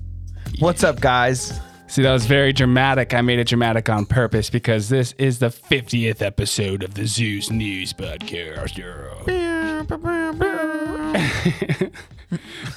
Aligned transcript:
What's 0.58 0.82
up, 0.82 1.00
guys? 1.00 1.60
See, 1.88 2.02
that 2.02 2.12
was 2.12 2.26
very 2.26 2.52
dramatic. 2.52 3.14
I 3.14 3.20
made 3.20 3.38
it 3.38 3.46
dramatic 3.46 3.88
on 3.88 4.06
purpose 4.06 4.50
because 4.50 4.88
this 4.88 5.12
is 5.18 5.38
the 5.38 5.48
50th 5.48 6.22
episode 6.22 6.82
of 6.82 6.94
the 6.94 7.06
Zoo's 7.06 7.50
News 7.50 7.92
Podcast. 7.92 9.45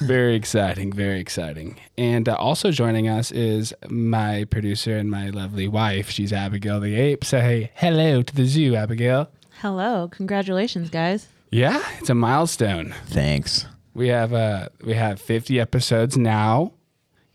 very 0.00 0.34
exciting, 0.34 0.92
very 0.92 1.18
exciting. 1.20 1.76
And 1.96 2.28
uh, 2.28 2.34
also 2.34 2.70
joining 2.70 3.08
us 3.08 3.32
is 3.32 3.72
my 3.88 4.44
producer 4.44 4.96
and 4.98 5.10
my 5.10 5.30
lovely 5.30 5.66
wife. 5.66 6.10
She's 6.10 6.32
Abigail 6.32 6.78
the 6.80 6.94
Ape. 6.96 7.24
Say 7.24 7.70
hello 7.74 8.20
to 8.22 8.34
the 8.34 8.44
zoo, 8.44 8.76
Abigail. 8.76 9.30
Hello. 9.60 10.08
Congratulations, 10.08 10.90
guys. 10.90 11.28
Yeah, 11.50 11.82
it's 11.98 12.10
a 12.10 12.14
milestone. 12.14 12.94
Thanks. 13.06 13.66
We 13.94 14.08
have 14.08 14.32
uh 14.32 14.68
we 14.84 14.94
have 14.94 15.20
50 15.20 15.58
episodes 15.58 16.16
now 16.18 16.72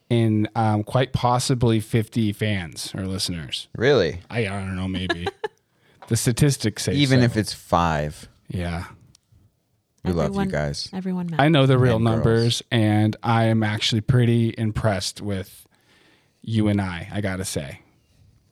and 0.09 0.47
um, 0.55 0.83
quite 0.83 1.11
possibly 1.11 1.79
50 1.79 2.31
fans 2.33 2.93
or 2.95 3.07
listeners. 3.07 3.67
Really? 3.75 4.21
I, 4.29 4.41
I 4.41 4.59
don't 4.59 4.75
know, 4.75 4.87
maybe. 4.87 5.27
the 6.07 6.15
statistics 6.15 6.83
say 6.83 6.93
Even 6.93 7.21
so. 7.21 7.25
if 7.25 7.35
it's 7.35 7.53
five. 7.53 8.29
Yeah. 8.47 8.85
We 10.05 10.13
love 10.13 10.35
you 10.35 10.45
guys. 10.45 10.89
Everyone 10.93 11.29
I 11.37 11.49
know 11.49 11.65
the 11.65 11.77
real 11.77 11.95
And 11.97 12.05
girls. 12.05 12.15
numbers, 12.15 12.63
and 12.71 13.15
I 13.23 13.45
am 13.45 13.63
actually 13.63 14.01
pretty 14.01 14.53
impressed 14.57 15.21
with 15.21 15.65
you 16.41 16.67
and 16.67 16.79
I. 16.81 17.09
I 17.11 17.21
gotta 17.21 17.45
say, 17.45 17.81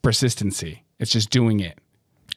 persistency. 0.02 0.84
It's 0.98 1.10
just 1.10 1.30
doing 1.30 1.60
it. 1.60 1.78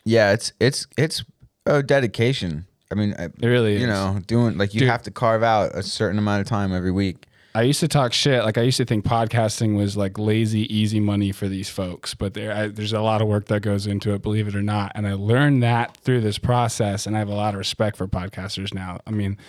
Yeah, 0.05 0.31
it's 0.33 0.53
it's 0.59 0.88
it's 0.97 1.23
a 1.66 1.83
dedication. 1.83 2.66
I 2.91 2.95
mean, 2.95 3.11
It 3.19 3.33
really 3.41 3.75
is. 3.75 3.81
you 3.81 3.88
know, 3.88 4.19
doing 4.28 4.57
like 4.57 4.73
you 4.73 4.79
Dude. 4.81 4.89
have 4.89 5.03
to 5.03 5.11
carve 5.11 5.44
out 5.44 5.75
a 5.75 5.84
certain 5.84 6.17
amount 6.17 6.41
of 6.41 6.47
time 6.47 6.73
every 6.73 6.91
week. 6.91 7.25
I 7.57 7.63
used 7.63 7.79
to 7.79 7.88
talk 7.88 8.13
shit. 8.13 8.44
Like 8.44 8.59
I 8.59 8.62
used 8.62 8.78
to 8.78 8.85
think 8.85 9.03
podcasting 9.03 9.75
was 9.75 9.97
like 9.97 10.19
lazy, 10.19 10.72
easy 10.72 11.00
money 11.00 11.31
for 11.31 11.47
these 11.47 11.69
folks, 11.69 12.13
but 12.13 12.35
there, 12.35 12.53
I, 12.53 12.68
there's 12.68 12.94
a 12.94 13.01
lot 13.01 13.19
of 13.19 13.28
work 13.28 13.45
that 13.45 13.62
goes 13.62 13.88
into 13.88 14.13
it, 14.13 14.22
believe 14.22 14.47
it 14.47 14.53
or 14.53 14.62
not. 14.62 14.91
And 14.94 15.07
I 15.07 15.13
learned 15.13 15.63
that 15.63 15.97
through 15.97 16.22
this 16.22 16.38
process, 16.38 17.07
and 17.07 17.16
I 17.16 17.19
have 17.19 17.29
a 17.29 17.34
lot 17.34 17.56
of 17.56 17.57
respect 17.57 17.97
for 17.97 18.07
podcasters 18.07 18.75
now. 18.75 19.00
I 19.07 19.09
mean, 19.09 19.40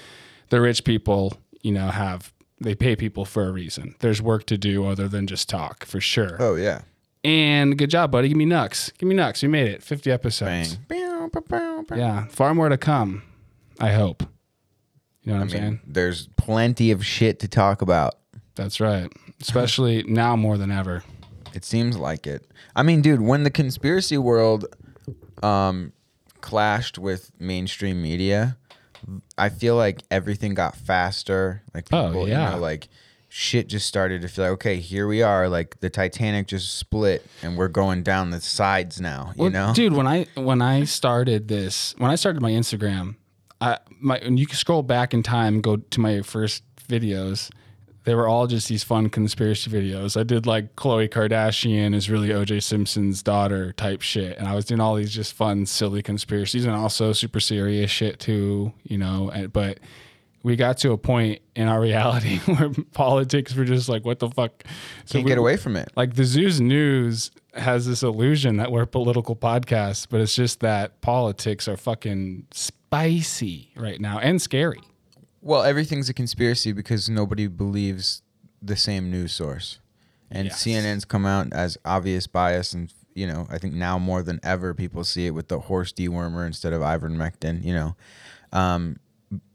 the 0.48 0.58
rich 0.58 0.84
people, 0.84 1.34
you 1.60 1.70
know, 1.70 1.88
have 1.88 2.32
they 2.58 2.74
pay 2.74 2.96
people 2.96 3.26
for 3.26 3.44
a 3.46 3.52
reason. 3.52 3.94
There's 3.98 4.22
work 4.22 4.46
to 4.46 4.56
do 4.56 4.86
other 4.86 5.06
than 5.06 5.26
just 5.26 5.50
talk, 5.50 5.84
for 5.84 6.00
sure. 6.00 6.38
Oh 6.40 6.54
yeah. 6.54 6.80
And 7.24 7.76
good 7.76 7.90
job, 7.90 8.10
buddy. 8.10 8.28
Give 8.28 8.38
me 8.38 8.46
nucks. 8.46 8.90
Give 8.96 9.06
me 9.06 9.16
nucks. 9.16 9.42
We 9.42 9.48
made 9.48 9.66
it. 9.68 9.82
50 9.82 10.10
episodes. 10.10 10.76
Bang. 10.76 10.88
Yeah, 11.98 12.24
far 12.28 12.54
more 12.54 12.70
to 12.70 12.78
come. 12.78 13.22
I 13.78 13.92
hope. 13.92 14.22
You 15.28 15.34
know 15.34 15.40
what 15.40 15.40
I 15.40 15.42
I'm 15.42 15.48
saying? 15.50 15.64
mean, 15.64 15.80
there's 15.86 16.26
plenty 16.36 16.90
of 16.90 17.04
shit 17.04 17.38
to 17.40 17.48
talk 17.48 17.82
about. 17.82 18.14
That's 18.54 18.80
right. 18.80 19.12
Especially 19.40 20.02
now 20.08 20.36
more 20.36 20.56
than 20.56 20.70
ever. 20.72 21.04
It 21.54 21.64
seems 21.64 21.96
like 21.96 22.26
it. 22.26 22.46
I 22.74 22.82
mean, 22.82 23.02
dude, 23.02 23.20
when 23.20 23.42
the 23.44 23.50
conspiracy 23.50 24.16
world 24.18 24.66
um 25.42 25.92
clashed 26.40 26.98
with 26.98 27.30
mainstream 27.38 28.00
media, 28.02 28.56
I 29.36 29.48
feel 29.50 29.76
like 29.76 30.02
everything 30.10 30.54
got 30.54 30.74
faster. 30.76 31.62
Like 31.74 31.86
Oh, 31.92 32.06
people, 32.08 32.28
yeah. 32.28 32.46
you 32.48 32.56
know, 32.56 32.60
like 32.62 32.88
shit 33.28 33.68
just 33.68 33.86
started 33.86 34.22
to 34.22 34.28
feel 34.28 34.44
like, 34.46 34.52
okay, 34.52 34.76
here 34.76 35.06
we 35.06 35.22
are. 35.22 35.48
Like 35.48 35.78
the 35.80 35.90
Titanic 35.90 36.46
just 36.46 36.76
split 36.78 37.26
and 37.42 37.56
we're 37.58 37.68
going 37.68 38.02
down 38.02 38.30
the 38.30 38.40
sides 38.40 39.00
now, 39.00 39.32
you 39.36 39.42
Well, 39.42 39.50
know? 39.50 39.72
dude, 39.74 39.92
when 39.92 40.06
I 40.06 40.26
when 40.34 40.62
I 40.62 40.84
started 40.84 41.48
this, 41.48 41.94
when 41.98 42.10
I 42.10 42.14
started 42.14 42.40
my 42.40 42.50
Instagram, 42.52 43.16
I 43.60 43.78
my 44.00 44.18
and 44.18 44.38
you 44.38 44.46
can 44.46 44.56
scroll 44.56 44.82
back 44.82 45.12
in 45.14 45.22
time, 45.22 45.60
go 45.60 45.76
to 45.76 46.00
my 46.00 46.22
first 46.22 46.62
videos. 46.88 47.50
They 48.04 48.14
were 48.14 48.26
all 48.26 48.46
just 48.46 48.68
these 48.68 48.82
fun 48.84 49.10
conspiracy 49.10 49.70
videos. 49.70 50.18
I 50.18 50.22
did 50.22 50.46
like 50.46 50.76
Khloe 50.76 51.10
Kardashian 51.10 51.94
is 51.94 52.08
really 52.08 52.28
OJ 52.28 52.62
Simpson's 52.62 53.22
daughter 53.22 53.72
type 53.72 54.00
shit, 54.00 54.38
and 54.38 54.48
I 54.48 54.54
was 54.54 54.64
doing 54.64 54.80
all 54.80 54.94
these 54.94 55.12
just 55.12 55.34
fun, 55.34 55.66
silly 55.66 56.02
conspiracies, 56.02 56.64
and 56.64 56.74
also 56.74 57.12
super 57.12 57.38
serious 57.40 57.90
shit 57.90 58.18
too, 58.18 58.72
you 58.84 58.96
know. 58.96 59.30
And, 59.30 59.52
but 59.52 59.80
we 60.42 60.56
got 60.56 60.78
to 60.78 60.92
a 60.92 60.96
point 60.96 61.42
in 61.54 61.68
our 61.68 61.80
reality 61.90 62.38
where 62.38 62.70
politics 62.94 63.54
were 63.54 63.64
just 63.66 63.90
like, 63.90 64.06
what 64.06 64.20
the 64.20 64.30
fuck? 64.30 64.64
So 65.04 65.14
Can't 65.14 65.24
we- 65.26 65.30
get 65.30 65.38
away 65.38 65.58
from 65.58 65.76
it. 65.76 65.90
like 65.94 66.14
the 66.14 66.24
Zoo's 66.24 66.62
News 66.62 67.30
has 67.54 67.86
this 67.86 68.02
illusion 68.02 68.56
that 68.56 68.72
we're 68.72 68.82
a 68.82 68.86
political 68.86 69.36
podcast, 69.36 70.06
but 70.08 70.20
it's 70.22 70.34
just 70.34 70.60
that 70.60 71.00
politics 71.02 71.68
are 71.68 71.76
fucking 71.76 72.46
spicy 72.88 73.70
right 73.76 74.00
now 74.00 74.18
and 74.18 74.40
scary. 74.40 74.80
Well, 75.42 75.62
everything's 75.62 76.08
a 76.08 76.14
conspiracy 76.14 76.72
because 76.72 77.08
nobody 77.08 77.46
believes 77.46 78.22
the 78.62 78.76
same 78.76 79.10
news 79.10 79.32
source. 79.32 79.78
And 80.30 80.48
Yes. 80.48 80.62
CNN's 80.64 81.04
come 81.04 81.24
out 81.26 81.52
as 81.52 81.78
obvious 81.84 82.26
bias 82.26 82.72
and 82.72 82.92
you 83.14 83.26
know, 83.26 83.48
I 83.50 83.58
think 83.58 83.74
now 83.74 83.98
more 83.98 84.22
than 84.22 84.38
ever 84.44 84.74
people 84.74 85.02
see 85.02 85.26
it 85.26 85.32
with 85.32 85.48
the 85.48 85.58
horse 85.58 85.92
dewormer 85.92 86.46
instead 86.46 86.72
of 86.72 86.82
ivermectin, 86.82 87.64
you 87.64 87.74
know. 87.74 87.96
Um, 88.52 89.00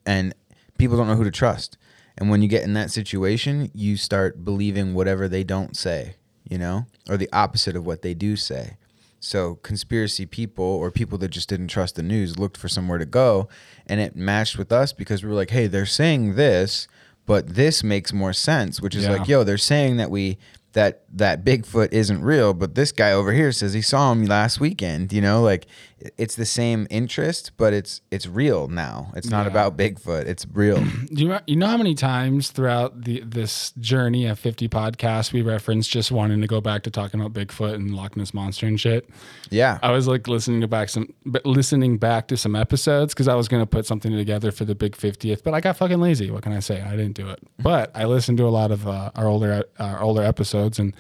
and 0.06 0.36
people 0.78 0.98
don't 0.98 1.08
know 1.08 1.16
who 1.16 1.24
to 1.24 1.32
trust. 1.32 1.78
And 2.18 2.30
when 2.30 2.42
you 2.42 2.50
get 2.50 2.64
in 2.64 2.74
that 2.74 2.92
situation, 2.92 3.72
you 3.74 3.96
start 3.96 4.44
believing 4.44 4.94
whatever 4.94 5.30
they 5.30 5.46
don't 5.46 5.78
say, 5.78 6.16
you 6.50 6.58
know, 6.58 6.88
or 7.10 7.16
the 7.16 7.30
opposite 7.32 7.78
of 7.78 7.86
what 7.86 8.02
they 8.02 8.14
do 8.14 8.36
say. 8.36 8.76
So 9.24 9.56
conspiracy 9.64 10.26
people 10.26 10.66
or 10.66 10.92
people 10.92 11.18
that 11.20 11.30
just 11.30 11.48
didn't 11.48 11.70
trust 11.70 11.96
the 11.96 12.04
news 12.04 12.38
looked 12.38 12.58
for 12.58 12.68
somewhere 12.68 12.98
to 12.98 13.06
go, 13.06 13.48
and 13.88 14.02
it 14.02 14.18
matched 14.18 14.58
with 14.58 14.70
us 14.70 14.92
because 14.92 15.24
we 15.24 15.30
were 15.30 15.36
like, 15.36 15.52
"Hey, 15.52 15.68
they're 15.68 15.86
saying 15.86 16.36
this, 16.36 16.90
but 17.26 17.56
this 17.56 17.86
makes 17.86 18.12
more 18.12 18.34
sense." 18.34 18.82
Which 18.82 18.96
is 18.96 19.06
Yeah. 19.06 19.12
like, 19.12 19.28
"Yo, 19.30 19.46
they're 19.46 19.58
saying 19.58 19.96
that 19.96 20.12
we 20.12 20.38
that 20.74 21.03
that 21.16 21.46
Bigfoot 21.46 21.94
isn't 21.94 22.22
real, 22.24 22.54
but 22.54 22.76
this 22.76 22.92
guy 22.92 23.12
over 23.12 23.32
here 23.34 23.52
says 23.52 23.74
he 23.74 23.82
saw 23.82 24.12
him 24.12 24.26
last 24.26 24.60
weekend. 24.60 25.14
You 25.14 25.22
know, 25.22 25.42
like 25.42 25.68
it's 26.18 26.36
the 26.36 26.46
same 26.46 26.86
interest, 26.90 27.52
but 27.56 27.72
it's 27.72 28.02
it's 28.12 28.28
real 28.28 28.68
now. 28.68 29.12
It's 29.16 29.30
not 29.30 29.46
Yeah. 29.46 29.52
about 29.52 29.78
Bigfoot. 29.78 30.26
It's 30.26 30.46
real. 30.52 30.78
Do 31.14 31.24
you 31.24 31.38
you 31.48 31.56
know 31.56 31.68
how 31.68 31.78
many 31.78 31.94
times 31.96 32.50
throughout 32.52 33.04
the 33.04 33.22
this 33.26 33.72
journey 33.80 34.26
of 34.26 34.38
50 34.40 34.68
podcasts 34.70 35.32
we 35.32 35.42
referenced 35.42 35.90
just 35.92 36.12
wanting 36.12 36.42
to 36.42 36.48
go 36.48 36.60
back 36.62 36.84
to 36.84 36.92
talking 36.92 37.22
about 37.22 37.34
Bigfoot 37.34 37.76
and 37.76 37.94
Loch 37.96 38.18
Ness 38.18 38.34
monster 38.34 38.66
and 38.66 38.80
shit? 38.80 39.08
Yeah. 39.50 39.78
I 39.84 39.92
was 39.92 40.08
like 40.08 40.28
listening 40.28 40.62
to 40.62 40.68
back 40.68 40.90
some 40.90 41.14
but 41.26 41.46
listening 41.46 41.98
back 42.00 42.28
to 42.30 42.38
some 42.38 42.56
episodes 42.56 43.14
because 43.14 43.28
I 43.28 43.36
was 43.36 43.48
gonna 43.48 43.66
put 43.68 43.86
something 43.86 44.12
together 44.12 44.52
for 44.52 44.66
the 44.66 44.76
big 44.76 44.98
50th, 44.98 45.44
but 45.44 45.54
I 45.54 45.62
got 45.62 45.78
fucking 45.78 46.02
lazy. 46.02 46.32
What 46.32 46.42
can 46.44 46.52
I 46.54 46.60
say? 46.60 46.82
I 46.82 46.92
didn't 46.98 47.14
do 47.16 47.30
it. 47.30 47.40
But 47.60 47.92
I 47.96 48.06
listened 48.06 48.40
to 48.40 48.46
a 48.46 48.50
lot 48.50 48.72
of 48.72 48.88
uh, 48.88 49.12
our 49.16 49.28
older 49.28 49.64
our 49.80 50.02
older 50.02 50.24
episodes, 50.24 50.80
and 50.80 50.94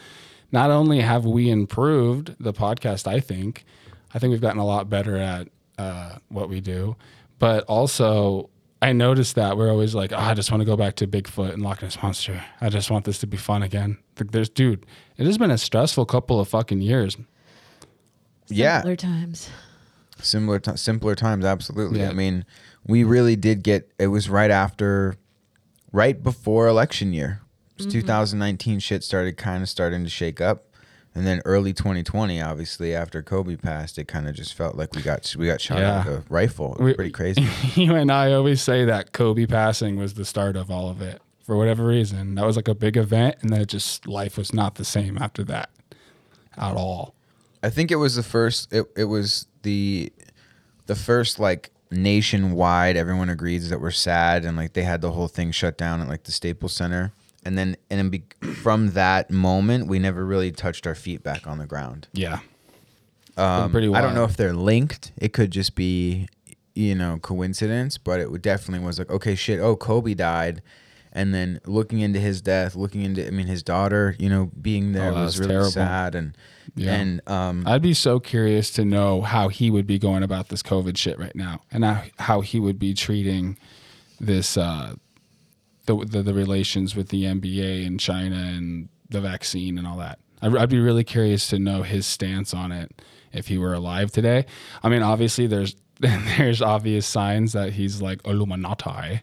not 0.54 0.72
only 0.72 1.02
have 1.02 1.26
we 1.26 1.50
improved 1.50 2.36
the 2.40 2.54
podcast, 2.54 3.06
I 3.08 3.20
think, 3.20 3.66
I 4.14 4.20
think 4.20 4.32
we've 4.32 4.40
gotten 4.40 4.60
a 4.60 4.66
lot 4.66 4.90
better 4.90 5.18
at 5.18 5.50
uh, 5.78 6.20
what 6.30 6.48
we 6.48 6.62
do, 6.62 6.96
but 7.40 7.66
also. 7.66 8.50
I 8.82 8.92
noticed 8.92 9.36
that 9.36 9.56
we're 9.56 9.72
always 9.72 9.96
like, 9.96 10.12
oh, 10.12 10.18
I 10.18 10.34
just 10.34 10.52
want 10.52 10.60
to 10.60 10.66
go 10.66 10.76
back 10.76 10.96
to 10.96 11.08
Bigfoot 11.08 11.54
and 11.54 11.64
Loch 11.64 11.82
Ness 11.82 12.04
Monster. 12.04 12.44
I 12.60 12.68
just 12.68 12.92
want 12.92 13.06
this 13.06 13.18
to 13.20 13.28
be 13.28 13.38
fun 13.38 13.64
again. 13.64 13.98
Like, 14.20 14.32
there's, 14.32 14.50
dude, 14.50 14.86
it 15.16 15.26
has 15.26 15.38
been 15.38 15.52
a 15.52 15.58
stressful 15.58 16.06
couple 16.06 16.38
of 16.42 16.50
fucking 16.50 16.82
years. 16.82 17.16
yeah. 18.50 18.80
Simpler 18.80 18.98
times. 18.98 19.50
Similar, 20.20 20.60
t- 20.60 20.76
simpler 20.76 21.16
times. 21.16 21.46
Absolutely. 21.46 22.02
Yeah. 22.02 22.10
I 22.10 22.14
mean, 22.14 22.44
we 22.86 23.06
really 23.06 23.38
did 23.38 23.64
get. 23.64 23.90
It 23.98 24.08
was 24.08 24.30
right 24.30 24.52
after, 24.52 25.16
right 25.94 26.22
before 26.22 26.68
election 26.68 27.14
year. 27.14 27.40
Was 27.85 27.94
mm-hmm. 27.94 28.01
2019. 28.07 28.80
Shit 28.80 29.03
started 29.03 29.38
kind 29.38 29.63
of 29.63 29.69
starting 29.69 30.03
to 30.03 30.09
shake 30.09 30.41
up, 30.41 30.65
and 31.15 31.25
then 31.27 31.41
early 31.45 31.74
2020, 31.74 32.41
obviously 32.41 32.94
after 32.95 33.21
Kobe 33.21 33.56
passed, 33.56 33.97
it 33.97 34.07
kind 34.07 34.27
of 34.27 34.35
just 34.35 34.53
felt 34.53 34.75
like 34.75 34.95
we 34.95 35.01
got 35.01 35.33
we 35.38 35.47
got 35.47 35.62
shot 35.62 35.80
Yeah. 35.80 36.06
with 36.06 36.18
a 36.18 36.24
rifle. 36.30 36.74
It 36.75 36.80
was 36.80 36.85
We- 36.85 36.94
pretty 36.95 37.12
crazy. 37.12 37.47
you 37.81 37.95
and 37.95 38.12
I 38.12 38.33
always 38.33 38.62
say 38.62 38.85
that 38.85 39.12
Kobe 39.13 39.45
passing 39.45 39.95
was 39.97 40.13
the 40.15 40.25
start 40.25 40.56
of 40.56 40.69
all 40.71 40.89
of 40.89 41.01
it 41.01 41.21
for 41.45 41.57
whatever 41.57 41.85
reason. 41.85 42.35
That 42.35 42.45
was 42.45 42.56
like 42.56 42.68
a 42.68 42.75
big 42.75 42.95
event, 42.97 43.35
and 43.41 43.50
then 43.51 43.62
it 43.62 43.68
just 43.68 44.07
life 44.07 44.38
was 44.38 44.53
not 44.53 44.75
the 44.75 44.85
same 44.85 45.18
after 45.18 45.44
that 45.45 45.69
at 46.57 46.75
all. 46.75 47.15
I 47.62 47.69
think 47.69 47.91
it 47.91 47.95
was 47.97 48.15
the 48.15 48.24
first. 48.24 48.71
It, 48.74 48.85
it 48.95 49.06
was 49.06 49.47
the 49.62 50.12
the 50.85 50.95
first 50.95 51.39
like 51.39 51.71
nationwide. 51.91 52.97
Everyone 52.97 53.30
agrees 53.30 53.69
that 53.69 53.80
we're 53.81 53.91
sad, 53.91 54.45
and 54.45 54.57
like 54.57 54.74
they 54.74 54.83
had 54.83 55.01
the 55.01 55.12
whole 55.12 55.27
thing 55.27 55.51
shut 55.51 55.77
down 55.77 56.01
at 56.01 56.07
like 56.07 56.24
the 56.24 56.31
Staples 56.31 56.74
Center, 56.74 57.13
and 57.45 57.57
then 57.57 57.75
and 57.90 58.00
then 58.00 58.10
be, 58.10 58.24
from 58.62 58.92
that 58.92 59.30
moment, 59.31 59.88
we 59.88 60.00
never 60.00 60.25
really 60.25 60.51
touched 60.51 60.86
our 60.88 60.95
feet 60.95 61.24
back 61.24 61.45
on 61.48 61.57
the 61.57 61.66
ground. 61.66 62.07
Yeah, 62.13 62.40
Um, 63.38 63.72
pretty 63.72 63.88
I 63.94 64.01
don't 64.01 64.13
know 64.16 64.25
if 64.25 64.38
they're 64.38 64.54
linked. 64.54 65.12
It 65.18 65.34
could 65.34 65.51
just 65.51 65.75
be, 65.75 66.28
you 66.75 66.95
know, 66.95 67.18
coincidence, 67.22 67.98
but 67.98 68.19
it 68.19 68.42
definitely 68.42 68.86
was 68.86 69.00
like, 69.00 69.10
okay, 69.10 69.36
shit. 69.36 69.60
Oh, 69.60 69.75
Kobe 69.75 70.13
died. 70.13 70.62
And 71.16 71.31
then 71.31 71.60
looking 71.68 72.00
into 72.00 72.19
his 72.19 72.42
death, 72.42 72.75
looking 72.75 73.04
into, 73.04 73.28
I 73.28 73.30
mean, 73.30 73.45
his 73.45 73.62
daughter, 73.62 74.16
you 74.18 74.30
know, 74.30 74.50
being 74.60 74.94
there 74.94 75.12
Oh, 75.12 75.13
was 75.13 75.36
that's 75.36 75.38
really 75.38 75.51
terrible. 75.51 75.72
sad. 75.72 76.16
And, 76.16 76.36
Yeah. 76.75 76.95
and, 76.95 77.22
um, 77.30 77.68
I'd 77.68 77.84
be 77.84 77.94
so 77.94 78.19
curious 78.19 78.72
to 78.72 78.84
know 78.86 79.22
how 79.22 79.50
he 79.50 79.69
would 79.69 79.86
be 79.86 80.00
going 80.00 80.24
about 80.24 80.50
this 80.50 80.63
COVID 80.63 80.98
shit 80.98 81.19
right 81.19 81.36
now, 81.36 81.62
and 81.72 81.86
how, 81.86 82.04
how 82.18 82.42
he 82.42 82.60
would 82.60 82.80
be 82.80 82.95
treating 82.95 83.57
this 84.19 84.57
uh, 84.57 84.95
the, 85.85 85.95
the 86.06 86.24
the 86.24 86.33
relations 86.33 86.95
with 86.95 87.09
the 87.09 87.24
NBA 87.24 87.85
and 87.85 88.00
China 88.00 88.35
and 88.35 88.89
the 89.09 89.21
vaccine 89.21 89.77
and 89.77 89.88
all 89.88 89.97
that. 89.97 90.19
I'd, 90.41 90.56
I'd 90.56 90.69
be 90.69 90.80
really 90.80 91.03
curious 91.03 91.47
to 91.50 91.59
know 91.59 91.83
his 91.83 92.06
stance 92.06 92.53
on 92.53 92.71
it 92.71 93.01
if 93.31 93.47
he 93.47 93.57
were 93.57 93.74
alive 93.74 94.12
today. 94.12 94.45
I 94.81 94.89
mean, 94.89 95.01
obviously 95.01 95.47
there's 95.47 95.75
there's 96.00 96.62
obvious 96.62 97.06
signs 97.06 97.53
that 97.53 97.74
he's 97.74 98.01
like 98.01 98.25
Illuminati, 98.25 99.21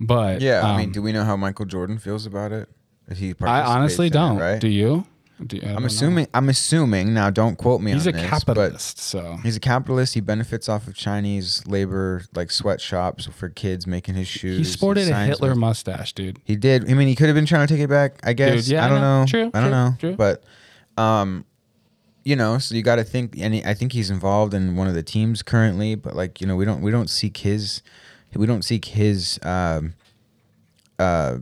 but 0.00 0.40
yeah, 0.40 0.62
I 0.62 0.70
um, 0.72 0.76
mean, 0.78 0.92
do 0.92 1.02
we 1.02 1.12
know 1.12 1.24
how 1.24 1.36
Michael 1.36 1.66
Jordan 1.66 1.98
feels 1.98 2.26
about 2.26 2.52
it? 2.52 2.68
He 3.14 3.34
I 3.40 3.62
honestly 3.62 4.06
in 4.06 4.12
it, 4.12 4.14
don't. 4.14 4.38
right? 4.38 4.60
Do 4.60 4.68
you? 4.68 5.06
Do, 5.44 5.58
I 5.58 5.60
don't 5.60 5.76
I'm 5.76 5.82
know. 5.82 5.86
assuming. 5.86 6.26
I'm 6.32 6.48
assuming. 6.48 7.12
Now, 7.12 7.28
don't 7.28 7.56
quote 7.56 7.82
me 7.82 7.92
He's 7.92 8.06
on 8.06 8.14
a 8.14 8.16
this. 8.16 8.30
capitalist, 8.30 8.98
so 8.98 9.36
he's 9.42 9.54
a 9.56 9.60
capitalist. 9.60 10.14
He 10.14 10.20
benefits 10.20 10.66
off 10.66 10.86
of 10.86 10.94
Chinese 10.94 11.62
labor, 11.66 12.22
like 12.34 12.50
sweatshops 12.50 13.26
for 13.26 13.50
kids 13.50 13.86
making 13.86 14.14
his 14.14 14.28
shoes. 14.28 14.56
he 14.56 14.64
sported 14.64 15.08
a 15.10 15.14
Hitler 15.24 15.50
with- 15.50 15.58
mustache, 15.58 16.14
dude. 16.14 16.38
He 16.44 16.56
did. 16.56 16.90
I 16.90 16.94
mean, 16.94 17.06
he 17.06 17.14
could 17.14 17.26
have 17.26 17.34
been 17.34 17.44
trying 17.44 17.66
to 17.66 17.74
take 17.74 17.82
it 17.82 17.90
back. 17.90 18.18
I 18.24 18.32
guess. 18.32 18.64
Dude, 18.64 18.72
yeah, 18.72 18.86
I 18.86 18.88
don't 18.88 19.00
know. 19.02 19.20
know. 19.20 19.26
True, 19.26 19.50
I 19.52 19.60
don't 19.60 19.62
true, 19.62 19.70
know. 19.70 19.94
true. 19.98 20.16
But, 20.16 20.42
um, 20.96 21.44
you 22.24 22.34
know, 22.34 22.56
so 22.56 22.74
you 22.74 22.82
got 22.82 22.96
to 22.96 23.04
think. 23.04 23.36
And 23.38 23.52
he, 23.52 23.62
I 23.64 23.74
think 23.74 23.92
he's 23.92 24.08
involved 24.10 24.54
in 24.54 24.74
one 24.74 24.88
of 24.88 24.94
the 24.94 25.02
teams 25.02 25.42
currently. 25.42 25.96
But 25.96 26.16
like, 26.16 26.40
you 26.40 26.46
know, 26.46 26.56
we 26.56 26.64
don't 26.64 26.80
we 26.80 26.90
don't 26.90 27.10
seek 27.10 27.36
his 27.36 27.82
we 28.34 28.46
don't 28.46 28.62
seek 28.62 28.86
his 28.86 29.38
um, 29.42 29.92
uh, 30.98 31.38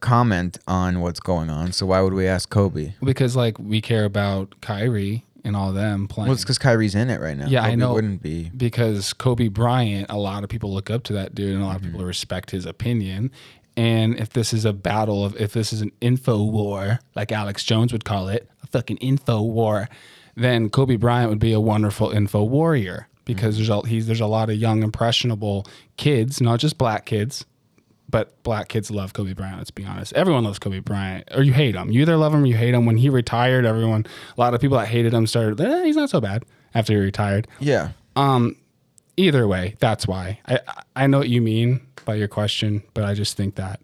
comment 0.00 0.58
on 0.68 1.00
what's 1.00 1.20
going 1.20 1.50
on. 1.50 1.72
So 1.72 1.86
why 1.86 2.00
would 2.00 2.14
we 2.14 2.26
ask 2.26 2.48
Kobe? 2.50 2.94
because 3.02 3.36
like 3.36 3.58
we 3.58 3.80
care 3.80 4.04
about 4.04 4.60
Kyrie 4.60 5.24
and 5.44 5.54
all 5.56 5.72
them 5.72 6.08
playing. 6.08 6.26
Well, 6.28 6.34
it's 6.34 6.42
because 6.42 6.58
Kyrie's 6.58 6.94
in 6.94 7.08
it 7.10 7.20
right 7.20 7.36
now. 7.36 7.46
yeah, 7.46 7.62
I 7.62 7.66
Kobe 7.66 7.76
know. 7.76 7.92
Wouldn't 7.94 8.22
be. 8.22 8.50
because 8.56 9.12
Kobe 9.12 9.48
Bryant. 9.48 10.06
A 10.10 10.18
lot 10.18 10.42
of 10.42 10.50
people 10.50 10.72
look 10.74 10.90
up 10.90 11.04
to 11.04 11.12
that 11.14 11.34
dude, 11.34 11.54
and 11.54 11.62
a 11.62 11.66
lot 11.66 11.76
of 11.76 11.82
Mm-hmm. 11.82 11.92
people 11.92 12.06
respect 12.06 12.50
his 12.50 12.66
opinion. 12.66 13.30
And 13.76 14.18
if 14.18 14.30
this 14.30 14.52
is 14.54 14.64
a 14.64 14.72
battle 14.72 15.24
of, 15.24 15.36
if 15.40 15.52
this 15.52 15.72
is 15.72 15.82
an 15.82 15.92
info 16.00 16.42
war, 16.42 16.98
like 17.14 17.30
Alex 17.30 17.62
Jones 17.62 17.92
would 17.92 18.04
call 18.06 18.28
it, 18.28 18.48
a 18.62 18.66
fucking 18.68 18.96
info 18.98 19.42
war, 19.42 19.88
then 20.34 20.70
Kobe 20.70 20.96
Bryant 20.96 21.28
would 21.30 21.38
be 21.38 21.52
a 21.52 21.60
wonderful 21.60 22.10
info 22.10 22.42
warrior 22.42 23.06
because 23.26 23.56
there's 23.56 23.68
a 23.68 23.86
he's 23.86 24.06
there's 24.06 24.20
a 24.20 24.26
lot 24.26 24.48
of 24.50 24.56
young 24.56 24.82
impressionable 24.82 25.66
kids, 25.96 26.40
not 26.40 26.58
just 26.58 26.78
black 26.78 27.04
kids, 27.06 27.44
but 28.16 28.42
black 28.44 28.68
kids 28.68 28.90
love 28.90 29.12
Kobe 29.12 29.34
Bryant. 29.34 29.58
Let's 29.58 29.70
be 29.70 29.84
honest. 29.84 30.14
Everyone 30.14 30.42
loves 30.42 30.58
Kobe 30.58 30.78
Bryant, 30.78 31.28
or 31.34 31.42
you 31.42 31.52
hate 31.52 31.74
him. 31.74 31.90
You 31.90 32.00
either 32.00 32.16
love 32.16 32.32
him 32.32 32.44
or 32.44 32.46
you 32.46 32.56
hate 32.56 32.72
him. 32.72 32.86
When 32.86 32.96
he 32.96 33.10
retired, 33.10 33.66
everyone, 33.66 34.06
a 34.06 34.40
lot 34.40 34.54
of 34.54 34.60
people 34.62 34.78
that 34.78 34.88
hated 34.88 35.12
him 35.12 35.26
started. 35.26 35.60
Eh, 35.60 35.84
he's 35.84 35.96
not 35.96 36.08
so 36.08 36.18
bad 36.18 36.42
after 36.74 36.94
he 36.94 36.98
retired. 36.98 37.46
Yeah. 37.60 37.90
Um, 38.16 38.56
either 39.18 39.46
way, 39.46 39.74
that's 39.80 40.06
why 40.06 40.40
I 40.46 40.60
I 40.96 41.06
know 41.08 41.18
what 41.18 41.28
you 41.28 41.42
mean 41.42 41.82
by 42.06 42.14
your 42.14 42.26
question, 42.26 42.82
but 42.94 43.04
I 43.04 43.12
just 43.12 43.36
think 43.36 43.56
that 43.56 43.80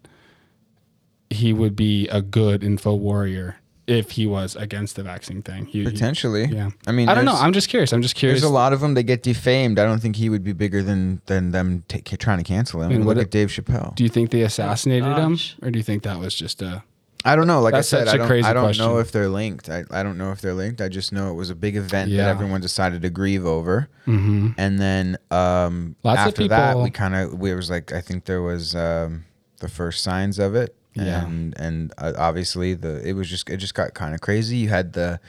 he 1.28 1.52
would 1.52 1.76
be 1.76 2.08
a 2.08 2.22
good 2.22 2.64
info 2.64 2.94
warrior 2.94 3.56
if 3.86 4.12
he 4.12 4.26
was 4.26 4.54
against 4.56 4.96
the 4.96 5.02
vaccine 5.02 5.42
thing. 5.42 5.66
He- 5.66 5.80
he- 5.80 5.84
Potentially. 5.84 6.44
yeah. 6.46 6.70
I 6.86 6.92
mean, 6.92 7.08
I 7.08 7.14
don't 7.14 7.24
know. 7.24 7.34
I'm 7.34 7.52
just 7.52 7.68
curious. 7.68 7.92
I'm 7.92 8.02
just 8.02 8.14
curious. 8.14 8.40
There's 8.40 8.50
a 8.50 8.54
lot 8.54 8.72
of 8.72 8.80
them. 8.80 8.94
They 8.94 9.02
get 9.02 9.22
defamed. 9.22 9.78
I 9.78 9.84
don't 9.84 10.00
think 10.00 10.16
he 10.16 10.28
would 10.28 10.44
be 10.44 10.52
bigger 10.52 10.82
than 10.82 11.20
than 11.26 11.50
them 11.50 11.84
ta 11.88 11.98
trying 12.18 12.38
to 12.38 12.44
cancel 12.44 12.80
him. 12.82 12.86
I 12.90 12.94
mean, 12.94 12.98
Look 13.00 13.16
what 13.16 13.18
at 13.18 13.30
Dave 13.30 13.48
Chappelle. 13.48 13.94
Do 13.94 14.04
you 14.04 14.08
think 14.10 14.30
they 14.30 14.42
assassinated 14.42 15.16
him, 15.16 15.38
or 15.62 15.70
do 15.70 15.78
you 15.78 15.82
think 15.82 16.02
that 16.04 16.18
was 16.18 16.34
just 16.34 16.62
a? 16.62 16.84
I 17.24 17.36
don't 17.36 17.46
know. 17.46 17.60
Like 17.60 17.72
That's 17.74 17.92
I 17.92 17.98
said, 17.98 18.06
such 18.06 18.12
I 18.12 18.16
a 18.16 18.18
don't, 18.18 18.26
crazy 18.26 18.48
I 18.48 18.52
don't 18.52 18.64
question. 18.64 18.84
know 18.84 18.98
if 18.98 19.12
they're 19.12 19.28
linked. 19.28 19.68
I, 19.68 19.84
I 19.92 20.02
don't 20.02 20.18
know 20.18 20.32
if 20.32 20.40
they're 20.40 20.54
linked. 20.54 20.80
I 20.80 20.88
just 20.88 21.12
know 21.12 21.30
it 21.30 21.34
was 21.34 21.50
a 21.50 21.54
big 21.54 21.76
event 21.76 22.10
Yeah. 22.10 22.24
that 22.24 22.30
everyone 22.30 22.60
decided 22.60 23.00
to 23.02 23.10
grieve 23.10 23.46
over. 23.46 23.88
Mm-hmm. 24.08 24.48
And 24.58 24.80
then 24.80 25.18
um, 25.30 25.94
Lots 26.02 26.20
of 26.20 26.26
after 26.28 26.48
that, 26.48 26.78
we 26.78 26.90
kind 26.90 27.14
of 27.14 27.38
we 27.38 27.54
was 27.54 27.70
like 27.70 27.92
I 27.92 28.00
think 28.00 28.24
there 28.24 28.42
was 28.42 28.74
um, 28.74 29.24
the 29.60 29.68
first 29.68 30.02
signs 30.02 30.40
of 30.40 30.56
it. 30.56 30.74
Yeah. 30.94 31.24
And 31.24 31.58
and 31.58 31.92
uh, 31.98 32.12
obviously 32.18 32.74
the 32.74 33.06
it 33.06 33.14
was 33.14 33.28
just 33.30 33.48
it 33.48 33.56
just 33.58 33.74
got 33.74 33.94
kind 33.94 34.14
of 34.14 34.20
crazy. 34.20 34.56
You 34.58 34.68
had 34.68 34.92
the 34.92 35.20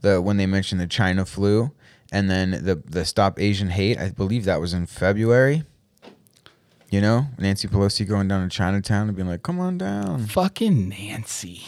the 0.00 0.20
when 0.20 0.36
they 0.36 0.46
mentioned 0.46 0.80
the 0.80 0.86
China 0.86 1.24
flu, 1.24 1.72
and 2.12 2.30
then 2.30 2.50
the 2.50 2.82
the 2.84 3.04
Stop 3.04 3.40
Asian 3.40 3.68
Hate. 3.70 3.98
I 3.98 4.10
believe 4.10 4.44
that 4.44 4.60
was 4.60 4.74
in 4.74 4.86
February. 4.86 5.64
You 6.90 7.00
know, 7.02 7.26
Nancy 7.38 7.68
Pelosi 7.68 8.08
going 8.08 8.28
down 8.28 8.48
to 8.48 8.54
Chinatown 8.54 9.08
and 9.08 9.16
being 9.16 9.28
like, 9.28 9.42
"Come 9.42 9.60
on 9.60 9.76
down." 9.78 10.26
Fucking 10.26 10.88
Nancy. 10.88 11.62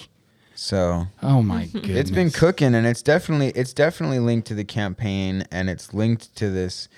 So 0.54 1.06
Oh 1.22 1.42
my 1.42 1.66
goodness. 1.66 1.96
it's 1.98 2.10
been 2.10 2.30
cooking, 2.30 2.74
and 2.74 2.86
it's 2.86 3.02
definitely 3.02 3.48
it's 3.48 3.72
definitely 3.72 4.18
linked 4.18 4.46
to 4.48 4.54
the 4.54 4.64
campaign, 4.64 5.44
and 5.50 5.68
it's 5.70 5.92
linked 5.94 6.34
to 6.36 6.50
this 6.50 6.88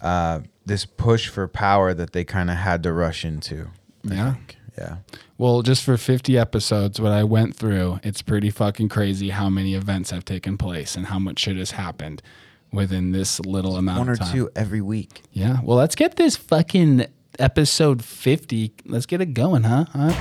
uh, 0.00 0.40
this 0.66 0.84
push 0.84 1.28
for 1.28 1.46
power 1.48 1.94
that 1.94 2.12
they 2.12 2.24
kind 2.24 2.50
of 2.50 2.56
had 2.56 2.82
to 2.82 2.92
rush 2.92 3.24
into. 3.24 3.68
I 4.10 4.14
Yeah. 4.14 4.32
think. 4.34 4.56
Yeah. 4.78 4.96
Well, 5.38 5.62
just 5.62 5.82
for 5.84 5.96
50 5.96 6.36
episodes, 6.38 7.00
what 7.00 7.12
I 7.12 7.24
went 7.24 7.56
through, 7.56 8.00
it's 8.02 8.22
pretty 8.22 8.50
fucking 8.50 8.88
crazy 8.88 9.30
how 9.30 9.48
many 9.48 9.74
events 9.74 10.10
have 10.10 10.24
taken 10.24 10.56
place 10.58 10.96
and 10.96 11.06
how 11.06 11.18
much 11.18 11.40
shit 11.40 11.56
has 11.56 11.72
happened 11.72 12.22
within 12.72 13.12
this 13.12 13.38
little 13.40 13.76
amount 13.76 14.00
of 14.00 14.06
time. 14.06 14.06
One 14.06 14.08
or 14.08 14.12
of 14.12 14.18
time. 14.18 14.32
two 14.32 14.50
every 14.56 14.80
week. 14.80 15.22
Yeah. 15.32 15.58
Well, 15.62 15.76
let's 15.76 15.94
get 15.94 16.16
this 16.16 16.36
fucking 16.36 17.06
episode 17.38 18.04
50. 18.04 18.72
Let's 18.86 19.06
get 19.06 19.20
it 19.20 19.34
going, 19.34 19.64
huh? 19.64 19.84
huh? 19.92 20.12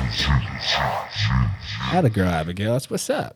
A 1.92 2.10
girl, 2.10 2.28
Abigail. 2.30 2.74
That's 2.74 2.90
what's 2.90 3.10
up. 3.10 3.36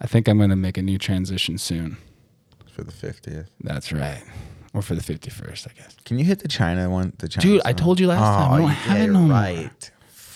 I 0.00 0.06
think 0.06 0.28
I'm 0.28 0.38
going 0.38 0.50
to 0.50 0.56
make 0.56 0.78
a 0.78 0.82
new 0.82 0.98
transition 0.98 1.58
soon. 1.58 1.96
for 2.72 2.82
the 2.82 2.92
fiftieth. 2.92 3.50
That's 3.60 3.92
right. 3.92 4.22
Or 4.72 4.82
for 4.82 4.94
the 4.94 5.00
51st, 5.02 5.68
I 5.68 5.72
guess. 5.80 5.96
Can 6.04 6.18
you 6.18 6.24
hit 6.24 6.38
the 6.40 6.48
China 6.48 6.88
one? 6.88 7.12
The 7.18 7.28
China 7.28 7.42
Dude, 7.42 7.62
I 7.64 7.72
told 7.72 7.98
you 7.98 8.06
last 8.06 8.20
oh, 8.20 8.22
time. 8.22 8.52
I 8.52 8.54
Oh, 8.54 8.58
don't 8.60 8.68
have 8.70 9.00
it 9.00 9.06
no 9.08 9.18
more. 9.20 9.30
right. 9.32 9.90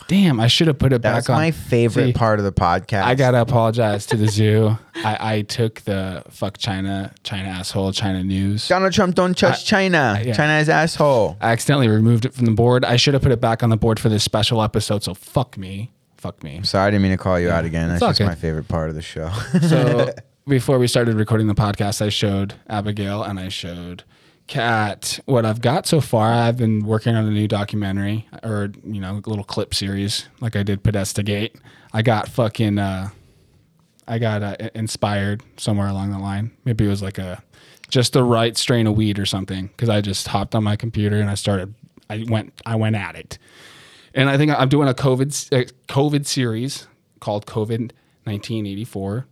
Damn, 0.06 0.38
I 0.38 0.48
should 0.48 0.66
have 0.66 0.78
put 0.78 0.92
it 0.92 1.00
That's 1.00 1.28
back 1.28 1.34
on. 1.34 1.40
That's 1.40 1.56
my 1.56 1.68
favorite 1.70 2.06
See, 2.08 2.12
part 2.12 2.38
of 2.38 2.44
the 2.44 2.52
podcast. 2.52 3.04
I 3.04 3.14
gotta 3.14 3.40
apologize 3.40 4.04
to 4.06 4.16
the 4.18 4.26
zoo. 4.28 4.76
I, 4.96 5.36
I 5.36 5.42
took 5.42 5.80
the 5.82 6.22
fuck 6.28 6.58
China, 6.58 7.10
China 7.22 7.48
asshole, 7.48 7.92
China 7.92 8.22
news. 8.22 8.68
Donald 8.68 8.92
Trump 8.92 9.14
don't 9.14 9.34
touch 9.38 9.64
China. 9.64 10.20
yeah. 10.22 10.34
China 10.34 10.58
is 10.58 10.68
asshole. 10.68 11.38
I 11.40 11.52
accidentally 11.52 11.88
removed 11.88 12.26
it 12.26 12.34
from 12.34 12.44
the 12.44 12.52
board. 12.52 12.84
I 12.84 12.96
should 12.96 13.14
have 13.14 13.22
put 13.22 13.32
it 13.32 13.40
back 13.40 13.62
on 13.62 13.70
the 13.70 13.78
board 13.78 13.98
for 13.98 14.10
this 14.10 14.22
special 14.24 14.62
episode. 14.62 15.02
So 15.02 15.14
fuck 15.14 15.56
me, 15.56 15.90
fuck 16.18 16.42
me. 16.42 16.60
Sorry, 16.64 16.88
I 16.88 16.90
didn't 16.90 17.02
mean 17.02 17.12
to 17.12 17.16
call 17.16 17.40
you 17.40 17.48
out 17.48 17.64
again. 17.64 17.88
That's 17.88 18.02
It's 18.02 18.08
just 18.10 18.20
okay. 18.20 18.28
my 18.28 18.34
favorite 18.34 18.68
part 18.68 18.90
of 18.90 18.96
the 18.96 19.02
show. 19.02 19.30
So 19.68 20.10
before 20.46 20.78
we 20.78 20.86
started 20.86 21.14
recording 21.14 21.46
the 21.46 21.54
podcast, 21.54 22.02
I 22.04 22.10
showed 22.10 22.52
Abigail 22.68 23.22
and 23.22 23.40
I 23.40 23.48
showed 23.48 24.04
Kat 24.46 25.18
what 25.24 25.46
I've 25.46 25.60
got 25.62 25.86
so 25.86 26.00
far. 26.02 26.30
I've 26.32 26.58
been 26.58 26.84
working 26.84 27.14
on 27.14 27.24
a 27.26 27.30
new 27.30 27.48
documentary 27.48 28.28
or 28.42 28.70
you 28.84 29.00
know 29.00 29.12
a 29.24 29.28
little 29.28 29.44
clip 29.44 29.74
series 29.74 30.26
like 30.40 30.54
I 30.54 30.62
did 30.62 30.82
Podesta 30.82 31.22
Gate. 31.22 31.56
I 31.94 32.02
got 32.02 32.28
fucking 32.28 32.78
uh, 32.78 33.08
I 34.06 34.18
got 34.18 34.42
uh, 34.42 34.56
inspired 34.74 35.42
somewhere 35.56 35.88
along 35.88 36.10
the 36.10 36.18
line. 36.18 36.50
Maybe 36.66 36.84
it 36.84 36.88
was 36.88 37.02
like 37.02 37.16
a 37.16 37.42
just 37.88 38.12
the 38.12 38.22
right 38.22 38.54
strain 38.56 38.86
of 38.86 38.96
weed 38.96 39.18
or 39.18 39.24
something 39.24 39.68
because 39.68 39.88
I 39.88 40.02
just 40.02 40.28
hopped 40.28 40.54
on 40.54 40.62
my 40.62 40.76
computer 40.76 41.18
and 41.20 41.30
I 41.30 41.34
started. 41.36 41.74
I 42.10 42.26
went 42.28 42.60
I 42.66 42.76
went 42.76 42.96
at 42.96 43.16
it. 43.16 43.38
And 44.14 44.28
I 44.28 44.36
think 44.36 44.52
I'm 44.52 44.68
doing 44.68 44.88
a 44.88 44.94
COVID 44.94 45.58
uh, 45.58 45.64
COVID 45.88 46.26
series 46.26 46.86
called 47.20 47.46
COVID 47.46 47.92
1984. 48.24 49.26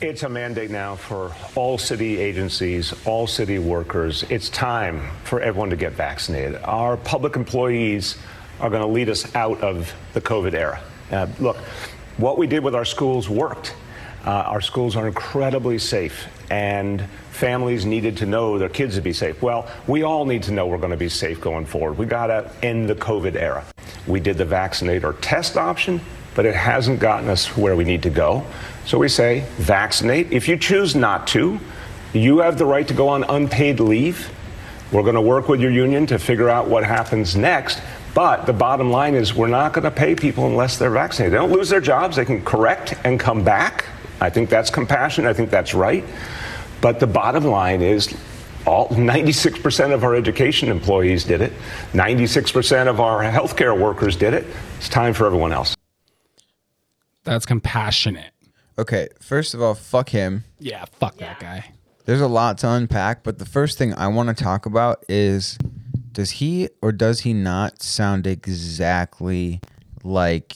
It's 0.00 0.24
a 0.24 0.28
mandate 0.28 0.70
now 0.70 0.96
for 0.96 1.32
all 1.54 1.78
city 1.78 2.18
agencies, 2.18 2.92
all 3.06 3.28
city 3.28 3.60
workers. 3.60 4.24
It's 4.28 4.48
time 4.48 5.08
for 5.22 5.40
everyone 5.40 5.70
to 5.70 5.76
get 5.76 5.92
vaccinated. 5.92 6.60
Our 6.64 6.96
public 6.96 7.36
employees 7.36 8.16
are 8.58 8.70
going 8.70 8.82
to 8.82 8.88
lead 8.88 9.08
us 9.08 9.32
out 9.36 9.60
of 9.60 9.92
the 10.14 10.20
COVID 10.20 10.54
era. 10.54 10.82
Uh, 11.12 11.28
look, 11.38 11.58
what 12.16 12.38
we 12.38 12.48
did 12.48 12.64
with 12.64 12.74
our 12.74 12.84
schools 12.84 13.28
worked. 13.28 13.76
Uh, 14.24 14.30
our 14.30 14.60
schools 14.60 14.96
are 14.96 15.06
incredibly 15.06 15.78
safe, 15.78 16.26
and 16.50 17.04
families 17.36 17.84
needed 17.84 18.16
to 18.16 18.26
know 18.26 18.58
their 18.58 18.70
kids 18.70 18.94
would 18.94 19.04
be 19.04 19.12
safe. 19.12 19.42
Well, 19.42 19.68
we 19.86 20.02
all 20.02 20.24
need 20.24 20.42
to 20.44 20.52
know 20.52 20.66
we're 20.66 20.78
going 20.78 20.90
to 20.90 20.96
be 20.96 21.10
safe 21.10 21.40
going 21.40 21.66
forward. 21.66 21.98
We 21.98 22.06
got 22.06 22.28
to 22.28 22.50
end 22.62 22.88
the 22.88 22.94
COVID 22.94 23.36
era. 23.36 23.64
We 24.06 24.20
did 24.20 24.38
the 24.38 24.46
vaccinate 24.46 25.04
or 25.04 25.12
test 25.14 25.58
option, 25.58 26.00
but 26.34 26.46
it 26.46 26.54
hasn't 26.54 26.98
gotten 26.98 27.28
us 27.28 27.54
where 27.56 27.76
we 27.76 27.84
need 27.84 28.02
to 28.04 28.10
go. 28.10 28.44
So 28.86 28.96
we 28.98 29.08
say 29.08 29.44
vaccinate. 29.58 30.32
If 30.32 30.48
you 30.48 30.56
choose 30.56 30.96
not 30.96 31.26
to, 31.28 31.60
you 32.14 32.38
have 32.38 32.56
the 32.56 32.64
right 32.64 32.88
to 32.88 32.94
go 32.94 33.08
on 33.08 33.24
unpaid 33.24 33.80
leave. 33.80 34.30
We're 34.90 35.02
going 35.02 35.16
to 35.16 35.20
work 35.20 35.48
with 35.48 35.60
your 35.60 35.70
union 35.70 36.06
to 36.06 36.18
figure 36.18 36.48
out 36.48 36.68
what 36.68 36.84
happens 36.84 37.36
next. 37.36 37.82
But 38.14 38.46
the 38.46 38.54
bottom 38.54 38.90
line 38.90 39.14
is, 39.14 39.34
we're 39.34 39.48
not 39.48 39.74
going 39.74 39.84
to 39.84 39.90
pay 39.90 40.14
people 40.14 40.46
unless 40.46 40.78
they're 40.78 40.88
vaccinated. 40.88 41.34
They 41.34 41.36
don't 41.36 41.52
lose 41.52 41.68
their 41.68 41.82
jobs. 41.82 42.16
They 42.16 42.24
can 42.24 42.42
correct 42.42 42.94
and 43.04 43.20
come 43.20 43.44
back. 43.44 43.84
I 44.22 44.30
think 44.30 44.48
that's 44.48 44.70
compassion. 44.70 45.26
I 45.26 45.34
think 45.34 45.50
that's 45.50 45.74
right. 45.74 46.02
But 46.86 47.00
the 47.00 47.06
bottom 47.08 47.42
line 47.42 47.82
is, 47.82 48.14
all 48.64 48.88
96% 48.90 49.92
of 49.92 50.04
our 50.04 50.14
education 50.14 50.68
employees 50.68 51.24
did 51.24 51.40
it. 51.40 51.52
96% 51.94 52.86
of 52.86 53.00
our 53.00 53.24
healthcare 53.24 53.76
workers 53.76 54.14
did 54.14 54.34
it. 54.34 54.46
It's 54.76 54.88
time 54.88 55.12
for 55.12 55.26
everyone 55.26 55.50
else. 55.50 55.74
That's 57.24 57.44
compassionate. 57.44 58.30
Okay, 58.78 59.08
first 59.20 59.52
of 59.52 59.60
all, 59.60 59.74
fuck 59.74 60.10
him. 60.10 60.44
Yeah, 60.60 60.84
fuck 60.84 61.16
that 61.16 61.40
guy. 61.40 61.72
There's 62.04 62.20
a 62.20 62.28
lot 62.28 62.58
to 62.58 62.70
unpack, 62.70 63.24
but 63.24 63.40
the 63.40 63.46
first 63.46 63.78
thing 63.78 63.92
I 63.92 64.06
want 64.06 64.28
to 64.28 64.44
talk 64.44 64.64
about 64.64 65.04
is 65.08 65.58
does 66.12 66.30
he 66.30 66.68
or 66.80 66.92
does 66.92 67.22
he 67.22 67.32
not 67.32 67.82
sound 67.82 68.28
exactly 68.28 69.60
like 70.04 70.54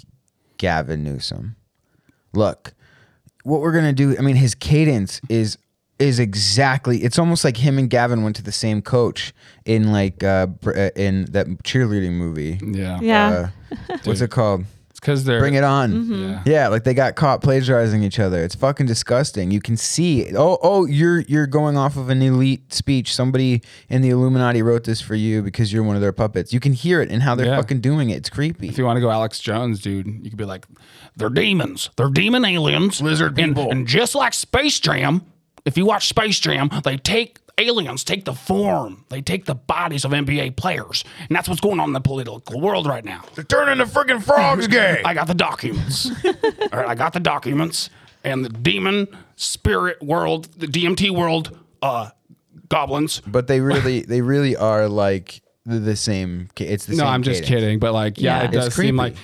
Gavin 0.58 1.02
Newsom? 1.02 1.56
Look, 2.32 2.72
what 3.42 3.62
we're 3.62 3.72
gonna 3.72 3.92
do. 3.92 4.16
I 4.16 4.20
mean, 4.20 4.36
his 4.36 4.54
cadence 4.54 5.20
is 5.28 5.58
is 6.00 6.18
exactly. 6.18 6.98
It's 7.04 7.18
almost 7.18 7.44
like 7.44 7.56
him 7.58 7.78
and 7.78 7.88
Gavin 7.90 8.22
went 8.22 8.36
to 8.36 8.42
the 8.42 8.52
same 8.52 8.82
coach 8.82 9.32
in 9.64 9.92
like 9.92 10.24
uh, 10.24 10.46
uh, 10.66 10.90
in 10.96 11.26
that 11.32 11.46
cheerleading 11.62 12.12
movie. 12.12 12.58
Yeah, 12.64 12.98
Yeah. 13.00 13.48
Uh, 13.70 13.96
what's 14.04 14.20
it 14.20 14.30
called? 14.30 14.64
It's 14.90 14.98
because 14.98 15.24
they're 15.24 15.38
Bring 15.38 15.54
it 15.54 15.62
on. 15.64 15.92
Mhm. 15.92 16.30
Yeah. 16.30 16.42
Yeah, 16.52 16.68
like 16.68 16.84
they 16.84 16.92
got 16.94 17.14
caught 17.14 17.40
plagiarizing 17.42 18.02
each 18.02 18.18
other. 18.18 18.42
It's 18.42 18.54
fucking 18.54 18.86
disgusting. 18.86 19.50
You 19.50 19.60
can 19.60 19.76
see. 19.76 20.34
Oh, 20.36 20.58
oh, 20.62 20.86
you're 20.86 21.20
you're 21.20 21.46
going 21.46 21.76
off 21.76 21.96
of 21.96 22.08
an 22.10 22.20
elite 22.22 22.72
speech. 22.72 23.14
Somebody 23.14 23.62
in 23.88 24.02
the 24.02 24.08
Illuminati 24.10 24.62
wrote 24.62 24.84
this 24.84 25.00
for 25.00 25.14
you 25.14 25.42
because 25.42 25.72
you're 25.72 25.84
one 25.84 25.94
of 25.96 26.02
their 26.02 26.12
puppets. 26.12 26.52
You 26.52 26.60
can 26.60 26.72
hear 26.72 27.00
it 27.00 27.10
and 27.10 27.22
how 27.22 27.34
they're 27.34 27.46
Yeah. 27.46 27.56
fucking 27.56 27.80
doing 27.80 28.10
it. 28.10 28.16
It's 28.16 28.28
creepy. 28.30 28.68
If 28.68 28.76
you 28.78 28.84
want 28.84 28.96
to 28.96 29.00
go 29.00 29.10
Alex 29.10 29.38
Jones, 29.40 29.80
dude, 29.80 30.06
you 30.06 30.30
could 30.30 30.36
be 30.38 30.44
like, 30.44 30.66
they're 31.16 31.30
demons. 31.30 31.90
They're 31.96 32.08
demon 32.10 32.44
aliens. 32.44 33.00
Lizard 33.00 33.36
people. 33.36 33.70
And, 33.70 33.86
just 33.86 34.14
like 34.14 34.34
Space 34.34 34.80
Jam, 34.80 35.22
if 35.70 35.78
you 35.78 35.86
watch 35.86 36.08
Space 36.08 36.40
Jam, 36.40 36.68
they 36.84 36.96
take 36.96 37.38
aliens 37.58 38.02
take 38.04 38.24
the 38.24 38.32
form. 38.32 39.04
They 39.10 39.20
take 39.22 39.44
the 39.44 39.54
bodies 39.54 40.04
of 40.04 40.12
NBA 40.12 40.56
players. 40.56 41.04
And 41.18 41.28
that's 41.36 41.48
what's 41.48 41.60
going 41.60 41.78
on 41.78 41.90
in 41.90 41.92
the 41.92 42.00
political 42.00 42.60
world 42.60 42.86
right 42.86 43.04
now. 43.04 43.22
They're 43.34 43.44
turning 43.44 43.78
the 43.78 43.84
freaking 43.84 44.22
frogs 44.22 44.66
gay. 44.78 45.02
I 45.04 45.14
got 45.14 45.26
the 45.26 45.34
documents. 45.34 46.10
All 46.24 46.32
right, 46.80 46.88
I 46.88 46.94
got 46.94 47.12
the 47.12 47.20
documents 47.20 47.90
and 48.24 48.44
the 48.44 48.48
demon 48.48 49.08
spirit 49.36 50.02
world, 50.02 50.48
the 50.56 50.66
DMT 50.66 51.10
world, 51.10 51.56
uh, 51.82 52.10
goblins. 52.68 53.20
But 53.26 53.46
they 53.46 53.60
really, 53.60 54.00
they 54.08 54.22
really 54.22 54.56
are 54.56 54.88
like 54.88 55.42
the, 55.66 55.78
the 55.78 55.96
same. 55.96 56.48
It's 56.58 56.86
the 56.86 56.92
same. 56.92 56.98
no, 56.98 57.04
same. 57.04 57.12
I'm 57.12 57.22
just 57.22 57.42
cadence. 57.44 57.60
kidding. 57.62 57.78
But 57.78 57.92
like, 57.92 58.18
yeah, 58.18 58.40
Yeah. 58.42 58.48
it 58.48 58.52
does 58.52 58.74
seem 58.74 58.96
like, 58.96 59.14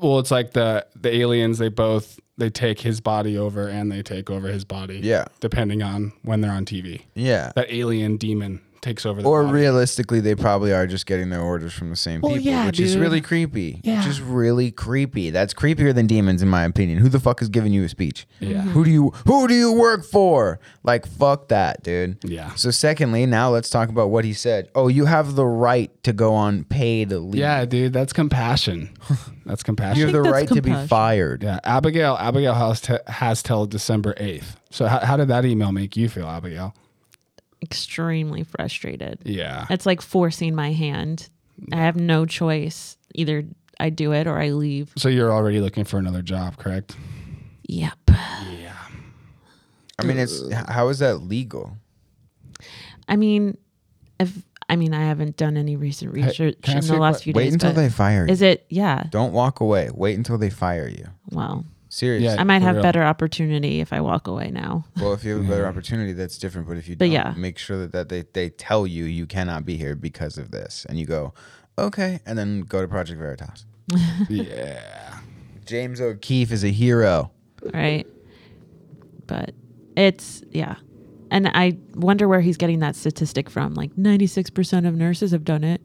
well, 0.00 0.18
it's 0.18 0.30
like 0.32 0.52
the 0.52 0.84
the 1.00 1.14
aliens. 1.14 1.58
They 1.58 1.68
both 1.68 2.18
they 2.36 2.50
take 2.50 2.80
his 2.80 3.00
body 3.00 3.38
over 3.38 3.68
and 3.68 3.90
they 3.92 4.02
take 4.02 4.30
over 4.30 4.48
his 4.48 4.64
body. 4.64 4.98
Yeah. 5.02 5.26
depending 5.40 5.82
on 5.82 6.12
when 6.22 6.40
they're 6.40 6.52
on 6.52 6.64
TV. 6.64 7.02
Yeah. 7.14 7.52
That 7.54 7.72
alien 7.72 8.16
demon 8.16 8.60
takes 8.84 9.04
over. 9.04 9.20
The 9.22 9.28
Or 9.28 9.42
body. 9.42 9.54
realistically, 9.54 10.20
they 10.20 10.36
probably 10.36 10.72
are 10.72 10.86
just 10.86 11.06
getting 11.06 11.30
their 11.30 11.40
orders 11.40 11.72
from 11.72 11.90
the 11.90 11.96
same 11.96 12.20
Well, 12.20 12.32
people, 12.34 12.46
yeah, 12.46 12.66
which 12.66 12.78
is 12.78 12.96
really 12.96 13.20
creepy. 13.20 13.80
Yeah. 13.82 13.98
Which 13.98 14.06
is 14.06 14.20
really 14.20 14.70
creepy. 14.70 15.30
That's 15.30 15.52
creepier 15.52 15.92
than 15.94 16.06
demons, 16.06 16.42
in 16.42 16.48
my 16.48 16.62
opinion. 16.64 16.98
Who 16.98 17.08
the 17.08 17.18
fuck 17.18 17.42
is 17.42 17.48
giving 17.48 17.72
you 17.72 17.82
a 17.84 17.88
speech? 17.88 18.26
Yeah. 18.38 18.62
Mhm. 18.62 18.70
Who 18.72 18.84
do 18.84 18.90
you 18.90 19.12
Who 19.26 19.48
do 19.48 19.54
you 19.54 19.72
work 19.72 20.04
for? 20.04 20.60
Like 20.84 21.06
fuck 21.06 21.48
that, 21.48 21.82
dude. 21.82 22.18
Yeah. 22.24 22.54
So 22.54 22.70
secondly, 22.70 23.26
now 23.26 23.50
let's 23.50 23.70
talk 23.70 23.88
about 23.88 24.10
what 24.10 24.24
he 24.24 24.32
said. 24.32 24.68
Oh, 24.74 24.88
you 24.88 25.06
have 25.06 25.34
the 25.34 25.46
right 25.46 25.90
to 26.04 26.12
go 26.12 26.34
on 26.34 26.64
paid 26.64 27.10
leave. 27.10 27.34
Yeah, 27.40 27.64
dude, 27.64 27.92
that's 27.92 28.12
compassion. 28.12 28.90
That's 29.46 29.62
compassion. 29.62 29.98
You 30.00 30.06
have 30.06 30.14
the 30.14 30.22
right 30.22 30.48
to 30.48 30.62
be 30.62 30.72
fired. 30.86 31.42
Yeah, 31.42 31.60
Abigail. 31.64 32.16
Abigail 32.18 32.54
has 32.54 32.80
t- 32.80 32.96
has 33.06 33.42
till 33.42 33.66
December 33.66 34.14
eighth. 34.16 34.56
So 34.70 34.86
how, 34.86 35.00
how 35.00 35.18
did 35.18 35.28
that 35.28 35.44
email 35.44 35.70
make 35.70 35.98
you 35.98 36.08
feel, 36.08 36.26
Abigail? 36.26 36.74
Extremely 37.64 38.44
frustrated. 38.44 39.20
Yeah. 39.24 39.66
It's 39.70 39.86
like 39.86 40.02
forcing 40.02 40.54
my 40.54 40.72
hand. 40.72 41.30
I 41.72 41.76
have 41.76 41.96
no 41.96 42.26
choice. 42.26 42.98
Either 43.14 43.44
I 43.80 43.90
do 43.90 44.12
it 44.12 44.26
or 44.26 44.38
I 44.38 44.50
leave. 44.50 44.92
So 44.96 45.08
you're 45.08 45.32
already 45.32 45.60
looking 45.60 45.84
for 45.84 45.98
another 45.98 46.22
job, 46.22 46.58
correct? 46.58 46.96
Yep. 47.66 47.98
Yeah. 48.08 48.76
I 49.98 50.04
mean, 50.04 50.18
it's 50.18 50.42
how 50.52 50.88
is 50.88 50.98
that 50.98 51.22
legal? 51.22 51.76
I 53.08 53.16
mean, 53.16 53.56
if 54.20 54.42
I 54.68 54.76
mean, 54.76 54.92
I 54.92 55.04
haven't 55.04 55.36
done 55.36 55.56
any 55.56 55.76
recent 55.76 56.12
research 56.12 56.56
can 56.62 56.76
I 56.76 56.78
in 56.80 56.86
the 56.86 56.96
last 56.96 57.22
few 57.24 57.32
Wait 57.32 57.44
days. 57.44 57.52
Wait 57.52 57.62
until 57.62 57.72
they 57.72 57.88
fire 57.88 58.26
you. 58.26 58.32
Is 58.32 58.42
it? 58.42 58.66
Yeah. 58.68 59.04
Don't 59.10 59.32
walk 59.32 59.60
away. 59.60 59.90
Wait 59.94 60.16
until 60.16 60.36
they 60.38 60.50
fire 60.50 60.88
you. 60.88 61.06
Well, 61.30 61.64
Seriously. 61.94 62.36
I 62.36 62.42
might 62.42 62.60
have 62.62 62.82
better 62.82 63.04
opportunity 63.04 63.78
if 63.80 63.92
I 63.92 64.00
walk 64.00 64.26
away 64.26 64.50
now. 64.50 64.84
Well, 64.96 65.12
if 65.12 65.22
you 65.22 65.36
have 65.36 65.44
a 65.44 65.48
better 65.48 65.64
opportunity, 65.64 66.12
that's 66.12 66.38
different. 66.38 66.66
But 66.66 66.76
if 66.76 66.88
you 66.88 66.96
But 66.96 67.04
don't, 67.04 67.12
yeah. 67.12 67.34
make 67.36 67.56
sure 67.56 67.78
that, 67.78 67.92
that 67.92 68.08
they, 68.08 68.24
they 68.32 68.50
tell 68.50 68.84
you 68.84 69.04
you 69.04 69.26
cannot 69.26 69.64
be 69.64 69.76
here 69.76 69.94
because 69.94 70.36
of 70.36 70.50
this. 70.50 70.84
And 70.88 70.98
you 70.98 71.06
go, 71.06 71.34
okay. 71.78 72.18
And 72.26 72.36
then 72.36 72.62
go 72.62 72.82
to 72.82 72.88
Project 72.88 73.20
Veritas. 73.20 73.64
yeah. 74.28 75.20
James 75.66 76.00
O'Keefe 76.00 76.50
is 76.50 76.64
a 76.64 76.70
hero. 76.70 77.30
right? 77.72 78.08
But 79.28 79.54
it's 79.96 80.42
yeah. 80.50 80.74
And 81.30 81.46
I 81.46 81.78
wonder 81.94 82.26
where 82.26 82.40
he's 82.40 82.56
getting 82.56 82.80
that 82.80 82.96
statistic 82.96 83.48
from. 83.48 83.74
Like 83.74 83.94
96% 83.94 84.88
of 84.88 84.96
nurses 84.96 85.30
have 85.30 85.44
done 85.44 85.62
it. 85.62 85.80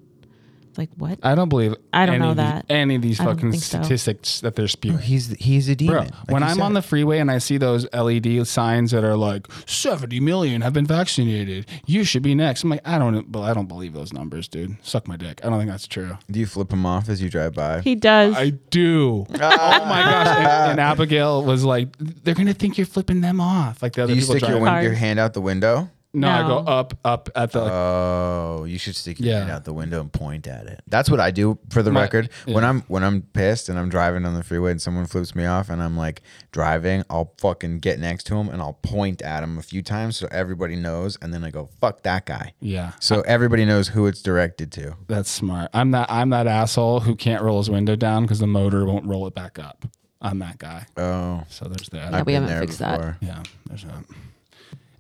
It's 0.69 0.77
like 0.77 0.89
what? 0.97 1.17
I 1.23 1.33
don't 1.35 1.49
believe. 1.49 1.75
I 1.91 2.05
don't 2.05 2.15
any 2.15 2.23
know 2.23 2.29
of 2.31 2.37
the- 2.37 2.43
that. 2.43 2.65
any 2.69 2.95
of 2.95 3.01
these 3.01 3.19
I 3.19 3.25
don't 3.25 3.35
fucking 3.35 3.51
think 3.51 3.63
so. 3.63 3.79
statistics 3.81 4.39
that 4.41 4.55
they're 4.55 4.67
spewing. 4.67 4.99
he's 4.99 5.29
he's 5.39 5.67
a 5.69 5.75
Bro, 5.75 5.85
demon. 5.87 6.03
like 6.05 6.27
when 6.27 6.41
you 6.43 6.47
I'm 6.47 6.55
said. 6.57 6.63
on 6.63 6.73
the 6.73 6.81
freeway 6.83 7.17
and 7.19 7.31
I 7.31 7.39
see 7.39 7.57
those 7.57 7.87
LED 7.91 8.45
signs 8.47 8.91
that 8.91 9.03
are 9.03 9.17
like 9.17 9.47
70 9.65 10.19
million 10.19 10.61
have 10.61 10.73
been 10.73 10.85
vaccinated, 10.85 11.65
you 11.87 12.03
should 12.03 12.21
be 12.21 12.35
next. 12.35 12.63
I'm 12.63 12.69
like, 12.69 12.87
I 12.87 12.99
don't, 12.99 13.31
but 13.31 13.41
I 13.41 13.53
don't 13.55 13.67
believe 13.67 13.93
those 13.93 14.13
numbers, 14.13 14.47
dude. 14.47 14.77
Suck 14.85 15.07
my 15.07 15.17
dick. 15.17 15.41
I 15.43 15.49
don't 15.49 15.57
think 15.57 15.71
that's 15.71 15.87
true. 15.87 16.17
Do 16.29 16.39
you 16.39 16.45
flip 16.45 16.71
him 16.71 16.85
off 16.85 17.09
as 17.09 17.19
you 17.21 17.29
drive 17.29 17.55
by? 17.55 17.81
He 17.81 17.95
does. 17.95 18.35
I 18.35 18.51
do. 18.51 19.25
oh 19.29 19.35
my 19.35 20.01
gosh! 20.03 20.27
And, 20.37 20.47
and 20.71 20.79
Abigail 20.79 21.43
was 21.43 21.63
like, 21.63 21.87
"They're 21.97 22.35
gonna 22.35 22.53
think 22.53 22.77
you're 22.77 22.85
flipping 22.85 23.21
them 23.21 23.41
off." 23.41 23.81
Like 23.81 23.93
the 23.93 24.03
other 24.03 24.13
Do 24.13 24.19
you 24.19 24.21
people 24.25 24.35
stick 24.35 24.49
your, 24.49 24.59
driving. 24.59 24.73
win- 24.75 24.83
your 24.83 24.93
hand 24.93 25.19
out 25.19 25.33
the 25.33 25.41
window? 25.41 25.89
No, 26.11 26.27
I 26.27 26.41
go 26.41 26.57
up, 26.57 26.95
up 27.05 27.29
at 27.35 27.51
the. 27.51 27.61
Oh, 27.61 28.65
you 28.67 28.79
should 28.79 28.95
stick 28.95 29.19
your 29.19 29.29
Yeah. 29.29 29.39
hand 29.41 29.51
out 29.51 29.63
the 29.65 29.73
window 29.73 30.01
and 30.01 30.11
point 30.11 30.47
at 30.47 30.65
it. 30.65 30.81
That's 30.87 31.07
what 31.07 31.19
I 31.19 31.29
do 31.29 31.59
for 31.69 31.83
the 31.83 31.91
My- 31.91 32.01
record. 32.01 32.29
When 32.45 32.63
yeah. 32.63 32.69
I'm 32.69 32.81
when 32.87 33.03
I'm 33.03 33.21
pissed 33.21 33.69
and 33.69 33.77
I'm 33.77 33.89
driving 33.89 34.25
on 34.25 34.33
the 34.33 34.41
freeway 34.43 34.71
and 34.71 34.81
someone 34.81 35.05
flips 35.05 35.35
me 35.35 35.45
off 35.45 35.69
and 35.69 35.83
I'm 35.83 35.95
like 35.95 36.23
driving, 36.51 37.03
I'll 37.11 37.33
fucking 37.37 37.77
get 37.79 37.99
next 37.99 38.23
to 38.25 38.35
him 38.37 38.49
and 38.49 38.59
I'll 38.59 38.73
point 38.81 39.21
at 39.21 39.43
him 39.43 39.59
a 39.59 39.61
few 39.61 39.83
times 39.83 40.17
so 40.17 40.27
everybody 40.31 40.75
knows 40.75 41.15
and 41.21 41.31
then 41.31 41.43
I 41.43 41.51
go, 41.51 41.69
"Fuck 41.79 42.01
that 42.03 42.25
guy." 42.25 42.53
yeah, 42.59 42.93
So 42.99 43.21
everybody 43.21 43.63
knows 43.63 43.89
who 43.89 44.07
it's 44.07 44.23
directed 44.23 44.71
to. 44.73 44.95
that's 45.07 45.29
smart. 45.29 45.69
I'm 45.75 45.91
that. 45.91 46.07
I'm 46.11 46.31
that 46.31 46.47
asshole 46.47 47.01
who 47.01 47.15
can't 47.15 47.43
roll 47.43 47.59
his 47.59 47.69
window 47.69 47.95
down 47.95 48.23
because 48.23 48.39
the 48.39 48.47
motor 48.47 48.83
won't 48.83 49.05
roll 49.05 49.27
it 49.27 49.35
back 49.35 49.59
up. 49.59 49.85
I'm 50.21 50.39
that 50.39 50.57
guy. 50.57 50.85
Oh, 50.97 51.43
So 51.49 51.65
there's 51.65 51.87
that. 51.89 52.11
Yeah, 52.11 52.17
I've 52.19 52.25
we 52.25 52.33
been 52.33 52.41
haven't 52.41 52.49
there 52.49 52.59
fixed 52.61 52.79
that. 52.79 52.97
before. 52.97 53.17
Yeah, 53.21 53.43
there's 53.67 53.83
that. 53.83 54.03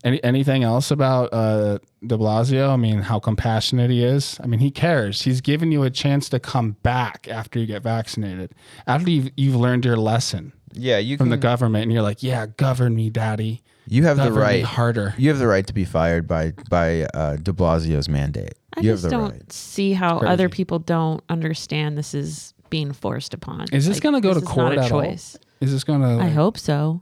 Any 0.03 0.23
anything 0.23 0.63
else 0.63 0.91
about 0.91 1.33
uh, 1.33 1.79
De 2.05 2.17
Blasio? 2.17 2.69
I 2.69 2.77
mean, 2.77 2.99
how 2.99 3.19
compassionate 3.19 3.89
he 3.91 4.03
is. 4.03 4.39
I 4.41 4.47
mean, 4.47 4.59
he 4.61 4.71
cares. 4.71 5.23
He's 5.23 5.41
giving 5.41 5.71
you 5.71 5.83
a 5.83 5.89
chance 5.89 6.29
to 6.29 6.39
come 6.39 6.77
back 6.83 7.27
after 7.29 7.59
you 7.59 7.65
get 7.65 7.83
vaccinated, 7.83 8.53
after 8.87 9.09
you've, 9.11 9.29
you've 9.35 9.55
learned 9.55 9.83
your 9.83 9.97
lesson 9.97 10.53
Yeah, 10.73 10.99
you 10.99 11.17
from 11.17 11.25
can 11.25 11.31
the 11.31 11.37
government, 11.37 11.83
and 11.83 11.91
you're 11.91 12.01
like, 12.01 12.23
"Yeah, 12.23 12.45
govern 12.45 12.95
me, 12.95 13.09
daddy." 13.09 13.61
You 13.91 14.03
have 14.03 14.17
the 14.17 14.25
Govern 14.25 14.35
me 14.35 14.41
right 14.43 14.63
harder. 14.63 15.15
You 15.17 15.29
have 15.29 15.39
the 15.39 15.47
right 15.47 15.65
to 15.65 15.73
be 15.73 15.83
fired 15.83 16.27
by 16.27 16.53
by 16.69 17.01
uh, 17.13 17.37
De 17.37 17.51
Blasio's 17.51 18.07
mandate. 18.07 18.53
I 18.77 18.81
you 18.81 18.91
just 18.91 19.03
have 19.03 19.11
the 19.11 19.17
don't 19.17 19.31
right. 19.31 19.51
see 19.51 19.93
how 19.93 20.19
other 20.19 20.47
people 20.47 20.77
don't 20.79 21.23
understand 21.27 21.97
this 21.97 22.13
is 22.13 22.53
being 22.69 22.93
forced 22.93 23.33
upon. 23.33 23.65
Is 23.71 23.87
this 23.87 23.95
Like, 23.97 24.03
going 24.03 24.15
to 24.15 24.21
go 24.21 24.33
to 24.35 24.41
court 24.45 24.75
not 24.75 24.77
a 24.77 24.85
at 24.85 24.91
all? 24.91 25.01
choice. 25.01 25.37
Is 25.59 25.71
this 25.71 25.83
going 25.83 26.01
to? 26.01 26.23
I 26.23 26.29
hope 26.29 26.57
so. 26.59 27.01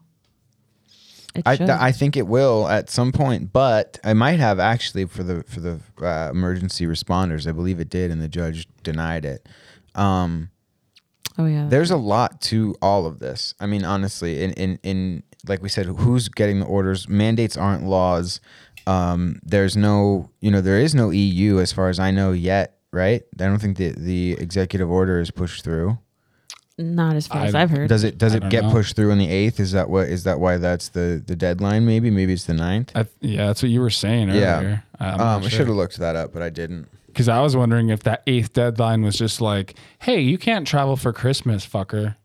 I, 1.46 1.56
th- 1.56 1.70
I 1.70 1.92
think 1.92 2.18
it 2.18 2.28
will 2.28 2.68
at 2.68 2.90
some 2.90 3.12
point, 3.12 3.52
but 3.54 4.00
I 4.04 4.14
might 4.14 4.40
have 4.40 4.60
actually 4.60 5.06
for 5.06 5.24
the 5.24 5.44
for 5.44 5.60
the 5.60 5.80
uh, 6.02 6.30
emergency 6.32 6.86
responders. 6.86 7.48
I 7.48 7.52
believe 7.52 7.80
it 7.80 7.90
did, 7.90 8.12
and 8.12 8.22
the 8.22 8.28
judge 8.28 8.68
denied 8.84 9.26
it. 9.26 9.48
Um, 9.96 10.50
oh 11.38 11.46
yeah. 11.46 11.68
there's 11.70 11.92
a 11.92 11.98
lot 11.98 12.42
to 12.42 12.76
all 12.82 13.06
of 13.06 13.20
this. 13.20 13.54
I 13.60 13.66
mean, 13.66 13.84
honestly, 13.84 14.44
in 14.44 14.54
in 14.54 14.80
in 14.84 15.24
like 15.48 15.62
we 15.62 15.70
said, 15.70 15.86
who's 15.86 16.30
getting 16.30 16.60
the 16.60 16.66
orders? 16.66 17.08
Mandates 17.08 17.58
aren't 17.58 17.84
laws. 17.84 18.40
Um, 18.86 19.40
there's 19.44 19.76
no, 19.76 20.30
you 20.40 20.50
know, 20.50 20.62
there 20.62 20.80
is 20.80 20.96
no 20.96 21.10
EU 21.10 21.60
as 21.60 21.74
far 21.74 21.90
as 21.90 22.00
I 22.00 22.12
know 22.12 22.32
yet, 22.32 22.78
right? 22.94 23.22
I 23.40 23.46
don't 23.46 23.60
think 23.60 23.78
the 23.78 23.92
the 23.92 24.34
executive 24.34 24.90
order 24.90 25.20
is 25.20 25.32
pushed 25.32 25.64
through. 25.64 25.98
Not 26.80 27.16
as 27.16 27.26
far 27.28 27.44
as 27.46 27.56
I- 27.56 27.64
I've 27.64 27.72
heard. 27.72 27.90
Does 27.90 28.04
it 28.04 28.18
does 28.18 28.34
I 28.34 28.38
it 28.38 28.40
don't 28.42 28.50
get 28.50 28.64
know. 28.66 28.72
pushed 28.72 28.96
through 28.96 29.12
on 29.12 29.18
the 29.18 29.28
eighth? 29.30 29.60
Is 29.60 29.72
that 29.72 29.90
what 29.90 30.08
is 30.08 30.24
that 30.26 30.40
why 30.40 30.58
that's 30.58 30.90
the 30.90 31.22
the 31.26 31.36
deadline? 31.36 31.86
Maybe 31.86 32.12
maybe 32.12 32.34
it's 32.34 32.44
the 32.46 32.54
ninth. 32.54 32.92
I, 32.96 33.06
yeah, 33.20 33.48
that's 33.48 33.64
what 33.64 33.72
you 33.72 33.82
were 33.82 33.90
saying 33.90 34.30
Yeah. 34.30 34.58
earlier. 34.60 34.84
I'm 35.00 35.20
Um, 35.20 35.44
I 35.44 35.48
should 35.50 35.68
have 35.68 35.76
looked 35.76 35.98
that 35.98 36.16
up, 36.16 36.34
but 36.34 36.42
I 36.44 36.50
didn't. 36.50 36.88
Because 37.08 37.28
I 37.30 37.42
was 37.42 37.56
wondering 37.56 37.90
if 37.90 38.04
that 38.04 38.22
eighth 38.28 38.54
deadline 38.54 39.02
was 39.02 39.16
just 39.18 39.42
like, 39.42 39.74
"Hey, 40.00 40.22
you 40.22 40.38
can't 40.38 40.68
travel 40.68 40.96
for 40.96 41.12
Christmas, 41.12 41.66
fucker. 41.66 42.16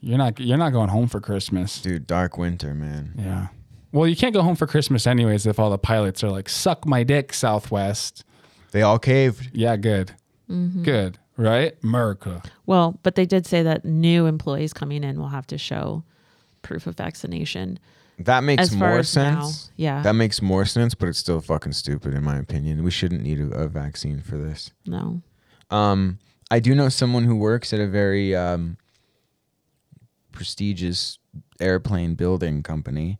You're 0.00 0.18
not. 0.18 0.38
You're 0.38 0.56
not 0.58 0.70
going 0.72 0.90
home 0.90 1.08
for 1.08 1.20
Christmas." 1.20 1.80
Dude, 1.82 2.06
dark 2.06 2.38
winter, 2.38 2.74
man. 2.74 3.12
Yeah. 3.18 3.48
Well, 3.90 4.06
you 4.06 4.14
can't 4.14 4.34
go 4.34 4.42
home 4.42 4.54
for 4.54 4.68
Christmas 4.68 5.04
anyways 5.06 5.46
if 5.46 5.58
all 5.58 5.70
the 5.70 5.78
pilots 5.78 6.22
are 6.22 6.30
like, 6.30 6.48
"Suck 6.48 6.86
my 6.86 7.02
dick, 7.02 7.32
Southwest." 7.34 8.22
They 8.70 8.82
all 8.82 9.00
caved. 9.00 9.50
Yeah, 9.52 9.74
good. 9.76 10.12
Mm-hmm. 10.48 10.82
Good. 10.84 11.18
Right? 11.36 11.76
America. 11.82 12.42
Well, 12.64 12.98
but 13.02 13.14
they 13.14 13.26
did 13.26 13.46
say 13.46 13.62
that 13.62 13.84
new 13.84 14.26
employees 14.26 14.72
coming 14.72 15.04
in 15.04 15.18
will 15.18 15.28
have 15.28 15.46
to 15.48 15.58
show 15.58 16.02
proof 16.62 16.86
of 16.86 16.96
vaccination. 16.96 17.78
That 18.18 18.42
makes 18.44 18.62
As 18.62 18.72
more 18.74 18.98
as 18.98 19.14
now, 19.14 19.42
sense. 19.42 19.70
yeah. 19.76 20.00
That 20.02 20.14
makes 20.14 20.40
more 20.40 20.64
sense, 20.64 20.94
but 20.94 21.08
it's 21.08 21.18
still 21.18 21.40
fucking 21.42 21.72
stupid 21.72 22.14
in 22.14 22.24
my 22.24 22.36
opinion. 22.38 22.82
We 22.82 22.90
shouldn't 22.90 23.22
need 23.22 23.38
a, 23.40 23.48
a 23.64 23.68
vaccine 23.68 24.22
for 24.22 24.38
this. 24.38 24.70
No. 24.86 25.20
Um, 25.70 26.18
I 26.50 26.58
do 26.60 26.74
know 26.74 26.88
someone 26.88 27.24
who 27.24 27.36
works 27.36 27.74
at 27.74 27.80
a 27.80 27.86
very 27.86 28.34
um, 28.34 28.78
prestigious 30.32 31.18
airplane 31.60 32.14
building 32.14 32.62
company, 32.62 33.18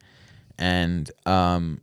and 0.58 1.10
um, 1.26 1.80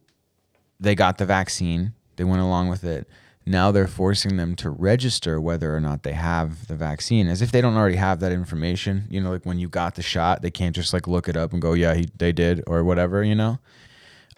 they 0.80 0.96
got 0.96 1.18
the 1.18 1.26
vaccine. 1.26 1.94
They 2.16 2.24
went 2.24 2.42
along 2.42 2.70
with 2.70 2.84
it. 2.84 3.08
Now 3.46 3.72
they're 3.72 3.88
forcing 3.88 4.38
them 4.38 4.56
to 4.58 4.70
register 4.70 5.40
whether 5.42 5.76
or 5.76 5.82
not 5.82 6.04
they 6.04 6.14
have 6.14 6.68
the 6.68 6.76
vaccine, 6.76 7.28
as 7.28 7.42
if 7.42 7.52
they 7.52 7.62
don't 7.62 7.76
already 7.76 7.98
have 7.98 8.20
that 8.22 8.32
information. 8.32 9.06
You 9.10 9.22
know, 9.22 9.32
like 9.32 9.46
when 9.46 9.60
you 9.60 9.68
got 9.68 9.96
the 9.96 10.02
shot, 10.02 10.42
they 10.42 10.52
can't 10.52 10.76
just 10.76 10.94
like 10.94 11.08
look 11.08 11.28
it 11.28 11.36
up 11.36 11.52
and 11.52 11.62
go, 11.62 11.74
"Yeah, 11.74 11.94
he, 11.94 12.08
they 12.18 12.32
did," 12.32 12.64
or 12.68 12.84
whatever. 12.84 13.24
You 13.24 13.36
know. 13.36 13.60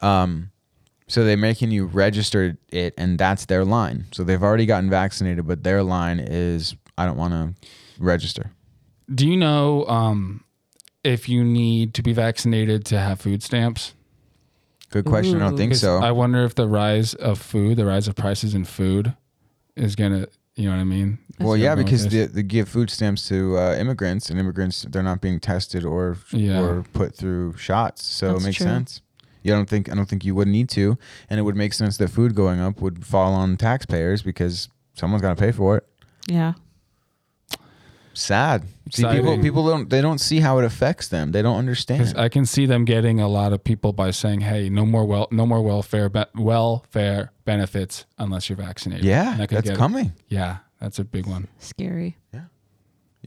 Um, 0.02 0.52
so 1.08 1.24
they're 1.24 1.38
making 1.38 1.72
you 1.72 1.86
register 1.86 2.58
it, 2.72 2.94
and 2.98 3.18
that's 3.18 3.46
their 3.46 3.63
line. 3.63 4.06
So 4.12 4.24
they've 4.24 4.41
already 4.41 4.65
gotten 4.65 4.89
vaccinated, 4.89 5.46
but 5.46 5.63
their 5.63 5.84
line 5.84 6.20
is, 6.20 6.76
I 6.98 7.06
don't 7.06 7.18
want 7.18 7.34
to 7.34 7.70
register. 8.00 8.52
Do 9.13 9.28
you 9.28 9.38
know 9.38 9.86
um, 9.86 10.44
if 11.04 11.30
you 11.30 11.44
need 11.44 11.94
to 11.94 12.02
be 12.02 12.13
vaccinated 12.13 12.86
to 12.86 13.00
have 13.00 13.22
food 13.22 13.44
stamps? 13.44 13.94
Good 14.95 15.03
question. 15.05 15.41
I 15.41 15.49
don't 15.49 15.58
think 15.58 15.75
so. 15.75 15.97
I 15.97 16.12
wonder 16.12 16.45
if 16.45 16.55
the 16.55 16.69
rise 16.69 17.15
of 17.15 17.38
food, 17.38 17.75
the 17.75 17.86
rise 17.86 18.08
of 18.08 18.15
prices 18.15 18.53
in 18.55 18.63
food, 18.63 19.13
is 19.75 19.93
gonna. 19.93 20.27
You 20.55 20.69
know 20.69 20.75
what 20.75 20.79
I 20.79 20.86
mean? 20.86 21.17
well, 21.38 21.58
yeah, 21.58 21.75
because 21.75 22.05
if 22.05 22.12
they, 22.12 22.25
they 22.27 22.43
give 22.43 22.69
food 22.69 22.89
stamps 22.89 23.27
to 23.27 23.58
uh, 23.58 23.75
immigrants, 23.75 24.29
and 24.29 24.39
immigrants 24.39 24.84
they're 24.89 25.03
not 25.03 25.19
being 25.19 25.41
tested 25.41 25.84
or 25.84 26.15
Yeah. 26.31 26.62
or 26.62 26.84
put 26.93 27.13
through 27.13 27.58
shots. 27.58 28.05
So 28.05 28.29
That's 28.31 28.43
it 28.43 28.47
makes 28.47 28.58
true. 28.60 28.67
sense. 28.67 29.01
You 29.43 29.51
don't 29.51 29.67
think 29.67 29.91
I 29.91 29.95
don't 29.95 30.08
think 30.08 30.23
you 30.23 30.34
would 30.34 30.47
need 30.47 30.69
to, 30.69 30.97
and 31.29 31.41
it 31.41 31.43
would 31.43 31.58
make 31.58 31.73
sense 31.73 31.97
that 31.97 32.08
food 32.10 32.34
going 32.34 32.62
up 32.62 32.79
would 32.79 33.05
fall 33.05 33.34
on 33.34 33.58
taxpayers 33.58 34.21
because 34.21 34.69
someone's 34.93 35.21
got 35.21 35.36
to 35.38 35.43
pay 35.43 35.51
for 35.51 35.75
it. 35.75 35.86
Yeah. 36.29 36.53
Sad. 38.15 38.63
See, 38.91 39.04
people 39.04 39.17
Exciting. 39.17 39.41
people 39.41 39.67
don't 39.67 39.89
they 39.89 40.01
don't 40.01 40.19
see 40.19 40.39
how 40.39 40.58
it 40.60 40.65
affects 40.65 41.08
them. 41.10 41.32
They 41.32 41.41
don't 41.41 41.58
understand. 41.58 42.13
I 42.17 42.30
can 42.30 42.45
see 42.45 42.65
them 42.65 42.86
getting 42.86 43.19
a 43.19 43.28
lot 43.28 43.51
of 43.51 43.63
people 43.63 43.93
by 43.93 44.12
saying, 44.12 44.41
"Hey, 44.41 44.69
no 44.69 44.86
more 44.86 45.06
well, 45.06 45.28
no 45.32 45.45
more 45.45 45.62
welfare, 45.62 46.08
be- 46.08 46.23
welfare 46.36 47.32
benefits 47.43 48.06
unless 48.17 48.49
you're 48.49 48.58
vaccinated." 48.58 49.04
Yeah, 49.06 49.36
that 49.38 49.49
that's 49.49 49.69
get- 49.69 49.78
coming. 49.78 50.13
Yeah, 50.30 50.58
that's 50.80 50.97
a 50.97 51.04
big 51.04 51.28
one. 51.28 51.47
Scary. 51.60 52.17
Yeah, 52.34 52.43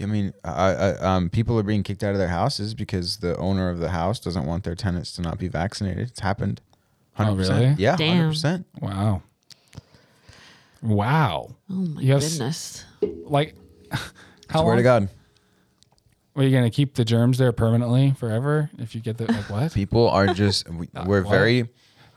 I 0.00 0.06
mean, 0.06 0.32
I, 0.44 0.72
I, 0.72 0.90
um, 1.16 1.28
people 1.28 1.58
are 1.58 1.64
being 1.64 1.82
kicked 1.82 2.04
out 2.04 2.12
of 2.12 2.18
their 2.18 2.28
houses 2.28 2.72
because 2.72 3.16
the 3.16 3.36
owner 3.36 3.68
of 3.68 3.80
the 3.80 3.90
house 3.90 4.20
doesn't 4.20 4.46
want 4.46 4.62
their 4.62 4.76
tenants 4.76 5.12
to 5.12 5.22
not 5.22 5.38
be 5.38 5.48
vaccinated. 5.48 6.08
It's 6.08 6.20
happened. 6.20 6.60
Oh, 7.18 7.24
100%. 7.24 7.36
really? 7.36 7.74
Yeah, 7.78 7.96
100%. 7.96 8.64
Wow. 8.80 9.22
Wow. 10.80 11.56
Oh 11.68 11.74
my 11.74 12.00
You 12.00 12.12
have 12.12 12.20
goodness. 12.22 12.84
Like, 13.02 13.56
how 14.48 14.62
Swear 14.62 14.76
to? 14.76 14.82
God. 14.82 15.08
Are 16.36 16.42
you 16.44 16.50
gonna 16.56 16.70
keep 16.70 16.94
the 16.94 17.04
germs 17.04 17.38
there 17.38 17.50
permanently 17.52 18.12
forever? 18.18 18.70
If 18.78 18.94
you 18.94 19.00
get 19.00 19.18
the 19.18 19.26
like 19.30 19.50
what? 19.50 19.74
People 19.74 20.08
are 20.08 20.28
just, 20.28 20.68
we, 20.70 20.88
uh, 20.94 21.04
we're 21.06 21.22
What? 21.24 21.30
very, 21.32 21.68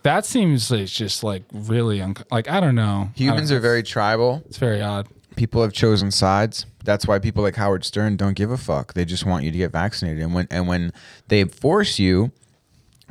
That 0.04 0.26
seems 0.26 0.70
like 0.70 0.86
just 0.88 1.24
like 1.24 1.44
really 1.52 2.02
un- 2.02 2.16
like 2.30 2.48
I 2.50 2.60
don't 2.60 2.76
know. 2.76 2.84
I 2.84 3.04
don't 3.06 3.14
humans 3.16 3.50
know. 3.52 3.58
are 3.58 3.62
very 3.62 3.82
tribal. 3.84 4.44
It's 4.46 4.58
very 4.58 4.82
odd. 4.82 5.08
people 5.36 5.62
have 5.64 5.74
chosen 5.74 6.12
sides. 6.12 6.66
That's 6.84 7.08
why 7.08 7.20
people 7.20 7.42
like 7.44 7.56
Howard 7.56 7.84
Stern 7.86 8.16
don't 8.18 8.34
give 8.36 8.52
a 8.52 8.58
fuck. 8.58 8.94
They 8.94 9.06
just 9.06 9.26
want 9.26 9.44
you 9.44 9.52
to 9.52 9.58
get 9.58 9.72
vaccinated. 9.72 10.22
And 10.24 10.34
when 10.34 10.48
and 10.52 10.68
when 10.68 10.92
they 11.28 11.44
force 11.46 11.98
you, 12.00 12.32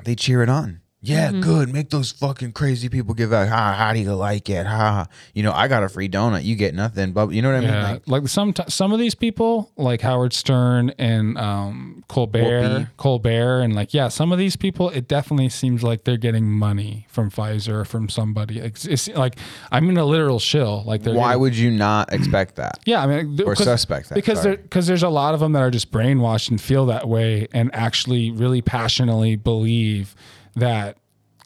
they 0.04 0.14
cheer 0.14 0.42
it 0.42 0.48
on. 0.48 0.80
Yeah, 1.02 1.28
Mm-hmm. 1.30 1.40
good. 1.40 1.72
Make 1.72 1.88
those 1.88 2.12
fucking 2.12 2.52
crazy 2.52 2.90
people 2.90 3.14
give 3.14 3.32
out. 3.32 3.48
Ha, 3.48 3.72
how 3.72 3.94
do 3.94 4.00
you 4.00 4.12
like 4.14 4.50
it? 4.50 4.66
Ha, 4.66 4.76
ha. 4.76 5.06
You 5.32 5.42
know, 5.42 5.52
I 5.52 5.66
got 5.66 5.82
a 5.82 5.88
free 5.88 6.10
donut. 6.10 6.44
You 6.44 6.56
get 6.56 6.74
nothing. 6.74 7.12
But 7.12 7.30
you 7.30 7.40
know 7.40 7.48
what 7.50 7.56
I 7.56 7.60
mean? 7.60 7.68
Yeah, 7.70 7.90
Like, 7.92 8.02
like, 8.06 8.28
some 8.28 8.52
t- 8.52 8.64
some 8.68 8.92
of 8.92 8.98
these 8.98 9.14
people, 9.14 9.72
like 9.78 10.02
Howard 10.02 10.34
Stern 10.34 10.90
and 10.98 11.38
um, 11.38 12.04
Colbert. 12.08 12.90
Colbert, 12.98 13.60
and 13.62 13.74
like 13.74 13.94
yeah, 13.94 14.08
some 14.08 14.30
of 14.30 14.38
these 14.38 14.56
people, 14.56 14.90
it 14.90 15.08
definitely 15.08 15.48
seems 15.48 15.82
like 15.82 16.04
they're 16.04 16.18
getting 16.18 16.50
money 16.50 17.06
from 17.08 17.30
Pfizer 17.30 17.76
or 17.80 17.84
from 17.86 18.10
somebody. 18.10 18.58
It's, 18.58 18.84
it's 18.84 19.08
like 19.08 19.36
I'm 19.72 19.88
in 19.88 19.96
a 19.96 20.04
literal 20.04 20.38
shill. 20.38 20.82
Like 20.84 21.06
why 21.06 21.28
getting- 21.28 21.40
would 21.40 21.56
you 21.56 21.70
not 21.70 22.12
expect 22.12 22.56
that? 22.56 22.78
Yeah, 22.90 23.02
I 23.02 23.06
mean, 23.06 23.38
Or 23.46 23.54
suspect 23.56 24.08
that, 24.10 24.16
because 24.16 24.42
there, 24.42 24.56
because 24.58 24.86
there's 24.86 25.02
a 25.04 25.08
lot 25.08 25.32
of 25.32 25.40
them 25.40 25.52
that 25.52 25.60
are 25.62 25.70
just 25.70 25.90
brainwashed 25.92 26.50
and 26.50 26.60
feel 26.60 26.86
that 26.86 27.08
way 27.08 27.46
and 27.52 27.70
actually 27.74 28.30
really 28.32 28.60
passionately 28.62 29.36
believe 29.36 30.14
that 30.60 30.96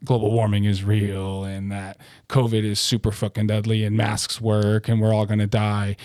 global 0.04 0.30
warming 0.30 0.64
is 0.64 0.84
real 0.84 1.44
and 1.44 1.72
that 1.72 1.98
COVID 2.28 2.62
is 2.64 2.78
super 2.78 3.10
fucking 3.10 3.46
deadly 3.46 3.84
and 3.84 3.96
masks 3.96 4.40
work 4.40 4.88
and 4.88 5.00
we're 5.00 5.14
all 5.14 5.24
gonna 5.26 5.46
die. 5.46 5.96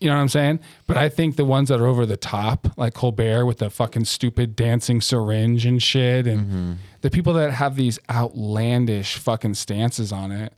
You 0.00 0.08
know 0.08 0.16
what 0.16 0.22
I'm 0.22 0.28
saying? 0.28 0.60
But 0.86 0.96
I 0.96 1.08
think 1.08 1.36
the 1.36 1.44
ones 1.44 1.68
that 1.68 1.80
are 1.80 1.86
over 1.86 2.04
the 2.04 2.16
top, 2.16 2.68
like 2.76 2.94
Colbert 2.94 3.46
with 3.46 3.58
the 3.58 3.70
fucking 3.70 4.04
stupid 4.06 4.54
dancing 4.56 5.00
syringe 5.00 5.64
and 5.66 5.82
shit, 5.82 6.26
and 6.26 6.40
Mm-hmm. 6.46 6.72
the 7.02 7.10
people 7.10 7.32
that 7.34 7.52
have 7.52 7.76
these 7.76 7.98
outlandish 8.10 9.16
fucking 9.16 9.54
stances 9.54 10.12
on 10.12 10.30
it, 10.32 10.52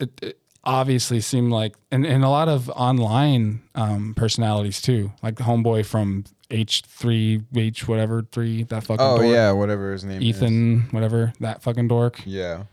it, 0.00 0.10
it 0.22 0.38
obviously 0.64 1.20
seem 1.20 1.50
like 1.50 1.74
and, 1.92 2.06
and 2.06 2.24
a 2.24 2.28
lot 2.28 2.48
of 2.48 2.70
online 2.70 3.60
um, 3.74 4.14
personalities 4.14 4.80
too 4.80 5.12
like 5.22 5.34
homeboy 5.36 5.84
from 5.84 6.24
h3 6.54 7.44
h 7.56 7.88
whatever 7.88 8.22
3 8.30 8.62
that 8.64 8.84
fucking 8.84 9.04
Oh 9.04 9.18
dork. 9.18 9.28
yeah, 9.28 9.50
whatever 9.52 9.92
his 9.92 10.04
name 10.04 10.18
is. 10.22 10.24
ethan 10.28 10.82
whatever 10.90 11.32
that 11.40 11.62
fucking 11.62 11.88
dork 11.88 12.20
Yeah. 12.24 12.64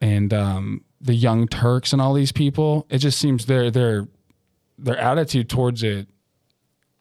and 0.00 0.32
um, 0.32 0.84
the 1.00 1.14
young 1.14 1.48
turks 1.48 1.92
and 1.92 2.00
all 2.00 2.14
these 2.14 2.32
people 2.32 2.86
it 2.88 2.98
just 2.98 3.18
seems 3.18 3.46
their 3.46 3.70
their 3.70 4.06
their 4.78 4.96
attitude 4.98 5.48
towards 5.48 5.82
it 5.82 6.06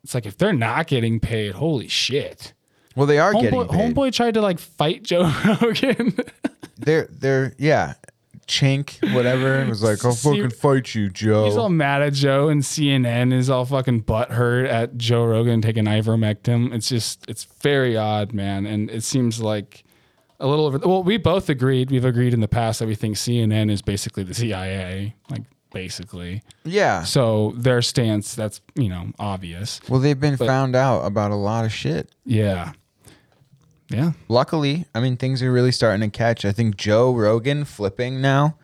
it's 0.03 0.13
like 0.13 0.25
if 0.25 0.37
they're 0.37 0.53
not 0.53 0.87
getting 0.87 1.19
paid 1.19 1.53
holy 1.55 1.87
shit 1.87 2.53
Well, 2.95 3.05
they 3.07 3.19
are 3.19 3.33
homeboy, 3.33 3.41
getting 3.41 3.67
paid. 3.67 3.95
homeboy 3.95 4.13
tried 4.13 4.33
to 4.35 4.41
like 4.41 4.59
fight 4.59 5.03
joe 5.03 5.31
rogan 5.61 6.15
They're 6.77 7.07
they're 7.09 7.53
yeah. 7.57 7.93
Chink, 8.47 9.13
whatever, 9.13 9.61
It 9.61 9.67
was 9.69 9.81
like, 9.81 10.03
I'll 10.05 10.11
fucking 10.15 10.51
fight 10.51 10.93
you, 10.93 11.09
Joe. 11.09 11.45
He's 11.45 11.57
all 11.57 11.69
mad 11.69 12.01
at 12.01 12.13
Joe, 12.13 12.49
and 12.49 12.61
CNN 12.61 13.33
is 13.33 13.49
all 13.49 13.65
fucking 13.65 14.03
butthurt 14.03 14.69
at 14.69 14.97
Joe 14.97 15.25
Rogan 15.25 15.61
taking 15.61 15.85
ivermectin. 15.85 16.73
It's 16.73 16.87
just, 16.89 17.27
it's 17.29 17.45
very 17.61 17.97
odd, 17.97 18.33
man. 18.33 18.65
And 18.65 18.89
it 18.91 19.03
seems 19.03 19.41
like 19.41 19.83
a 20.39 20.47
little 20.47 20.65
over. 20.65 20.77
Well, 20.79 21.01
we 21.03 21.17
both 21.17 21.49
agreed. 21.49 21.89
We've 21.89 22.05
agreed 22.05 22.33
in 22.33 22.41
the 22.41 22.47
past 22.47 22.79
that 22.79 22.87
we 22.87 22.95
think 22.95 23.15
CNN 23.15 23.71
is 23.71 23.81
basically 23.81 24.23
the 24.23 24.33
CIA, 24.33 25.15
like 25.29 25.41
basically. 25.73 26.41
Yeah. 26.63 27.03
So 27.03 27.53
their 27.57 27.81
stance, 27.81 28.35
that's 28.35 28.61
you 28.75 28.89
know 28.89 29.11
obvious. 29.17 29.79
Well, 29.89 29.99
they've 29.99 30.19
been 30.19 30.35
But- 30.35 30.47
found 30.47 30.75
out 30.75 31.01
about 31.05 31.31
a 31.31 31.35
lot 31.35 31.65
of 31.65 31.73
shit. 31.73 32.13
Yeah. 32.25 32.73
Yeah. 33.89 34.11
Luckily, 34.27 34.85
I 34.95 34.99
mean, 34.99 35.17
things 35.17 35.41
are 35.43 35.51
really 35.51 35.71
starting 35.71 36.09
to 36.09 36.15
catch. 36.17 36.43
I 36.45 36.51
think 36.51 36.75
Joe 36.77 37.13
Rogan 37.13 37.65
flipping 37.65 38.19
now 38.21 38.55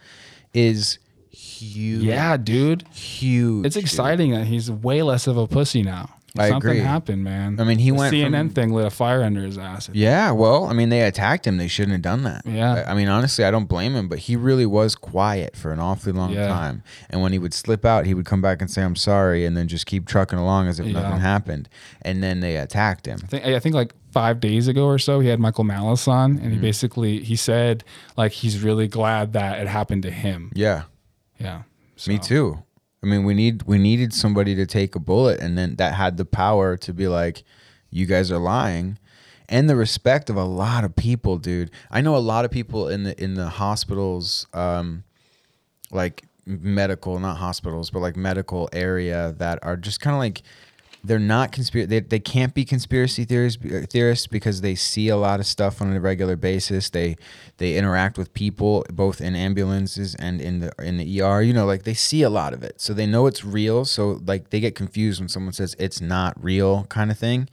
is 0.54 0.98
huge. 1.30 2.04
Yeah, 2.04 2.38
dude. 2.38 2.88
Huge. 2.92 3.66
It's 3.66 3.76
exciting 3.76 4.32
that 4.32 4.48
he's 4.48 4.70
way 4.72 5.02
less 5.04 5.28
of 5.28 5.38
a 5.38 5.48
pussy 5.48 5.84
now. 5.84 6.10
I 6.40 6.48
Something 6.48 6.72
agree. 6.72 6.80
happened, 6.80 7.26
man. 7.26 7.60
I 7.60 7.66
mean, 7.66 7.78
he 7.78 7.90
The 7.90 7.98
went 7.98 8.14
CNN 8.16 8.32
from- 8.48 8.50
thing 8.52 8.74
lit 8.74 8.86
a 8.86 8.90
fire 8.90 9.22
under 9.22 9.42
his 9.44 9.58
ass. 9.58 9.90
Yeah, 9.92 10.32
well, 10.32 10.64
I 10.64 10.72
mean, 10.72 10.88
they 10.88 11.02
attacked 11.02 11.46
him. 11.46 11.58
They 11.58 11.68
shouldn't 11.68 11.92
have 11.92 12.02
done 12.02 12.24
that. 12.24 12.44
Yeah. 12.46 12.86
I 12.88 12.94
mean, 12.94 13.10
honestly, 13.10 13.44
I 13.44 13.52
don't 13.52 13.66
blame 13.68 13.94
him, 13.96 14.08
but 14.08 14.20
he 14.20 14.38
really 14.38 14.66
was 14.66 14.96
quiet 14.96 15.58
for 15.58 15.74
an 15.74 15.80
awfully 15.80 16.14
long 16.14 16.32
Yeah. 16.32 16.48
time. 16.48 16.84
And 17.10 17.22
when 17.22 17.34
he 17.34 17.38
would 17.40 17.54
slip 17.54 17.84
out, 17.84 18.06
he 18.06 18.14
would 18.14 18.24
come 18.26 18.42
back 18.42 18.62
and 18.62 18.72
say, 18.72 18.82
I'm 18.82 18.96
sorry, 18.96 19.46
and 19.46 19.58
then 19.58 19.68
just 19.68 19.86
keep 19.86 20.08
trucking 20.08 20.40
along 20.40 20.70
as 20.70 20.80
if 20.80 20.86
Yeah. 20.86 21.02
nothing 21.02 21.20
happened. 21.20 21.68
And 22.02 22.24
then 22.24 22.40
they 22.40 22.56
attacked 22.56 23.08
him. 23.08 23.20
I 23.24 23.28
think, 23.28 23.46
I 23.46 23.60
think 23.60 23.76
like 23.76 23.94
five 24.12 24.40
days 24.40 24.68
ago 24.68 24.86
or 24.86 25.00
so, 25.00 25.20
he 25.20 25.28
had 25.30 25.40
Michael 25.40 25.64
Malice 25.64 26.08
on, 26.08 26.32
and 26.32 26.42
he 26.42 26.50
Mm-hmm. 26.52 26.62
basically 26.62 27.24
he 27.24 27.36
said 27.36 27.84
like 28.18 28.32
he's 28.32 28.62
really 28.62 28.88
glad 28.88 29.34
that 29.34 29.60
it 29.60 29.68
happened 29.68 30.04
to 30.04 30.12
him. 30.12 30.52
Yeah. 30.56 30.84
Yeah. 31.40 31.64
Me 32.08 32.18
too. 32.20 32.64
I 33.04 33.08
mean, 33.08 33.24
we 33.26 33.34
need 33.34 33.64
we 33.64 33.78
needed 33.78 34.14
somebody 34.14 34.54
to 34.56 34.66
take 34.66 34.96
a 34.96 35.00
bullet, 35.00 35.40
and 35.40 35.58
then 35.58 35.76
that 35.78 35.94
had 35.94 36.18
the 36.18 36.26
power 36.26 36.78
to 36.78 36.94
be 36.94 37.08
like, 37.08 37.44
"You 37.90 38.06
guys 38.06 38.32
are 38.32 38.38
lying," 38.38 38.98
and 39.50 39.68
the 39.70 39.76
respect 39.76 40.30
of 40.30 40.36
a 40.36 40.44
lot 40.44 40.84
of 40.84 40.96
people, 40.96 41.38
dude. 41.40 41.72
I 41.90 42.02
know 42.02 42.16
a 42.16 42.20
lot 42.20 42.46
of 42.46 42.52
people 42.52 42.88
in 42.90 43.04
the 43.04 43.24
in 43.24 43.34
the 43.36 43.50
hospitals, 43.50 44.46
um, 44.54 45.04
like 45.92 46.24
medical, 46.46 47.20
not 47.20 47.38
hospitals, 47.38 47.90
but 47.90 48.00
like 48.00 48.16
medical 48.16 48.70
area 48.74 49.34
that 49.38 49.60
are 49.64 49.78
just 49.78 50.00
kind 50.02 50.16
of 50.16 50.20
like 50.20 50.42
they're 51.04 51.20
not 51.20 51.52
conspiracy. 51.52 51.88
They, 51.88 52.00
they 52.00 52.20
can't 52.20 52.54
be 52.54 52.64
conspiracy 52.66 53.26
theorists 53.26 53.62
theorists 53.90 54.28
because 54.28 54.62
they 54.62 54.76
see 54.76 55.10
a 55.10 55.18
lot 55.18 55.40
of 55.40 55.46
stuff 55.46 55.82
on 55.82 55.94
a 55.94 56.00
regular 56.00 56.36
basis. 56.36 56.90
They 56.90 57.16
they 57.58 57.76
interact 57.76 58.18
with 58.18 58.34
people 58.34 58.86
both 58.92 59.20
in 59.22 59.36
ambulances 59.36 60.16
and 60.16 60.42
in 60.42 60.60
the 60.60 60.72
in 60.80 60.98
the 60.98 61.22
ER. 61.22 61.42
You 61.42 61.54
know, 61.54 61.66
like 61.66 61.84
they 61.84 61.94
see 61.94 62.22
a 62.22 62.30
lot 62.30 62.54
of 62.54 62.64
it, 62.64 62.80
so 62.80 62.94
they 62.94 63.06
know 63.06 63.26
it's 63.28 63.44
real. 63.44 63.86
So 63.86 64.22
like 64.26 64.52
they 64.52 64.60
get 64.60 64.76
confused 64.76 65.20
when 65.20 65.30
someone 65.30 65.54
says 65.54 65.76
it's 65.80 66.02
not 66.02 66.42
real, 66.44 66.86
kind 66.86 67.10
of 67.10 67.18
thing. 67.18 67.50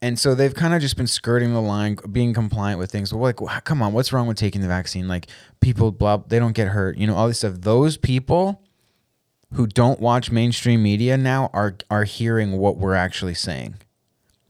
And 0.00 0.18
so 0.18 0.34
they've 0.34 0.52
kind 0.52 0.74
of 0.74 0.80
just 0.80 0.96
been 0.96 1.06
skirting 1.06 1.52
the 1.52 1.60
line, 1.60 1.96
being 2.10 2.34
compliant 2.34 2.80
with 2.80 2.90
things. 2.90 3.14
Well, 3.14 3.22
like, 3.22 3.38
wh- 3.38 3.62
come 3.62 3.80
on, 3.82 3.92
what's 3.92 4.12
wrong 4.12 4.26
with 4.26 4.36
taking 4.36 4.60
the 4.60 4.66
vaccine? 4.66 5.06
Like, 5.06 5.28
people, 5.60 5.92
blah, 5.92 6.16
they 6.16 6.40
don't 6.40 6.56
get 6.56 6.66
hurt. 6.66 6.96
You 6.96 7.06
know, 7.06 7.14
all 7.14 7.28
this 7.28 7.38
stuff. 7.38 7.54
Those 7.60 7.96
people 7.96 8.60
who 9.52 9.66
don't 9.66 10.00
watch 10.00 10.30
mainstream 10.30 10.82
media 10.82 11.16
now 11.16 11.50
are 11.52 11.76
are 11.90 12.04
hearing 12.04 12.58
what 12.58 12.76
we're 12.76 12.94
actually 12.94 13.34
saying. 13.34 13.76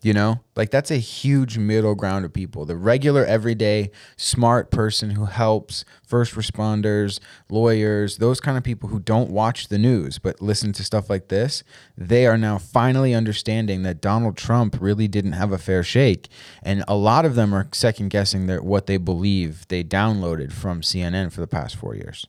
You 0.04 0.12
know, 0.12 0.40
like 0.56 0.72
that's 0.72 0.90
a 0.90 0.96
huge 0.96 1.58
middle 1.58 1.94
ground 1.94 2.24
of 2.24 2.32
people. 2.32 2.64
The 2.64 2.74
regular, 2.74 3.24
everyday, 3.24 3.92
smart 4.16 4.72
person 4.72 5.10
who 5.10 5.26
helps 5.26 5.84
first 6.04 6.34
responders, 6.34 7.20
lawyers, 7.48 8.16
those 8.16 8.40
kind 8.40 8.58
of 8.58 8.64
people 8.64 8.88
who 8.88 8.98
don't 8.98 9.30
watch 9.30 9.68
the 9.68 9.78
news 9.78 10.18
but 10.18 10.42
listen 10.42 10.72
to 10.72 10.82
stuff 10.82 11.08
like 11.08 11.28
this, 11.28 11.62
they 11.96 12.26
are 12.26 12.36
now 12.36 12.58
finally 12.58 13.14
understanding 13.14 13.84
that 13.84 14.00
Donald 14.00 14.36
Trump 14.36 14.76
really 14.80 15.06
didn't 15.06 15.32
have 15.32 15.52
a 15.52 15.58
fair 15.58 15.84
shake. 15.84 16.28
And 16.64 16.82
a 16.88 16.96
lot 16.96 17.24
of 17.24 17.36
them 17.36 17.54
are 17.54 17.68
second 17.72 18.08
guessing 18.08 18.46
their, 18.48 18.60
what 18.60 18.88
they 18.88 18.96
believe 18.96 19.68
they 19.68 19.84
downloaded 19.84 20.50
from 20.50 20.80
CNN 20.80 21.30
for 21.30 21.40
the 21.40 21.46
past 21.46 21.76
four 21.76 21.94
years. 21.94 22.26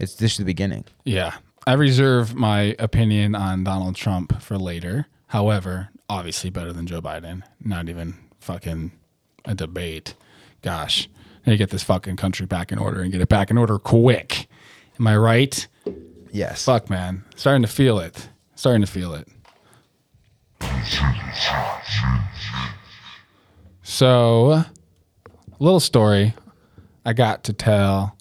It's 0.00 0.16
just 0.16 0.38
the 0.38 0.44
beginning. 0.44 0.86
Yeah. 1.04 1.34
I 1.66 1.74
reserve 1.74 2.34
my 2.34 2.74
opinion 2.78 3.34
on 3.34 3.62
Donald 3.62 3.94
Trump 3.94 4.42
for 4.42 4.58
later. 4.58 5.06
However, 5.28 5.90
obviously 6.08 6.50
better 6.50 6.72
than 6.72 6.86
Joe 6.86 7.00
Biden. 7.00 7.42
Not 7.60 7.88
even 7.88 8.14
fucking 8.40 8.90
a 9.44 9.54
debate. 9.54 10.14
Gosh, 10.62 11.08
I 11.46 11.50
need 11.50 11.54
to 11.54 11.58
get 11.58 11.70
this 11.70 11.84
fucking 11.84 12.16
country 12.16 12.46
back 12.46 12.72
in 12.72 12.78
order 12.78 13.00
and 13.00 13.12
get 13.12 13.20
it 13.20 13.28
back 13.28 13.50
in 13.50 13.58
order 13.58 13.78
quick. 13.78 14.48
Am 14.98 15.06
I 15.06 15.16
right? 15.16 15.66
Yes. 16.32 16.64
Fuck, 16.64 16.90
man. 16.90 17.24
Starting 17.36 17.62
to 17.62 17.68
feel 17.68 18.00
it. 18.00 18.28
Starting 18.56 18.82
to 18.82 18.90
feel 18.90 19.14
it. 19.14 19.28
So, 23.82 24.64
little 25.58 25.80
story 25.80 26.34
I 27.04 27.12
got 27.12 27.44
to 27.44 27.52
tell 27.52 28.16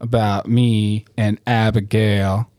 about 0.00 0.48
me 0.48 1.04
and 1.16 1.40
Abigail. 1.46 2.50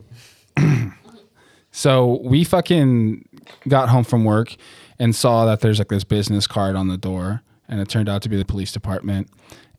so 1.71 2.19
we 2.23 2.43
fucking 2.43 3.27
got 3.67 3.89
home 3.89 4.03
from 4.03 4.23
work 4.23 4.55
and 4.99 5.15
saw 5.15 5.45
that 5.45 5.61
there's 5.61 5.79
like 5.79 5.89
this 5.89 6.03
business 6.03 6.47
card 6.47 6.75
on 6.75 6.87
the 6.87 6.97
door, 6.97 7.41
and 7.67 7.79
it 7.79 7.89
turned 7.89 8.09
out 8.09 8.21
to 8.23 8.29
be 8.29 8.37
the 8.37 8.45
police 8.45 8.71
department. 8.71 9.29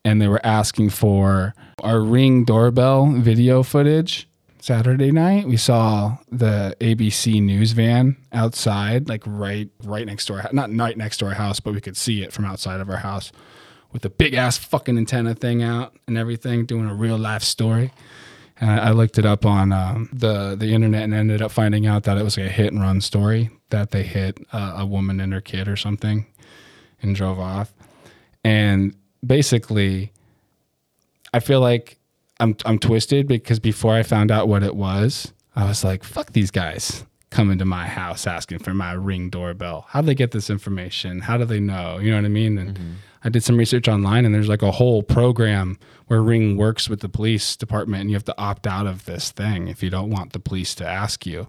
And 0.05 0.23
they 0.23 0.29
were 0.29 0.45
asking 0.45 0.91
for 0.91 1.55
our 1.83 2.01
ring 2.01 2.45
doorbell 2.45 3.07
video 3.07 3.63
footage. 3.63 4.29
Saturday 4.61 5.13
night, 5.13 5.47
we 5.47 5.57
saw 5.57 6.19
the 6.31 6.77
ABC 6.81 7.41
news 7.43 7.73
van 7.73 8.17
outside, 8.33 9.09
like 9.09 9.23
right 9.27 9.69
right 9.85 10.07
next 10.07 10.27
to 10.27 10.35
our 10.35 10.49
not 10.53 10.75
right 10.75 10.97
next 10.97 11.19
to 11.19 11.27
our 11.27 11.35
house, 11.35 11.61
but 11.61 11.75
we 11.75 11.81
could 11.81 11.97
see 11.97 12.23
it 12.23 12.33
from 12.33 12.45
outside 12.45 12.81
of 12.81 12.89
our 12.91 12.97
house 12.97 13.33
with 13.93 14.05
a 14.05 14.11
big 14.11 14.35
ass 14.35 14.59
fucking 14.59 14.99
antenna 14.99 15.35
thing 15.35 15.63
out 15.63 15.95
and 16.07 16.19
everything, 16.19 16.67
doing 16.67 16.87
a 16.87 16.95
real 16.95 17.19
life 17.19 17.43
story. 17.43 17.93
And 18.59 18.71
I, 18.71 18.91
looked 18.91 19.19
it 19.19 19.27
up 19.27 19.45
on 19.45 19.71
um, 19.71 20.09
the 20.15 20.57
the 20.57 20.73
internet 20.73 21.03
and 21.03 21.13
ended 21.13 21.43
up 21.43 21.53
finding 21.53 21.87
out 21.87 22.05
that 22.05 22.17
it 22.17 22.23
was 22.23 22.39
a 22.39 22.49
hit 22.49 22.73
and 22.73 22.81
run 22.81 23.03
story 23.03 23.51
that 23.69 23.91
they 23.91 24.03
hit 24.03 24.39
a 24.51 24.87
woman 24.87 25.21
and 25.21 25.33
her 25.35 25.43
kid 25.43 25.69
or 25.69 25.77
something 25.77 26.25
and 27.03 27.15
drove 27.15 27.39
off. 27.39 27.75
And 28.43 28.95
basically, 29.25 30.13
I 31.35 31.41
feel 31.41 31.61
like 31.61 31.99
I'm 32.41 32.57
I'm 32.65 32.79
twisted 32.79 33.29
because 33.29 33.59
before 33.59 33.95
I 33.95 34.03
found 34.03 34.31
out 34.31 34.49
what 34.49 34.63
it 34.63 34.75
was, 34.75 35.33
I 35.55 35.65
was 35.65 35.85
like, 35.85 36.05
fuck 36.05 36.33
these 36.33 36.51
guys 36.51 37.05
coming 37.31 37.59
to 37.59 37.65
my 37.65 37.87
house 37.87 38.27
asking 38.27 38.61
for 38.61 38.73
my 38.73 38.93
ring 38.93 39.29
doorbell. 39.31 39.87
How 39.89 40.01
do 40.01 40.07
they 40.07 40.15
get 40.15 40.31
this 40.31 40.49
information? 40.49 41.21
How 41.21 41.37
do 41.37 41.45
they 41.45 41.61
know? 41.61 41.99
You 41.99 42.11
know 42.11 42.17
what 42.19 42.25
I 42.25 42.29
mean? 42.29 42.57
And 42.57 42.79
I 43.27 43.29
did 43.29 43.43
some 43.43 43.57
research 43.57 43.89
online 43.89 44.25
and 44.25 44.33
there's 44.33 44.49
like 44.49 44.63
a 44.63 44.71
whole 44.71 45.03
program 45.03 45.81
where 46.07 46.23
Ring 46.23 46.57
works 46.57 46.89
with 46.89 47.01
the 47.01 47.09
police 47.09 47.57
department 47.57 48.03
and 48.03 48.09
you 48.11 48.15
have 48.15 48.25
to 48.27 48.39
opt 48.39 48.69
out 48.69 48.87
of 48.87 49.05
this 49.05 49.33
thing 49.33 49.67
if 49.67 49.83
you 49.83 49.91
don't 49.91 50.11
want 50.11 50.33
the 50.33 50.39
police 50.39 50.77
to 50.77 50.87
ask 50.87 51.27
you. 51.27 51.49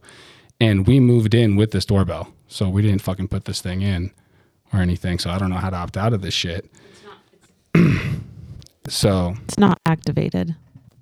And 0.59 0.87
we 0.87 0.99
moved 0.99 1.35
in 1.35 1.55
with 1.55 1.69
this 1.69 1.85
doorbell. 1.85 2.33
So 2.47 2.67
we 2.67 2.81
didn't 2.81 3.03
fucking 3.03 3.27
put 3.27 3.45
this 3.45 3.61
thing 3.61 3.83
in 3.83 4.11
or 4.73 4.79
anything. 4.79 5.19
So 5.19 5.29
I 5.29 5.37
don't 5.37 5.51
know 5.51 5.57
how 5.57 5.69
to 5.69 5.75
opt 5.75 5.97
out 5.97 6.13
of 6.13 6.23
this 6.23 6.33
shit. 6.33 6.67
so 8.87 9.35
It's 9.43 9.59
not 9.59 9.79
activated. 9.85 10.55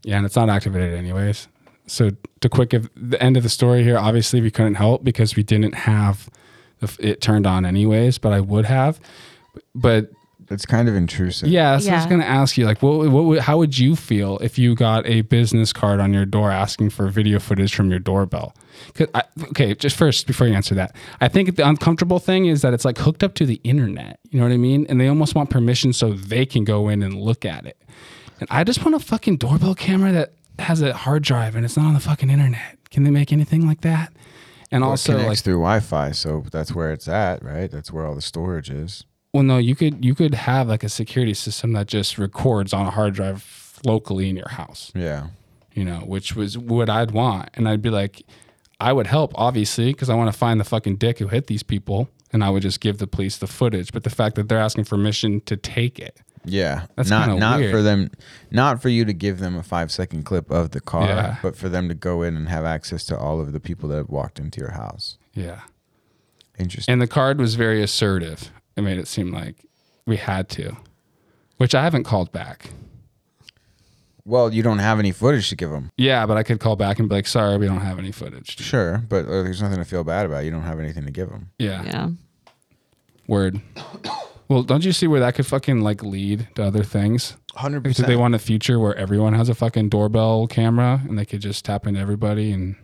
yeah, 0.03 0.17
and 0.17 0.25
it's 0.25 0.35
not 0.35 0.49
activated 0.49 0.93
anyways. 0.93 1.47
So 1.87 2.11
to 2.41 2.49
quick 2.49 2.73
of 2.73 2.89
the 2.97 3.21
end 3.23 3.37
of 3.37 3.43
the 3.43 3.49
story 3.49 3.81
here, 3.81 3.97
obviously 3.97 4.41
we 4.41 4.51
couldn't 4.51 4.75
help 4.75 5.05
because 5.05 5.37
we 5.37 5.43
didn't 5.43 5.75
have 5.75 6.29
the, 6.79 6.93
it 6.99 7.21
turned 7.21 7.47
on 7.47 7.65
anyways, 7.65 8.17
but 8.17 8.33
I 8.33 8.41
would 8.41 8.65
have. 8.65 8.99
But 9.73 10.11
it's 10.49 10.65
kind 10.65 10.87
of 10.87 10.95
intrusive. 10.95 11.47
yeah, 11.49 11.77
so 11.77 11.91
I 11.91 11.95
was 11.95 12.05
going 12.05 12.21
to 12.21 12.27
ask 12.27 12.57
you, 12.57 12.65
like, 12.65 12.81
what, 12.81 13.09
what, 13.09 13.23
would- 13.25 13.39
how 13.41 13.57
would 13.57 13.77
you 13.77 13.95
feel 13.95 14.37
if 14.39 14.57
you 14.59 14.75
got 14.75 15.05
a 15.07 15.21
business 15.21 15.73
card 15.73 15.99
on 15.99 16.13
your 16.13 16.25
door 16.25 16.51
asking 16.51 16.91
for 16.91 17.07
video 17.07 17.39
footage 17.39 17.73
from 17.73 17.89
your 17.89 17.99
doorbell? 17.99 18.53
'Cause 18.93 19.07
I, 19.15 19.23
okay, 19.49 19.73
just 19.73 19.95
first 19.95 20.27
before 20.27 20.47
you 20.47 20.53
answer 20.53 20.75
that, 20.75 20.95
I 21.21 21.27
think 21.29 21.55
the 21.55 21.67
uncomfortable 21.67 22.19
thing 22.19 22.45
is 22.45 22.61
that 22.61 22.73
it's 22.73 22.83
like 22.85 22.97
hooked 22.97 23.23
up 23.23 23.33
to 23.35 23.45
the 23.45 23.59
internet. 23.63 24.19
You 24.29 24.39
know 24.39 24.45
what 24.45 24.53
I 24.53 24.57
mean? 24.57 24.85
And 24.89 24.99
they 24.99 25.07
almost 25.07 25.33
want 25.33 25.49
permission 25.49 25.93
so 25.93 26.11
they 26.13 26.45
can 26.45 26.63
go 26.65 26.89
in 26.89 27.01
and 27.01 27.19
look 27.19 27.45
at 27.45 27.65
it. 27.65 27.77
And 28.41 28.47
I 28.51 28.63
just 28.65 28.83
want 28.83 28.93
a 28.95 28.99
fucking 28.99 29.37
doorbell 29.37 29.75
camera 29.75 30.11
that 30.11 30.33
has 30.59 30.81
a 30.81 30.93
hard 30.93 31.23
drive 31.23 31.55
and 31.55 31.63
it's 31.63 31.77
not 31.77 31.85
on 31.87 31.93
the 31.93 31.99
fucking 32.01 32.29
internet. 32.29 32.77
Can 32.91 33.03
they 33.03 33.11
make 33.11 33.31
anything 33.31 33.65
like 33.65 33.81
that? 33.81 34.11
And 34.71 34.81
Well, 34.81 34.89
it 34.89 34.93
also, 34.93 35.13
connects 35.13 35.29
like, 35.29 35.37
through 35.39 35.53
Wi-Fi, 35.59 36.11
so 36.11 36.43
that's 36.51 36.73
where 36.75 36.91
it's 36.91 37.07
at, 37.07 37.43
right? 37.43 37.71
That's 37.71 37.93
where 37.93 38.05
all 38.05 38.15
the 38.15 38.21
storage 38.21 38.69
is. 38.69 39.05
Well, 39.35 39.43
no, 39.43 39.57
you 39.57 39.75
could 39.75 40.03
you 40.05 40.15
could 40.15 40.33
have 40.33 40.69
like 40.69 40.83
a 40.83 40.89
security 40.89 41.33
system 41.33 41.73
that 41.73 41.87
just 41.87 42.17
records 42.17 42.71
on 42.73 42.85
a 42.85 42.91
hard 42.91 43.13
drive 43.13 43.79
locally 43.85 44.29
in 44.29 44.35
your 44.37 44.47
house. 44.49 44.91
Yeah. 44.95 45.27
You 45.73 45.83
know, 45.83 45.99
which 45.99 46.35
was 46.37 46.57
what 46.57 46.89
I'd 46.89 47.11
want, 47.11 47.49
and 47.55 47.67
I'd 47.67 47.81
be 47.81 47.89
like, 47.89 48.23
I 48.79 48.93
would 48.93 49.07
help 49.07 49.33
obviously 49.35 49.91
because 49.91 50.09
I 50.09 50.15
want 50.15 50.31
to 50.31 50.37
find 50.37 50.57
the 50.59 50.63
fucking 50.63 50.95
dick 50.95 51.19
who 51.19 51.27
hit 51.27 51.47
these 51.47 51.63
people, 51.63 52.07
and 52.31 52.45
I 52.45 52.49
would 52.49 52.61
just 52.63 52.79
give 52.79 52.97
the 52.97 53.07
police 53.07 53.37
the 53.37 53.47
footage. 53.47 53.91
But 53.91 54.03
the 54.05 54.09
fact 54.09 54.35
that 54.35 54.47
they're 54.47 54.57
asking 54.67 54.85
permission 54.85 55.41
to 55.41 55.57
take 55.57 55.99
it, 55.99 56.17
Yeah, 56.45 56.85
That's 56.95 57.09
not 57.09 57.37
not 57.37 57.59
weird. 57.59 57.71
for 57.71 57.81
them, 57.81 58.11
not 58.51 58.81
for 58.81 58.87
you 58.87 59.03
to 59.03 59.13
give 59.13 59.39
them 59.39 59.57
a 59.57 59.63
five 59.63 59.91
second 59.91 60.23
clip 60.23 60.49
of 60.49 60.71
the 60.71 60.79
car, 60.79 61.07
Yeah. 61.07 61.35
but 61.43 61.57
for 61.57 61.67
them 61.67 61.89
to 61.89 61.93
go 61.95 62.21
in 62.21 62.37
and 62.37 62.47
have 62.47 62.63
access 62.63 63.03
to 63.07 63.17
all 63.17 63.41
of 63.41 63.51
the 63.51 63.59
people 63.59 63.89
that 63.89 63.97
have 63.97 64.09
walked 64.09 64.39
into 64.39 64.61
your 64.61 64.71
house. 64.71 65.17
yeah. 65.33 65.59
Interesting. 66.57 66.93
And 66.93 67.01
the 67.01 67.07
card 67.07 67.37
was 67.37 67.55
very 67.55 67.83
assertive. 67.83 68.49
It 68.75 68.81
made 68.81 68.97
it 68.97 69.07
seem 69.07 69.31
like 69.31 69.55
we 70.05 70.17
had 70.17 70.49
to, 70.49 70.75
which 71.57 71.73
I 71.73 71.83
haven't 71.83 72.03
called 72.03 72.31
back. 72.31 72.71
Well, 74.27 74.51
you 74.53 74.63
don't 74.63 74.79
have 74.79 74.97
any 74.97 75.11
footage 75.11 75.49
to 75.49 75.55
give 75.55 75.69
them. 75.69 75.91
Yeah, 75.97 76.25
but 76.25 76.35
I 76.35 76.43
could 76.43 76.59
call 76.59 76.75
back 76.75 76.97
and 76.97 77.07
be 77.07 77.15
like, 77.15 77.27
sorry, 77.27 77.57
we 77.57 77.67
don't 77.67 77.81
have 77.81 77.99
any 77.99 78.11
footage. 78.11 78.57
Sure, 78.57 78.97
but 79.07 79.25
uh, 79.25 79.43
there's 79.43 79.61
nothing 79.61 79.77
to 79.77 79.85
feel 79.85 80.03
bad 80.03 80.25
about. 80.25 80.45
You 80.45 80.51
don't 80.51 80.63
have 80.63 80.79
anything 80.79 81.05
to 81.05 81.11
give 81.11 81.29
them. 81.29 81.51
Yeah. 81.59 81.83
Yeah. 81.83 82.09
Word. 83.27 83.61
Well, 84.47 84.63
don't 84.63 84.85
you 84.85 84.91
see 84.91 85.07
where 85.07 85.19
that 85.21 85.35
could 85.35 85.45
fucking 85.47 85.81
like 85.81 86.03
lead 86.03 86.47
to 86.55 86.63
other 86.63 86.83
things? 86.83 87.35
100%. 87.57 87.95
Do 87.95 88.03
they 88.03 88.15
want 88.15 88.35
a 88.35 88.39
future 88.39 88.79
where 88.79 88.95
everyone 88.95 89.33
has 89.33 89.49
a 89.49 89.55
fucking 89.55 89.89
doorbell 89.89 90.47
camera 90.47 91.01
and 91.07 91.17
they 91.17 91.25
could 91.25 91.41
just 91.41 91.65
tap 91.65 91.87
into 91.87 91.99
everybody 91.99 92.51
and 92.51 92.75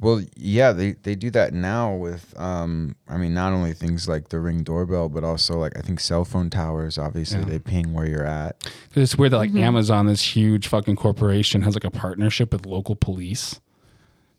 Well, 0.00 0.22
yeah, 0.36 0.72
they, 0.72 0.92
they 0.92 1.14
do 1.14 1.30
that 1.30 1.54
now 1.54 1.94
with, 1.94 2.34
um, 2.38 2.96
I 3.08 3.16
mean, 3.16 3.32
not 3.32 3.52
only 3.52 3.72
things 3.72 4.08
like 4.08 4.28
the 4.28 4.40
ring 4.40 4.64
doorbell, 4.64 5.08
but 5.08 5.22
also 5.24 5.58
like 5.58 5.76
I 5.78 5.82
think 5.82 6.00
cell 6.00 6.24
phone 6.24 6.50
towers. 6.50 6.98
Obviously, 6.98 7.38
Yeah. 7.40 7.44
they 7.44 7.58
ping 7.60 7.92
where 7.94 8.06
you're 8.06 8.26
at. 8.26 8.68
it's 8.94 9.16
weird 9.16 9.32
that 9.32 9.38
like 9.38 9.50
Mm-hmm. 9.50 9.58
Amazon, 9.62 10.06
this 10.06 10.34
huge 10.36 10.66
fucking 10.66 10.96
corporation, 10.96 11.62
has 11.62 11.74
like 11.74 11.84
a 11.84 11.90
partnership 11.90 12.52
with 12.52 12.66
local 12.66 12.96
police. 12.96 13.60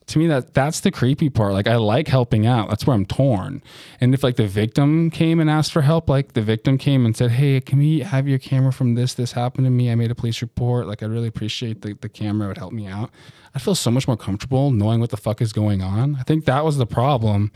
To 0.07 0.19
me, 0.19 0.27
that 0.27 0.53
that's 0.53 0.81
the 0.81 0.91
creepy 0.91 1.31
part. 1.31 1.53
Like, 1.53 1.67
I 1.67 1.77
like 1.77 2.07
helping 2.07 2.45
out. 2.45 2.69
That's 2.69 2.85
where 2.85 2.95
I'm 2.95 3.07
torn. 3.07 3.63
And 3.99 4.13
if 4.13 4.23
like 4.23 4.35
the 4.35 4.45
victim 4.45 5.09
came 5.09 5.39
and 5.39 5.49
asked 5.49 5.71
for 5.71 5.81
help, 5.81 6.09
like 6.09 6.33
the 6.33 6.43
victim 6.43 6.77
came 6.77 7.05
and 7.07 7.17
said, 7.17 7.31
"Hey, 7.31 7.59
can 7.59 7.79
we 7.79 8.01
have 8.01 8.27
your 8.27 8.37
camera 8.37 8.71
from 8.71 8.93
this? 8.93 9.15
This 9.15 9.31
happened 9.31 9.65
to 9.65 9.71
me. 9.71 9.91
I 9.91 9.95
made 9.95 10.11
a 10.11 10.15
police 10.15 10.43
report. 10.43 10.85
Like, 10.87 11.01
I'd 11.01 11.09
really 11.09 11.27
appreciate 11.27 11.81
the 11.81 11.97
the 11.99 12.09
camera. 12.09 12.47
Would 12.47 12.57
help 12.57 12.73
me 12.73 12.85
out." 12.85 13.09
I 13.55 13.59
feel 13.59 13.73
so 13.73 13.89
much 13.89 14.05
more 14.07 14.17
comfortable 14.17 14.69
knowing 14.69 14.99
what 14.99 15.09
the 15.09 15.17
fuck 15.17 15.41
is 15.41 15.53
going 15.53 15.81
on. 15.81 16.17
I 16.19 16.23
think 16.23 16.45
that 16.45 16.63
was 16.63 16.77
the 16.77 16.85
problem. 16.85 17.51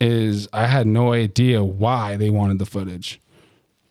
Is 0.00 0.46
I 0.52 0.66
had 0.66 0.86
no 0.86 1.12
idea 1.12 1.64
why 1.64 2.16
they 2.16 2.30
wanted 2.30 2.58
the 2.58 2.66
footage. 2.66 3.20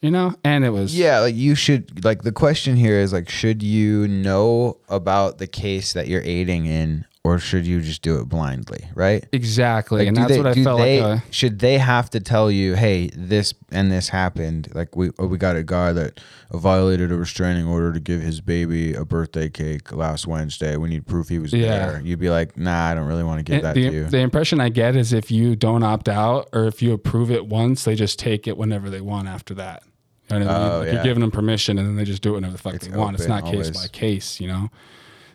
You 0.02 0.12
know, 0.12 0.36
and 0.44 0.64
it 0.64 0.70
was 0.70 0.98
Yeah, 0.98 1.22
like 1.22 1.36
you 1.36 1.56
should, 1.56 2.06
like 2.06 2.22
the 2.22 2.32
question 2.32 2.76
here 2.76 3.00
is 3.00 3.12
like, 3.12 3.30
should 3.30 3.64
you 3.64 4.08
know 4.08 4.78
about 4.88 5.40
the 5.40 5.48
case 5.48 5.94
that 5.94 6.08
you're 6.08 6.22
aiding 6.22 6.68
in 6.68 7.06
or 7.28 7.40
should 7.40 7.68
you 7.68 7.82
just 7.82 8.02
do 8.02 8.20
it 8.20 8.30
blindly, 8.30 8.86
right? 8.96 9.26
exactly, 9.34 10.00
Like, 10.00 10.08
and 10.08 10.18
that's 10.18 10.30
they- 10.30 10.38
what 10.38 10.48
I 10.48 10.64
felt 10.64 10.80
they- 10.80 11.02
like. 11.02 11.18
uh, 11.20 11.24
should 11.30 11.60
they 11.60 11.78
have 11.78 12.10
to 12.12 12.20
tell 12.20 12.50
you, 12.50 12.76
hey, 12.76 13.10
this 13.16 13.54
and 13.72 13.92
this 13.92 14.10
happened? 14.10 14.70
Like 14.74 14.96
we 14.96 15.10
oh, 15.20 15.28
we 15.28 15.38
got 15.38 15.56
a 15.58 15.64
guy 15.64 15.92
that 15.94 16.20
violated 16.54 17.12
a 17.12 17.16
restraining 17.18 17.66
order 17.68 17.92
to 17.92 18.00
give 18.00 18.22
his 18.22 18.40
baby 18.40 18.94
a 18.94 19.04
birthday 19.04 19.50
cake 19.50 19.92
last 19.92 20.26
Wednesday. 20.28 20.78
We 20.78 20.88
need 20.90 21.06
proof 21.06 21.28
he 21.30 21.40
was 21.40 21.52
Yeah. 21.52 21.68
there. 21.92 22.02
You'd 22.04 22.20
be 22.20 22.30
like, 22.30 22.58
nah, 22.58 22.86
I 22.92 22.94
don't 22.96 23.08
really 23.08 23.24
want 23.24 23.40
to 23.40 23.44
give 23.44 23.56
And 23.58 23.66
that 23.66 23.76
the, 23.76 23.90
to 23.90 23.94
you. 23.96 24.04
the 24.06 24.20
impression 24.20 24.62
I 24.62 24.70
get 24.70 24.96
is 24.96 25.12
if 25.12 25.30
you 25.30 25.56
don't 25.56 25.84
opt 25.84 26.08
out 26.08 26.48
or 26.54 26.66
if 26.66 26.82
you 26.82 26.94
approve 26.94 27.30
it 27.32 27.46
once, 27.48 27.84
they 27.84 27.96
just 27.96 28.18
take 28.20 28.48
it 28.48 28.58
whenever 28.58 28.90
they 28.90 29.02
want 29.02 29.28
after 29.28 29.54
that. 29.56 29.84
You 30.30 30.40
know 30.40 30.46
what 30.46 30.54
I 30.56 30.60
mean? 30.60 30.72
Oh, 30.72 30.78
like 30.80 30.88
yeah. 30.88 30.94
you're 30.94 31.04
giving 31.04 31.22
them 31.22 31.32
permission 31.32 31.78
and 31.78 31.88
then 31.88 31.96
they 31.96 32.04
just 32.06 32.22
do 32.22 32.32
it 32.32 32.36
whenever 32.36 32.54
the 32.54 32.58
fuck 32.62 32.74
It's 32.76 32.88
they 32.88 32.96
want. 32.98 33.16
It's 33.18 33.28
not 33.28 33.44
case 33.44 33.52
always. 33.54 33.72
by 33.72 33.88
case, 33.88 34.40
you 34.42 34.48
know? 34.48 34.70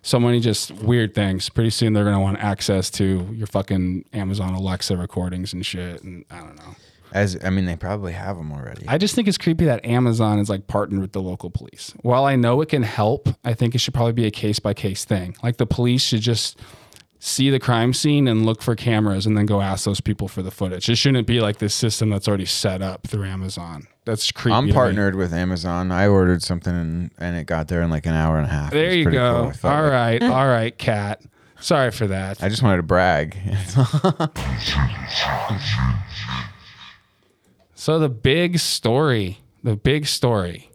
So 0.03 0.19
many 0.19 0.41
just 0.41 0.73
weird 0.73 1.15
things. 1.15 1.49
Pretty 1.49 1.71
soon 1.71 1.93
they're 1.93 2.05
going 2.05 2.17
to 2.17 2.21
want 2.21 2.39
access 2.39 2.91
to 2.91 3.29
your 3.33 3.47
fucking 3.47 4.05
Amazon 4.13 4.55
Alexa 4.55 4.97
recordings 4.97 5.53
and 5.53 5.65
shit. 5.65 6.03
And 6.03 6.25
I 6.31 6.41
don't 6.41 6.57
know. 6.57 6.75
As 7.13 7.39
I 7.45 7.51
mean, 7.51 7.67
they 7.67 7.77
probably 7.77 8.13
have 8.13 8.37
them 8.37 8.53
already. 8.53 8.87
I 8.89 8.99
just 8.99 9.15
think 9.15 9.29
it's 9.29 9.39
creepy 9.39 9.67
that 9.67 9.85
Amazon 9.85 10.39
is 10.39 10.49
like 10.49 10.67
partnered 10.67 11.03
with 11.03 11.13
the 11.13 11.21
local 11.21 11.51
police. 11.51 11.93
While 12.03 12.25
I 12.25 12.37
know 12.37 12.61
it 12.63 12.71
can 12.71 12.83
help, 12.83 13.29
I 13.45 13.55
think 13.55 13.75
it 13.75 13.79
should 13.79 13.95
probably 13.95 14.15
be 14.15 14.27
a 14.27 14.31
case 14.31 14.59
by 14.59 14.75
case 14.75 15.05
thing. 15.05 15.37
Like 15.43 15.59
the 15.59 15.67
police 15.67 16.03
should 16.03 16.23
just 16.23 16.59
see 17.25 17.51
the 17.51 17.61
crime 17.61 17.93
scene 17.93 18.27
and 18.27 18.45
look 18.45 18.61
for 18.61 18.75
cameras 18.75 19.27
and 19.27 19.37
then 19.39 19.47
go 19.47 19.61
ask 19.61 19.85
those 19.85 20.01
people 20.01 20.27
for 20.27 20.43
the 20.43 20.51
footage. 20.51 20.89
It 20.89 20.97
shouldn't 20.97 21.25
be 21.27 21.41
like 21.41 21.59
this 21.59 21.73
system 21.73 22.11
that's 22.11 22.27
already 22.27 22.47
set 22.47 22.83
up 22.83 23.07
through 23.07 23.25
Amazon. 23.27 23.87
That's 24.05 24.33
creepy. 24.33 24.57
I'm 24.57 24.69
partnered 24.73 25.15
with 25.15 25.33
Amazon. 25.33 25.93
I 25.93 26.09
ordered 26.09 26.43
something 26.43 26.75
and, 26.75 27.11
and 27.19 27.37
it 27.37 27.45
got 27.47 27.69
there 27.69 27.81
in 27.83 27.91
like 27.91 28.07
an 28.07 28.15
hour 28.15 28.39
and 28.39 28.47
a 28.47 28.51
half. 28.51 28.73
It 28.73 28.75
There 28.75 28.87
was 28.89 28.97
you 28.97 29.03
pretty 29.05 29.19
cool. 29.19 29.43
go. 29.45 29.49
I 29.49 29.53
felt 29.53 29.75
All 29.75 29.83
like- 29.85 29.93
right. 29.93 30.23
All 30.31 30.47
right, 30.49 30.77
Kat. 30.77 31.23
Sorry 31.61 31.93
for 31.93 32.09
that. 32.09 32.43
I 32.43 32.49
just 32.49 32.63
wanted 32.65 32.79
to 32.79 32.83
brag. 32.83 33.37
So 37.75 37.99
the 37.99 38.09
big 38.09 38.59
story, 38.59 39.39
the 39.65 39.77
big 39.77 40.07
story, 40.07 40.71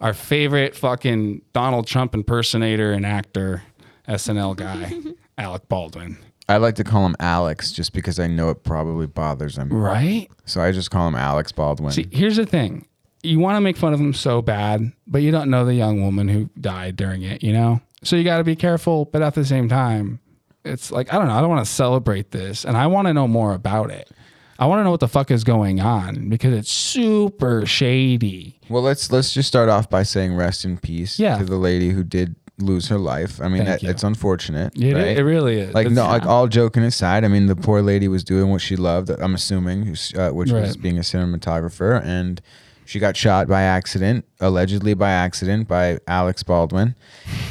our 0.00 0.12
favorite 0.12 0.74
fucking 0.74 1.42
Donald 1.52 1.86
Trump 1.86 2.14
impersonator 2.14 2.92
and 2.92 3.06
actor, 3.06 3.62
SNL 4.08 4.56
guy, 4.56 4.92
Alec 5.38 5.68
Baldwin. 5.68 6.18
I 6.48 6.56
like 6.58 6.74
to 6.76 6.84
call 6.84 7.06
him 7.06 7.16
Alex 7.20 7.72
just 7.72 7.92
because 7.92 8.18
I 8.18 8.26
know 8.26 8.50
it 8.50 8.64
probably 8.64 9.06
bothers 9.06 9.56
him. 9.56 9.72
Right? 9.72 10.28
So 10.44 10.60
I 10.60 10.72
just 10.72 10.90
call 10.90 11.08
him 11.08 11.14
Alex 11.14 11.52
Baldwin. 11.52 11.92
See, 11.92 12.08
here's 12.10 12.36
the 12.36 12.46
thing. 12.46 12.86
You 13.22 13.38
want 13.38 13.56
to 13.56 13.60
make 13.60 13.76
fun 13.76 13.94
of 13.94 14.00
him 14.00 14.12
so 14.12 14.42
bad, 14.42 14.92
but 15.06 15.22
you 15.22 15.30
don't 15.30 15.48
know 15.48 15.64
the 15.64 15.74
young 15.74 16.02
woman 16.02 16.28
who 16.28 16.50
died 16.60 16.96
during 16.96 17.22
it, 17.22 17.42
you 17.42 17.52
know? 17.52 17.80
So 18.02 18.16
you 18.16 18.24
got 18.24 18.38
to 18.38 18.44
be 18.44 18.56
careful, 18.56 19.04
but 19.06 19.22
at 19.22 19.34
the 19.34 19.44
same 19.44 19.68
time, 19.68 20.18
it's 20.64 20.90
like, 20.90 21.12
I 21.14 21.18
don't 21.18 21.28
know, 21.28 21.34
I 21.34 21.40
don't 21.40 21.50
want 21.50 21.64
to 21.64 21.72
celebrate 21.72 22.32
this 22.32 22.64
and 22.64 22.76
I 22.76 22.88
want 22.88 23.06
to 23.06 23.14
know 23.14 23.28
more 23.28 23.54
about 23.54 23.90
it. 23.92 24.10
I 24.58 24.66
want 24.66 24.80
to 24.80 24.84
know 24.84 24.90
what 24.90 25.00
the 25.00 25.08
fuck 25.08 25.30
is 25.30 25.44
going 25.44 25.80
on 25.80 26.28
because 26.28 26.52
it's 26.54 26.70
super 26.70 27.64
shady. 27.66 28.60
Well, 28.68 28.82
let's 28.82 29.10
let's 29.10 29.32
just 29.32 29.48
start 29.48 29.68
off 29.68 29.88
by 29.90 30.02
saying 30.04 30.34
rest 30.36 30.64
in 30.64 30.78
peace 30.78 31.18
Yeah. 31.18 31.38
to 31.38 31.44
the 31.44 31.56
lady 31.56 31.90
who 31.90 32.04
did 32.04 32.36
lose 32.58 32.88
her 32.88 32.98
life. 32.98 33.40
I 33.40 33.48
mean, 33.48 33.64
you. 33.66 33.76
it's 33.88 34.04
unfortunate. 34.04 34.76
It- 34.76 34.94
right? 34.94 35.16
it 35.18 35.24
really 35.24 35.58
is. 35.58 35.74
Like 35.74 35.86
It's- 35.86 35.96
no, 35.96 36.06
like 36.06 36.26
all 36.26 36.48
joking 36.48 36.82
aside, 36.82 37.24
I 37.24 37.28
mean, 37.28 37.46
the 37.46 37.56
poor 37.56 37.82
lady 37.82 38.08
was 38.08 38.24
doing 38.24 38.50
what 38.50 38.60
she 38.60 38.76
loved. 38.76 39.10
I'm 39.10 39.34
assuming, 39.34 39.96
uh, 40.16 40.30
which 40.30 40.50
was 40.52 40.76
being 40.76 40.98
a 40.98 41.02
cinematographer, 41.02 42.04
and 42.04 42.40
she 42.84 42.98
got 42.98 43.16
shot 43.16 43.48
by 43.48 43.62
accident, 43.62 44.24
allegedly 44.40 44.94
by 44.94 45.10
accident 45.10 45.66
by 45.68 45.98
Alex 46.06 46.42
Baldwin, 46.42 46.94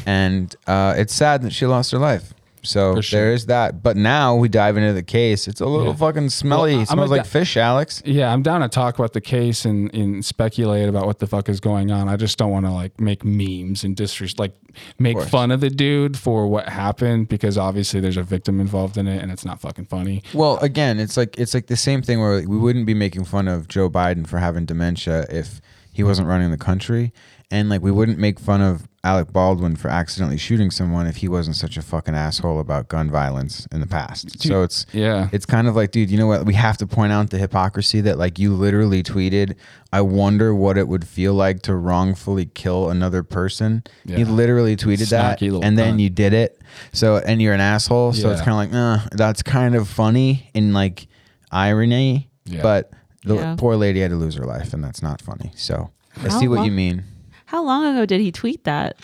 and 0.05 0.55
uh, 0.67 0.93
it's 0.97 1.13
sad 1.13 1.41
that 1.41 1.53
she 1.53 1.65
lost 1.65 1.91
her 1.91 1.97
life. 1.99 2.33
So 2.63 3.01
sure. 3.01 3.19
there 3.19 3.33
is 3.33 3.47
that. 3.47 3.81
But 3.81 3.97
now 3.97 4.35
we 4.35 4.47
dive 4.49 4.77
into 4.77 4.93
the 4.93 5.01
case. 5.03 5.47
It's 5.47 5.61
a 5.61 5.65
little 5.65 5.87
Yeah. 5.87 5.93
fucking 5.95 6.29
smelly. 6.29 6.73
Well, 6.73 6.79
it 6.79 6.91
I'm 6.91 6.95
smells 6.97 7.09
like 7.11 7.23
da- 7.23 7.29
fish, 7.29 7.57
Alex. 7.57 8.01
Yeah, 8.05 8.31
I'm 8.31 8.43
down 8.43 8.61
to 8.61 8.69
talk 8.69 8.97
about 8.99 9.13
the 9.13 9.21
case 9.21 9.65
and, 9.65 9.93
and 9.95 10.23
speculate 10.23 10.87
about 10.87 11.05
what 11.05 11.19
the 11.19 11.27
fuck 11.27 11.49
is 11.49 11.59
going 11.59 11.91
on. 11.91 12.07
I 12.07 12.17
just 12.17 12.37
don't 12.37 12.51
want 12.51 12.65
to 12.67 12.71
like 12.71 12.99
make 12.99 13.23
memes 13.25 13.83
and 13.83 13.95
disres 13.95 14.37
like 14.39 14.53
make 14.99 15.15
course. 15.17 15.29
fun 15.29 15.51
of 15.51 15.59
the 15.61 15.69
dude 15.69 16.17
for 16.17 16.47
what 16.47 16.69
happened 16.69 17.27
because 17.29 17.57
obviously 17.57 17.99
there's 17.99 18.17
a 18.17 18.23
victim 18.23 18.59
involved 18.59 18.97
in 18.97 19.07
it 19.07 19.21
and 19.21 19.31
it's 19.31 19.43
not 19.45 19.59
fucking 19.59 19.85
funny. 19.85 20.21
Well, 20.33 20.57
again, 20.59 20.99
it's 20.99 21.17
like 21.17 21.37
it's 21.39 21.53
like 21.53 21.67
the 21.67 21.75
same 21.77 22.01
thing 22.01 22.19
where 22.21 22.37
we 22.47 22.57
wouldn't 22.57 22.85
be 22.85 22.93
making 22.93 23.25
fun 23.25 23.47
of 23.47 23.67
Joe 23.67 23.89
Biden 23.89 24.27
for 24.27 24.37
having 24.37 24.65
dementia 24.65 25.25
if 25.29 25.61
he 25.93 26.03
wasn't 26.03 26.27
running 26.27 26.51
the 26.51 26.57
country, 26.57 27.11
and 27.49 27.69
like 27.69 27.81
we 27.81 27.91
wouldn't 27.91 28.17
make 28.19 28.39
fun 28.39 28.61
of 28.61 28.87
Alec 29.03 29.33
Baldwin 29.33 29.75
for 29.75 29.87
accidentally 29.89 30.37
shooting 30.37 30.69
someone 30.69 31.07
if 31.07 31.15
he 31.17 31.27
wasn't 31.27 31.55
such 31.55 31.75
a 31.75 31.81
fucking 31.81 32.13
asshole 32.13 32.59
about 32.59 32.87
gun 32.87 33.09
violence 33.09 33.65
in 33.71 33.79
the 33.81 33.87
past. 33.87 34.43
so 34.43 34.61
it's 34.61 34.85
yeah, 34.93 35.27
it's 35.31 35.45
kind 35.47 35.67
of 35.67 35.75
like, 35.75 35.89
dude, 35.89 36.11
you 36.11 36.19
know 36.19 36.27
what? 36.27 36.45
We 36.45 36.53
have 36.53 36.77
to 36.77 36.85
point 36.87 37.11
out 37.11 37.31
the 37.31 37.39
hypocrisy 37.39 38.01
that 38.01 38.19
like 38.19 38.37
you 38.37 38.53
literally 38.53 39.01
tweeted, 39.01 39.55
"I 39.91 40.01
wonder 40.01 40.53
what 40.53 40.77
it 40.77 40.87
would 40.87 41.07
feel 41.07 41.33
like 41.33 41.63
to 41.63 41.75
wrongfully 41.75 42.45
kill 42.53 42.91
another 42.91 43.23
person." 43.23 43.83
Yeah. 44.05 44.17
You 44.17 44.25
literally 44.25 44.75
tweeted 44.75 45.09
that, 45.09 45.39
Snarky 45.39 45.45
little 45.51 45.65
and 45.65 45.77
then 45.79 45.97
you 45.97 46.11
did 46.11 46.33
it. 46.33 46.61
So 46.93 47.17
and 47.17 47.41
you're 47.41 47.55
an 47.55 47.59
asshole. 47.61 48.13
So 48.13 48.29
it's 48.29 48.41
kind 48.41 48.51
of 48.51 48.57
like, 48.57 49.03
uh, 49.03 49.07
that's 49.17 49.41
kind 49.41 49.73
of 49.73 49.87
funny 49.87 50.51
in 50.53 50.73
like 50.73 51.07
irony, 51.51 52.29
Yeah. 52.45 52.61
but 52.61 52.91
the 53.25 53.35
Yeah. 53.35 53.55
poor 53.57 53.75
lady 53.75 53.99
had 54.01 54.11
to 54.11 54.15
lose 54.17 54.35
her 54.35 54.45
life, 54.45 54.73
and 54.73 54.83
that's 54.83 55.01
not 55.01 55.21
funny. 55.21 55.51
So 55.55 55.89
I 56.17 56.29
How 56.29 56.39
see 56.39 56.47
what 56.47 56.65
you 56.65 56.71
mean. 56.71 57.03
How 57.51 57.61
long 57.61 57.85
ago 57.85 58.05
did 58.05 58.21
he 58.21 58.31
tweet 58.31 58.63
that? 58.63 58.95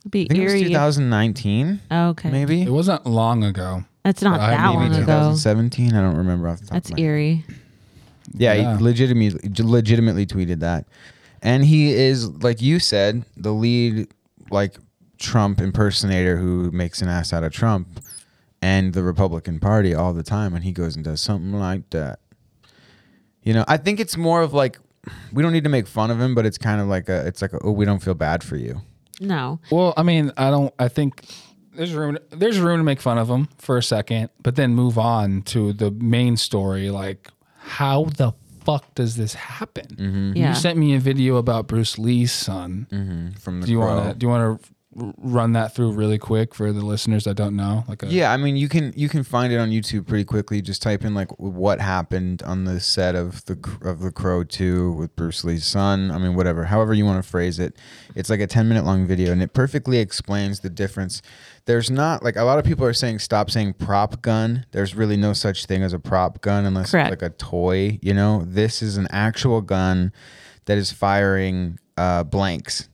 It'd 0.00 0.10
be 0.10 0.24
I 0.24 0.34
think 0.34 0.40
it 0.40 0.44
was 0.44 0.52
eerie. 0.52 0.64
2019, 0.64 1.80
okay. 1.90 2.30
maybe. 2.30 2.60
It 2.60 2.68
wasn't 2.70 3.06
long 3.06 3.44
ago. 3.44 3.82
That's 4.04 4.20
not 4.20 4.38
I 4.40 4.50
that 4.50 4.66
maybe 4.66 4.76
long 4.76 4.92
ago. 4.92 5.00
2017. 5.06 5.94
I 5.94 6.02
don't 6.02 6.16
remember 6.18 6.48
off 6.48 6.60
the 6.60 6.66
top. 6.66 6.74
That's 6.74 6.90
of 6.90 6.96
my 6.98 7.00
head. 7.00 7.06
eerie. 7.06 7.44
Yeah, 8.34 8.52
Yeah. 8.52 8.76
he 8.76 8.84
legitimately 8.84 9.50
legitimately 9.58 10.26
tweeted 10.26 10.60
that. 10.60 10.84
And 11.40 11.64
he 11.64 11.94
is 11.94 12.28
like 12.42 12.60
you 12.60 12.78
said, 12.78 13.24
the 13.38 13.52
lead 13.54 14.08
like 14.50 14.76
Trump 15.18 15.62
impersonator 15.62 16.36
who 16.36 16.70
makes 16.72 17.00
an 17.00 17.08
ass 17.08 17.32
out 17.32 17.42
of 17.42 17.52
Trump 17.54 18.00
and 18.60 18.92
the 18.92 19.02
Republican 19.02 19.60
Party 19.60 19.94
all 19.94 20.12
the 20.12 20.22
time 20.22 20.54
and 20.54 20.62
he 20.62 20.72
goes 20.72 20.94
and 20.94 21.06
does 21.06 21.22
something 21.22 21.54
like 21.58 21.88
that. 21.88 22.18
You 23.42 23.54
know, 23.54 23.64
I 23.66 23.78
think 23.78 23.98
it's 23.98 24.18
more 24.18 24.42
of 24.42 24.52
like 24.52 24.78
we 25.32 25.42
don't 25.42 25.52
need 25.52 25.64
to 25.64 25.70
make 25.70 25.86
fun 25.86 26.10
of 26.10 26.20
him, 26.20 26.34
but 26.34 26.46
it's 26.46 26.58
kind 26.58 26.80
of 26.80 26.86
like 26.86 27.08
a 27.08 27.26
it's 27.26 27.42
like 27.42 27.52
a, 27.52 27.58
oh 27.62 27.72
we 27.72 27.84
don't 27.84 28.02
feel 28.02 28.14
bad 28.14 28.42
for 28.42 28.56
you. 28.56 28.80
No. 29.20 29.60
Well, 29.70 29.92
I 29.96 30.02
mean, 30.02 30.32
I 30.36 30.50
don't. 30.50 30.72
I 30.78 30.88
think 30.88 31.24
there's 31.74 31.92
room. 31.92 32.18
There's 32.30 32.58
room 32.58 32.78
to 32.78 32.84
make 32.84 33.00
fun 33.00 33.18
of 33.18 33.28
him 33.28 33.48
for 33.58 33.76
a 33.76 33.82
second, 33.82 34.30
but 34.42 34.56
then 34.56 34.74
move 34.74 34.98
on 34.98 35.42
to 35.42 35.72
the 35.72 35.90
main 35.90 36.36
story. 36.36 36.90
Like, 36.90 37.28
how 37.58 38.04
the 38.04 38.32
fuck 38.64 38.94
does 38.94 39.16
this 39.16 39.34
happen? 39.34 39.86
Mm-hmm. 39.86 40.36
Yeah. 40.36 40.48
You 40.50 40.54
sent 40.54 40.78
me 40.78 40.94
a 40.94 40.98
video 40.98 41.36
about 41.36 41.66
Bruce 41.66 41.98
Lee's 41.98 42.32
son. 42.32 42.86
Mm-hmm. 42.90 43.30
From 43.38 43.60
the 43.60 43.66
Do 43.66 43.72
you 43.72 43.78
want 43.78 44.08
to? 44.08 44.14
Do 44.18 44.24
you 44.24 44.30
want 44.30 44.62
to 44.62 44.70
run 44.96 45.52
that 45.52 45.72
through 45.72 45.92
really 45.92 46.18
quick 46.18 46.52
for 46.52 46.72
the 46.72 46.84
listeners 46.84 47.24
that 47.24 47.36
don't 47.36 47.54
know? 47.54 47.84
Like, 47.86 48.02
a, 48.02 48.06
Yeah, 48.06 48.32
I 48.32 48.36
mean 48.36 48.56
you 48.56 48.68
can 48.68 48.92
you 48.96 49.08
can 49.08 49.22
find 49.22 49.52
it 49.52 49.58
on 49.58 49.70
YouTube 49.70 50.06
pretty 50.06 50.24
quickly. 50.24 50.60
Just 50.60 50.82
type 50.82 51.04
in 51.04 51.14
like 51.14 51.30
what 51.38 51.80
happened 51.80 52.42
on 52.42 52.64
the 52.64 52.80
set 52.80 53.14
of 53.14 53.44
the 53.44 53.58
of 53.82 54.00
the 54.00 54.10
Crow 54.10 54.42
Two 54.42 54.92
with 54.92 55.14
Bruce 55.14 55.44
Lee's 55.44 55.64
son. 55.64 56.10
I 56.10 56.18
mean 56.18 56.34
whatever, 56.34 56.64
however 56.64 56.92
you 56.92 57.04
want 57.04 57.22
to 57.22 57.28
phrase 57.28 57.58
it. 57.58 57.76
It's 58.16 58.28
like 58.30 58.40
a 58.40 58.46
ten 58.46 58.68
minute 58.68 58.84
long 58.84 59.06
video, 59.06 59.30
and 59.30 59.42
it 59.42 59.52
perfectly 59.52 59.98
explains 59.98 60.60
the 60.60 60.70
difference. 60.70 61.22
There's 61.66 61.90
not 61.90 62.24
like 62.24 62.34
a 62.36 62.42
lot 62.42 62.58
of 62.58 62.64
people 62.64 62.84
are 62.84 62.92
saying 62.92 63.20
stop 63.20 63.50
saying 63.50 63.74
prop 63.74 64.22
gun. 64.22 64.66
There's 64.72 64.96
really 64.96 65.16
no 65.16 65.32
such 65.34 65.66
thing 65.66 65.82
as 65.84 65.92
a 65.92 66.00
prop 66.00 66.40
gun 66.40 66.64
unless 66.64 66.90
Correct. 66.90 67.12
it's 67.12 67.22
like 67.22 67.30
a 67.30 67.34
toy. 67.34 68.00
You 68.02 68.14
know, 68.14 68.42
this 68.44 68.82
is 68.82 68.96
an 68.96 69.06
actual 69.10 69.60
gun 69.60 70.12
that 70.64 70.78
is 70.78 70.90
firing 70.90 71.78
uh, 71.96 72.24
blanks. 72.24 72.88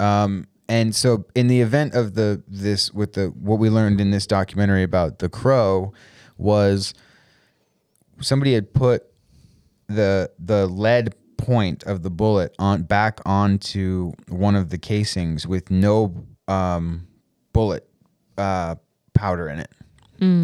Um, 0.00 0.46
and 0.68 0.94
so 0.94 1.24
in 1.34 1.48
the 1.48 1.60
event 1.60 1.94
of 1.94 2.14
the 2.14 2.42
this 2.46 2.92
with 2.92 3.14
the 3.14 3.26
what 3.28 3.58
we 3.58 3.70
learned 3.70 4.00
in 4.00 4.10
this 4.10 4.26
documentary 4.26 4.82
about 4.82 5.18
the 5.18 5.28
crow 5.28 5.92
was 6.36 6.94
somebody 8.20 8.54
had 8.54 8.72
put 8.72 9.04
the 9.88 10.30
the 10.38 10.66
lead 10.66 11.14
point 11.36 11.82
of 11.84 12.02
the 12.02 12.10
bullet 12.10 12.54
on 12.58 12.82
back 12.82 13.20
onto 13.24 14.12
one 14.28 14.54
of 14.54 14.68
the 14.70 14.78
casings 14.78 15.46
with 15.46 15.70
no 15.70 16.14
um, 16.48 17.06
bullet 17.52 17.88
uh, 18.36 18.74
powder 19.14 19.48
in 19.48 19.58
it, 19.60 19.70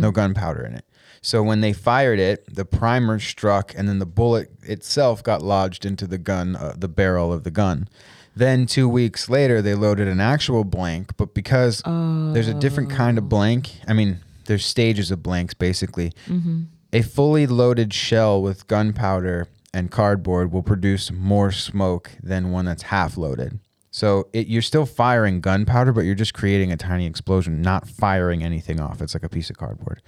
no 0.01 0.11
gunpowder 0.11 0.65
in 0.65 0.75
it. 0.75 0.85
So 1.21 1.43
when 1.43 1.61
they 1.63 1.73
fired 1.73 2.19
it, 2.19 2.45
the 2.55 2.65
primer 2.65 3.19
struck, 3.19 3.73
and 3.77 3.89
then 3.89 3.99
the 3.99 4.07
bullet 4.07 4.51
itself 4.63 5.23
got 5.23 5.43
lodged 5.43 5.85
into 5.87 6.07
the 6.07 6.19
gun, 6.19 6.55
uh, 6.57 6.75
the 6.77 6.89
barrel 6.89 7.33
of 7.33 7.45
the 7.45 7.51
gun. 7.51 7.89
Then 8.37 8.66
two 8.66 8.88
weeks 8.88 9.29
later, 9.29 9.62
they 9.62 9.75
loaded 9.75 10.09
an 10.09 10.20
actual 10.20 10.64
blank, 10.64 11.16
but 11.16 11.35
because 11.35 11.83
there's 11.85 12.49
a 12.49 12.55
different 12.55 12.90
kind 12.90 13.16
of 13.18 13.29
blank, 13.29 13.70
I 13.87 13.92
mean, 13.92 14.18
there's 14.47 14.66
stages 14.66 15.11
of 15.11 15.23
blanks 15.23 15.55
basically. 15.55 16.12
Mm-hmm. 16.27 16.64
A 16.92 17.03
fully 17.03 17.47
loaded 17.47 17.92
shell 17.92 18.42
with 18.42 18.66
gunpowder 18.66 19.49
and 19.73 19.90
cardboard 19.90 20.53
will 20.53 20.62
produce 20.62 21.11
more 21.11 21.51
smoke 21.51 22.11
than 22.23 22.51
one 22.51 22.64
that's 22.64 22.85
half 22.85 23.16
loaded. 23.16 23.59
So 23.90 24.29
it, 24.33 24.49
you're 24.49 24.62
still 24.62 24.87
firing 24.87 25.40
gunpowder, 25.40 25.92
but 25.92 26.03
you're 26.03 26.14
just 26.14 26.35
creating 26.35 26.73
a 26.73 26.77
tiny 26.77 27.07
explosion, 27.07 27.62
not 27.62 27.88
firing 27.88 28.42
anything 28.42 28.81
off. 28.81 29.01
It's 29.01 29.14
like 29.14 29.23
a 29.23 29.29
piece 29.29 29.51
of 29.51 29.57
cardboard. 29.57 30.03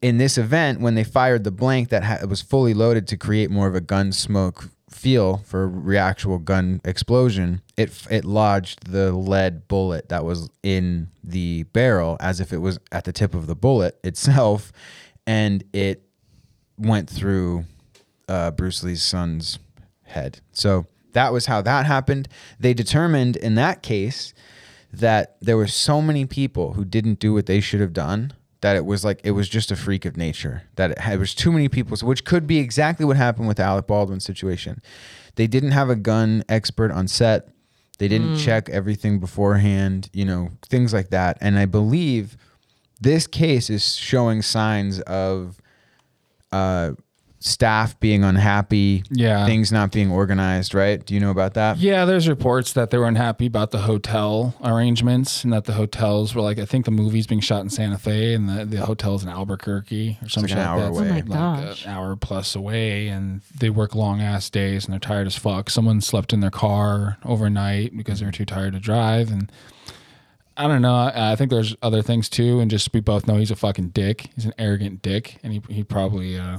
In 0.00 0.16
this 0.16 0.38
event, 0.38 0.80
when 0.80 0.94
they 0.94 1.04
fired 1.04 1.44
the 1.44 1.50
blank 1.50 1.90
that 1.90 2.04
ha- 2.04 2.26
was 2.26 2.40
fully 2.40 2.72
loaded 2.72 3.06
to 3.08 3.18
create 3.18 3.50
more 3.50 3.66
of 3.66 3.74
a 3.74 3.82
gun 3.82 4.12
smoke 4.12 4.70
feel 4.90 5.38
for 5.38 5.92
a 5.92 5.96
actual 5.96 6.38
gun 6.38 6.80
explosion, 6.84 7.62
it 7.76 8.06
it 8.10 8.24
lodged 8.24 8.90
the 8.90 9.12
lead 9.12 9.68
bullet 9.68 10.08
that 10.08 10.24
was 10.24 10.50
in 10.62 11.08
the 11.22 11.62
barrel 11.64 12.16
as 12.20 12.40
if 12.40 12.52
it 12.52 12.58
was 12.58 12.78
at 12.92 13.04
the 13.04 13.12
tip 13.12 13.34
of 13.34 13.46
the 13.46 13.54
bullet 13.54 13.98
itself, 14.04 14.72
and 15.26 15.64
it 15.72 16.02
went 16.76 17.08
through 17.08 17.64
uh, 18.28 18.50
Bruce 18.50 18.82
Lee's 18.82 19.02
son's 19.02 19.58
head. 20.04 20.40
So 20.52 20.86
that 21.12 21.32
was 21.32 21.46
how 21.46 21.62
that 21.62 21.86
happened. 21.86 22.28
They 22.58 22.74
determined 22.74 23.36
in 23.36 23.54
that 23.56 23.82
case 23.82 24.32
that 24.92 25.36
there 25.40 25.56
were 25.56 25.66
so 25.68 26.02
many 26.02 26.26
people 26.26 26.72
who 26.72 26.84
didn't 26.84 27.20
do 27.20 27.32
what 27.32 27.46
they 27.46 27.60
should 27.60 27.80
have 27.80 27.92
done 27.92 28.32
that 28.60 28.76
it 28.76 28.84
was 28.84 29.04
like 29.04 29.20
it 29.24 29.32
was 29.32 29.48
just 29.48 29.70
a 29.70 29.76
freak 29.76 30.04
of 30.04 30.16
nature 30.16 30.62
that 30.76 30.90
it 30.92 30.98
had, 30.98 31.12
there 31.12 31.18
was 31.18 31.34
too 31.34 31.50
many 31.50 31.68
people 31.68 31.96
which 32.06 32.24
could 32.24 32.46
be 32.46 32.58
exactly 32.58 33.04
what 33.06 33.16
happened 33.16 33.48
with 33.48 33.58
Alec 33.58 33.86
Baldwin's 33.86 34.24
situation. 34.24 34.80
They 35.36 35.46
didn't 35.46 35.70
have 35.72 35.88
a 35.88 35.96
gun 35.96 36.44
expert 36.48 36.90
on 36.90 37.08
set. 37.08 37.48
They 37.98 38.08
didn't 38.08 38.38
check 38.38 38.68
everything 38.70 39.18
beforehand, 39.20 40.08
you 40.14 40.24
know, 40.24 40.50
things 40.62 40.92
like 40.94 41.10
that. 41.10 41.36
And 41.42 41.58
I 41.58 41.66
believe 41.66 42.36
this 43.00 43.26
case 43.26 43.68
is 43.68 43.94
showing 43.96 44.40
signs 44.42 45.00
of 45.02 45.60
uh, 46.50 46.92
staff 47.42 47.98
being 48.00 48.22
unhappy, 48.22 49.02
Yeah. 49.10 49.46
things 49.46 49.72
not 49.72 49.90
being 49.92 50.10
organized, 50.10 50.74
right? 50.74 51.02
Do 51.04 51.14
you 51.14 51.20
know 51.20 51.30
about 51.30 51.54
that? 51.54 51.78
Yeah, 51.78 52.04
there's 52.04 52.28
reports 52.28 52.74
that 52.74 52.90
they 52.90 52.98
were 52.98 53.06
unhappy 53.08 53.46
about 53.46 53.70
the 53.70 53.78
hotel 53.78 54.54
arrangements 54.62 55.42
and 55.42 55.50
that 55.54 55.64
the 55.64 55.72
hotels 55.72 56.34
were 56.34 56.42
like, 56.42 56.58
I 56.58 56.66
think 56.66 56.84
the 56.84 56.90
movie's 56.90 57.26
being 57.26 57.40
shot 57.40 57.62
in 57.62 57.70
Santa 57.70 57.96
Fe 57.96 58.34
and 58.34 58.46
the, 58.46 58.66
the 58.66 58.84
hotel's 58.84 59.22
in 59.22 59.30
Albuquerque 59.30 60.18
or 60.22 60.28
something 60.28 60.50
like 60.54 60.58
an 60.58 60.66
hour 60.66 60.90
like 60.90 60.92
that. 60.92 60.98
away. 61.00 61.08
Oh 61.08 61.12
my 61.12 61.16
like 61.56 61.66
gosh. 61.66 61.84
an 61.86 61.90
hour 61.92 62.14
plus 62.14 62.54
away, 62.54 63.08
and 63.08 63.40
they 63.58 63.70
work 63.70 63.94
long 63.94 64.20
ass 64.20 64.50
days 64.50 64.84
and 64.84 64.92
they're 64.92 65.00
tired 65.00 65.26
as 65.26 65.36
fuck. 65.36 65.70
Someone 65.70 66.02
slept 66.02 66.34
in 66.34 66.40
their 66.40 66.50
car 66.50 67.16
overnight 67.24 67.96
because 67.96 68.20
they 68.20 68.26
were 68.26 68.32
too 68.32 68.44
tired 68.44 68.74
to 68.74 68.80
drive, 68.80 69.30
and 69.32 69.50
I 70.58 70.68
don't 70.68 70.82
know. 70.82 70.94
I, 70.94 71.32
I 71.32 71.36
think 71.36 71.50
there's 71.50 71.74
other 71.80 72.02
things 72.02 72.28
too, 72.28 72.60
and 72.60 72.70
just 72.70 72.92
we 72.92 73.00
both 73.00 73.26
know 73.26 73.36
he's 73.36 73.50
a 73.50 73.56
fucking 73.56 73.88
dick. 73.90 74.28
He's 74.34 74.44
an 74.44 74.52
arrogant 74.58 75.00
dick, 75.00 75.38
and 75.42 75.54
he 75.54 75.62
he 75.70 75.82
probably, 75.82 76.38
uh, 76.38 76.58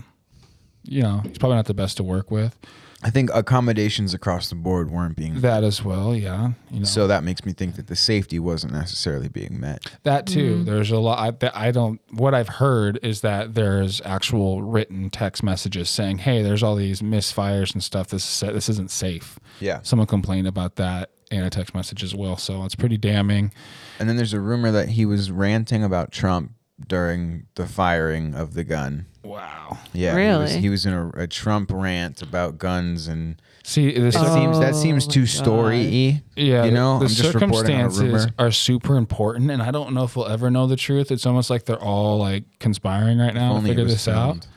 you 0.83 1.01
know, 1.01 1.21
he's 1.23 1.37
probably 1.37 1.55
not 1.57 1.65
the 1.65 1.73
best 1.73 1.97
to 1.97 2.03
work 2.03 2.31
with. 2.31 2.57
I 3.03 3.09
think 3.09 3.31
accommodations 3.33 4.13
across 4.13 4.49
the 4.49 4.55
board 4.55 4.91
weren't 4.91 5.15
being 5.15 5.41
That 5.41 5.63
as 5.63 5.83
well, 5.83 6.15
yeah. 6.15 6.51
You 6.69 6.79
know, 6.81 6.85
So 6.85 7.07
that 7.07 7.23
makes 7.23 7.43
me 7.43 7.51
think 7.51 7.75
that 7.75 7.87
the 7.87 7.95
safety 7.95 8.37
wasn't 8.37 8.73
necessarily 8.73 9.27
being 9.27 9.59
met. 9.59 9.91
That 10.03 10.27
too. 10.27 10.57
Mm-hmm. 10.57 10.65
There's 10.65 10.91
a 10.91 10.99
lot. 10.99 11.43
I, 11.43 11.67
I 11.67 11.71
don't. 11.71 11.99
What 12.11 12.35
I've 12.35 12.47
heard 12.47 12.99
is 13.01 13.21
that 13.21 13.55
there's 13.55 14.01
actual 14.05 14.61
written 14.61 15.09
text 15.09 15.41
messages 15.41 15.89
saying, 15.89 16.19
"Hey, 16.19 16.43
there's 16.43 16.61
all 16.61 16.75
these 16.75 17.01
misfires 17.01 17.73
and 17.73 17.83
stuff. 17.83 18.09
This 18.09 18.43
is, 18.43 18.53
this 18.53 18.69
isn't 18.69 18.91
safe." 18.91 19.39
Yeah. 19.59 19.79
Someone 19.81 20.07
complained 20.07 20.45
about 20.45 20.75
that 20.75 21.09
in 21.31 21.43
a 21.43 21.49
text 21.49 21.73
message 21.73 22.03
as 22.03 22.13
well. 22.13 22.37
So 22.37 22.63
it's 22.65 22.75
pretty 22.75 22.97
damning. 22.97 23.51
And 23.97 24.07
then 24.07 24.15
there's 24.15 24.33
a 24.33 24.39
rumor 24.39 24.71
that 24.71 24.89
he 24.89 25.05
was 25.07 25.31
ranting 25.31 25.83
about 25.83 26.11
Trump 26.11 26.51
during 26.87 27.47
the 27.55 27.65
firing 27.65 28.35
of 28.35 28.53
the 28.53 28.63
gun. 28.63 29.07
Wow. 29.23 29.77
Yeah, 29.93 30.17
he 30.17 30.41
was, 30.41 30.53
he 30.53 30.69
was 30.69 30.85
in 30.85 30.93
a, 30.93 31.09
a 31.09 31.27
Trump 31.27 31.71
rant 31.71 32.21
about 32.21 32.57
guns 32.57 33.07
and 33.07 33.41
See, 33.63 33.91
this 33.91 34.15
it 34.15 34.33
seems 34.33 34.59
that 34.59 34.75
seems 34.75 35.07
Oh 35.07 35.11
too 35.11 35.21
my 35.21 35.25
story-y. 35.27 36.23
Yeah, 36.35 36.65
you 36.65 36.71
know, 36.71 36.97
the 36.97 37.05
I'm 37.05 37.11
just 37.11 37.33
reporting 37.33 37.79
on 37.79 37.85
a 37.85 37.91
circumstances 37.91 38.01
rumor. 38.01 38.33
are 38.39 38.51
super 38.51 38.97
important, 38.97 39.51
and 39.51 39.61
I 39.61 39.71
don't 39.71 39.93
know 39.93 40.03
if 40.03 40.15
we'll 40.15 40.27
ever 40.27 40.49
know 40.49 40.65
the 40.65 40.75
truth. 40.75 41.11
It's 41.11 41.25
almost 41.25 41.49
like 41.49 41.65
they're 41.65 41.81
all 41.81 42.17
like 42.17 42.43
conspiring 42.59 43.19
right 43.19 43.33
now 43.33 43.59
to 43.59 43.61
figure 43.61 43.83
was 43.83 43.93
this 43.93 44.07
out. 44.07 44.47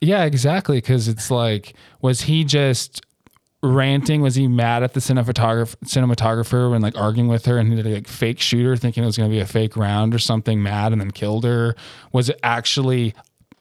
Yeah, 0.00 0.24
exactly. 0.24 0.76
Because 0.76 1.08
it's 1.08 1.30
like, 1.30 1.74
was 2.00 2.22
he 2.22 2.44
just 2.44 3.00
ranting? 3.62 4.22
Was 4.22 4.36
he 4.36 4.46
mad 4.46 4.84
at 4.84 4.94
the 4.94 5.00
cinematographer, 5.00 5.74
cinematographer 5.84 6.70
when 6.70 6.82
like 6.82 6.96
arguing 6.96 7.28
with 7.28 7.46
her, 7.46 7.58
and 7.58 7.68
he 7.68 7.76
did 7.76 7.86
a 7.86 7.94
like 7.94 8.06
fake 8.06 8.40
shooter, 8.40 8.76
thinking 8.76 9.02
it 9.02 9.06
was 9.06 9.16
going 9.16 9.28
to 9.28 9.34
be 9.34 9.40
a 9.40 9.46
fake 9.46 9.76
round 9.76 10.14
or 10.14 10.20
something, 10.20 10.62
mad, 10.62 10.92
and 10.92 11.00
then 11.00 11.10
killed 11.10 11.44
her? 11.44 11.74
Was 12.12 12.28
it 12.28 12.38
actually 12.44 13.12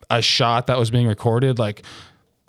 a 0.10 0.22
shot 0.22 0.68
that 0.68 0.78
was 0.78 0.92
being 0.92 1.08
recorded, 1.08 1.60
like? 1.60 1.84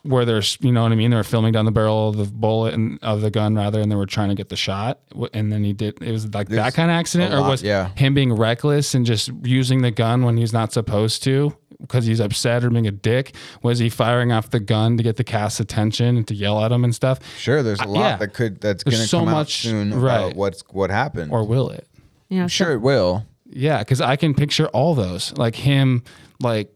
Where 0.03 0.25
there's, 0.25 0.57
you 0.61 0.71
know 0.71 0.85
what 0.85 0.93
I 0.93 0.95
mean? 0.95 1.11
They 1.11 1.17
were 1.17 1.25
filming 1.25 1.51
down 1.53 1.65
the 1.65 1.73
barrel 1.73 2.11
of 2.11 2.17
the 2.17 2.27
bullet 2.27 2.75
and 2.75 2.97
of 3.03 3.23
the 3.23 3.31
gun 3.31 3.57
rather, 3.57 3.81
and 3.81 3.91
they 3.91 3.97
were 3.97 4.07
trying 4.07 4.29
to 4.29 4.37
get 4.37 4.51
the 4.51 4.55
shot. 4.57 5.01
And 5.35 5.51
then 5.51 5.65
he 5.65 5.73
did. 5.73 6.01
It 6.01 6.13
was 6.13 6.33
like 6.33 6.49
that 6.51 6.75
kind 6.75 6.93
of 6.93 6.95
accident, 6.95 7.35
or 7.35 7.41
lot, 7.41 7.51
was 7.51 7.61
yeah. 7.65 7.89
him 7.97 8.15
being 8.15 8.33
reckless 8.33 8.95
and 8.95 9.05
just 9.05 9.33
using 9.43 9.83
the 9.83 9.91
gun 9.91 10.23
when 10.23 10.37
he's 10.37 10.53
not 10.53 10.73
supposed 10.73 11.25
to 11.25 11.57
because 11.81 12.07
he's 12.07 12.21
upset 12.21 12.63
or 12.63 12.71
being 12.71 12.87
a 12.87 12.93
dick? 12.93 13.35
Was 13.65 13.81
he 13.81 13.89
firing 13.89 14.31
off 14.31 14.51
the 14.51 14.61
gun 14.61 14.97
to 14.97 15.03
get 15.03 15.17
the 15.17 15.25
cast's 15.25 15.59
attention 15.59 16.17
and 16.17 16.29
to 16.29 16.37
yell 16.37 16.65
at 16.65 16.71
him 16.71 16.85
and 16.85 16.95
stuff? 16.95 17.19
Sure, 17.37 17.65
there's 17.65 17.81
a 17.81 17.85
Uh, 17.85 17.89
lot 17.89 17.99
yeah. 18.01 18.17
that 18.19 18.29
could 18.33 18.61
that's 18.61 18.85
going 18.85 18.97
to 18.97 19.09
so 19.09 19.19
come 19.19 19.29
out 19.31 19.33
much- 19.33 19.63
soon 19.63 19.93
about 19.93 20.03
right. 20.27 20.37
what's 20.37 20.63
what 20.71 20.91
happened. 20.91 21.33
Or 21.33 21.43
will 21.45 21.69
it? 21.71 21.89
Yeah, 22.29 22.43
I'm 22.43 22.49
sure 22.49 22.71
it 22.73 22.81
will. 22.81 23.27
Yeah, 23.51 23.81
because 23.81 24.01
I 24.01 24.15
can 24.15 24.35
picture 24.35 24.69
all 24.69 24.95
those, 24.95 25.37
like 25.37 25.57
him, 25.57 26.05
like 26.41 26.73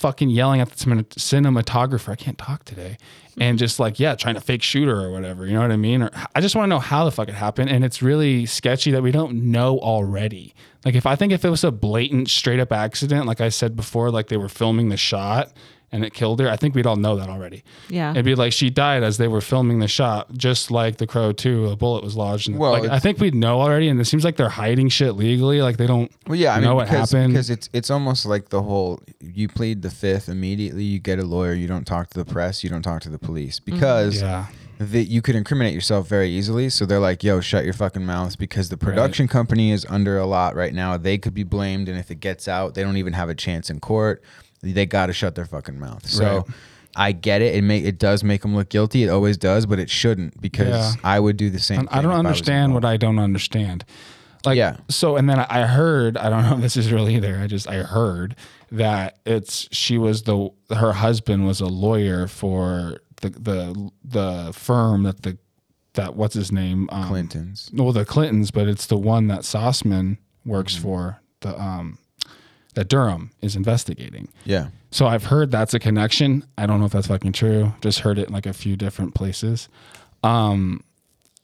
fucking 0.00 0.30
yelling 0.30 0.60
at 0.60 0.70
the 0.70 0.74
cinematographer. 0.74 2.08
I 2.08 2.16
can't 2.16 2.38
talk 2.38 2.64
today, 2.64 2.96
and 3.38 3.58
just 3.58 3.78
like 3.78 4.00
yeah, 4.00 4.14
trying 4.14 4.34
to 4.34 4.40
fake 4.40 4.62
shoot 4.62 4.86
her 4.86 4.98
or 4.98 5.12
whatever. 5.12 5.46
You 5.46 5.52
know 5.54 5.60
what 5.60 5.70
I 5.70 5.76
mean? 5.76 6.02
Or 6.02 6.10
I 6.34 6.40
just 6.40 6.56
want 6.56 6.64
to 6.64 6.70
know 6.70 6.80
how 6.80 7.04
the 7.04 7.10
fuck 7.10 7.28
it 7.28 7.34
happened, 7.34 7.70
and 7.70 7.84
it's 7.84 8.02
really 8.02 8.46
sketchy 8.46 8.90
that 8.92 9.02
we 9.02 9.12
don't 9.12 9.50
know 9.50 9.78
already. 9.78 10.54
Like 10.84 10.94
if 10.94 11.04
I 11.04 11.16
think 11.16 11.32
if 11.32 11.44
it 11.44 11.50
was 11.50 11.62
a 11.62 11.70
blatant, 11.70 12.30
straight 12.30 12.60
up 12.60 12.72
accident, 12.72 13.26
like 13.26 13.40
I 13.40 13.50
said 13.50 13.76
before, 13.76 14.10
like 14.10 14.28
they 14.28 14.38
were 14.38 14.48
filming 14.48 14.88
the 14.88 14.96
shot 14.96 15.52
and 15.92 16.04
it 16.04 16.14
killed 16.14 16.40
her, 16.40 16.48
I 16.48 16.56
think 16.56 16.74
we'd 16.74 16.86
all 16.86 16.96
know 16.96 17.16
that 17.16 17.28
already. 17.28 17.64
Yeah. 17.88 18.12
It'd 18.12 18.24
be 18.24 18.34
like 18.34 18.52
she 18.52 18.70
died 18.70 19.02
as 19.02 19.18
they 19.18 19.28
were 19.28 19.40
filming 19.40 19.80
the 19.80 19.88
shot, 19.88 20.32
just 20.34 20.70
like 20.70 20.98
the 20.98 21.06
Crow 21.06 21.32
2, 21.32 21.66
a 21.66 21.76
bullet 21.76 22.04
was 22.04 22.16
lodged. 22.16 22.48
In 22.48 22.58
Well, 22.58 22.72
like, 22.72 22.90
I 22.90 22.98
think 23.00 23.18
we'd 23.18 23.34
know 23.34 23.60
already, 23.60 23.88
and 23.88 24.00
it 24.00 24.04
seems 24.04 24.24
like 24.24 24.36
they're 24.36 24.48
hiding 24.48 24.88
shit 24.88 25.14
legally. 25.16 25.62
Like 25.62 25.76
they 25.76 25.86
don't 25.86 26.10
Well, 26.26 26.38
yeah, 26.38 26.54
I 26.54 26.60
know 26.60 26.68
mean, 26.68 26.76
what 26.76 26.88
because, 26.88 27.10
happened. 27.10 27.32
because 27.34 27.50
it's 27.50 27.68
it's 27.72 27.90
almost 27.90 28.24
like 28.26 28.50
the 28.50 28.62
whole 28.62 29.00
you 29.20 29.48
plead 29.48 29.82
the 29.82 29.90
fifth 29.90 30.28
immediately. 30.28 30.84
You 30.84 30.98
get 31.00 31.18
a 31.18 31.24
lawyer. 31.24 31.52
You 31.54 31.66
don't 31.66 31.86
talk 31.86 32.10
to 32.10 32.18
the 32.18 32.24
press. 32.24 32.62
You 32.62 32.70
don't 32.70 32.82
talk 32.82 33.02
to 33.02 33.10
the 33.10 33.18
police 33.18 33.58
mm-hmm. 33.58 33.74
because 33.74 34.20
Yeah. 34.22 34.46
that 34.78 35.04
you 35.04 35.20
could 35.20 35.34
incriminate 35.34 35.74
yourself 35.74 36.08
very 36.08 36.30
easily. 36.30 36.70
So 36.70 36.86
they're 36.86 37.00
like, 37.00 37.22
"Yo, 37.24 37.40
shut 37.40 37.64
your 37.64 37.74
fucking 37.74 38.06
mouth 38.06 38.38
because 38.38 38.68
the 38.68 38.76
production 38.76 39.28
company 39.28 39.72
is 39.72 39.84
under 39.90 40.16
a 40.18 40.24
lot 40.26 40.54
right 40.54 40.72
now. 40.72 40.96
They 40.96 41.18
could 41.18 41.34
be 41.34 41.42
blamed, 41.42 41.88
and 41.88 41.98
if 41.98 42.10
it 42.10 42.20
gets 42.20 42.48
out, 42.48 42.74
they 42.74 42.82
don't 42.82 42.96
even 42.96 43.12
have 43.12 43.28
a 43.28 43.34
chance 43.34 43.68
in 43.68 43.80
court. 43.80 44.22
They 44.62 44.86
got 44.86 45.06
to 45.06 45.12
shut 45.12 45.34
their 45.34 45.46
fucking 45.46 45.78
mouth. 45.78 46.06
So. 46.08 46.36
Right. 46.38 46.44
I 46.96 47.12
get 47.12 47.40
it. 47.40 47.54
It 47.54 47.62
make 47.62 47.84
it 47.84 48.00
does 48.00 48.24
make 48.24 48.42
them 48.42 48.56
look 48.56 48.68
guilty. 48.68 49.04
It 49.04 49.10
always 49.10 49.36
does, 49.36 49.64
but 49.64 49.78
it 49.78 49.88
shouldn't 49.88 50.40
because 50.40 50.96
Yeah. 50.96 51.00
I 51.04 51.20
would 51.20 51.36
do 51.36 51.48
the 51.48 51.60
same. 51.60 51.88
I 51.92 52.02
don't 52.02 52.10
understand 52.10 52.74
what 52.74 52.84
I 52.84 52.96
don't 52.96 53.20
understand. 53.20 53.84
Like, 54.44 54.56
Yeah. 54.56 54.76
So, 54.88 55.14
and 55.14 55.30
then 55.30 55.38
I 55.38 55.66
heard, 55.66 56.16
I 56.16 56.28
don't 56.28 56.42
know 56.50 56.56
if 56.56 56.60
this 56.62 56.76
is 56.76 56.90
real 56.92 57.08
either. 57.08 57.38
I 57.38 57.46
just, 57.46 57.68
I 57.68 57.76
heard 57.84 58.34
that 58.72 59.20
it's, 59.24 59.68
she 59.70 59.98
was 59.98 60.24
the, 60.24 60.50
her 60.74 60.92
husband 60.92 61.46
was 61.46 61.60
a 61.60 61.66
lawyer 61.66 62.26
for 62.26 62.98
the, 63.20 63.30
the, 63.30 63.90
the 64.02 64.52
firm 64.52 65.04
that 65.04 65.22
the, 65.22 65.38
that, 65.94 66.16
what's 66.16 66.34
his 66.34 66.50
name? 66.50 66.88
Um, 66.90 67.06
Clintons. 67.06 67.70
Well, 67.72 67.92
the 67.92 68.04
Clintons, 68.04 68.50
but 68.50 68.66
it's 68.66 68.86
the 68.86 68.98
one 68.98 69.28
that 69.28 69.42
Sussmann 69.42 70.18
works 70.44 70.74
Mm-hmm. 70.74 70.82
for, 70.82 71.20
the, 71.42 71.56
um, 71.60 71.98
that 72.74 72.88
Durham 72.88 73.30
is 73.40 73.56
investigating. 73.56 74.28
Yeah. 74.44 74.68
So 74.90 75.06
I've 75.06 75.24
heard 75.24 75.50
that's 75.50 75.74
a 75.74 75.78
connection. 75.78 76.44
I 76.58 76.66
don't 76.66 76.80
know 76.80 76.86
if 76.86 76.92
that's 76.92 77.06
fucking 77.06 77.32
true. 77.32 77.72
Just 77.80 78.00
heard 78.00 78.18
it 78.18 78.28
in 78.28 78.34
like 78.34 78.46
a 78.46 78.52
few 78.52 78.76
different 78.76 79.14
places. 79.14 79.68
Um, 80.22 80.82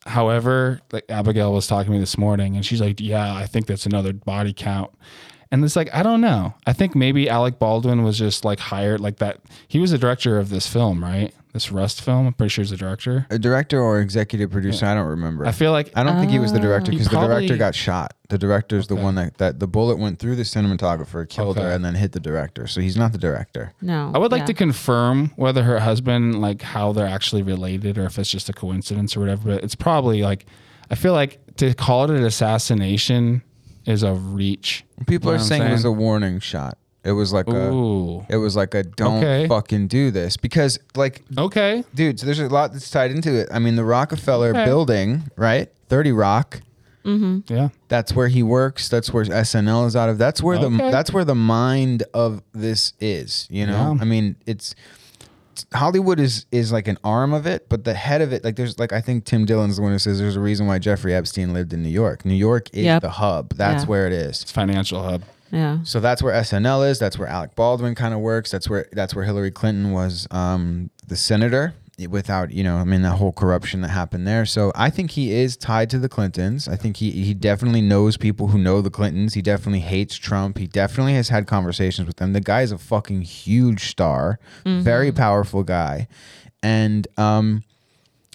however, 0.07 0.81
like 0.93 1.05
Abigail 1.09 1.53
was 1.53 1.67
talking 1.67 1.87
to 1.87 1.93
me 1.93 1.99
this 1.99 2.19
morning, 2.19 2.57
and 2.57 2.65
she's 2.65 2.81
like, 2.81 3.01
"Yeah, 3.01 3.35
I 3.35 3.47
think 3.47 3.67
that's 3.67 3.87
another 3.87 4.13
body 4.13 4.53
count." 4.53 4.93
And 5.51 5.65
it's 5.65 5.77
like 5.77 5.95
I 5.95 6.03
don't 6.03 6.21
know. 6.21 6.55
I 6.67 6.73
think 6.73 6.95
maybe 6.95 7.29
Alec 7.29 7.59
Baldwin 7.59 8.03
was 8.03 8.19
just 8.19 8.45
like 8.45 8.59
hired 8.59 9.01
like 9.01 9.17
that. 9.19 9.39
He 9.69 9.79
was 9.79 9.93
the 9.93 9.99
director 9.99 10.39
of 10.39 10.49
this 10.51 10.67
film, 10.67 11.03
right? 11.03 11.33
This 11.57 11.73
Rust 11.73 12.03
film. 12.03 12.27
I'm 12.27 12.35
pretty 12.35 12.51
sure 12.51 12.63
he's 12.63 12.71
the 12.71 12.77
director. 12.77 13.27
A 13.31 13.39
director 13.39 13.81
or 13.81 13.99
executive 14.01 14.51
producer, 14.51 14.85
I 14.85 14.93
don't 14.93 15.07
remember. 15.07 15.47
I 15.47 15.53
feel 15.53 15.73
like 15.73 15.91
I 15.97 16.03
don't 16.03 16.19
think 16.19 16.31
he 16.31 16.39
was 16.39 16.53
the 16.53 16.61
director 16.61 16.91
um, 16.91 16.99
because 16.99 17.11
the 17.11 17.19
director 17.27 17.57
got 17.57 17.75
shot. 17.75 18.13
The 18.29 18.37
director's 18.37 18.89
the 18.89 18.95
one 18.97 19.15
that, 19.15 19.39
that 19.39 19.59
the 19.59 19.67
bullet 19.67 19.99
went 19.99 20.19
through 20.19 20.37
the 20.37 20.43
cinematographer, 20.43 21.27
killed 21.27 21.57
her, 21.57 21.63
Okay. 21.63 21.75
and 21.75 21.83
then 21.83 21.95
hit 21.95 22.13
the 22.13 22.21
director. 22.21 22.67
So 22.67 22.83
he's 22.83 22.95
not 22.99 23.13
the 23.13 23.19
director. 23.19 23.73
No. 23.81 24.13
I 24.15 24.19
would 24.19 24.33
like 24.33 24.41
yeah. 24.41 24.47
to 24.49 24.53
confirm 24.53 25.33
whether 25.37 25.63
her 25.63 25.81
husband, 25.81 26.43
like 26.43 26.61
how 26.61 26.93
they're 26.93 27.07
actually 27.07 27.43
related 27.43 27.97
or 27.97 28.05
if 28.05 28.19
it's 28.19 28.31
just 28.31 28.51
a 28.51 28.53
coincidence 28.53 29.17
or 29.17 29.21
whatever. 29.21 29.55
But 29.55 29.65
it's 29.65 29.75
probably 29.75 30.21
like, 30.23 30.45
I 30.91 30.95
feel 30.95 31.15
like 31.15 31.41
to 31.57 31.73
call 31.73 32.05
it 32.05 32.11
an 32.11 32.23
assassination 32.23 33.41
is 33.87 34.03
a 34.03 34.13
reach. 34.13 34.85
People 35.07 35.31
You 35.31 35.37
are 35.37 35.39
know 35.39 35.39
what 35.39 35.41
I'm 35.41 35.49
saying, 35.49 35.63
it 35.63 35.73
was 35.73 35.87
a 35.87 35.91
warning 35.93 36.39
shot. 36.41 36.77
It 37.07 37.13
was 37.13 37.33
like 37.33 37.49
Ooh. 37.49 38.25
a, 38.29 38.35
it 38.35 38.37
was 38.37 38.57
like 38.57 38.75
a 38.75 38.83
don't 38.83 39.19
Okay. 39.23 39.47
fucking 39.49 39.87
do 39.87 40.11
this 40.11 40.37
because 40.37 40.79
like 40.97 41.23
Okay. 41.39 41.85
dude, 41.95 42.19
so 42.21 42.27
there's 42.27 42.41
a 42.41 42.49
lot 42.49 42.73
that's 42.73 42.91
tied 42.91 43.11
into 43.13 43.33
it. 43.35 43.49
I 43.53 43.59
mean, 43.61 43.77
the 43.77 43.85
Rockefeller 43.85 44.51
Okay. 44.51 44.65
building, 44.65 45.23
right? 45.37 45.71
Thirty 45.89 46.11
Rock. 46.13 46.61
Mm-hmm. 47.05 47.53
Yeah. 47.55 47.69
That's 47.87 48.13
where 48.13 48.27
he 48.27 48.43
works. 48.43 48.89
That's 48.89 49.13
where 49.13 49.25
SNL 49.25 49.87
is 49.87 49.95
out 49.95 50.09
of. 50.09 50.19
That's 50.19 50.43
where 50.43 50.59
the 50.59 50.69
that's 50.69 51.13
where 51.13 51.25
the 51.25 51.37
mind 51.37 52.03
of 52.13 52.43
this 52.53 52.93
is. 53.01 53.47
You 53.51 53.67
know, 53.67 53.95
Yeah. 53.95 54.03
I 54.03 54.05
mean, 54.05 54.35
it's 54.45 54.75
Hollywood 55.73 56.19
is 56.21 56.45
is 56.53 56.71
like 56.73 56.87
an 56.89 56.99
arm 57.05 57.33
of 57.33 57.47
it, 57.47 57.69
but 57.69 57.85
the 57.85 57.95
head 57.95 58.21
of 58.21 58.33
it, 58.33 58.45
like 58.45 58.57
there's 58.57 58.79
like 58.79 58.93
I 58.93 59.01
think 59.01 59.25
Tim 59.25 59.47
Dillon's 59.47 59.77
the 59.77 59.83
one 59.83 59.93
who 59.93 59.99
says 59.99 60.19
there's 60.19 60.37
a 60.37 60.41
reason 60.41 60.67
why 60.67 60.79
Jeffrey 60.79 61.15
Epstein 61.15 61.55
lived 61.55 61.73
in 61.73 61.83
New 61.83 61.89
York. 61.89 62.25
New 62.25 62.35
York 62.35 62.69
is 62.75 62.85
Yep. 62.85 63.03
the 63.03 63.11
hub. 63.11 63.55
That's 63.55 63.85
Yeah. 63.85 63.89
where 63.89 64.07
it 64.07 64.13
is. 64.13 64.43
It's 64.43 64.51
financial 64.53 65.03
hub. 65.03 65.23
Yeah. 65.57 65.79
So 65.85 66.01
that's 66.01 66.23
where 66.23 66.35
SNL 66.35 66.89
is. 66.91 66.99
That's 66.99 67.19
where 67.19 67.29
Alec 67.29 67.55
Baldwin 67.55 67.95
kind 67.95 68.13
of 68.15 68.21
works. 68.21 68.51
That's 68.51 68.69
where 68.69 68.87
that's 68.93 69.15
where 69.15 69.25
Hillary 69.25 69.51
Clinton 69.51 69.91
was 69.93 70.29
um, 70.31 70.91
the 71.07 71.17
senator. 71.17 71.75
Without 72.11 72.51
you 72.51 72.63
know, 72.63 72.77
I 72.77 72.85
mean, 72.85 73.01
that 73.03 73.13
whole 73.17 73.33
corruption 73.33 73.81
that 73.81 73.89
happened 73.89 74.27
there. 74.27 74.45
So 74.45 74.71
I 74.75 74.91
think 74.91 75.13
he 75.13 75.33
is 75.33 75.57
tied 75.57 75.89
to 75.89 75.99
the 75.99 76.11
Clintons. 76.11 76.69
I 76.69 76.77
think 76.77 76.99
he 76.99 77.11
he 77.11 77.33
definitely 77.33 77.81
knows 77.81 78.19
people 78.19 78.49
who 78.49 78.59
know 78.59 78.83
the 78.83 78.91
Clintons. 78.91 79.33
He 79.33 79.41
definitely 79.41 79.81
hates 79.81 80.15
Trump. 80.17 80.59
He 80.59 80.67
definitely 80.67 81.15
has 81.15 81.31
had 81.31 81.47
conversations 81.47 82.07
with 82.07 82.17
them. 82.19 82.35
The 82.35 82.43
guy 82.43 82.61
is 82.61 82.71
a 82.71 82.77
fucking 82.77 83.23
huge 83.23 83.89
star, 83.89 84.39
very 84.67 85.11
powerful 85.11 85.63
guy, 85.63 86.07
and 86.63 87.09
um, 87.17 87.63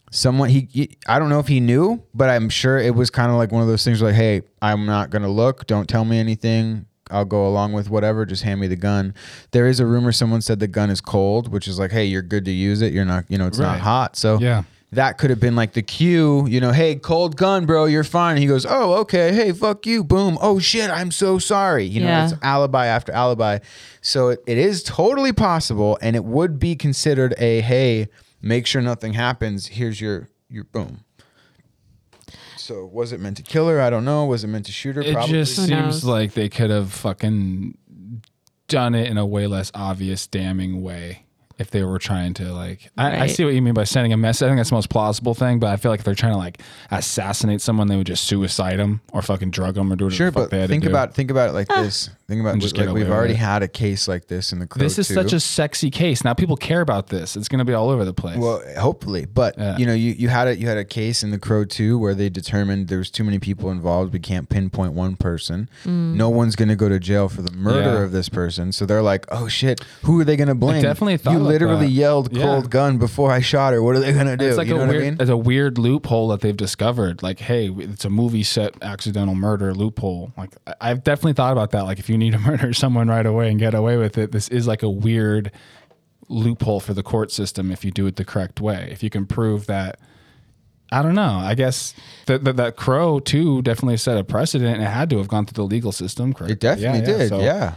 someone 0.09 0.49
he, 0.49 0.67
he- 0.71 0.97
I 1.07 1.19
don't 1.19 1.29
know 1.29 1.39
if 1.39 1.47
he 1.47 1.59
knew, 1.59 2.01
but 2.15 2.29
I'm 2.29 2.49
sure 2.49 2.79
it 2.79 2.95
was 2.95 3.11
kind 3.11 3.29
of 3.31 3.37
like 3.37 3.51
one 3.51 3.61
of 3.61 3.67
those 3.67 3.83
things 3.83 4.01
like, 4.01 4.15
hey, 4.15 4.41
I'm 4.61 4.87
not 4.87 5.11
gonna 5.11 5.29
look. 5.29 5.67
Don't 5.67 5.87
tell 5.87 6.03
me 6.03 6.17
anything. 6.19 6.87
I'll 7.11 7.25
go 7.25 7.47
along 7.47 7.73
with 7.73 7.89
whatever. 7.89 8.25
Just 8.25 8.43
hand 8.43 8.59
me 8.61 8.67
the 8.67 8.75
gun. 8.75 9.13
There 9.51 9.67
is 9.67 9.79
a 9.79 9.85
rumor 9.85 10.11
someone 10.11 10.41
said 10.41 10.59
the 10.59 10.67
gun 10.67 10.89
is 10.89 11.01
cold, 11.01 11.51
which 11.51 11.67
is 11.67 11.77
like, 11.79 11.91
hey, 11.91 12.05
you're 12.05 12.21
good 12.21 12.45
to 12.45 12.51
use 12.51 12.81
it. 12.81 12.93
You're 12.93 13.05
not, 13.05 13.25
you 13.29 13.37
know, 13.37 13.47
it's 13.47 13.57
not 13.59 13.79
hot. 13.79 14.15
So 14.15 14.39
Yeah. 14.39 14.63
that 14.93 15.17
could 15.17 15.29
have 15.29 15.39
been 15.39 15.55
like 15.55 15.73
the 15.73 15.81
cue, 15.81 16.45
you 16.47 16.59
know, 16.59 16.71
hey, 16.71 16.95
cold 16.95 17.37
gun, 17.37 17.65
bro, 17.65 17.85
you're 17.85 18.03
fine. 18.03 18.37
He 18.37 18.45
goes, 18.45 18.65
oh, 18.67 18.93
okay, 19.01 19.33
hey, 19.33 19.51
fuck 19.53 19.85
you, 19.85 20.03
boom. 20.03 20.37
Oh 20.41 20.59
shit, 20.59 20.89
I'm 20.89 21.11
so 21.11 21.39
sorry. 21.39 21.85
You 21.85 22.01
know, 22.01 22.07
Yeah. 22.07 22.23
it's 22.25 22.33
alibi 22.41 22.87
after 22.87 23.11
alibi. 23.11 23.59
So 24.01 24.29
it, 24.29 24.43
it 24.47 24.57
is 24.57 24.83
totally 24.83 25.31
possible, 25.33 25.97
and 26.01 26.15
it 26.15 26.25
would 26.25 26.59
be 26.59 26.75
considered 26.75 27.33
a 27.37 27.61
hey, 27.61 28.07
make 28.41 28.65
sure 28.67 28.81
nothing 28.81 29.13
happens. 29.13 29.67
Here's 29.67 30.01
your 30.01 30.27
your 30.49 30.65
boom. 30.65 31.05
So 32.61 32.85
was 32.85 33.11
it 33.11 33.19
meant 33.19 33.37
to 33.37 33.43
kill 33.43 33.67
her? 33.67 33.81
I 33.81 33.89
don't 33.89 34.05
know. 34.05 34.25
Was 34.25 34.43
it 34.43 34.47
meant 34.47 34.65
to 34.67 34.71
shoot 34.71 34.95
her? 34.95 35.01
It 35.01 35.13
Probably. 35.13 35.33
just 35.33 35.55
Who 35.57 35.63
seems 35.67 35.71
knows? 35.71 36.03
like 36.05 36.33
they 36.33 36.47
could 36.49 36.69
have 36.69 36.91
fucking 36.93 37.77
done 38.67 38.95
it 38.95 39.09
in 39.09 39.17
a 39.17 39.25
way 39.25 39.47
less 39.47 39.71
obvious, 39.73 40.27
damning 40.27 40.81
way. 40.81 41.25
If 41.61 41.71
they 41.71 41.83
were 41.83 41.99
trying 41.99 42.33
to 42.35 42.51
like 42.53 42.91
I, 42.97 43.21
I 43.21 43.27
see 43.27 43.45
what 43.45 43.53
you 43.53 43.61
mean 43.61 43.73
by 43.73 43.85
sending 43.85 44.11
a 44.13 44.17
message. 44.17 44.45
I 44.45 44.49
think 44.49 44.57
that's 44.59 44.69
the 44.69 44.75
most 44.75 44.89
plausible 44.89 45.33
thing, 45.33 45.59
but 45.59 45.67
I 45.67 45.77
feel 45.77 45.91
like 45.91 45.99
if 45.99 46.05
they're 46.05 46.15
trying 46.15 46.33
to 46.33 46.37
like 46.37 46.61
assassinate 46.91 47.61
someone, 47.61 47.87
they 47.87 47.95
would 47.97 48.07
just 48.07 48.25
suicide 48.25 48.77
them 48.79 49.01
or 49.13 49.21
fucking 49.21 49.51
drug 49.51 49.75
them 49.75 49.91
or 49.91 49.95
do 49.95 50.05
whatever 50.05 50.15
Sure, 50.17 50.31
the 50.31 50.31
fuck 50.39 50.43
but 50.49 50.51
they 50.51 50.59
had 50.61 50.69
think 50.69 50.83
to 50.83 50.89
do. 50.89 50.93
about 50.93 51.13
think 51.13 51.31
about 51.31 51.49
it 51.49 51.53
like 51.53 51.67
this. 51.67 52.09
Think 52.27 52.41
about 52.41 52.57
just 52.59 52.77
like 52.77 52.87
get 52.87 52.93
we've 52.93 53.09
already 53.09 53.33
it. 53.33 53.37
had 53.37 53.61
a 53.63 53.67
case 53.67 54.07
like 54.07 54.27
this 54.27 54.53
in 54.53 54.59
the 54.59 54.67
Crow 54.67 54.79
this 54.81 54.97
is 54.97 55.07
2. 55.07 55.13
such 55.13 55.33
a 55.33 55.39
sexy 55.39 55.89
case. 55.91 56.23
Now 56.23 56.33
people 56.33 56.55
care 56.55 56.81
about 56.81 57.07
this. 57.07 57.35
It's 57.35 57.47
going 57.47 57.59
to 57.59 57.65
be 57.65 57.73
all 57.73 57.89
over 57.89 58.05
the 58.05 58.13
place. 58.13 58.37
Well, 58.37 58.61
hopefully, 58.79 59.25
but 59.25 59.57
Yeah. 59.57 59.77
you 59.77 59.85
know, 59.85 59.93
you, 59.93 60.11
you 60.13 60.29
had 60.29 60.47
a 60.47 60.55
you 60.57 60.67
had 60.67 60.77
a 60.77 60.85
case 60.85 61.23
in 61.23 61.31
the 61.31 61.39
Crow 61.39 61.65
two 61.65 61.97
where 61.97 62.15
they 62.15 62.29
determined 62.29 62.87
there 62.87 62.97
was 62.99 63.11
too 63.11 63.23
many 63.23 63.39
people 63.39 63.69
involved. 63.69 64.13
We 64.13 64.19
can't 64.19 64.47
pinpoint 64.49 64.93
one 64.93 65.15
person. 65.17 65.69
Mm. 65.83 66.15
No 66.15 66.29
one's 66.29 66.55
going 66.55 66.69
to 66.69 66.75
go 66.75 66.87
to 66.89 66.99
jail 66.99 67.27
for 67.29 67.41
the 67.41 67.51
murder 67.51 67.93
Yeah. 67.95 68.03
of 68.03 68.11
this 68.11 68.29
person. 68.29 68.71
So 68.71 68.85
they're 68.85 69.01
like, 69.01 69.25
oh 69.29 69.47
shit, 69.47 69.81
who 70.03 70.19
are 70.19 70.23
they 70.23 70.37
going 70.37 70.47
to 70.47 70.55
blame? 70.55 70.81
definitely 70.81 71.17
thought 71.17 71.31
you 71.31 71.37
about 71.37 71.49
literally 71.51 71.85
that. 71.87 71.91
yelled 71.91 72.35
Yeah. 72.35 72.43
cold 72.43 72.69
gun 72.69 72.97
before 72.97 73.31
I 73.31 73.39
shot 73.41 73.73
her. 73.73 73.81
What 73.83 73.95
are 73.95 73.99
they 73.99 74.13
going 74.13 74.27
to 74.27 74.37
do? 74.37 74.47
It's 74.47 74.57
like 74.57 74.67
you 74.67 74.73
know 74.75 74.81
a 74.81 74.85
what 74.87 74.89
weird, 74.91 75.01
I 75.03 75.09
mean? 75.11 75.17
it's 75.19 75.29
a 75.29 75.37
weird 75.37 75.77
loophole 75.77 76.27
that 76.29 76.41
they've 76.41 76.55
discovered. 76.57 77.21
Like, 77.23 77.39
hey, 77.39 77.69
it's 77.69 78.05
a 78.05 78.09
movie 78.09 78.43
set 78.43 78.75
accidental 78.81 79.35
murder 79.35 79.73
loophole. 79.73 80.33
Like, 80.37 80.51
I've 80.79 81.03
definitely 81.03 81.33
thought 81.33 81.51
about 81.51 81.71
that. 81.71 81.83
Like, 81.83 81.99
if 81.99 82.09
you 82.09 82.17
need 82.17 82.31
to 82.33 82.39
murder 82.51 82.73
someone 82.73 83.07
right 83.07 83.25
away 83.25 83.49
and 83.49 83.59
get 83.59 83.73
away 83.73 83.97
with 83.97 84.17
it, 84.17 84.31
this 84.31 84.47
is 84.49 84.67
like 84.67 84.83
a 84.83 84.89
weird 84.89 85.51
loophole 86.29 86.79
for 86.79 86.93
the 86.93 87.03
court 87.03 87.31
system 87.31 87.71
if 87.71 87.83
you 87.83 87.91
do 87.91 88.07
it 88.07 88.15
the 88.15 88.23
correct 88.25 88.61
way. 88.61 88.87
If 88.91 89.03
you 89.03 89.09
can 89.09 89.25
prove 89.25 89.65
that, 89.67 89.99
I 90.93 91.01
don't 91.01 91.15
know. 91.15 91.39
I 91.41 91.55
guess 91.55 91.93
that 92.25 92.43
that, 92.43 92.57
that 92.57 92.75
Crow 92.75 93.19
too 93.19 93.61
definitely 93.61 93.97
set 93.97 94.17
a 94.17 94.23
precedent. 94.23 94.75
and 94.75 94.83
It 94.83 94.87
had 94.89 95.09
to 95.11 95.17
have 95.19 95.27
gone 95.27 95.45
through 95.45 95.63
the 95.65 95.69
legal 95.69 95.91
system. 95.91 96.33
Correct? 96.33 96.51
It 96.51 96.59
definitely 96.59 97.01
did. 97.01 97.29
so- 97.29 97.39
yeah. 97.39 97.75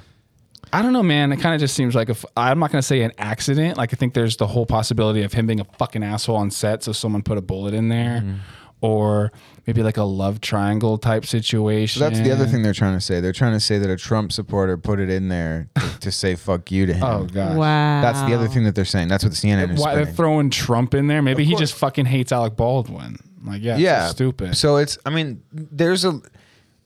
I 0.74 0.82
don't 0.82 0.92
know, 0.92 1.02
man. 1.02 1.32
It 1.32 1.40
kind 1.40 1.54
of 1.54 1.60
just 1.60 1.74
seems 1.74 1.94
like 1.94 2.08
if 2.08 2.24
I'm 2.36 2.58
not 2.58 2.70
going 2.72 2.80
to 2.80 2.86
say 2.86 3.02
an 3.02 3.12
accident. 3.18 3.76
Like 3.78 3.92
I 3.92 3.96
think 3.96 4.14
there's 4.14 4.36
the 4.36 4.46
whole 4.46 4.66
possibility 4.66 5.22
of 5.22 5.32
him 5.32 5.46
being 5.46 5.60
a 5.60 5.64
fucking 5.78 6.02
asshole 6.02 6.36
on 6.36 6.50
set, 6.50 6.82
so 6.82 6.92
someone 6.92 7.22
put 7.22 7.38
a 7.38 7.42
bullet 7.42 7.74
in 7.74 7.88
there, 7.88 8.20
Mm-hmm. 8.20 8.34
or 8.80 9.32
maybe 9.66 9.82
like 9.82 9.96
a 9.96 10.02
love 10.04 10.40
triangle 10.40 10.98
type 10.98 11.24
situation. 11.24 12.00
So 12.00 12.08
that's 12.08 12.20
the 12.20 12.30
other 12.32 12.46
thing 12.46 12.62
they're 12.62 12.72
trying 12.74 12.96
to 12.96 13.00
say. 13.00 13.20
They're 13.20 13.32
trying 13.32 13.52
to 13.54 13.60
say 13.60 13.78
that 13.78 13.88
a 13.88 13.96
Trump 13.96 14.30
supporter 14.32 14.76
put 14.76 15.00
it 15.00 15.08
in 15.10 15.28
there 15.28 15.68
to, 15.76 15.98
to 16.00 16.10
say 16.12 16.34
"fuck 16.34 16.70
you" 16.70 16.86
to 16.86 16.92
him. 16.92 17.02
Oh 17.04 17.24
god. 17.24 17.56
Wow. 17.56 18.02
That's 18.02 18.20
the 18.28 18.34
other 18.34 18.48
thing 18.48 18.64
that 18.64 18.74
they're 18.74 18.84
saying. 18.84 19.08
That's 19.08 19.24
what 19.24 19.30
the 19.32 19.36
CNN 19.38 19.74
is. 19.74 19.80
Why 19.80 19.94
they're 19.94 20.04
throwing 20.06 20.50
Trump 20.50 20.92
in 20.94 21.06
there? 21.06 21.22
Maybe 21.22 21.42
Of 21.44 21.48
he 21.48 21.52
course. 21.54 21.60
just 21.60 21.74
fucking 21.74 22.06
hates 22.06 22.32
Alec 22.32 22.56
Baldwin. 22.56 23.16
Like 23.44 23.62
yeah, 23.62 23.76
yeah, 23.76 24.04
yeah, 24.04 24.08
stupid. 24.08 24.56
So 24.56 24.76
it's. 24.76 24.98
I 25.06 25.10
mean, 25.10 25.42
there's 25.52 26.04
a. 26.04 26.20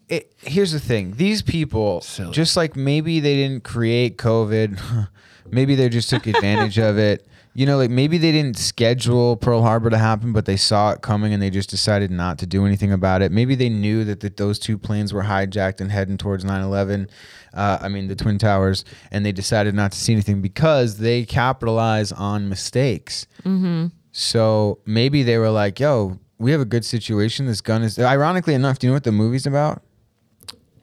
It, 0.09 0.32
here's 0.38 0.72
the 0.72 0.80
thing. 0.80 1.12
These 1.12 1.42
people, 1.42 2.00
just 2.30 2.56
like 2.56 2.76
maybe 2.76 3.20
they 3.20 3.36
didn't 3.36 3.64
create 3.64 4.16
COVID, 4.16 5.09
maybe 5.50 5.74
they 5.74 5.88
just 5.88 6.09
took 6.09 6.26
advantage 6.26 6.78
of 6.78 6.98
it. 6.98 7.26
You 7.54 7.66
know, 7.66 7.76
like 7.76 7.90
maybe 7.90 8.18
they 8.18 8.30
didn't 8.30 8.56
schedule 8.56 9.36
Pearl 9.36 9.62
Harbor 9.62 9.90
to 9.90 9.98
happen, 9.98 10.32
but 10.32 10.44
they 10.44 10.56
saw 10.56 10.92
it 10.92 11.02
coming 11.02 11.32
and 11.32 11.42
they 11.42 11.50
just 11.50 11.68
decided 11.68 12.11
not 12.11 12.38
to 12.38 12.46
do 12.46 12.64
anything 12.64 12.92
about 12.92 13.20
it. 13.20 13.32
Maybe 13.32 13.56
they 13.56 13.68
knew 13.68 14.04
that, 14.04 14.20
that 14.20 14.36
those 14.36 14.59
two 14.61 14.78
planes 14.78 15.12
were 15.12 15.24
hijacked 15.24 15.80
and 15.80 15.90
heading 15.90 16.16
towards 16.18 16.44
9 16.44 16.62
11. 16.62 17.09
Uh, 17.52 17.78
I 17.80 17.88
mean, 17.88 18.06
the 18.06 18.14
Twin 18.14 18.38
Towers, 18.38 18.84
and 19.11 19.26
they 19.26 19.32
decided 19.32 19.74
not 19.74 19.92
to 19.92 19.98
see 19.98 20.12
anything 20.12 20.40
because 20.40 20.98
they 20.98 21.24
capitalize 21.24 22.12
on 22.12 22.48
mistakes. 22.48 23.26
Mm-hmm. 23.40 23.86
So 24.12 24.78
maybe 24.86 25.22
they 25.22 25.38
were 25.38 25.50
like, 25.50 25.80
yo, 25.80 26.18
we 26.38 26.52
have 26.52 26.61
a 26.61 26.66
good 26.66 26.84
situation. 26.84 27.46
This 27.46 27.61
gun 27.61 27.82
is. 27.82 27.98
Ironically 27.98 28.54
enough, 28.54 28.78
do 28.78 28.86
you 28.86 28.90
know 28.92 28.96
what 28.96 29.04
the 29.04 29.12
movie's 29.12 29.46
about? 29.46 29.82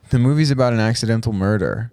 The 0.10 0.20
movie's 0.20 0.52
about 0.52 0.74
an 0.74 0.80
accidental 0.80 1.34
murder. 1.34 1.92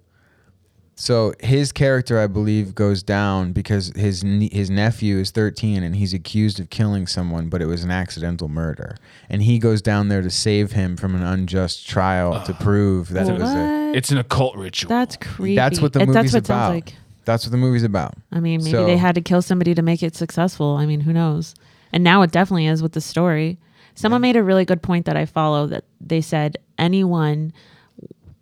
So 0.95 1.33
his 1.41 1.73
character, 1.73 2.19
I 2.21 2.27
believe, 2.27 2.75
goes 2.75 3.03
down 3.03 3.53
because 3.53 3.93
his 3.97 4.23
ne- 4.23 4.51
his 4.53 4.69
nephew 4.71 5.17
is 5.19 5.31
13 5.31 5.83
and 5.83 5.97
he's 5.97 6.13
accused 6.13 6.61
of 6.61 6.69
killing 6.71 7.07
someone, 7.07 7.49
but 7.49 7.63
it 7.63 7.67
was 7.67 7.83
an 7.83 7.91
accidental 7.91 8.47
murder, 8.49 8.97
and 9.31 9.43
he 9.43 9.59
goes 9.59 9.81
down 9.81 10.09
there 10.09 10.21
to 10.23 10.31
save 10.31 10.73
him 10.73 10.97
from 10.99 11.15
an 11.15 11.23
unjust 11.23 11.89
trial 11.89 12.45
to 12.45 12.53
prove 12.55 13.09
that 13.09 13.27
it 13.27 13.33
was 13.33 13.51
a. 13.51 13.87
What? 13.89 13.97
It's 13.97 14.11
an 14.13 14.19
occult 14.19 14.55
ritual. 14.57 14.91
That's 14.91 15.17
creepy. 15.17 15.57
That's 15.57 15.81
what 15.81 15.95
the 15.95 16.01
It- 16.01 16.09
movie's 16.09 16.33
that's 16.33 16.35
what 16.35 16.39
it 16.39 16.45
about. 16.45 16.67
sounds 16.69 16.75
like. 16.75 16.95
That's 17.25 17.45
what 17.47 17.51
the 17.53 17.57
movie's 17.59 17.85
about. 17.85 18.15
I 18.31 18.41
mean, 18.41 18.61
maybe 18.61 18.73
So- 18.73 18.85
they 18.87 18.99
had 18.99 19.15
to 19.15 19.23
kill 19.23 19.43
somebody 19.43 19.75
to 19.75 19.83
make 19.83 20.03
it 20.03 20.15
successful. 20.15 20.77
I 20.77 20.85
mean, 20.87 21.01
who 21.01 21.13
knows? 21.13 21.55
And 21.93 22.05
now 22.05 22.21
it 22.23 22.31
definitely 22.31 22.67
is 22.67 22.83
with 22.83 22.93
the 22.93 23.01
story. 23.01 23.59
Someone 23.95 24.21
made 24.21 24.37
a 24.37 24.43
really 24.43 24.65
good 24.67 24.83
point 24.83 25.07
that 25.07 25.17
I 25.17 25.25
follow 25.25 25.67
that 25.69 25.85
they 26.01 26.21
said 26.21 26.59
anyone 26.79 27.53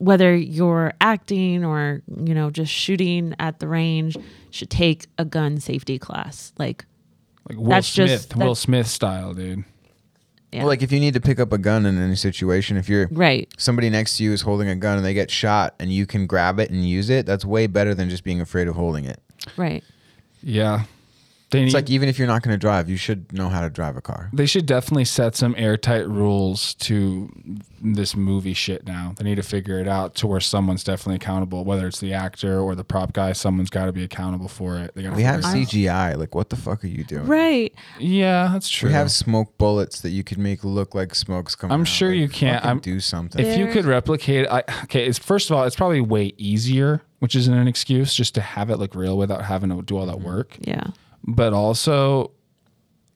whether 0.01 0.35
you're 0.35 0.93
acting 1.01 1.65
or, 1.65 2.03
you 2.25 2.35
know, 2.35 2.51
just 2.51 2.73
shooting 2.73 3.35
at 3.39 3.61
the 3.61 3.69
range 3.69 4.17
should 4.51 4.71
take 4.71 5.07
a 5.19 5.25
gun 5.25 5.61
safety 5.61 5.99
class. 5.99 6.53
Like 6.59 6.85
like 7.49 7.59
Will 7.59 7.69
that's 7.71 7.87
Smith, 7.89 8.09
just- 8.09 8.37
Will 8.37 8.55
Smith 8.55 8.87
style, 8.87 9.35
dude. 9.35 9.65
Yeah. 10.53 10.61
Well, 10.61 10.69
like 10.69 10.83
if 10.83 10.91
you 10.91 10.99
need 10.99 11.15
to 11.15 11.21
pick 11.21 11.39
up 11.39 11.53
a 11.53 11.59
gun 11.59 11.87
in 11.87 11.97
any 11.99 12.17
situation, 12.17 12.77
if 12.77 12.89
you're 12.89 13.09
Right. 13.13 13.49
somebody 13.57 13.89
next 13.89 14.17
to 14.17 14.25
you 14.25 14.33
is 14.33 14.41
holding 14.41 14.69
a 14.69 14.75
gun 14.75 14.97
and 14.97 15.07
they 15.07 15.15
get 15.15 15.31
shot 15.31 15.75
and 15.79 15.93
you 15.93 16.07
can 16.07 16.27
grab 16.27 16.59
it 16.59 16.71
and 16.71 16.85
use 16.85 17.09
it, 17.09 17.25
that's 17.25 17.45
way 17.45 17.69
better 17.69 17.95
than 17.95 18.09
just 18.11 18.25
being 18.25 18.41
afraid 18.41 18.67
of 18.67 18.75
holding 18.75 19.05
it. 19.05 19.21
right. 19.57 19.85
Yeah, 20.43 20.85
they 21.51 21.63
It's 21.63 21.75
need, 21.75 21.79
like 21.79 21.91
even 21.91 22.09
if 22.09 22.19
you're 22.19 22.29
not 22.29 22.43
going 22.43 22.55
to 22.55 22.59
drive, 22.59 22.89
you 22.89 22.97
should 22.97 23.33
know 23.33 23.49
how 23.49 23.61
to 23.61 23.71
drive 23.71 23.97
a 23.97 24.01
car. 24.01 24.31
They 24.33 24.47
should 24.47 24.67
definitely 24.67 25.05
set 25.05 25.35
some 25.35 25.55
airtight 25.59 26.09
rules 26.09 26.75
to 26.75 27.31
this 27.83 28.15
movie 28.15 28.55
shit 28.55 28.87
now. 28.87 29.15
They 29.17 29.25
need 29.25 29.37
to 29.37 29.43
figure 29.43 29.81
it 29.81 29.89
out 29.89 30.15
to 30.17 30.27
where 30.27 30.41
someone's 30.41 30.85
definitely 30.85 31.17
accountable, 31.17 31.65
whether 31.65 31.87
it's 31.87 31.99
the 31.99 32.13
actor 32.13 32.61
or 32.61 32.75
the 32.75 32.85
prop 32.85 33.13
guy, 33.13 33.33
someone's 33.33 33.71
got 33.71 33.87
to 33.87 33.93
be 33.93 34.05
accountable 34.05 34.49
for 34.49 34.79
it. 34.79 34.95
They 34.95 35.03
gotta 35.03 35.17
We 35.17 35.23
have 35.23 35.43
figure 35.43 35.61
it 35.61 35.63
out. 35.63 35.69
CGI. 35.69 36.17
Like, 36.19 36.35
what 36.35 36.51
the 36.51 36.57
fuck 36.57 36.85
are 36.85 36.89
you 36.89 37.05
doing? 37.05 37.27
Right. 37.27 37.75
Yeah, 37.99 38.51
that's 38.53 38.69
true. 38.69 38.89
We 38.89 38.93
have 38.95 39.11
smoke 39.11 39.57
bullets 39.59 40.01
that 40.03 40.11
you 40.11 40.23
could 40.23 40.39
make 40.39 40.63
look 40.63 40.95
like 40.95 41.15
smoke's 41.15 41.55
coming. 41.55 41.73
I'm 41.75 41.81
out. 41.83 41.89
sure 41.89 42.11
Like, 42.11 42.19
you 42.19 42.29
can't. 42.29 42.59
fucking 42.63 42.71
I'm, 42.71 42.79
do 42.81 43.01
something. 43.01 43.45
If 43.45 43.59
you 43.59 43.67
could 43.69 43.87
replicate, 43.87 44.47
I, 44.49 44.63
okay, 44.85 45.07
it's 45.07 45.19
first 45.19 45.51
of 45.51 45.57
all, 45.57 45.65
it's 45.65 45.77
probably 45.77 46.01
way 46.01 46.33
easier, 46.37 47.03
which 47.19 47.35
isn't 47.35 47.53
an 47.53 47.67
excuse, 47.67 48.15
just 48.15 48.35
to 48.37 48.41
have 48.41 48.71
it 48.71 48.77
look 48.77 48.95
real 48.95 49.17
without 49.19 49.45
having 49.45 49.71
to 49.71 49.83
do 49.83 49.97
all 49.97 50.07
that 50.07 50.17
mm-hmm. 50.17 50.27
work. 50.27 50.57
Yeah. 50.61 50.89
But 51.25 51.53
also, 51.53 52.33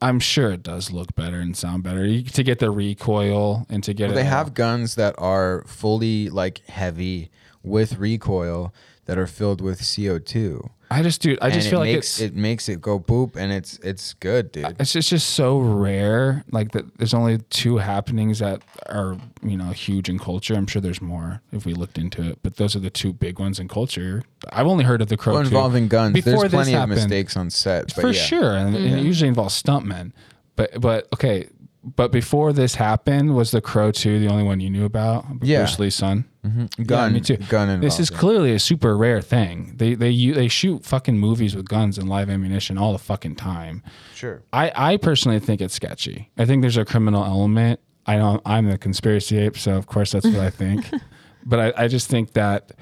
I'm 0.02 0.20
sure 0.20 0.50
it 0.52 0.62
does 0.62 0.90
look 0.90 1.14
better 1.14 1.40
and 1.40 1.56
sound 1.56 1.82
better 1.82 2.04
You- 2.06 2.22
to 2.22 2.42
get 2.42 2.58
the 2.58 2.70
recoil 2.70 3.66
and 3.70 3.82
to 3.84 3.94
get 3.94 4.08
Well, 4.08 4.12
it. 4.18 4.22
they 4.22 4.28
all- 4.28 4.36
have 4.36 4.54
guns 4.54 4.94
that 4.96 5.14
are 5.18 5.64
fully 5.66 6.28
like 6.28 6.60
heavy 6.68 7.30
with 7.62 7.98
recoil 7.98 8.74
that 9.06 9.16
are 9.18 9.26
filled 9.26 9.60
with 9.60 9.82
CO2. 9.82 10.70
I 10.94 11.02
just, 11.02 11.20
dude, 11.20 11.38
I 11.42 11.50
just 11.50 11.66
And 11.66 11.70
feel 11.70 11.82
it 11.82 11.86
like 11.86 11.94
makes, 11.96 12.20
it's 12.20 12.20
it 12.20 12.36
makes 12.36 12.68
it 12.68 12.80
go 12.80 13.00
boop, 13.00 13.34
and 13.34 13.52
it's 13.52 13.78
it's 13.78 14.14
good, 14.14 14.52
dude. 14.52 14.76
it's 14.78 14.92
just, 14.92 15.10
just 15.10 15.30
so 15.30 15.58
rare. 15.58 16.44
Like 16.52 16.70
that, 16.72 16.96
there's 16.98 17.14
only 17.14 17.38
two 17.50 17.78
happenings 17.78 18.38
that 18.38 18.62
are 18.88 19.16
you 19.42 19.56
know 19.56 19.70
huge 19.70 20.08
in 20.08 20.18
culture. 20.20 20.54
I'm 20.54 20.68
sure 20.68 20.80
there's 20.80 21.02
more 21.02 21.42
if 21.52 21.66
we 21.66 21.74
looked 21.74 21.98
into 21.98 22.22
it, 22.22 22.38
but 22.44 22.56
those 22.56 22.76
are 22.76 22.80
the 22.80 22.90
two 22.90 23.12
big 23.12 23.40
ones 23.40 23.58
in 23.58 23.66
culture. 23.66 24.22
I've 24.50 24.68
only 24.68 24.84
heard 24.84 25.02
of 25.02 25.08
the 25.08 25.16
Crow 25.16 25.34
Well, 25.34 25.42
two. 25.42 25.48
involving 25.48 25.88
guns, 25.88 26.14
Before 26.14 26.30
there's 26.32 26.42
this 26.42 26.50
plenty 26.52 26.74
of 26.74 26.80
happened. 26.80 26.96
mistakes 26.96 27.36
on 27.36 27.50
set. 27.50 27.86
But 27.94 28.00
for 28.00 28.10
yeah. 28.10 28.22
sure, 28.22 28.56
and, 28.56 28.76
and 28.76 28.86
it 28.86 28.92
mm-hmm. 28.92 29.06
usually 29.06 29.28
involves 29.28 29.60
stuntmen. 29.60 30.12
But 30.54 30.80
but 30.80 31.08
okay, 31.14 31.48
but 31.84 32.10
before 32.10 32.52
this 32.52 32.74
happened, 32.76 33.34
was 33.34 33.50
the 33.50 33.60
Crow 33.60 33.90
two 33.90 34.18
the 34.18 34.28
only 34.28 34.42
one 34.42 34.60
you 34.60 34.70
knew 34.70 34.84
about? 34.84 35.26
Yeah. 35.42 35.58
Bruce 35.58 35.78
Lee's 35.78 35.94
son. 35.94 36.24
Mhm. 36.44 36.90
Yeah, 36.90 37.08
me 37.08 37.20
too. 37.20 37.36
gun 37.48 37.80
This 37.80 37.98
is 37.98 38.10
yeah. 38.10 38.18
clearly 38.18 38.52
a 38.52 38.58
super 38.58 38.96
rare 38.96 39.20
thing. 39.22 39.74
They 39.76 39.94
they 39.94 40.30
they 40.30 40.48
shoot 40.48 40.84
fucking 40.84 41.18
movies 41.18 41.54
with 41.56 41.68
guns 41.68 41.98
and 41.98 42.08
live 42.08 42.28
ammunition 42.28 42.76
all 42.78 42.92
the 42.92 42.98
fucking 42.98 43.36
time. 43.36 43.82
Sure. 44.14 44.42
I 44.52 44.72
I 44.74 44.96
personally 44.96 45.40
think 45.40 45.60
it's 45.60 45.74
sketchy. 45.74 46.30
I 46.36 46.44
think 46.44 46.62
there's 46.62 46.76
a 46.76 46.84
criminal 46.84 47.24
element. 47.24 47.80
I 48.06 48.16
know 48.18 48.40
I'm 48.44 48.68
the 48.68 48.76
conspiracy 48.76 49.38
ape, 49.38 49.56
so 49.56 49.76
of 49.76 49.86
course 49.86 50.12
that's 50.12 50.26
what 50.26 50.40
I 50.40 50.50
think. 50.50 50.90
But 51.46 51.60
I, 51.60 51.84
I 51.84 51.88
just 51.88 52.08
think 52.08 52.32
that 52.32 52.72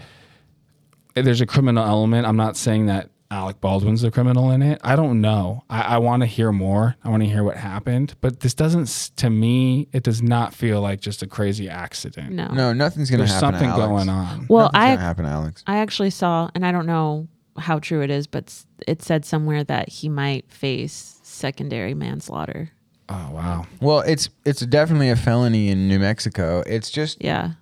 there's 1.15 1.41
a 1.41 1.47
criminal 1.47 1.85
element. 1.85 2.27
I'm 2.27 2.37
not 2.37 2.57
saying 2.57 2.87
that 2.87 3.11
Alec 3.33 3.61
Baldwin's 3.61 4.03
the 4.03 4.11
criminal 4.11 4.51
in 4.51 4.63
it. 4.63 4.81
I 4.85 4.95
don't 4.95 5.21
know. 5.21 5.65
I, 5.71 5.81
I 5.83 5.99
want 5.99 6.21
to 6.23 6.27
hear 6.27 6.53
more. 6.53 6.97
I 7.03 7.09
want 7.09 7.23
to 7.23 7.29
hear 7.29 7.43
what 7.43 7.57
happened. 7.57 8.15
But 8.21 8.41
this 8.41 8.55
doesn't, 8.55 8.89
to 9.17 9.31
me, 9.31 9.89
it 9.93 10.03
does 10.03 10.23
not 10.23 10.53
feel 10.55 10.81
like 10.81 11.01
just 11.01 11.23
a 11.23 11.27
crazy 11.27 11.69
accident. 11.69 12.33
No. 12.33 12.49
No, 12.49 12.73
nothing's 12.73 13.11
gonna 13.11 13.23
There's 13.25 13.33
happen. 13.33 13.53
to 13.55 13.59
something 13.59 13.71
Alex. 13.71 13.87
going 13.89 14.09
on. 14.09 14.47
Well, 14.49 14.67
Nothing's 14.73 14.83
I 14.85 14.89
gonna 14.95 15.01
happen, 15.01 15.25
to 15.25 15.31
Alex. 15.31 15.65
I 15.67 15.79
actually 15.79 16.11
saw, 16.11 16.51
and 16.55 16.65
I 16.67 16.73
don't 16.73 16.87
know 16.87 17.27
how 17.59 17.79
true 17.79 18.03
it 18.03 18.11
is, 18.11 18.27
but 18.27 18.45
s- 18.49 18.67
it 18.87 19.03
said 19.03 19.25
somewhere 19.25 19.65
that 19.65 19.89
he 19.89 20.09
might 20.09 20.51
face 20.51 21.19
secondary 21.23 21.95
manslaughter. 21.95 22.71
Oh 23.09 23.31
wow. 23.33 23.67
Well, 23.81 24.01
it's 24.01 24.31
it's 24.47 24.61
definitely 24.65 25.11
a 25.11 25.17
felony 25.17 25.69
in 25.69 25.87
New 25.89 25.99
Mexico. 25.99 26.63
It's 26.67 26.91
just 26.91 27.23
Yeah. 27.23 27.53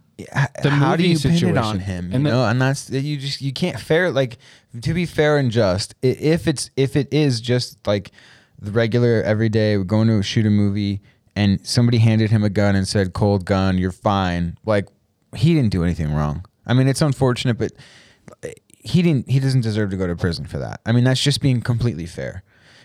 The 0.63 0.71
how 0.71 0.97
do 0.97 1.07
you 1.07 1.19
pin 1.19 1.33
it 1.33 1.57
on 1.57 1.77
situation. 1.77 1.81
him? 1.81 2.09
You 2.11 2.17
And 2.17 2.27
the- 2.27 2.31
know, 2.31 2.45
and 2.47 2.61
that's 2.61 2.91
you 2.91 3.17
just 3.17 3.41
you 3.41 3.53
can't 3.53 3.79
fair 3.81 4.11
like 4.11 4.39
to 4.83 4.95
be 4.95 5.07
fair 5.07 5.37
and 5.39 5.51
just. 5.51 5.95
If 6.03 6.47
it's 6.49 6.71
if 6.77 6.97
it 6.97 7.09
is 7.13 7.41
just 7.41 7.87
like 7.87 8.11
the 8.61 8.71
regular 8.73 9.23
everyday 9.23 9.77
we're 9.79 9.85
going 9.85 10.09
to 10.09 10.23
shoot 10.23 10.45
a 10.47 10.51
movie 10.51 11.01
and 11.37 11.65
somebody 11.67 11.99
handed 11.99 12.31
him 12.31 12.45
a 12.45 12.51
gun 12.51 12.75
and 12.77 12.87
said 12.87 13.13
cold 13.13 13.45
gun, 13.45 13.79
you're 13.79 13.93
fine. 13.93 14.59
Like 14.65 14.87
he 15.37 15.55
didn't 15.55 15.71
do 15.71 15.83
anything 15.85 16.13
wrong. 16.13 16.45
I 16.67 16.75
mean, 16.75 16.89
it's 16.89 17.01
unfortunate, 17.03 17.57
but 17.59 17.73
eh, 18.43 18.53
he 18.79 19.03
didn't 19.03 19.29
he 19.31 19.41
doesn't 19.41 19.61
deserve 19.63 19.91
to 19.91 19.97
go 19.97 20.07
to 20.07 20.17
prison 20.17 20.47
for 20.47 20.59
that. 20.59 20.81
I 20.87 20.93
mean, 20.93 21.05
that's 21.05 21.23
just 21.23 21.41
being 21.41 21.61
completely 21.63 22.07
fair. 22.07 22.43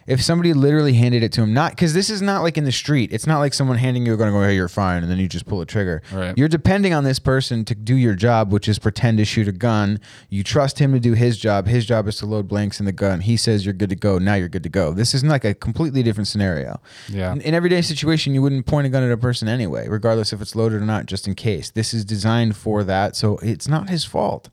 If 0.07 0.21
somebody 0.21 0.53
literally 0.53 0.93
handed 0.93 1.23
it 1.23 1.31
to 1.33 1.41
him, 1.41 1.53
not 1.53 1.71
because 1.71 1.95
this 1.95 2.11
is 2.11 2.21
not 2.21 2.43
like 2.43 2.59
in 2.59 2.63
the 2.63 2.71
street. 2.71 3.11
It's 3.11 3.25
not 3.25 3.39
like 3.39 3.55
someone 3.55 3.77
handing 3.77 4.05
you 4.05 4.13
a 4.13 4.17
gun 4.17 4.27
and 4.27 4.35
going, 4.35 4.47
"Hey, 4.49 4.55
you're 4.55 4.67
fine," 4.67 5.01
and 5.01 5.11
then 5.11 5.17
you 5.17 5.27
just 5.27 5.47
pull 5.47 5.61
a 5.61 5.65
trigger. 5.65 6.03
Right. 6.11 6.37
You're 6.37 6.47
depending 6.47 6.93
on 6.93 7.03
this 7.03 7.17
person 7.17 7.65
to 7.65 7.73
do 7.73 7.95
your 7.95 8.13
job, 8.13 8.53
which 8.53 8.67
is 8.67 8.77
pretend 8.77 9.17
to 9.17 9.25
shoot 9.25 9.47
a 9.47 9.51
gun. 9.51 9.99
You 10.29 10.43
trust 10.43 10.77
him 10.77 10.93
to 10.93 10.99
do 10.99 11.13
his 11.13 11.39
job. 11.39 11.65
His 11.67 11.85
job 11.87 12.07
is 12.07 12.17
to 12.17 12.27
load 12.27 12.47
blanks 12.47 12.79
in 12.79 12.85
the 12.85 12.91
gun. 12.91 13.21
He 13.21 13.35
says 13.35 13.65
you're 13.65 13.73
good 13.73 13.89
to 13.89 13.95
go. 13.95 14.19
Now 14.19 14.35
you're 14.35 14.47
good 14.47 14.63
to 14.63 14.69
go. 14.69 14.93
This 14.93 15.15
isn't 15.15 15.29
like 15.29 15.43
a 15.43 15.55
completely 15.55 16.03
different 16.03 16.27
scenario. 16.27 16.79
Yeah. 17.09 17.31
In, 17.31 17.41
in 17.41 17.53
everyday 17.55 17.81
situation, 17.81 18.35
you 18.35 18.43
wouldn't 18.43 18.67
point 18.67 18.85
a 18.85 18.89
gun 18.91 19.01
at 19.01 19.11
a 19.11 19.17
person 19.17 19.47
anyway, 19.47 19.87
regardless 19.87 20.31
if 20.31 20.39
it's 20.39 20.55
loaded 20.55 20.81
or 20.83 20.85
not, 20.85 21.07
just 21.07 21.27
in 21.27 21.33
case. 21.33 21.71
This 21.71 21.95
is 21.95 22.05
designed 22.05 22.55
for 22.55 22.83
that, 22.83 23.15
so 23.15 23.37
it's 23.37 23.67
not 23.67 23.89
his 23.89 24.05
fault. 24.05 24.49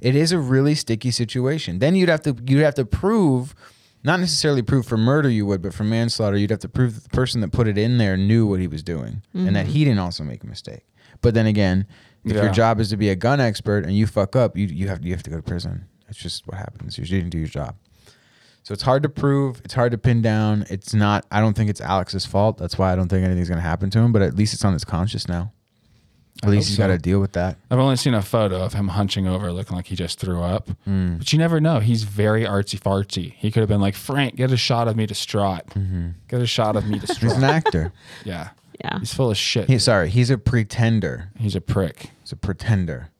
It 0.00 0.16
is 0.16 0.32
a 0.32 0.38
really 0.38 0.74
sticky 0.74 1.12
situation. 1.12 1.78
Then 1.78 1.94
you'd 1.94 2.08
have 2.08 2.22
to 2.22 2.36
you'd 2.46 2.62
have 2.62 2.74
to 2.74 2.84
prove, 2.84 3.54
not 4.04 4.20
necessarily 4.20 4.62
prove 4.62 4.86
for 4.86 4.96
murder 4.96 5.28
you 5.28 5.46
would, 5.46 5.62
but 5.62 5.72
for 5.74 5.84
manslaughter 5.84 6.36
you'd 6.36 6.50
have 6.50 6.58
to 6.60 6.68
prove 6.68 6.94
that 6.94 7.02
the 7.04 7.10
person 7.16 7.40
that 7.40 7.52
put 7.52 7.68
it 7.68 7.78
in 7.78 7.98
there 7.98 8.16
knew 8.16 8.46
what 8.46 8.60
he 8.60 8.66
was 8.66 8.82
doing 8.82 9.22
and 9.34 9.54
that 9.56 9.66
Mhm. 9.66 9.70
he 9.70 9.84
didn't 9.84 10.00
also 10.00 10.24
make 10.24 10.42
a 10.42 10.46
mistake. 10.46 10.84
But 11.20 11.34
then 11.34 11.46
again, 11.46 11.86
if 12.24 12.32
Yeah. 12.34 12.42
your 12.44 12.52
job 12.52 12.80
is 12.80 12.88
to 12.90 12.96
be 12.96 13.08
a 13.08 13.16
gun 13.16 13.40
expert 13.40 13.84
and 13.84 13.96
you 13.96 14.06
fuck 14.06 14.34
up, 14.36 14.56
you 14.56 14.66
you 14.66 14.88
have 14.88 15.04
you 15.04 15.12
have 15.12 15.22
to 15.24 15.30
go 15.30 15.36
to 15.36 15.42
prison. 15.42 15.84
That's 16.06 16.18
just 16.18 16.46
what 16.46 16.56
happens. 16.58 16.98
You 16.98 17.04
didn't 17.04 17.30
do 17.30 17.38
your 17.38 17.48
job. 17.48 17.76
So 18.64 18.72
it's 18.72 18.82
hard 18.82 19.02
to 19.02 19.08
prove. 19.08 19.60
It's 19.64 19.74
hard 19.74 19.90
to 19.92 19.98
pin 19.98 20.22
down. 20.22 20.66
It's 20.70 20.94
not. 20.94 21.26
I 21.32 21.40
don't 21.40 21.54
think 21.56 21.68
it's 21.70 21.80
Alex's 21.80 22.24
fault. 22.26 22.58
That's 22.58 22.78
why 22.78 22.92
I 22.92 22.96
don't 22.96 23.08
think 23.08 23.24
anything's 23.24 23.48
gonna 23.48 23.60
happen 23.60 23.90
to 23.90 23.98
him. 23.98 24.12
But 24.12 24.22
at 24.22 24.36
least 24.36 24.54
it's 24.54 24.64
on 24.64 24.72
his 24.72 24.84
conscience 24.84 25.26
now. 25.28 25.52
At 26.42 26.48
I 26.48 26.50
least 26.52 26.66
hope 26.66 26.68
he's 26.70 26.76
so. 26.76 26.82
got 26.82 26.86
to 26.88 26.98
deal 26.98 27.20
with 27.20 27.32
that. 27.32 27.56
I've 27.70 27.78
only 27.78 27.96
seen 27.96 28.14
a 28.14 28.22
photo 28.22 28.62
of 28.62 28.72
him 28.74 28.88
hunching 28.88 29.28
over, 29.28 29.52
looking 29.52 29.76
like 29.76 29.86
he 29.86 29.94
just 29.96 30.18
threw 30.18 30.42
up. 30.42 30.68
Mm. 30.88 31.18
But 31.18 31.32
you 31.32 31.38
never 31.38 31.60
know. 31.60 31.78
He's 31.78 32.02
very 32.04 32.44
artsy 32.44 32.80
fartsy. 32.80 33.34
He 33.34 33.50
could 33.50 33.60
have 33.60 33.68
been 33.68 33.80
like, 33.80 33.94
Frank, 33.94 34.36
get 34.36 34.50
a 34.50 34.56
shot 34.56 34.88
of 34.88 34.96
me 34.96 35.06
distraught. 35.06 35.64
Get 36.28 36.40
a 36.40 36.46
shot 36.46 36.74
of 36.76 36.86
me 36.88 36.98
distraught. 36.98 37.32
He's 37.34 37.42
an 37.42 37.44
actor. 37.44 37.92
Yeah. 38.24 38.50
Yeah. 38.84 38.98
He's 38.98 39.14
full 39.14 39.30
of 39.30 39.36
shit. 39.36 39.68
He, 39.68 39.78
sorry, 39.78 40.08
he's 40.10 40.30
a 40.30 40.38
pretender. 40.38 41.30
He's 41.38 41.54
a 41.54 41.60
prick. 41.60 42.10
He's 42.22 42.32
a 42.32 42.36
pretender. 42.36 43.10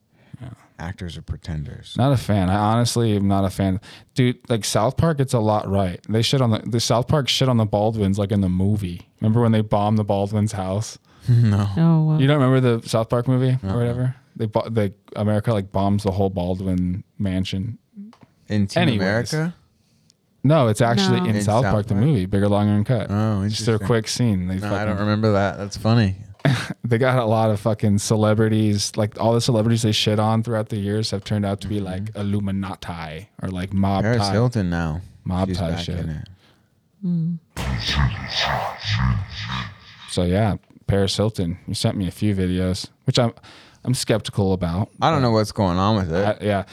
Actors 0.79 1.15
are 1.17 1.21
pretenders. 1.21 1.95
Not 1.97 2.11
a 2.11 2.17
fan. 2.17 2.49
I 2.49 2.55
honestly 2.55 3.15
am 3.15 3.27
not 3.27 3.45
a 3.45 3.49
fan. 3.49 3.79
Dude, 4.15 4.39
like 4.49 4.65
South 4.65 4.97
Park, 4.97 5.19
it's 5.19 5.33
a 5.33 5.39
lot 5.39 5.69
right. 5.69 5.99
They 6.09 6.21
shit 6.23 6.41
on 6.41 6.49
the 6.49 6.59
the 6.65 6.79
South 6.81 7.07
Park 7.07 7.29
shit 7.29 7.47
on 7.47 7.57
the 7.57 7.65
Baldwins 7.65 8.17
like 8.19 8.31
in 8.31 8.41
the 8.41 8.49
movie. 8.49 9.07
Remember 9.21 9.39
when 9.41 9.51
they 9.53 9.61
bombed 9.61 9.97
the 9.97 10.03
Baldwins' 10.03 10.53
house? 10.53 10.97
no. 11.29 11.67
Oh, 11.77 12.03
wow. 12.03 12.17
You 12.19 12.27
don't 12.27 12.41
remember 12.41 12.79
the 12.79 12.87
South 12.87 13.09
Park 13.09 13.27
movie 13.27 13.57
Uh-uh. 13.63 13.73
or 13.73 13.77
whatever? 13.77 14.15
They 14.35 14.45
bo- 14.47 14.69
they 14.69 14.93
America 15.15 15.53
like 15.53 15.71
bombs 15.71 16.03
the 16.03 16.11
whole 16.11 16.29
Baldwin 16.29 17.03
mansion. 17.19 17.77
In 18.47 18.67
Team 18.67 18.81
Anyways. 18.81 19.31
America? 19.33 19.55
No, 20.43 20.67
it's 20.67 20.81
actually 20.81 21.21
No. 21.21 21.25
in, 21.27 21.35
In 21.37 21.41
South, 21.41 21.63
South 21.63 21.71
Park, 21.71 21.85
the 21.87 21.93
Park? 21.93 22.05
movie, 22.05 22.25
bigger, 22.25 22.49
longer, 22.49 22.73
Uncut. 22.73 23.07
Oh, 23.09 23.47
Just 23.47 23.61
a 23.67 23.71
interesting. 23.73 23.87
quick 23.87 24.07
scene. 24.09 24.47
They 24.47 24.57
No, 24.57 24.73
I 24.75 24.83
don't 24.85 24.97
remember 24.99 25.31
that. 25.33 25.57
That's 25.57 25.77
funny. 25.77 26.17
they 26.83 26.97
got 26.97 27.17
a 27.19 27.25
lot 27.25 27.49
of 27.51 27.59
fucking 27.61 27.99
celebrities. 27.99 28.91
Like 28.97 29.17
all 29.21 29.33
the 29.33 29.39
celebrities 29.39 29.83
they 29.83 29.93
shit 29.93 30.19
on 30.19 30.43
throughout 30.43 30.67
the 30.69 30.75
years 30.77 31.11
have 31.11 31.23
turned 31.23 31.45
out 31.45 31.61
to 31.61 31.67
be 31.69 31.79
like 31.79 32.13
Illuminati 32.15 33.29
or 33.41 33.47
like 33.49 33.71
mob 33.71 34.03
Mm-hmm. 34.03 34.13
Paris 34.13 34.27
tie, 34.27 34.33
Hilton 34.33 34.69
now. 34.69 34.99
mob 35.23 35.47
She's 35.47 35.57
tie 35.59 35.69
back 35.71 35.79
shit. 35.79 35.99
in 35.99 36.09
it. 36.09 36.27
Mm. 37.05 37.37
So 40.09 40.23
yeah, 40.23 40.55
Paris 40.93 41.17
Hilton. 41.17 41.57
You 41.67 41.73
sent 41.73 41.97
me 41.97 42.07
a 42.07 42.11
few 42.11 42.35
videos, 42.35 42.87
which 43.05 43.17
I'm 43.17 43.33
I'm 43.83 43.95
skeptical 43.95 44.53
about. 44.53 44.91
I 45.01 45.09
don't 45.09 45.23
know 45.23 45.31
what's 45.31 45.51
going 45.51 45.79
on 45.79 45.95
with 45.95 46.13
it. 46.13 46.23
I, 46.23 46.37
yeah, 46.39 46.65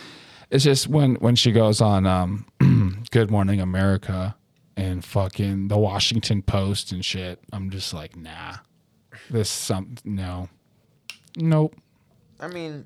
it's 0.51 0.63
just 0.63 0.89
when 0.89 1.15
when 1.15 1.37
she 1.37 1.53
goes 1.53 1.81
on 1.81 2.07
um, 2.07 2.45
Good 3.13 3.31
Morning 3.31 3.63
America 3.63 4.37
and 4.77 5.03
fucking 5.03 5.69
the 5.69 5.79
Washington 5.79 6.43
Post 6.43 6.93
and 6.93 7.03
shit. 7.03 7.41
I'm 7.51 7.71
just 7.71 7.95
like, 7.95 8.15
nah, 8.15 8.57
this 9.31 9.49
some 9.49 9.95
no, 10.05 10.51
nope. 11.39 11.75
I 12.41 12.49
mean, 12.49 12.85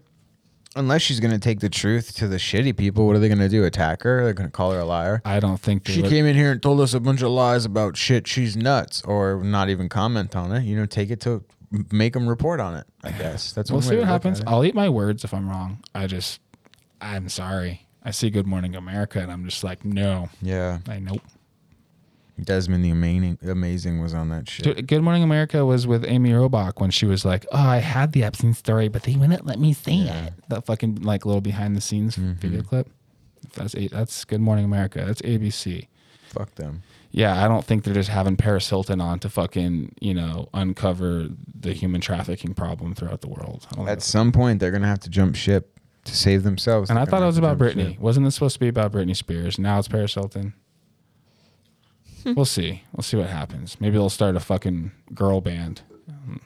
unless 0.77 1.03
she's 1.03 1.21
gonna 1.21 1.39
take 1.39 1.61
the 1.61 1.69
truth 1.69 2.15
to 2.17 2.29
the 2.29 2.37
shitty 2.37 2.77
people, 2.77 3.07
what 3.07 3.17
are 3.17 3.19
they 3.19 3.29
gonna 3.29 3.49
do? 3.49 3.65
Attack 3.65 4.03
her? 4.03 4.25
They're 4.25 4.33
gonna 4.35 4.51
call 4.51 4.73
her 4.73 4.81
a 4.81 4.85
liar. 4.85 5.23
I 5.25 5.41
don't 5.41 5.59
think 5.61 5.85
they 5.85 5.93
She 5.95 6.03
would- 6.03 6.11
came 6.11 6.27
in 6.27 6.37
here 6.37 6.53
and 6.53 6.63
told 6.63 6.81
us 6.81 6.95
a 6.95 7.01
bunch 7.01 7.23
of 7.23 7.31
lies 7.31 7.65
about 7.65 7.97
shit. 7.97 8.27
She's 8.27 8.57
nuts, 8.57 9.03
or 9.03 9.43
not 9.45 9.69
even 9.71 9.89
comment 9.89 10.35
on 10.37 10.53
it. 10.53 10.65
You 10.65 10.77
know, 10.77 10.87
take 10.87 11.11
it 11.11 11.21
to 11.23 11.45
make 11.91 12.13
them 12.13 12.29
report 12.29 12.61
on 12.61 12.75
it. 12.77 12.87
I 13.03 13.11
guess 13.19 13.53
that's 13.53 13.71
We'll 13.71 13.79
one 13.81 13.83
see 13.89 13.95
what 13.97 14.01
look 14.01 14.09
happens. 14.09 14.41
at 14.41 14.47
it. 14.47 14.51
I'll 14.51 14.65
eat 14.65 14.75
my 14.75 14.89
words 14.89 15.25
if 15.25 15.33
I'm 15.35 15.49
wrong. 15.49 15.79
I 15.95 16.07
just, 16.07 16.41
I'm 17.01 17.29
sorry. 17.29 17.87
I 18.07 18.11
see 18.11 18.29
Good 18.31 18.47
Morning 18.47 18.77
America 18.77 19.19
and 19.21 19.33
I'm 19.33 19.45
just 19.47 19.65
like, 19.65 19.85
no. 19.85 20.29
Yeah, 20.43 20.79
I 20.89 20.99
nope. 20.99 21.23
Desmond 22.43 22.85
the 22.85 22.91
amazing, 22.91 23.39
amazing 23.43 24.01
was 24.01 24.13
on 24.13 24.29
that 24.31 24.49
shit. 24.49 24.87
Good 24.89 25.03
Morning 25.03 25.23
America 25.23 25.65
was 25.65 25.87
with 25.87 26.05
Amy 26.05 26.31
Robach 26.31 26.81
when 26.81 26.91
she 26.91 27.07
was 27.07 27.25
like, 27.25 27.47
"Oh, 27.53 27.59
I 27.59 27.77
had 27.79 28.13
the 28.13 28.25
Epstein 28.25 28.55
story, 28.55 28.89
but 28.89 29.05
they 29.05 29.15
wouldn't 29.15 29.47
let 29.47 29.59
me 29.61 29.73
say 29.73 29.99
it." 29.99 30.33
That 30.49 30.67
fucking 30.67 31.03
like 31.03 31.25
little 31.25 31.41
behind 31.41 31.77
the 31.77 31.81
scenes 31.81 32.17
Mm-hmm. 32.17 32.33
video 32.35 32.63
clip. 32.63 32.89
That's 33.55 33.75
a, 33.77 33.87
that's 33.89 34.25
Good 34.25 34.41
Morning 34.41 34.65
America. 34.65 35.05
That's 35.07 35.23
ABC. 35.23 35.87
Fuck 36.27 36.57
them. 36.57 36.83
Yeah, 37.13 37.45
I 37.45 37.47
don't 37.47 37.65
think 37.65 37.85
they're 37.85 37.95
just 37.95 38.09
having 38.09 38.37
Paris 38.37 38.69
Hilton 38.69 39.01
on 39.01 39.21
to 39.21 39.29
fucking 39.29 39.95
you 40.01 40.15
know 40.15 40.49
uncover 40.53 41.29
the 41.61 41.73
human 41.73 42.01
trafficking 42.01 42.53
problem 42.55 42.95
throughout 42.97 43.21
the 43.21 43.29
world. 43.29 43.65
At 43.87 44.03
some 44.03 44.33
point, 44.33 44.59
they're 44.59 44.73
gonna 44.73 44.89
have 44.89 44.99
to 45.01 45.09
jump 45.11 45.37
ship 45.37 45.79
to 46.07 46.17
save 46.17 46.43
themselves. 46.43 46.91
and 46.91 46.99
I 46.99 47.05
thought 47.05 47.23
it 47.23 47.27
was 47.27 47.39
about 47.39 47.59
Britney. 47.59 47.93
ship. 47.93 48.01
Wasn't 48.01 48.27
this 48.27 48.35
supposed 48.35 48.55
to 48.55 48.61
be 48.61 48.69
about 48.69 48.91
Britney 48.91 49.15
Spears? 49.17 49.59
Now 49.59 49.79
it's 49.79 49.87
Paris 49.89 50.15
Hilton. 50.15 50.55
we'll 52.37 52.45
see. 52.45 52.83
We'll 52.93 53.03
see 53.03 53.17
what 53.17 53.29
happens. 53.29 53.77
Maybe 53.81 53.93
they'll 53.97 54.11
start 54.11 54.37
a 54.37 54.41
fucking 54.41 54.93
girl 55.15 55.41
band. 55.41 55.83
Um, 56.09 56.41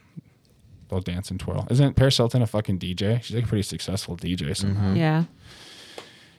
They'll 0.88 1.00
dance 1.00 1.30
and 1.30 1.38
twirl. 1.38 1.66
Isn't 1.70 1.96
Paris 1.96 2.16
Hilton 2.16 2.40
a 2.40 2.46
fucking 2.46 2.78
DJ? 2.78 3.22
She's 3.22 3.36
like 3.36 3.44
a 3.44 3.46
pretty 3.46 3.62
successful 3.62 4.16
DJ 4.16 4.56
somehow. 4.56 4.94
Yeah. 4.94 5.24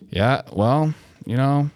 Yeah. 0.10 0.42
Well, 0.52 0.94
you 1.26 1.38
know, 1.38 1.70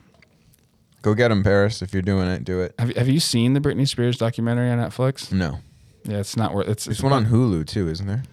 Go 1.04 1.14
get 1.14 1.28
them, 1.28 1.44
Paris. 1.44 1.82
If 1.82 1.94
you're 1.94 2.02
doing 2.02 2.28
it, 2.30 2.44
do 2.46 2.62
it. 2.62 2.74
have 2.80 2.96
have 2.96 3.10
you 3.10 3.20
seen 3.20 3.54
the 3.54 3.60
Britney 3.60 3.88
Spears 3.88 4.18
documentary 4.18 4.70
on 4.72 4.80
Netflix? 4.80 5.32
No. 5.32 5.60
Yeah, 6.06 6.18
it's 6.20 6.36
not 6.38 6.54
worth. 6.56 6.68
It's 6.70 6.86
There's 6.86 7.04
one 7.04 7.14
on 7.14 7.26
Hulu 7.28 7.68
too, 7.68 7.90
isn't 7.90 8.08
there? 8.08 8.24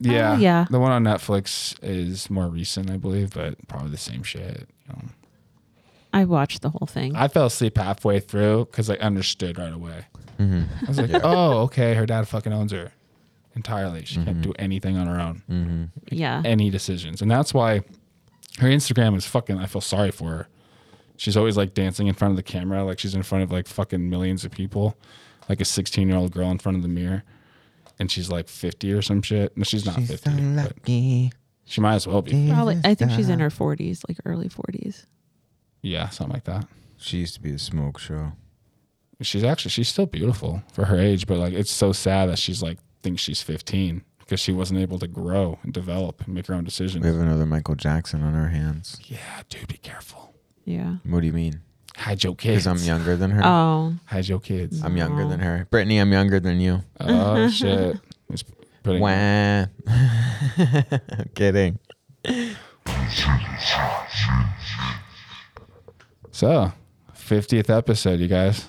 Yeah, 0.00 0.32
Oh, 0.34 0.36
yeah. 0.36 0.66
The 0.70 0.78
one 0.78 0.92
on 0.92 1.02
Netflix 1.02 1.76
is 1.82 2.28
more 2.30 2.46
recent, 2.46 2.90
I 2.90 2.96
believe, 2.98 3.32
but 3.32 3.56
probably 3.68 3.90
the 3.90 3.96
same 3.96 4.22
shit. 4.22 4.68
You 4.86 4.94
know. 4.94 5.02
I 6.14 6.24
watched 6.24 6.62
the 6.62 6.70
whole 6.70 6.86
thing. 6.86 7.14
I 7.16 7.28
fell 7.28 7.46
asleep 7.46 7.76
halfway 7.76 8.20
through 8.20 8.66
because 8.70 8.88
I 8.88 8.94
understood 8.96 9.58
right 9.58 9.72
away. 9.72 10.06
Mm-hmm. 10.38 10.62
I 10.84 10.88
was 10.88 10.98
like, 10.98 11.10
Yeah. 11.10 11.20
oh, 11.24 11.58
okay, 11.64 11.94
her 11.94 12.06
dad 12.06 12.26
fucking 12.28 12.52
owns 12.52 12.72
her 12.72 12.92
entirely. 13.56 14.04
She 14.04 14.16
Mm-hmm. 14.16 14.24
can't 14.24 14.40
do 14.42 14.52
anything 14.58 14.96
on 14.96 15.06
her 15.06 15.20
own. 15.20 15.42
Mm-hmm. 15.50 15.84
Yeah. 16.10 16.40
Any 16.44 16.70
decisions. 16.70 17.20
And 17.20 17.30
that's 17.30 17.52
why 17.52 17.80
her 18.60 18.68
Instagram 18.68 19.16
is 19.16 19.26
fucking, 19.26 19.58
I 19.58 19.66
feel 19.66 19.80
sorry 19.80 20.10
for 20.10 20.28
her. 20.30 20.48
She's 21.16 21.36
always 21.36 21.56
like 21.56 21.74
dancing 21.74 22.06
in 22.08 22.14
front 22.14 22.32
of 22.32 22.36
the 22.36 22.42
camera, 22.42 22.84
like 22.84 22.98
she's 22.98 23.14
in 23.14 23.22
front 23.22 23.44
of 23.44 23.52
like 23.52 23.66
fucking 23.68 24.08
millions 24.10 24.44
of 24.44 24.50
people, 24.50 24.96
like 25.48 25.60
a 25.60 25.64
16 25.64 26.08
year 26.08 26.16
old 26.16 26.32
girl 26.32 26.50
in 26.50 26.58
front 26.58 26.76
of 26.76 26.82
the 26.82 26.88
mirror. 26.88 27.22
And 28.00 28.10
she's 28.10 28.28
like 28.30 28.48
50 28.48 28.92
or 28.92 29.02
some 29.02 29.22
shit. 29.22 29.56
No, 29.56 29.62
she's 29.62 29.86
not 29.86 29.94
50. 30.00 30.14
but 30.16 30.26
Unlucky. 30.38 31.32
she 31.64 31.80
might 31.80 31.94
as 31.94 32.06
well 32.08 32.22
be. 32.22 32.50
Probably. 32.50 32.80
I 32.84 32.94
think 32.94 33.12
she's 33.12 33.28
in 33.28 33.38
her 33.38 33.50
40s, 33.50 34.02
like 34.08 34.18
early 34.24 34.48
40s. 34.48 35.06
Yeah, 35.84 36.08
something 36.08 36.32
like 36.32 36.44
that. 36.44 36.66
She 36.96 37.18
used 37.18 37.34
to 37.34 37.42
be 37.42 37.52
a 37.52 37.58
smoke 37.58 37.98
show. 37.98 38.32
She's 39.20 39.44
actually 39.44 39.70
she's 39.70 39.88
still 39.88 40.06
beautiful 40.06 40.62
for 40.72 40.86
her 40.86 40.98
age, 40.98 41.26
but 41.26 41.38
like 41.38 41.52
it's 41.52 41.70
so 41.70 41.92
sad 41.92 42.28
that 42.30 42.38
she's 42.38 42.62
like 42.62 42.78
thinks 43.02 43.20
she's 43.20 43.42
15 43.42 44.02
because 44.18 44.40
she 44.40 44.50
wasn't 44.50 44.80
able 44.80 44.98
to 44.98 45.06
grow 45.06 45.58
and 45.62 45.72
develop 45.72 46.24
and 46.24 46.34
make 46.34 46.46
her 46.46 46.54
own 46.54 46.64
decisions. 46.64 47.02
We 47.04 47.10
have 47.10 47.20
another 47.20 47.44
Michael 47.44 47.74
Jackson 47.74 48.22
on 48.22 48.34
our 48.34 48.48
hands. 48.48 48.98
Yeah, 49.04 49.42
dude, 49.50 49.68
be 49.68 49.76
careful. 49.76 50.34
Yeah. 50.64 50.96
What 51.04 51.20
do 51.20 51.26
you 51.26 51.32
mean? 51.34 51.60
Hide 51.96 52.24
your 52.24 52.34
kids. 52.34 52.64
Because 52.64 52.82
I'm 52.82 52.86
younger 52.86 53.16
than 53.16 53.30
her. 53.30 53.42
Oh. 53.44 53.94
Hide 54.06 54.26
your 54.26 54.40
kids. 54.40 54.82
I'm 54.82 54.96
younger 54.96 55.28
than 55.28 55.40
her. 55.40 55.68
Brittany, 55.70 55.98
I'm 55.98 56.12
younger 56.12 56.40
than 56.40 56.60
you. 56.60 56.80
Oh 56.98 57.48
shit. 57.50 57.98
He's 58.30 58.42
putting 58.82 59.02
Wah. 59.02 59.66
I'm 59.86 61.30
kidding. 61.34 61.78
So, 66.34 66.72
50th 67.16 67.70
episode, 67.70 68.18
you 68.18 68.26
guys. 68.26 68.66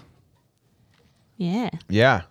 Yeah. 1.35 1.71
Yeah. 1.89 2.21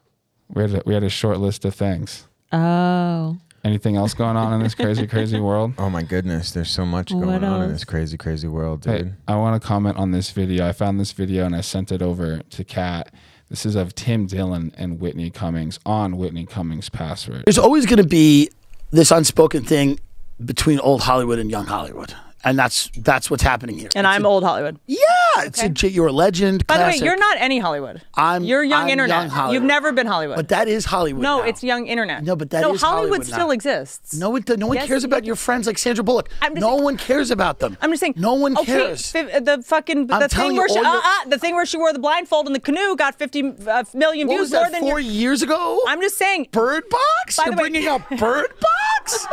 We 0.48 0.62
had 0.62 0.74
a, 0.76 0.82
we 0.86 0.94
had 0.94 1.02
a 1.02 1.08
short 1.08 1.40
list 1.40 1.64
of 1.64 1.74
things. 1.74 2.28
Oh. 2.52 3.36
Anything 3.64 3.96
else 3.96 4.14
going 4.14 4.36
on 4.36 4.52
in 4.52 4.62
this 4.62 4.76
crazy, 4.76 5.08
crazy 5.08 5.40
world? 5.40 5.72
Oh 5.78 5.90
my 5.90 6.04
goodness, 6.04 6.52
there's 6.52 6.70
so 6.70 6.86
much 6.86 7.10
going 7.10 7.26
What 7.26 7.42
on 7.42 7.62
in 7.62 7.70
else? 7.70 7.72
this 7.72 7.84
crazy, 7.84 8.16
crazy 8.16 8.46
world, 8.46 8.82
dude. 8.82 9.06
Hey, 9.06 9.12
I 9.26 9.34
want 9.34 9.60
to 9.60 9.66
comment 9.66 9.96
on 9.96 10.12
this 10.12 10.30
video. 10.30 10.68
I 10.68 10.72
found 10.72 11.00
this 11.00 11.10
video 11.10 11.44
and 11.46 11.56
I 11.56 11.62
sent 11.62 11.90
it 11.90 12.00
over 12.00 12.38
to 12.38 12.62
Kat. 12.64 13.12
This 13.50 13.66
is 13.66 13.74
of 13.74 13.92
Tim 13.96 14.26
Dillon 14.26 14.72
and 14.78 15.00
Whitney 15.00 15.30
Cummings 15.30 15.80
on 15.84 16.16
Whitney 16.16 16.46
Cummings' 16.46 16.90
password. 16.90 17.42
There's 17.44 17.58
always 17.58 17.86
going 17.86 18.00
to 18.00 18.06
be 18.06 18.50
this 18.92 19.10
unspoken 19.10 19.64
thing 19.64 19.98
between 20.44 20.78
old 20.78 21.00
Hollywood 21.02 21.40
and 21.40 21.50
young 21.50 21.66
Hollywood. 21.66 22.14
And 22.44 22.58
that's 22.58 22.90
that's 22.98 23.30
what's 23.30 23.42
happening 23.42 23.78
here. 23.78 23.88
And 23.94 24.06
I'm 24.06 24.26
old 24.26 24.44
Hollywood. 24.44 24.78
Yeah, 24.86 24.98
it's 25.38 25.62
a 25.62 25.68
j 25.68 25.88
you're 25.88 26.08
a 26.08 26.12
legend. 26.12 26.66
By 26.66 26.78
the 26.78 26.84
way, 26.84 26.96
you're 26.96 27.16
not 27.16 27.36
any 27.38 27.58
Hollywood. 27.58 28.02
I'm. 28.14 28.44
You're 28.44 28.62
young 28.62 28.84
I'm 28.84 28.88
internet. 28.90 29.30
young. 29.30 29.52
You've 29.52 29.62
never 29.62 29.92
been 29.92 30.06
Hollywood. 30.06 30.36
But 30.36 30.48
that 30.48 30.68
is 30.68 30.84
Hollywood. 30.84 31.22
no, 31.22 31.38
now. 31.38 31.44
it's 31.44 31.62
young 31.64 31.86
internet. 31.86 32.22
No, 32.22 32.36
but 32.36 32.50
that 32.50 32.60
no, 32.60 32.74
is 32.74 32.80
Hollywood, 32.82 33.08
Hollywood 33.10 33.26
still 33.26 33.50
exists. 33.50 34.14
No, 34.14 34.34
it, 34.36 34.48
no 34.58 34.66
one 34.66 34.76
Yes, 34.76 34.86
cares 34.86 35.04
about 35.04 35.24
your 35.24 35.36
friends 35.36 35.66
like 35.66 35.78
Sandra 35.78 36.04
Bullock. 36.04 36.28
no 36.52 36.76
one 36.76 36.96
cares 36.96 37.30
about 37.30 37.58
them. 37.58 37.76
I'm 37.80 37.90
just 37.90 38.00
saying. 38.00 38.14
No 38.16 38.34
one 38.34 38.56
okay, 38.58 38.64
cares. 38.66 39.10
fi- 39.10 39.38
the 39.40 39.62
fucking 39.64 40.12
I'm 40.12 40.20
the 40.20 40.28
thing 40.28 40.56
where 40.56 40.68
she, 40.68 40.78
all 40.78 40.86
uh, 40.86 41.00
uh, 41.02 41.28
the 41.28 41.38
thing 41.38 41.54
where 41.54 41.66
she 41.66 41.76
wore 41.76 41.92
the 41.92 41.98
blindfold 41.98 42.46
in 42.46 42.52
the 42.52 42.60
canoe 42.60 42.96
got 42.96 43.14
50 43.18 43.54
uh, 43.66 43.84
million 43.94 44.28
What 44.28 44.34
views 44.34 44.40
was 44.40 44.50
that, 44.50 44.62
more 44.62 44.70
than 44.70 44.80
four 44.80 45.00
your- 45.00 45.10
years 45.10 45.42
ago? 45.42 45.80
I'm 45.86 46.00
just 46.00 46.16
saying. 46.18 46.48
Bird 46.52 46.84
Box. 46.88 47.36
By 47.36 47.46
You're 47.46 47.56
bringing 47.56 47.88
up 47.88 48.08
Bird 48.18 48.52
Box. 48.60 49.26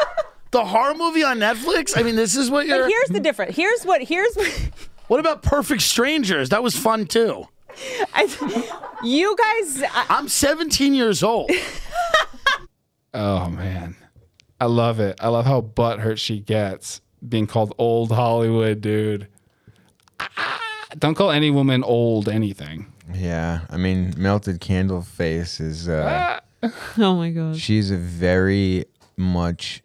The 0.51 0.65
horror 0.65 0.93
movie 0.95 1.23
on 1.23 1.39
Netflix. 1.39 1.97
I 1.97 2.03
mean, 2.03 2.15
this 2.15 2.35
is 2.35 2.49
what 2.51 2.67
you're. 2.67 2.83
But 2.83 2.89
here's 2.89 3.09
the 3.09 3.19
difference. 3.19 3.55
Here's 3.55 3.83
what. 3.83 4.01
Here's 4.01 4.35
what. 4.35 4.69
What 5.07 5.19
about 5.19 5.43
Perfect 5.43 5.81
Strangers? 5.81 6.47
That 6.49 6.63
was 6.63 6.73
fun 6.73 7.05
too. 7.05 7.45
I, 8.13 8.29
you 9.03 9.35
guys. 9.35 9.83
I, 9.93 10.05
I'm 10.07 10.29
17 10.29 10.93
years 10.93 11.21
old. 11.21 11.51
Oh 13.13 13.49
man, 13.49 13.95
I 14.59 14.65
love 14.65 14.99
it. 15.01 15.17
I 15.19 15.27
love 15.27 15.45
how 15.45 15.61
butthurt 15.61 16.17
she 16.17 16.39
gets 16.39 17.01
being 17.27 17.45
called 17.45 17.73
old 17.77 18.11
Hollywood, 18.11 18.79
dude. 18.81 19.27
Ah, 20.19 20.61
Don't 20.97 21.15
call 21.15 21.29
any 21.31 21.51
woman 21.51 21.83
old 21.83 22.29
anything. 22.29 22.91
Yeah, 23.13 23.61
I 23.69 23.77
mean, 23.77 24.13
melted 24.17 24.61
candle 24.61 25.01
face 25.01 25.59
is. 25.59 25.89
Uh, 25.89 26.39
oh 26.97 27.15
my 27.15 27.31
god. 27.31 27.57
She's 27.57 27.91
a 27.91 27.97
very 27.97 28.85
much 29.17 29.83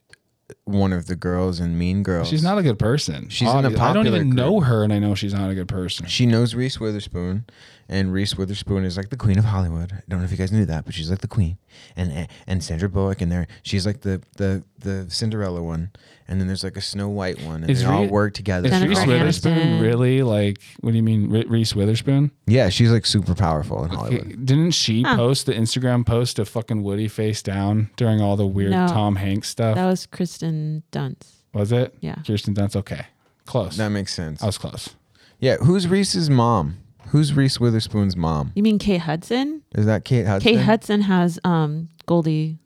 one 0.67 0.93
of 0.93 1.07
the 1.07 1.15
girls 1.17 1.61
in 1.61 1.79
Mean 1.79 2.03
Girls. 2.03 2.29
She's 2.29 2.43
not 2.43 2.59
a 2.59 2.63
good 2.63 2.79
person. 2.79 3.29
She's 3.29 3.49
in 3.49 3.63
the 3.63 3.69
Obvi- 3.71 3.79
I 3.79 3.93
don't 3.93 4.05
popular 4.05 4.19
even 4.19 4.31
know 4.31 4.61
her, 4.61 4.83
and 4.83 4.93
I 4.93 4.99
know 4.99 5.15
she's 5.15 5.33
not 5.33 5.49
a 5.49 5.55
good 5.55 5.69
person. 5.69 6.07
She 6.07 6.27
knows 6.27 6.55
Reese 6.57 6.81
Witherspoon, 6.81 7.45
and 7.89 8.13
Reese 8.13 8.37
Witherspoon 8.37 8.85
is 8.85 8.97
like 8.97 9.11
the 9.11 9.17
queen 9.17 9.39
of 9.39 9.45
Hollywood. 9.45 9.93
I 9.93 10.03
don't 10.09 10.19
know 10.19 10.25
if 10.25 10.33
you 10.33 10.37
guys 10.37 10.51
knew 10.51 10.67
that, 10.67 10.85
but 10.85 10.93
she's 10.93 11.09
like 11.09 11.21
the 11.21 11.29
queen, 11.29 11.57
and 11.97 12.27
and 12.49 12.65
Sandra 12.65 12.89
Bullock, 12.89 13.23
in 13.23 13.29
there 13.29 13.47
she's 13.63 13.87
like 13.87 14.01
the 14.01 14.21
the 14.37 14.65
the 14.79 15.07
Cinderella 15.09 15.63
one, 15.63 15.91
and 16.29 16.41
then 16.41 16.47
there's 16.49 16.65
like 16.65 16.77
a 16.77 16.81
Snow 16.81 17.09
White 17.09 17.41
one, 17.43 17.63
and 17.63 17.71
Is 17.71 17.81
they 17.83 17.87
all 17.87 18.07
work 18.07 18.35
together. 18.35 18.69
Is 18.69 18.83
Reese 18.83 18.99
all- 18.99 19.07
Witherspoon 19.07 19.81
really 19.81 20.23
like? 20.23 20.59
What 20.81 20.91
do 20.91 20.97
you 20.97 21.03
mean, 21.03 21.31
Re- 21.31 21.45
Reese 21.47 21.75
Witherspoon? 21.75 22.31
Yeah, 22.47 22.69
she's 22.69 22.91
like 22.91 23.07
super 23.07 23.35
powerful 23.35 23.85
in 23.85 23.91
Hollywood. 23.91 24.27
Okay, 24.27 24.33
Didn't 24.37 24.73
she 24.73 25.03
Huh. 25.03 25.17
post 25.17 25.47
the 25.47 25.53
Instagram 25.55 26.05
post 26.05 26.39
of 26.39 26.49
fucking 26.49 26.83
Woody 26.83 27.09
face 27.09 27.43
down 27.43 27.91
during 27.97 28.21
all 28.21 28.37
the 28.37 28.47
weird 28.47 28.73
No. 28.73 28.87
Tom 28.89 29.17
Hanks 29.17 29.49
stuff? 29.49 29.75
That 29.77 29.87
was 29.87 30.07
Kristen 30.07 30.83
Dunst. 30.93 31.33
was 31.55 31.73
it? 31.73 31.95
Yeah. 32.01 32.17
Kirsten 32.27 32.55
Dunst. 32.55 32.77
Okay, 32.77 33.07
close. 33.45 33.77
That 33.77 33.89
makes 33.91 34.13
sense. 34.15 34.43
I 34.43 34.47
was 34.47 34.59
close. 34.59 34.91
Yeah, 35.39 35.57
who's 35.59 35.87
Reese's 35.87 36.29
mom? 36.31 36.79
Who's 37.11 37.35
Reese 37.35 37.61
Witherspoon's 37.61 38.17
mom? 38.17 38.51
You 38.57 38.65
mean 38.65 38.79
Kate 38.81 39.03
Hudson? 39.03 39.63
Is 39.77 39.87
that 39.87 40.05
Kate 40.05 40.27
Hudson? 40.27 40.53
Kate 40.55 40.61
Hudson 40.63 41.03
has 41.03 41.39
um 41.45 41.89
Goldie. 42.07 42.59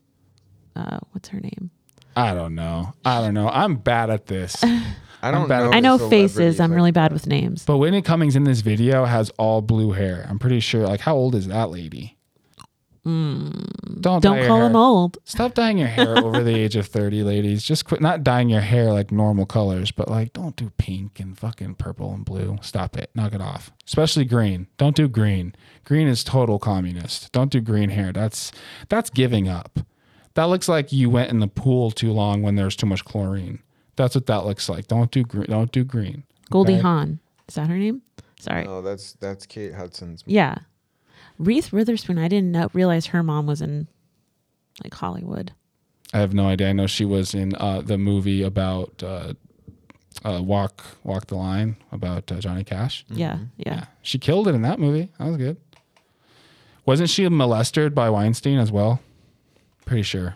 Uh, 0.75 0.97
what's 1.11 1.29
her 1.29 1.39
name? 1.39 1.69
I 2.15 2.33
don't 2.33 2.55
know. 2.55 2.93
I 3.05 3.21
don't 3.21 3.33
know. 3.33 3.47
I'm 3.49 3.75
bad 3.75 4.09
at 4.09 4.25
this. 4.27 4.63
I 5.23 5.29
don't 5.31 5.47
bad 5.47 5.65
know. 5.65 5.71
I 5.71 5.79
know 5.79 5.97
faces. 6.09 6.59
I'm 6.59 6.71
like 6.71 6.75
really 6.75 6.91
bad 6.91 7.13
with 7.13 7.27
names. 7.27 7.63
But 7.65 7.77
Whitney 7.77 8.01
Cummings 8.01 8.35
in 8.35 8.43
this 8.43 8.61
video 8.61 9.05
has 9.05 9.29
all 9.37 9.61
blue 9.61 9.91
hair. 9.91 10.25
I'm 10.29 10.39
pretty 10.39 10.59
sure. 10.59 10.87
Like, 10.87 11.01
how 11.01 11.15
old 11.15 11.35
is 11.35 11.47
that 11.47 11.69
lady? 11.69 12.17
Mm, 13.05 13.99
Don't 14.01 14.21
Don't 14.21 14.45
call 14.47 14.57
hair. 14.57 14.65
him 14.67 14.75
old. 14.75 15.17
Stop 15.25 15.55
dyeing 15.55 15.79
your 15.79 15.87
hair 15.87 16.19
over 16.19 16.43
the 16.43 16.53
age 16.55 16.75
of 16.75 16.85
30, 16.87 17.23
ladies. 17.23 17.63
Just 17.63 17.85
quit 17.85 17.99
not 17.99 18.23
dyeing 18.23 18.49
your 18.49 18.61
hair 18.61 18.91
like 18.93 19.11
normal 19.11 19.47
colors, 19.47 19.89
but 19.89 20.07
like 20.07 20.33
don't 20.33 20.55
do 20.55 20.69
pink 20.77 21.19
and 21.19 21.35
fucking 21.37 21.75
purple 21.75 22.13
and 22.13 22.23
blue. 22.23 22.57
Stop 22.61 22.95
it. 22.97 23.09
Knock 23.15 23.33
it 23.33 23.41
off. 23.41 23.71
Especially 23.87 24.23
green. 24.23 24.67
Don't 24.77 24.95
do 24.95 25.07
green. 25.07 25.55
Green 25.83 26.07
is 26.07 26.23
total 26.23 26.59
communist. 26.59 27.31
Don't 27.31 27.51
do 27.51 27.59
green 27.59 27.89
hair. 27.89 28.11
That's 28.13 28.51
that's 28.87 29.09
giving 29.09 29.47
up. 29.47 29.79
That 30.35 30.45
looks 30.45 30.69
like 30.69 30.91
you 30.91 31.09
went 31.09 31.29
in 31.29 31.39
the 31.39 31.47
pool 31.47 31.91
too 31.91 32.11
long 32.11 32.41
when 32.41 32.55
there's 32.55 32.75
too 32.75 32.85
much 32.85 33.03
chlorine. 33.03 33.59
That's 33.95 34.15
what 34.15 34.25
that 34.27 34.45
looks 34.45 34.69
like. 34.69 34.87
Don't 34.87 35.11
do 35.11 35.23
green. 35.23 35.47
Don't 35.47 35.71
do 35.71 35.83
green. 35.83 36.23
Goldie 36.49 36.73
okay? 36.73 36.81
Hawn. 36.81 37.19
Is 37.47 37.55
that 37.55 37.67
her 37.67 37.77
name? 37.77 38.01
Sorry. 38.39 38.65
Oh, 38.65 38.81
that's 38.81 39.13
that's 39.13 39.45
Kate 39.45 39.73
Hudson's. 39.73 40.23
Yeah. 40.25 40.59
Reese 41.37 41.71
Witherspoon. 41.71 42.17
I 42.17 42.27
didn't 42.27 42.51
know, 42.51 42.69
realize 42.73 43.07
her 43.07 43.23
mom 43.23 43.45
was 43.47 43.61
in 43.61 43.87
like 44.83 44.93
Hollywood. 44.93 45.51
I 46.13 46.19
have 46.19 46.33
no 46.33 46.47
idea. 46.47 46.69
I 46.69 46.73
know 46.73 46.87
she 46.87 47.05
was 47.05 47.33
in 47.33 47.55
uh, 47.55 47.81
the 47.81 47.97
movie 47.97 48.41
about 48.41 49.01
uh, 49.03 49.33
uh, 50.25 50.41
Walk 50.41 50.83
Walk 51.03 51.27
the 51.27 51.35
Line 51.35 51.77
about 51.91 52.31
uh, 52.31 52.39
Johnny 52.39 52.63
Cash. 52.63 53.05
Yeah, 53.09 53.39
yeah. 53.57 53.85
She 54.01 54.17
killed 54.17 54.47
it 54.47 54.55
in 54.55 54.61
that 54.63 54.79
movie. 54.79 55.09
That 55.19 55.27
was 55.27 55.37
good. 55.37 55.57
Wasn't 56.85 57.09
she 57.09 57.27
molested 57.29 57.93
by 57.93 58.09
Weinstein 58.09 58.57
as 58.57 58.71
well? 58.71 58.99
Pretty 59.85 60.03
sure. 60.03 60.35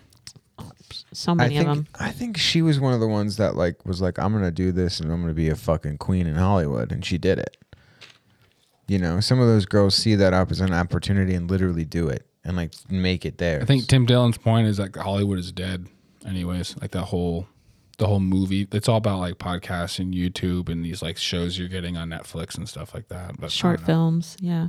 So 1.12 1.32
I 1.32 1.34
many 1.34 1.56
think 1.56 1.68
of 1.68 1.76
them. 1.76 1.86
I 1.98 2.10
think 2.10 2.36
she 2.36 2.62
was 2.62 2.78
one 2.78 2.92
of 2.92 3.00
the 3.00 3.08
ones 3.08 3.36
that 3.36 3.56
like 3.56 3.84
was 3.86 4.00
like 4.00 4.18
I'm 4.18 4.32
gonna 4.32 4.50
do 4.50 4.72
this 4.72 5.00
and 5.00 5.10
I'm 5.10 5.20
gonna 5.20 5.34
be 5.34 5.48
a 5.48 5.56
fucking 5.56 5.98
queen 5.98 6.26
in 6.26 6.36
Hollywood, 6.36 6.92
and 6.92 7.04
she 7.04 7.18
did 7.18 7.38
it. 7.38 7.56
You 8.86 8.98
know, 8.98 9.20
some 9.20 9.40
of 9.40 9.46
those 9.46 9.66
girls 9.66 9.94
see 9.94 10.14
that 10.14 10.32
up 10.32 10.50
as 10.50 10.60
an 10.60 10.72
opportunity 10.72 11.34
and 11.34 11.50
literally 11.50 11.84
do 11.84 12.08
it 12.08 12.26
and 12.44 12.56
like 12.56 12.72
make 12.88 13.24
it 13.24 13.38
there. 13.38 13.60
I 13.60 13.64
think 13.64 13.88
Tim 13.88 14.06
Dillon's 14.06 14.38
point 14.38 14.68
is 14.68 14.78
like 14.78 14.94
Hollywood 14.96 15.38
is 15.38 15.50
dead. 15.50 15.86
Anyways, 16.24 16.76
like 16.80 16.92
that 16.92 17.04
whole 17.04 17.48
the 17.98 18.06
whole 18.06 18.20
movie. 18.20 18.68
It's 18.72 18.88
all 18.88 18.98
about 18.98 19.18
like 19.18 19.38
podcasts 19.38 19.98
and 19.98 20.14
YouTube 20.14 20.68
and 20.68 20.84
these 20.84 21.02
like 21.02 21.16
shows 21.16 21.58
you're 21.58 21.68
getting 21.68 21.96
on 21.96 22.10
Netflix 22.10 22.56
and 22.56 22.68
stuff 22.68 22.94
like 22.94 23.08
that. 23.08 23.40
But 23.40 23.50
Short 23.50 23.80
films. 23.80 24.36
Yeah. 24.40 24.68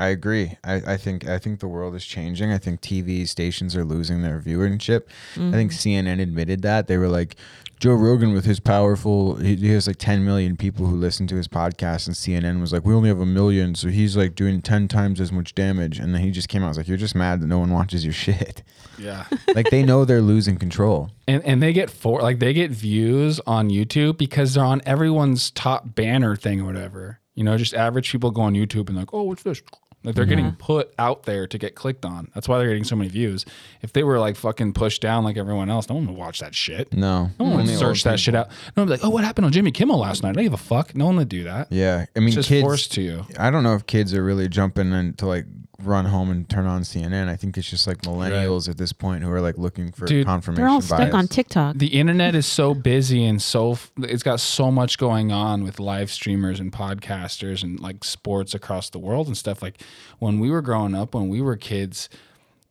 I 0.00 0.08
agree. 0.08 0.56
I, 0.64 0.94
I 0.94 0.96
think 0.96 1.28
I 1.28 1.38
think 1.38 1.60
the 1.60 1.68
world 1.68 1.94
is 1.94 2.06
changing. 2.06 2.50
I 2.50 2.56
think 2.56 2.80
TV 2.80 3.28
stations 3.28 3.76
are 3.76 3.84
losing 3.84 4.22
their 4.22 4.40
viewership. 4.40 5.02
I 5.34 5.50
think 5.50 5.72
mm-hmm. 5.72 6.06
CNN 6.08 6.22
admitted 6.22 6.62
that 6.62 6.86
they 6.86 6.96
were 6.96 7.08
like 7.08 7.36
Joe 7.80 7.92
Rogan 7.92 8.32
with 8.32 8.46
his 8.46 8.60
powerful. 8.60 9.36
He, 9.36 9.56
he 9.56 9.68
has 9.72 9.86
like 9.86 9.98
10 9.98 10.24
million 10.24 10.56
people 10.56 10.86
who 10.86 10.96
listen 10.96 11.26
to 11.26 11.36
his 11.36 11.48
podcast, 11.48 12.06
and 12.06 12.16
CNN 12.16 12.62
was 12.62 12.72
like, 12.72 12.86
we 12.86 12.94
only 12.94 13.10
have 13.10 13.20
a 13.20 13.26
million, 13.26 13.74
so 13.74 13.88
he's 13.88 14.16
like 14.16 14.34
doing 14.34 14.62
10 14.62 14.88
times 14.88 15.20
as 15.20 15.32
much 15.32 15.54
damage. 15.54 15.98
And 15.98 16.14
then 16.14 16.22
he 16.22 16.30
just 16.30 16.48
came 16.48 16.62
out 16.62 16.66
and 16.66 16.70
was 16.70 16.78
like, 16.78 16.88
you're 16.88 16.96
just 16.96 17.14
mad 17.14 17.42
that 17.42 17.46
no 17.46 17.58
one 17.58 17.70
watches 17.70 18.02
your 18.02 18.12
shit. 18.26 18.62
Yeah. 18.98 19.26
like 19.54 19.68
they 19.68 19.82
know 19.82 20.06
they're 20.06 20.22
losing 20.22 20.56
control. 20.56 21.10
and 21.28 21.44
and 21.44 21.62
they 21.62 21.74
get 21.74 21.90
for 21.90 22.22
like 22.22 22.38
they 22.38 22.54
get 22.54 22.70
views 22.70 23.38
on 23.46 23.68
YouTube 23.68 24.16
because 24.16 24.54
they're 24.54 24.64
on 24.64 24.80
everyone's 24.86 25.50
top 25.50 25.94
banner 25.94 26.36
thing 26.36 26.62
or 26.62 26.64
whatever. 26.64 27.20
You 27.34 27.44
know, 27.44 27.58
just 27.58 27.74
average 27.74 28.10
people 28.10 28.30
go 28.30 28.42
on 28.42 28.54
YouTube 28.54 28.88
and 28.88 28.96
like, 28.96 29.14
oh, 29.14 29.22
what's 29.22 29.42
this? 29.42 29.62
Like 30.02 30.14
they're 30.14 30.24
getting 30.24 30.52
put 30.52 30.94
out 30.98 31.24
there 31.24 31.46
to 31.46 31.58
get 31.58 31.74
clicked 31.74 32.06
on. 32.06 32.30
That's 32.34 32.48
why 32.48 32.56
they're 32.58 32.68
getting 32.68 32.84
so 32.84 32.96
many 32.96 33.10
views. 33.10 33.44
If 33.82 33.92
they 33.92 34.02
were 34.02 34.18
like 34.18 34.34
fucking 34.36 34.72
pushed 34.72 35.02
down 35.02 35.24
like 35.24 35.36
everyone 35.36 35.68
else, 35.68 35.90
no 35.90 35.96
one 35.96 36.06
would 36.06 36.16
watch 36.16 36.40
that 36.40 36.54
shit. 36.54 36.92
No, 36.94 37.30
No 37.38 37.44
one 37.46 37.56
would 37.58 37.68
search 37.68 38.02
that 38.04 38.12
people. 38.12 38.16
shit 38.18 38.34
out. 38.34 38.48
No 38.76 38.82
one 38.82 38.88
would 38.88 38.96
be 38.96 39.02
like, 39.02 39.04
oh, 39.04 39.10
what 39.10 39.24
happened 39.24 39.44
on 39.44 39.52
Jimmy 39.52 39.72
Kimmel 39.72 39.98
last 39.98 40.22
night? 40.22 40.30
I 40.30 40.32
don't 40.32 40.44
give 40.44 40.54
a 40.54 40.56
fuck. 40.56 40.94
No 40.94 41.04
one 41.06 41.16
would 41.16 41.28
do 41.28 41.44
that. 41.44 41.70
Yeah, 41.70 42.06
I 42.16 42.18
mean, 42.20 42.28
it's 42.28 42.36
just 42.36 42.48
kids 42.48 42.62
forced 42.62 42.92
to 42.94 43.02
you. 43.02 43.26
I 43.38 43.50
don't 43.50 43.62
know 43.62 43.74
if 43.74 43.86
kids 43.86 44.14
are 44.14 44.24
really 44.24 44.48
jumping 44.48 44.90
into 44.92 45.26
like 45.26 45.44
run 45.84 46.04
home 46.06 46.30
and 46.30 46.48
turn 46.48 46.66
on 46.66 46.82
CNN. 46.82 47.28
I 47.28 47.36
think 47.36 47.56
it's 47.58 47.68
just 47.68 47.86
like 47.86 47.98
millennials 48.02 48.68
at 48.68 48.76
this 48.78 48.92
point 48.92 49.22
who 49.22 49.30
are 49.30 49.40
like 49.40 49.58
looking 49.58 49.92
for 49.92 50.06
Dude, 50.06 50.26
confirmation 50.26 50.62
They're 50.62 50.68
all 50.70 50.80
stuck 50.80 50.98
bias. 50.98 51.14
on 51.14 51.28
TikTok. 51.28 51.76
The 51.76 51.88
internet 51.88 52.34
is 52.34 52.46
so 52.46 52.74
busy 52.74 53.24
and 53.24 53.40
so 53.40 53.78
it's 53.98 54.22
got 54.22 54.40
so 54.40 54.70
much 54.70 54.98
going 54.98 55.32
on 55.32 55.64
with 55.64 55.78
live 55.80 56.10
streamers 56.10 56.60
and 56.60 56.72
podcasters 56.72 57.62
and 57.62 57.78
like 57.80 58.04
sports 58.04 58.54
across 58.54 58.90
the 58.90 58.98
world 58.98 59.26
and 59.26 59.36
stuff. 59.36 59.62
Like 59.62 59.82
when 60.18 60.38
we 60.40 60.50
were 60.50 60.62
growing 60.62 60.94
up, 60.94 61.14
when 61.14 61.28
we 61.28 61.40
were 61.40 61.56
kids, 61.56 62.08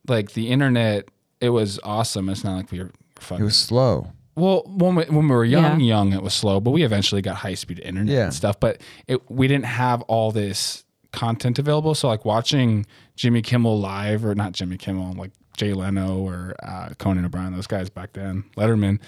like 0.08 0.32
the 0.32 0.48
internet, 0.50 1.08
it 1.40 1.50
was 1.50 1.78
awesome. 1.84 2.28
It's 2.28 2.44
not 2.44 2.56
like 2.56 2.70
we 2.72 2.80
were 2.80 2.90
fucking. 3.18 3.42
it 3.42 3.44
was 3.44 3.56
slow. 3.56 4.12
Well, 4.36 4.62
when 4.66 4.94
we, 4.94 5.04
when 5.04 5.28
we 5.28 5.34
were 5.34 5.44
young, 5.44 5.80
Yeah. 5.80 5.96
young, 5.96 6.12
it 6.12 6.22
was 6.22 6.32
slow, 6.32 6.60
but 6.60 6.70
we 6.70 6.82
eventually 6.82 7.20
got 7.20 7.36
high 7.36 7.54
speed 7.54 7.80
internet 7.80 8.14
Yeah. 8.14 8.24
and 8.24 8.34
stuff. 8.34 8.58
But 8.60 8.80
it, 9.06 9.28
we 9.30 9.48
didn't 9.48 9.66
have 9.66 10.02
all 10.02 10.30
this 10.32 10.84
content 11.12 11.58
available. 11.58 11.94
So, 11.94 12.08
like 12.08 12.24
watching 12.24 12.86
Jimmy 13.16 13.42
Kimmel 13.42 13.78
live, 13.78 14.24
or 14.24 14.34
not 14.34 14.52
Jimmy 14.52 14.76
Kimmel, 14.76 15.14
like 15.14 15.32
Jay 15.56 15.72
Leno 15.72 16.18
or 16.18 16.54
uh, 16.62 16.90
Conan 16.98 17.24
O'Brien, 17.24 17.52
those 17.54 17.66
guys 17.66 17.90
back 17.90 18.12
then, 18.12 18.44
Letterman. 18.56 19.00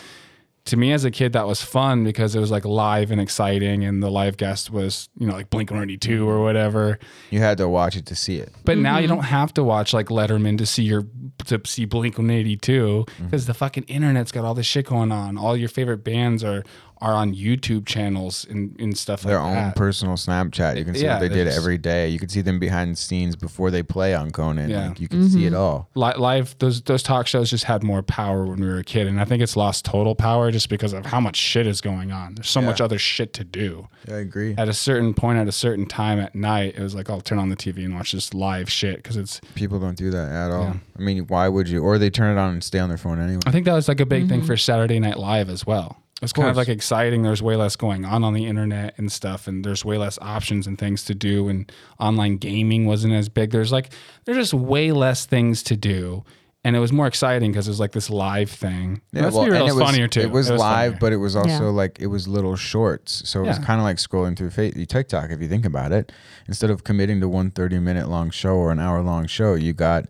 To 0.66 0.76
me 0.76 0.92
as 0.92 1.04
a 1.04 1.10
kid, 1.10 1.32
that 1.32 1.48
was 1.48 1.60
fun 1.60 2.04
because 2.04 2.36
it 2.36 2.38
was 2.38 2.52
like 2.52 2.64
live 2.64 3.10
and 3.10 3.20
exciting, 3.20 3.82
and 3.82 4.00
the 4.00 4.10
live 4.10 4.36
guest 4.36 4.70
was, 4.70 5.08
you 5.18 5.26
know, 5.26 5.32
like 5.32 5.50
Blink 5.50 5.70
182 5.72 6.28
or 6.28 6.40
whatever. 6.40 7.00
You 7.30 7.40
had 7.40 7.58
to 7.58 7.68
watch 7.68 7.96
it 7.96 8.06
to 8.06 8.14
see 8.14 8.36
it. 8.36 8.52
But 8.64 8.78
now 8.78 8.98
you 8.98 9.08
don't 9.08 9.24
have 9.24 9.52
to 9.54 9.64
watch 9.64 9.92
like 9.92 10.06
Letterman 10.06 10.58
to 10.58 10.66
see 10.66 10.84
your 10.84 11.04
to 11.46 11.60
see 11.64 11.84
Blink 11.84 12.16
182 12.16 13.06
because 13.18 13.46
the 13.46 13.54
fucking 13.54 13.84
internet's 13.84 14.30
got 14.30 14.44
all 14.44 14.54
this 14.54 14.66
shit 14.66 14.86
going 14.86 15.10
on. 15.10 15.36
All 15.36 15.56
your 15.56 15.68
favorite 15.68 16.04
bands 16.04 16.44
are 16.44 16.62
are 17.02 17.14
on 17.14 17.34
YouTube 17.34 17.84
channels 17.84 18.46
and, 18.48 18.74
and 18.80 18.96
stuff 18.96 19.24
like 19.24 19.32
that. 19.32 19.38
Their 19.38 19.42
like 19.42 19.48
own 19.48 19.54
that. 19.64 19.76
personal 19.76 20.14
Snapchat. 20.14 20.78
You 20.78 20.84
can 20.84 20.94
see 20.94 21.02
Yeah, 21.04 21.14
what 21.14 21.20
they 21.20 21.28
they 21.28 21.34
did 21.44 21.48
every 21.48 21.76
day. 21.76 22.08
You 22.08 22.18
could 22.18 22.30
see 22.30 22.40
them 22.40 22.58
behind 22.58 22.92
the 22.92 22.96
scenes 22.96 23.34
before 23.36 23.70
they 23.70 23.82
play 23.82 24.14
on 24.14 24.30
Conan. 24.30 24.70
Yeah. 24.70 24.88
Like, 24.88 25.00
you 25.00 25.08
can 25.08 25.28
see 25.28 25.44
it 25.46 25.52
all. 25.54 25.88
Live 25.94 26.56
those 26.58 26.80
those 26.82 27.02
talk 27.02 27.26
shows 27.26 27.50
just 27.50 27.64
had 27.64 27.82
more 27.82 28.02
power 28.02 28.46
when 28.46 28.60
we 28.60 28.66
were 28.66 28.78
a 28.78 28.84
kid, 28.84 29.06
and 29.06 29.20
I 29.20 29.24
think 29.24 29.42
it's 29.42 29.56
lost 29.56 29.84
total 29.84 30.14
power 30.14 30.50
just 30.50 30.68
because 30.68 30.92
of 30.92 31.04
how 31.06 31.20
much 31.20 31.36
shit 31.36 31.66
is 31.66 31.80
going 31.80 32.12
on. 32.12 32.36
There's 32.36 32.48
so 32.48 32.60
Yeah. 32.60 32.66
much 32.66 32.80
other 32.80 32.98
shit 32.98 33.32
to 33.34 33.44
do. 33.44 33.88
Yeah, 34.08 34.14
I 34.14 34.18
agree. 34.18 34.54
At 34.56 34.68
a 34.68 34.72
certain 34.72 35.12
point, 35.12 35.38
at 35.38 35.48
a 35.48 35.52
certain 35.52 35.86
time 35.86 36.20
at 36.20 36.34
night, 36.34 36.74
it 36.76 36.82
was 36.82 36.94
like 36.94 37.10
I'll 37.10 37.20
turn 37.20 37.38
on 37.38 37.48
the 37.48 37.56
TV 37.56 37.84
and 37.84 37.94
watch 37.94 38.12
this 38.12 38.32
live 38.32 38.70
shit 38.70 38.96
because 38.96 39.16
it's. 39.16 39.40
People 39.54 39.78
don't 39.80 39.96
do 39.98 40.10
that 40.10 40.30
at 40.30 40.50
all. 40.50 40.64
Yeah. 40.64 40.74
I 40.98 41.02
mean, 41.02 41.26
why 41.26 41.48
would 41.48 41.68
you? 41.68 41.82
Or 41.82 41.98
they 41.98 42.10
turn 42.10 42.36
it 42.36 42.40
on 42.40 42.52
and 42.54 42.62
stay 42.64 42.78
on 42.78 42.88
their 42.88 42.98
phone 42.98 43.20
anyway. 43.20 43.40
I 43.46 43.50
think 43.50 43.64
that 43.66 43.74
was 43.74 43.88
like 43.88 44.00
a 44.00 44.06
big 44.06 44.28
thing 44.28 44.42
Mhm. 44.42 44.46
for 44.46 44.56
Saturday 44.56 45.00
Night 45.00 45.18
Live 45.18 45.48
as 45.50 45.66
well. 45.66 45.96
It 46.22 46.26
was 46.26 46.32
kind 46.32 46.48
of 46.48 46.56
like 46.56 46.68
exciting. 46.68 47.22
There's 47.22 47.42
way 47.42 47.56
less 47.56 47.74
going 47.74 48.04
on 48.04 48.22
on 48.22 48.32
the 48.32 48.46
internet 48.46 48.94
and 48.96 49.10
stuff, 49.10 49.48
and 49.48 49.64
there's 49.64 49.84
way 49.84 49.98
less 49.98 50.20
options 50.22 50.68
and 50.68 50.78
things 50.78 51.02
to 51.06 51.16
do. 51.16 51.48
And 51.48 51.70
online 51.98 52.36
gaming 52.36 52.86
wasn't 52.86 53.12
as 53.14 53.28
big. 53.28 53.50
There's 53.50 53.72
like 53.72 53.92
there's 54.24 54.38
just 54.38 54.54
way 54.54 54.92
less 54.92 55.26
things 55.26 55.64
to 55.64 55.76
do, 55.76 56.22
and 56.62 56.76
it 56.76 56.78
was 56.78 56.92
more 56.92 57.08
exciting 57.08 57.50
because 57.50 57.66
it 57.66 57.72
was 57.72 57.80
like 57.80 57.90
this 57.90 58.08
live 58.08 58.50
thing. 58.52 59.00
Yeah, 59.12 59.22
Let's 59.24 59.34
well, 59.34 59.46
be 59.46 59.50
real, 59.50 59.62
and 59.62 59.70
it 59.70 59.74
was 59.74 59.84
funnier 59.84 60.06
too. 60.06 60.20
It 60.20 60.30
was, 60.30 60.48
live, 60.48 60.60
funnier. 60.92 60.98
but 61.00 61.12
it 61.12 61.16
was 61.16 61.34
also 61.34 61.48
Yeah. 61.48 61.58
like 61.70 61.98
it 62.00 62.06
was 62.06 62.28
little 62.28 62.54
shorts. 62.54 63.28
So 63.28 63.42
it 63.42 63.48
was 63.48 63.58
Yeah. 63.58 63.64
kind 63.64 63.80
of 63.80 63.84
like 63.84 63.96
scrolling 63.96 64.36
through 64.36 64.50
fa- 64.50 64.70
TikTok 64.70 65.32
if 65.32 65.42
you 65.42 65.48
think 65.48 65.66
about 65.66 65.90
it. 65.90 66.12
Instead 66.46 66.70
of 66.70 66.84
committing 66.84 67.20
to 67.20 67.28
one 67.28 67.50
30 67.50 67.80
minute 67.80 68.08
long 68.08 68.30
show 68.30 68.54
or 68.54 68.70
an 68.70 68.78
hour 68.78 69.02
long 69.02 69.26
show, 69.26 69.54
you 69.54 69.72
got 69.72 70.06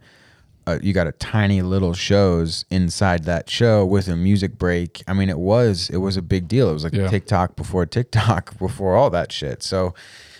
uh, 0.66 0.78
you 0.82 0.92
got 0.92 1.06
a 1.06 1.12
tiny 1.12 1.60
little 1.62 1.92
shows 1.94 2.64
inside 2.70 3.24
that 3.24 3.50
show 3.50 3.84
with 3.84 4.08
a 4.08 4.16
music 4.16 4.58
break. 4.58 5.02
I 5.08 5.12
mean, 5.12 5.28
it 5.28 5.38
was 5.38 5.90
it 5.90 5.98
was 5.98 6.16
a 6.16 6.22
big 6.22 6.48
deal. 6.48 6.70
It 6.70 6.72
was 6.74 6.84
like 6.84 6.92
Yeah. 6.94 7.08
TikTok 7.08 7.56
before 7.56 7.86
TikTok 7.86 8.58
before 8.58 8.94
all 8.96 9.10
that 9.10 9.32
shit. 9.32 9.62
So 9.62 9.94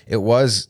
it 0.07 0.19
was 0.19 0.69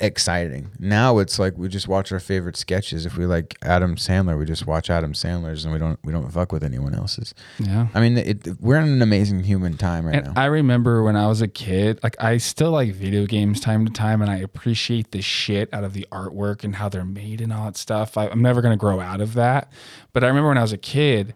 exciting. 0.00 0.70
Now 0.78 1.18
it's 1.18 1.38
like 1.38 1.56
we 1.56 1.68
just 1.68 1.88
watch 1.88 2.12
our 2.12 2.20
favorite 2.20 2.56
sketches. 2.56 3.06
If 3.06 3.16
we 3.16 3.26
like 3.26 3.56
Adam 3.62 3.96
Sandler, 3.96 4.38
we 4.38 4.44
just 4.44 4.66
watch 4.66 4.90
Adam 4.90 5.12
Sandler's 5.12 5.64
and 5.64 5.72
we 5.72 5.78
don't 5.78 5.98
we 6.04 6.12
don't 6.12 6.30
fuck 6.30 6.52
with 6.52 6.62
anyone 6.62 6.94
else's. 6.94 7.34
Yeah. 7.58 7.88
I 7.94 8.00
mean, 8.00 8.18
it, 8.18 8.60
we're 8.60 8.78
in 8.78 8.88
an 8.88 9.02
amazing 9.02 9.44
human 9.44 9.76
time 9.76 10.06
right 10.06 10.16
And 10.16 10.26
now. 10.26 10.32
I 10.36 10.46
remember 10.46 11.02
when 11.02 11.16
I 11.16 11.26
was 11.26 11.40
a 11.42 11.48
kid, 11.48 12.00
like 12.02 12.22
I 12.22 12.36
still 12.38 12.70
like 12.70 12.92
video 12.94 13.26
games 13.26 13.60
time 13.60 13.86
to 13.86 13.92
time, 13.92 14.22
and 14.22 14.30
I 14.30 14.36
appreciate 14.36 15.12
the 15.12 15.22
shit 15.22 15.72
out 15.72 15.84
of 15.84 15.92
the 15.92 16.06
artwork 16.12 16.64
and 16.64 16.76
how 16.76 16.88
they're 16.88 17.04
made 17.04 17.40
and 17.40 17.52
all 17.52 17.66
that 17.66 17.76
stuff. 17.76 18.16
I, 18.16 18.28
I'm 18.28 18.42
never 18.42 18.62
gonna 18.62 18.76
grow 18.76 19.00
out 19.00 19.20
of 19.20 19.34
that, 19.34 19.72
but 20.12 20.24
I 20.24 20.28
remember 20.28 20.48
when 20.48 20.58
I 20.58 20.62
was 20.62 20.72
a 20.72 20.78
kid, 20.78 21.34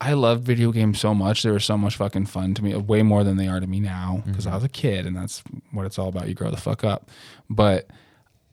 I 0.00 0.12
loved 0.12 0.44
video 0.44 0.72
games 0.72 1.00
so 1.00 1.14
much. 1.14 1.42
They 1.42 1.50
were 1.50 1.60
so 1.60 1.78
much 1.78 1.96
fucking 1.96 2.26
fun 2.26 2.54
to 2.54 2.64
me, 2.64 2.74
way 2.76 3.02
more 3.02 3.24
than 3.24 3.36
they 3.36 3.48
are 3.48 3.60
to 3.60 3.66
me 3.66 3.80
now 3.80 4.22
because 4.26 4.44
mm-hmm. 4.44 4.52
I 4.52 4.56
was 4.56 4.64
a 4.64 4.68
kid, 4.68 5.06
and 5.06 5.16
that's 5.16 5.42
what 5.72 5.86
it's 5.86 5.98
all 5.98 6.08
about. 6.08 6.28
You 6.28 6.34
grow 6.34 6.50
the 6.50 6.56
fuck 6.56 6.84
up, 6.84 7.10
but. 7.48 7.88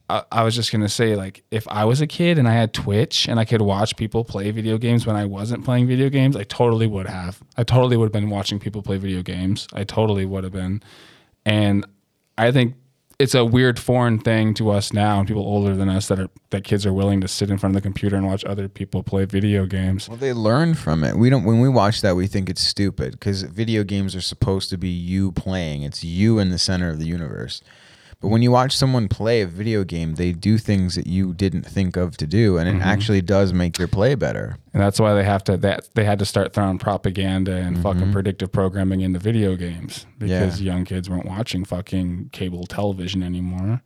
I, 0.09 0.21
I 0.33 0.43
was 0.43 0.53
just 0.53 0.69
gonna 0.69 0.89
say, 0.89 1.15
like, 1.15 1.45
if 1.49 1.65
I 1.69 1.85
was 1.85 2.01
a 2.01 2.07
kid 2.07 2.37
and 2.37 2.45
I 2.45 2.51
had 2.51 2.73
Twitch 2.73 3.29
and 3.29 3.39
I 3.39 3.45
could 3.45 3.61
watch 3.61 3.95
people 3.95 4.25
play 4.25 4.51
video 4.51 4.77
games 4.77 5.07
when 5.07 5.15
I 5.15 5.23
wasn't 5.23 5.63
playing 5.63 5.87
video 5.87 6.09
games, 6.09 6.35
I 6.35 6.43
totally 6.43 6.87
would 6.87 7.07
have. 7.07 7.41
I 7.55 7.63
totally 7.63 7.95
would 7.95 8.07
have 8.07 8.11
been 8.11 8.29
watching 8.29 8.59
people 8.59 8.81
play 8.81 8.97
video 8.97 9.21
games. 9.21 9.65
I 9.71 9.85
totally 9.85 10.25
would 10.25 10.43
have 10.43 10.51
been. 10.51 10.83
And 11.45 11.85
I 12.37 12.51
think 12.51 12.75
it's 13.20 13.36
a 13.36 13.45
weird 13.45 13.80
foreign 13.80 14.20
thing 14.20 14.53
to 14.55 14.70
us 14.70 14.93
now, 14.93 15.24
people 15.24 15.43
older 15.43 15.76
than 15.76 15.89
us 15.89 16.07
that 16.07 16.20
are 16.20 16.30
that 16.49 16.64
kids 16.64 16.86
are 16.86 16.93
willing 16.93 17.22
to 17.22 17.28
sit 17.28 17.49
in 17.49 17.57
front 17.57 17.76
of 17.76 17.82
the 17.82 17.86
computer 17.86 18.16
and 18.16 18.26
watch 18.26 18.43
other 18.45 18.68
people 18.68 19.03
play 19.03 19.26
video 19.26 19.66
games. 19.66 20.09
well, 20.09 20.18
they 20.18 20.34
learn 20.34 20.74
from 20.74 21.03
it. 21.03 21.16
We 21.16 21.30
don't. 21.30 21.43
When 21.43 21.59
we 21.59 21.70
watch 21.70 22.01
that, 22.01 22.16
we 22.16 22.28
think 22.28 22.49
it's 22.49 22.61
stupid 22.61 23.14
because 23.14 23.43
video 23.43 23.84
games 23.84 24.16
are 24.16 24.22
supposed 24.22 24.70
to 24.72 24.78
be 24.78 24.89
you 24.89 25.32
playing. 25.32 25.84
It's 25.84 26.03
you 26.03 26.39
in 26.39 26.49
the 26.49 26.59
center 26.59 26.89
of 26.89 26.99
the 26.99 27.05
universe. 27.05 27.61
But 28.24 28.30
when 28.30 28.41
you 28.41 28.51
watch 28.51 28.74
someone 28.78 29.09
play 29.09 29.41
a 29.41 29.45
video 29.47 29.84
game, 29.84 30.15
they 30.15 30.32
do 30.32 30.57
things 30.57 30.95
that 30.95 31.07
you 31.07 31.34
didn't 31.34 31.65
think 31.65 31.97
of 31.97 32.15
to 32.17 32.26
do, 32.26 32.57
and 32.57 32.69
it 32.69 32.76
Mhm. 32.76 32.82
actually 32.82 33.21
does 33.21 33.51
make 33.51 33.78
your 33.78 33.89
play 33.89 34.15
better. 34.15 34.55
And 34.74 34.82
that's 34.82 34.97
why 34.97 35.13
they 35.13 35.26
have 35.26 35.43
to 35.43 35.57
that 35.57 35.89
they 35.93 36.05
had 36.05 36.19
to 36.19 36.26
start 36.26 36.53
throwing 36.53 36.78
propaganda 36.78 37.51
and 37.53 37.78
fucking 37.80 38.07
Mhm. 38.07 38.11
predictive 38.13 38.53
programming 38.53 39.01
into 39.01 39.19
video 39.19 39.57
games 39.57 40.05
because 40.19 40.61
Yeah. 40.61 40.74
young 40.74 40.86
kids 40.86 41.09
weren't 41.09 41.26
watching 41.26 41.65
fucking 41.65 42.30
cable 42.32 42.63
television 42.65 43.24
anymore. 43.24 43.82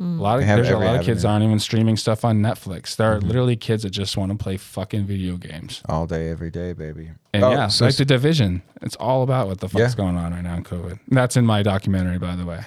Mm. 0.00 0.18
A 0.18 0.22
lot 0.22 0.38
of 0.38 0.44
have 0.44 0.56
there's 0.56 0.70
a 0.70 0.78
lot 0.78 0.96
of 0.96 1.04
kids 1.04 1.22
avenue. 1.26 1.32
aren't 1.34 1.44
even 1.44 1.58
streaming 1.58 1.98
stuff 1.98 2.24
on 2.24 2.40
Netflix. 2.40 2.96
There 2.96 3.12
are 3.12 3.20
Mhm. 3.20 3.24
literally 3.26 3.56
kids 3.56 3.82
that 3.82 3.90
just 3.90 4.16
want 4.16 4.32
to 4.32 4.38
play 4.42 4.56
fucking 4.56 5.04
video 5.04 5.36
games. 5.36 5.82
all 5.86 6.06
day, 6.06 6.30
every 6.30 6.50
day, 6.50 6.72
baby. 6.72 7.10
And 7.34 7.44
Oh, 7.44 7.50
yeah, 7.50 7.66
so 7.68 7.84
like 7.84 7.96
the 7.96 8.06
division. 8.06 8.62
It's 8.80 8.96
all 8.96 9.22
about 9.22 9.48
what 9.48 9.60
the 9.60 9.68
fuck's 9.68 9.92
Yeah. 9.92 9.96
going 10.02 10.16
on 10.16 10.32
right 10.32 10.42
now 10.42 10.56
in 10.56 10.64
COVID. 10.64 10.98
That's 11.08 11.36
in 11.36 11.44
my 11.44 11.62
documentary, 11.62 12.16
by 12.18 12.36
the 12.36 12.46
way. 12.46 12.60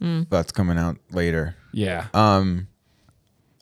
That's 0.00 0.52
coming 0.52 0.78
out 0.78 0.96
later. 1.10 1.56
Yeah. 1.72 2.06
Um, 2.14 2.68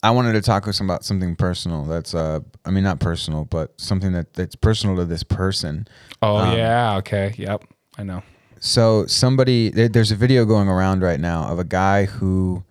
I 0.03 0.11
wanted 0.11 0.35
to 0.35 0.43
talk 0.43 0.67
with 0.67 0.77
some 0.77 0.89
about 0.89 1.05
something 1.05 1.35
personal. 1.37 1.85
That's 1.85 2.15
uh, 2.15 2.41
I 2.65 2.71
mean, 2.71 2.85
not 2.85 3.01
personal, 3.01 3.45
but 3.45 3.81
something 3.81 4.13
that 4.13 4.35
that's 4.35 4.55
personal 4.55 4.97
to 4.97 5.05
this 5.05 5.23
person. 5.23 5.89
Oh 6.23 6.37
Um, 6.37 6.57
yeah. 6.57 6.97
Okay. 6.99 7.35
Yep. 7.37 7.65
I 7.99 8.03
know. 8.03 8.23
So 8.61 9.07
somebody, 9.07 9.71
there's 9.71 10.11
a 10.13 10.17
video 10.17 10.45
going 10.45 10.69
around 10.69 11.03
right 11.03 11.21
now 11.21 11.45
of 11.49 11.59
a 11.59 11.65
guy 11.65 12.05
who, 12.07 12.65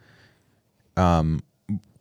um, 0.97 1.41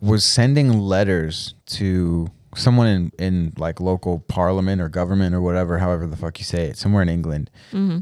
was 0.00 0.24
sending 0.24 0.78
letters 0.78 1.54
to 1.66 2.28
someone 2.54 2.86
in 2.86 3.12
in 3.18 3.52
like 3.58 3.80
local 3.80 4.20
parliament 4.20 4.80
or 4.80 4.88
government 4.88 5.34
or 5.34 5.40
whatever, 5.40 5.78
however 5.78 6.06
the 6.06 6.16
fuck 6.16 6.38
you 6.38 6.44
say 6.44 6.66
it, 6.68 6.76
somewhere 6.76 7.02
in 7.02 7.08
England. 7.08 7.50
Mm-hmm. 7.72 7.98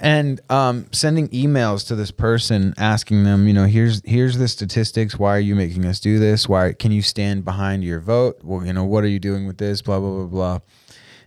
And 0.00 0.40
um, 0.50 0.86
sending 0.92 1.28
emails 1.28 1.86
to 1.88 1.94
this 1.94 2.10
person 2.10 2.74
asking 2.76 3.24
them, 3.24 3.46
you 3.46 3.54
know, 3.54 3.64
here's 3.64 4.02
here's 4.04 4.38
the 4.38 4.48
statistics. 4.48 5.18
Why 5.18 5.36
are 5.36 5.40
you 5.40 5.54
making 5.54 5.84
us 5.86 6.00
do 6.00 6.18
this? 6.18 6.48
Why 6.48 6.72
can 6.72 6.92
you 6.92 7.02
stand 7.02 7.44
behind 7.44 7.84
your 7.84 8.00
vote? 8.00 8.40
Well, 8.42 8.66
you 8.66 8.72
know, 8.72 8.84
what 8.84 9.04
are 9.04 9.08
you 9.08 9.18
doing 9.18 9.46
with 9.46 9.58
this? 9.58 9.82
Blah 9.82 10.00
blah 10.00 10.10
blah 10.10 10.26
blah. 10.26 10.58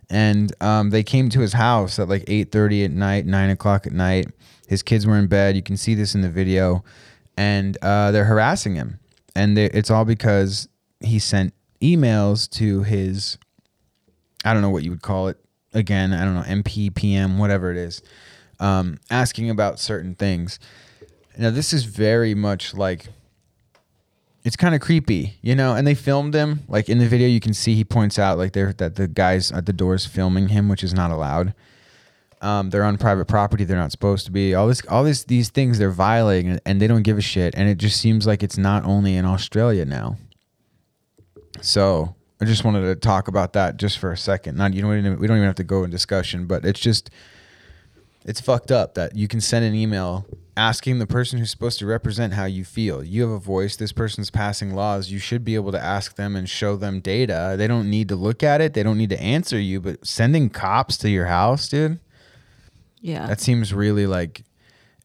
And 0.10 0.54
um, 0.62 0.90
they 0.90 1.04
came 1.04 1.30
to 1.30 1.42
his 1.42 1.54
house 1.54 2.00
at 2.00 2.10
like 2.10 2.24
eight 2.28 2.52
thirty 2.52 2.84
at 2.84 2.92
night, 2.92 3.26
nine 3.26 3.50
o'clock 3.50 3.88
at 3.88 3.94
night. 3.94 4.28
His 4.68 4.84
kids 4.84 5.06
were 5.08 5.18
in 5.18 5.28
bed. 5.28 5.56
You 5.56 5.64
can 5.64 5.78
see 5.78 5.96
this 5.96 6.16
in 6.16 6.22
the 6.22 6.30
video, 6.30 6.84
and 7.38 7.78
uh, 7.82 8.12
they're 8.12 8.26
harassing 8.26 8.76
him. 8.76 9.00
And 9.36 9.56
they, 9.56 9.66
it's 9.66 9.92
all 9.92 10.04
because 10.06 10.68
he 11.00 11.20
sent 11.20 11.54
emails 11.82 12.50
to 12.50 12.84
his 12.84 13.38
I 14.48 14.54
don't 14.54 14.62
know 14.62 14.70
what 14.70 14.84
you 14.84 14.92
would 14.92 15.02
call 15.02 15.28
it. 15.28 15.38
Again, 15.74 16.14
I 16.14 16.24
don't 16.24 16.36
know, 16.36 16.42
MP, 16.42 16.94
PM, 16.96 17.38
whatever 17.38 17.70
it 17.70 17.78
is, 17.78 18.02
um, 18.60 19.00
asking 19.10 19.50
about 19.50 19.80
certain 19.80 20.16
things. 20.16 20.60
Now, 21.38 21.52
this 21.52 21.74
is 21.74 21.84
very 21.84 22.34
much 22.34 22.74
like 22.74 23.08
it's 24.44 24.56
kind 24.56 24.74
of 24.74 24.82
creepy, 24.82 25.38
you 25.42 25.56
know. 25.56 25.76
And 25.76 25.86
they 25.86 25.94
filmed 25.94 26.34
him. 26.34 26.62
Like 26.68 26.90
in 26.90 27.00
the 27.00 27.08
video, 27.08 27.28
you 27.28 27.40
can 27.40 27.54
see 27.54 27.76
he 27.76 27.84
points 27.84 28.18
out 28.18 28.38
like 28.38 28.54
they're 28.54 28.74
that 28.74 28.96
the 28.96 29.08
guys 29.08 29.52
at 29.52 29.66
the 29.66 29.74
doors 29.74 30.06
filming 30.06 30.48
him, 30.50 30.70
which 30.70 30.84
is 30.84 30.94
not 30.94 31.12
allowed. 31.12 31.54
Um, 32.42 32.70
they're 32.70 32.84
on 32.84 32.98
private 32.98 33.26
property. 33.26 33.64
They're 33.64 33.78
not 33.78 33.92
supposed 33.92 34.26
to 34.28 34.32
be. 34.32 34.54
All 34.54 34.68
this, 34.68 34.82
all 34.88 35.04
this, 35.04 35.24
these 35.24 35.50
things 35.50 35.80
they're 35.80 35.90
violating, 35.90 36.60
and 36.66 36.80
they 36.80 36.88
don't 36.88 37.02
give 37.02 37.18
a 37.18 37.22
shit. 37.22 37.56
And 37.56 37.68
it 37.68 37.78
just 37.78 38.00
seems 38.00 38.28
like 38.28 38.44
it's 38.44 38.58
not 38.58 38.86
only 38.86 39.16
in 39.16 39.26
Australia 39.26 39.86
now. 39.86 40.18
So 41.62 42.16
I 42.40 42.46
just 42.46 42.64
wanted 42.64 42.82
to 42.82 42.96
talk 42.96 43.28
about 43.28 43.54
that 43.54 43.78
just 43.78 43.98
for 43.98 44.12
a 44.12 44.18
second. 44.18 44.56
Not 44.56 44.74
you 44.74 44.82
know 44.82 44.90
we 44.90 45.02
don't 45.02 45.38
even 45.38 45.44
have 45.44 45.56
to 45.56 45.64
go 45.64 45.84
in 45.84 45.90
discussion, 45.90 46.46
but 46.46 46.64
it's 46.64 46.80
just 46.80 47.10
it's 48.28 48.42
fucked 48.42 48.72
up 48.72 48.94
that 48.96 49.16
you 49.16 49.28
can 49.28 49.42
send 49.42 49.66
an 49.66 49.74
email 49.74 50.26
asking 50.56 51.00
the 51.00 51.08
person 51.08 51.38
who's 51.40 51.50
supposed 51.52 51.80
to 51.80 51.86
represent 51.86 52.34
how 52.34 52.46
you 52.46 52.66
feel. 52.66 53.04
You 53.04 53.22
have 53.22 53.32
a 53.32 53.40
voice. 53.40 53.76
This 53.76 53.92
person's 53.92 54.30
passing 54.32 54.74
laws. 54.74 55.10
You 55.12 55.20
should 55.20 55.46
be 55.46 55.56
able 55.56 55.72
to 55.72 55.80
ask 55.80 56.16
them 56.16 56.36
and 56.36 56.50
show 56.50 56.76
them 56.76 57.00
data. 57.00 57.56
They 57.58 57.68
don't 57.68 57.90
need 57.90 58.10
to 58.10 58.16
look 58.16 58.42
at 58.44 58.60
it. 58.60 58.74
They 58.74 58.84
don't 58.84 58.98
need 58.98 59.12
to 59.12 59.22
answer 59.22 59.60
you. 59.60 59.80
But 59.80 60.06
sending 60.06 60.50
cops 60.50 60.98
to 60.98 61.10
your 61.10 61.28
house, 61.28 61.70
dude, 61.70 62.00
Yeah. 63.02 63.28
that 63.28 63.40
seems 63.40 63.72
really 63.74 64.08
like 64.08 64.44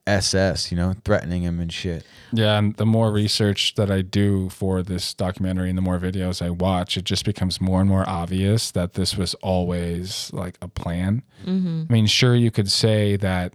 SS. 0.07 0.71
You 0.71 0.77
know, 0.77 0.95
threatening 1.05 1.43
him 1.43 1.59
and 1.59 1.71
shit. 1.71 2.05
Yeah, 2.31 2.57
and 2.57 2.75
the 2.77 2.85
more 2.85 3.11
research 3.11 3.75
that 3.75 3.91
I 3.91 4.01
do 4.01 4.49
for 4.49 4.81
this 4.81 5.13
documentary 5.13 5.69
and 5.69 5.77
the 5.77 5.81
more 5.81 5.99
videos 5.99 6.41
I 6.41 6.49
watch, 6.49 6.97
it 6.97 7.05
just 7.05 7.25
becomes 7.25 7.61
more 7.61 7.79
and 7.79 7.89
more 7.89 8.07
obvious 8.09 8.71
that 8.71 8.93
this 8.93 9.15
was 9.15 9.33
always 9.35 10.29
like 10.33 10.57
a 10.61 10.67
plan. 10.67 11.23
Mhm. 11.45 11.87
I 11.89 11.93
mean, 11.93 12.07
sure, 12.07 12.35
you 12.35 12.51
could 12.51 12.71
say 12.71 13.15
that 13.17 13.53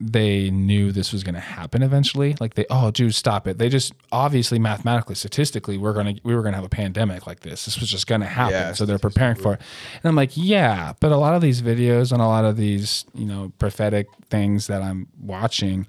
they 0.00 0.50
knew 0.50 0.90
this 0.90 1.12
was 1.12 1.22
going 1.22 1.36
to 1.36 1.40
happen 1.40 1.82
eventually. 1.82 2.36
Like 2.40 2.54
they, 2.54 2.66
oh, 2.68 2.90
dude, 2.90 3.14
stop 3.14 3.46
it. 3.46 3.58
They 3.58 3.68
just 3.68 3.92
obviously, 4.10 4.58
mathematically, 4.58 5.14
statistically, 5.14 5.78
we're 5.78 5.92
gonna 5.92 6.14
we 6.24 6.34
were 6.34 6.42
gonna 6.42 6.56
have 6.56 6.64
a 6.64 6.68
pandemic 6.68 7.26
like 7.26 7.40
this. 7.40 7.64
This 7.64 7.78
was 7.78 7.88
just 7.88 8.06
gonna 8.06 8.26
happen. 8.26 8.54
Yeah, 8.54 8.72
so 8.72 8.84
they're 8.86 8.98
preparing 8.98 9.36
for 9.36 9.54
it. 9.54 9.60
And 10.02 10.08
I'm 10.08 10.16
like, 10.16 10.32
yeah, 10.34 10.94
but 11.00 11.12
a 11.12 11.16
lot 11.16 11.34
of 11.34 11.42
these 11.42 11.62
videos 11.62 12.12
and 12.12 12.20
a 12.20 12.26
lot 12.26 12.44
of 12.44 12.56
these, 12.56 13.04
you 13.14 13.24
know, 13.24 13.52
prophetic 13.58 14.08
things 14.30 14.66
that 14.66 14.82
I'm 14.82 15.06
watching 15.20 15.86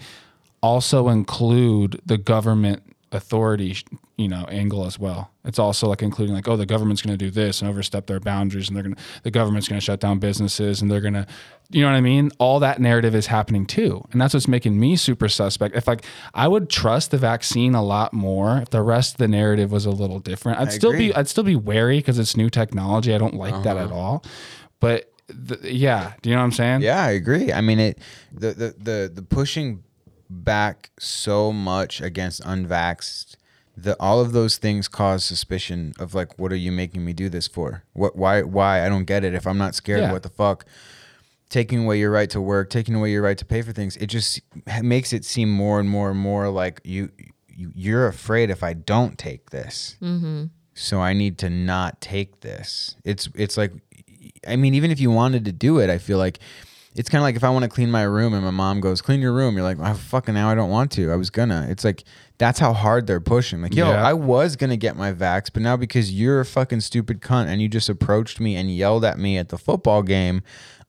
also 0.61 1.09
include 1.09 2.01
the 2.05 2.17
government 2.17 2.83
authority, 3.11 3.77
you 4.17 4.27
know, 4.29 4.45
angle 4.49 4.85
as 4.85 4.97
well. 4.97 5.29
It's 5.43 5.59
also 5.59 5.87
like 5.87 6.01
including 6.01 6.33
like, 6.33 6.47
oh, 6.47 6.55
the 6.55 6.65
government's 6.65 7.01
going 7.01 7.17
to 7.17 7.25
do 7.25 7.29
this 7.29 7.61
and 7.61 7.69
overstep 7.69 8.07
their 8.07 8.19
boundaries, 8.19 8.67
and 8.69 8.75
they're 8.75 8.83
going 8.83 8.95
to 8.95 9.01
the 9.23 9.31
government's 9.31 9.67
going 9.67 9.79
to 9.79 9.83
shut 9.83 9.99
down 9.99 10.19
businesses, 10.19 10.81
and 10.81 10.89
they're 10.89 11.01
going 11.01 11.13
to, 11.15 11.27
you 11.69 11.81
know 11.81 11.89
what 11.91 11.97
I 11.97 12.01
mean? 12.01 12.31
All 12.39 12.59
that 12.59 12.79
narrative 12.79 13.13
is 13.13 13.27
happening 13.27 13.65
too, 13.65 14.03
and 14.11 14.21
that's 14.21 14.33
what's 14.33 14.47
making 14.47 14.79
me 14.79 14.95
super 14.95 15.27
suspect. 15.27 15.75
If 15.75 15.87
like 15.87 16.05
I 16.33 16.47
would 16.47 16.69
trust 16.69 17.11
the 17.11 17.17
vaccine 17.17 17.75
a 17.75 17.83
lot 17.83 18.13
more 18.13 18.59
if 18.59 18.69
the 18.69 18.81
rest 18.81 19.15
of 19.15 19.17
the 19.17 19.27
narrative 19.27 19.71
was 19.71 19.85
a 19.85 19.91
little 19.91 20.19
different. 20.19 20.59
I'd 20.59 20.69
I 20.69 20.71
still 20.71 20.91
agree. 20.91 21.07
be 21.09 21.15
I'd 21.15 21.27
still 21.27 21.43
be 21.43 21.55
wary 21.57 21.97
because 21.99 22.17
it's 22.17 22.37
new 22.37 22.49
technology. 22.49 23.13
I 23.13 23.17
don't 23.17 23.35
like 23.35 23.63
that 23.63 23.75
Uh-huh. 23.77 23.85
at 23.85 23.91
all, 23.91 24.23
but. 24.79 25.11
The, 25.27 25.57
yeah, 25.73 26.13
do 26.21 26.29
you 26.29 26.35
know 26.35 26.41
what 26.41 26.45
I'm 26.45 26.51
saying? 26.51 26.81
Yeah, 26.83 27.03
I 27.03 27.09
agree. 27.09 27.51
I 27.51 27.59
mean, 27.61 27.79
it 27.79 27.97
the 28.31 28.53
the 28.53 28.75
the, 28.77 29.11
the 29.15 29.21
pushing 29.23 29.83
back 30.29 30.91
so 30.99 31.51
much 31.51 31.99
against 31.99 32.43
unvaxxed, 32.43 33.24
the 33.77 33.95
all 33.99 34.21
of 34.21 34.31
those 34.31 34.57
things 34.57 34.87
cause 34.87 35.23
suspicion 35.25 35.93
of 35.99 36.13
like, 36.13 36.39
what 36.39 36.51
are 36.51 36.55
you 36.57 36.71
making 36.71 37.03
me 37.03 37.13
do 37.13 37.29
this 37.29 37.47
for? 37.47 37.83
What? 37.93 38.15
Why? 38.15 38.41
Why? 38.41 38.85
I 38.85 38.89
don't 38.89 39.05
get 39.05 39.23
it. 39.23 39.33
If 39.33 39.45
I'm 39.45 39.57
not 39.57 39.75
scared, 39.75 40.01
Yeah. 40.01 40.11
what 40.11 40.23
the 40.23 40.29
fuck? 40.29 40.65
Taking 41.49 41.83
away 41.83 41.99
your 41.99 42.09
right 42.11 42.29
to 42.31 42.41
work, 42.41 42.69
taking 42.69 42.95
away 42.95 43.11
your 43.11 43.21
right 43.21 43.37
to 43.37 43.45
pay 43.45 43.61
for 43.61 43.71
things, 43.71 43.95
it 43.97 44.07
just 44.07 44.41
makes 44.81 45.13
it 45.13 45.23
seem 45.23 45.49
more 45.49 45.79
and 45.79 45.87
more 45.89 46.09
and 46.09 46.19
more 46.19 46.49
like 46.49 46.81
you, 46.83 47.09
you 47.47 47.71
you're 47.75 48.07
afraid 48.07 48.49
if 48.49 48.63
I 48.63 48.73
don't 48.73 49.17
take 49.17 49.51
this 49.51 49.95
Mm-hmm. 50.01 50.45
so 50.73 50.99
I 50.99 51.13
need 51.13 51.37
to 51.39 51.49
not 51.49 52.01
take 52.01 52.41
this. 52.41 52.95
It's 53.05 53.29
it's 53.35 53.57
like 53.57 53.71
I 54.47 54.55
mean 54.55 54.73
even 54.73 54.89
if 54.91 54.99
you 54.99 55.11
wanted 55.11 55.45
to 55.45 55.51
do 55.51 55.77
it, 55.79 55.89
I 55.89 55.97
feel 55.99 56.17
like 56.17 56.39
it's 56.95 57.09
kind 57.09 57.19
of 57.19 57.23
like 57.23 57.35
if 57.35 57.43
I 57.43 57.49
want 57.49 57.63
to 57.63 57.69
clean 57.69 57.91
my 57.91 58.03
room 58.03 58.33
and 58.33 58.43
my 58.43 58.51
mom 58.51 58.79
goes, 58.81 59.01
"Clean 59.01 59.19
your 59.21 59.33
room." 59.33 59.55
You're 59.55 59.63
like, 59.63 59.77
"Oh, 59.81 59.93
fucking 59.93 60.33
now 60.33 60.49
I 60.49 60.55
don't 60.55 60.69
want 60.69 60.91
to. 60.93 61.11
I 61.11 61.15
was 61.17 61.29
gonna." 61.29 61.67
It's 61.69 61.83
like 61.83 62.05
that's 62.37 62.59
how 62.59 62.73
hard 62.73 63.07
they're 63.07 63.21
pushing. 63.21 63.61
Like, 63.61 63.73
yo, 63.75 63.89
Yeah. 63.89 64.03
I 64.05 64.13
was 64.13 64.55
gonna 64.55 64.77
get 64.77 64.95
my 64.97 65.13
vax, 65.13 65.45
but 65.53 65.61
now 65.63 65.77
because 65.77 66.11
you're 66.11 66.39
a 66.41 66.45
fucking 66.45 66.81
stupid 66.81 67.21
cunt 67.21 67.47
and 67.47 67.61
you 67.61 67.67
just 67.69 67.87
approached 67.89 68.39
me 68.39 68.55
and 68.55 68.69
yelled 68.69 69.05
at 69.05 69.17
me 69.17 69.37
at 69.37 69.49
the 69.49 69.57
football 69.57 70.03
game, 70.03 70.41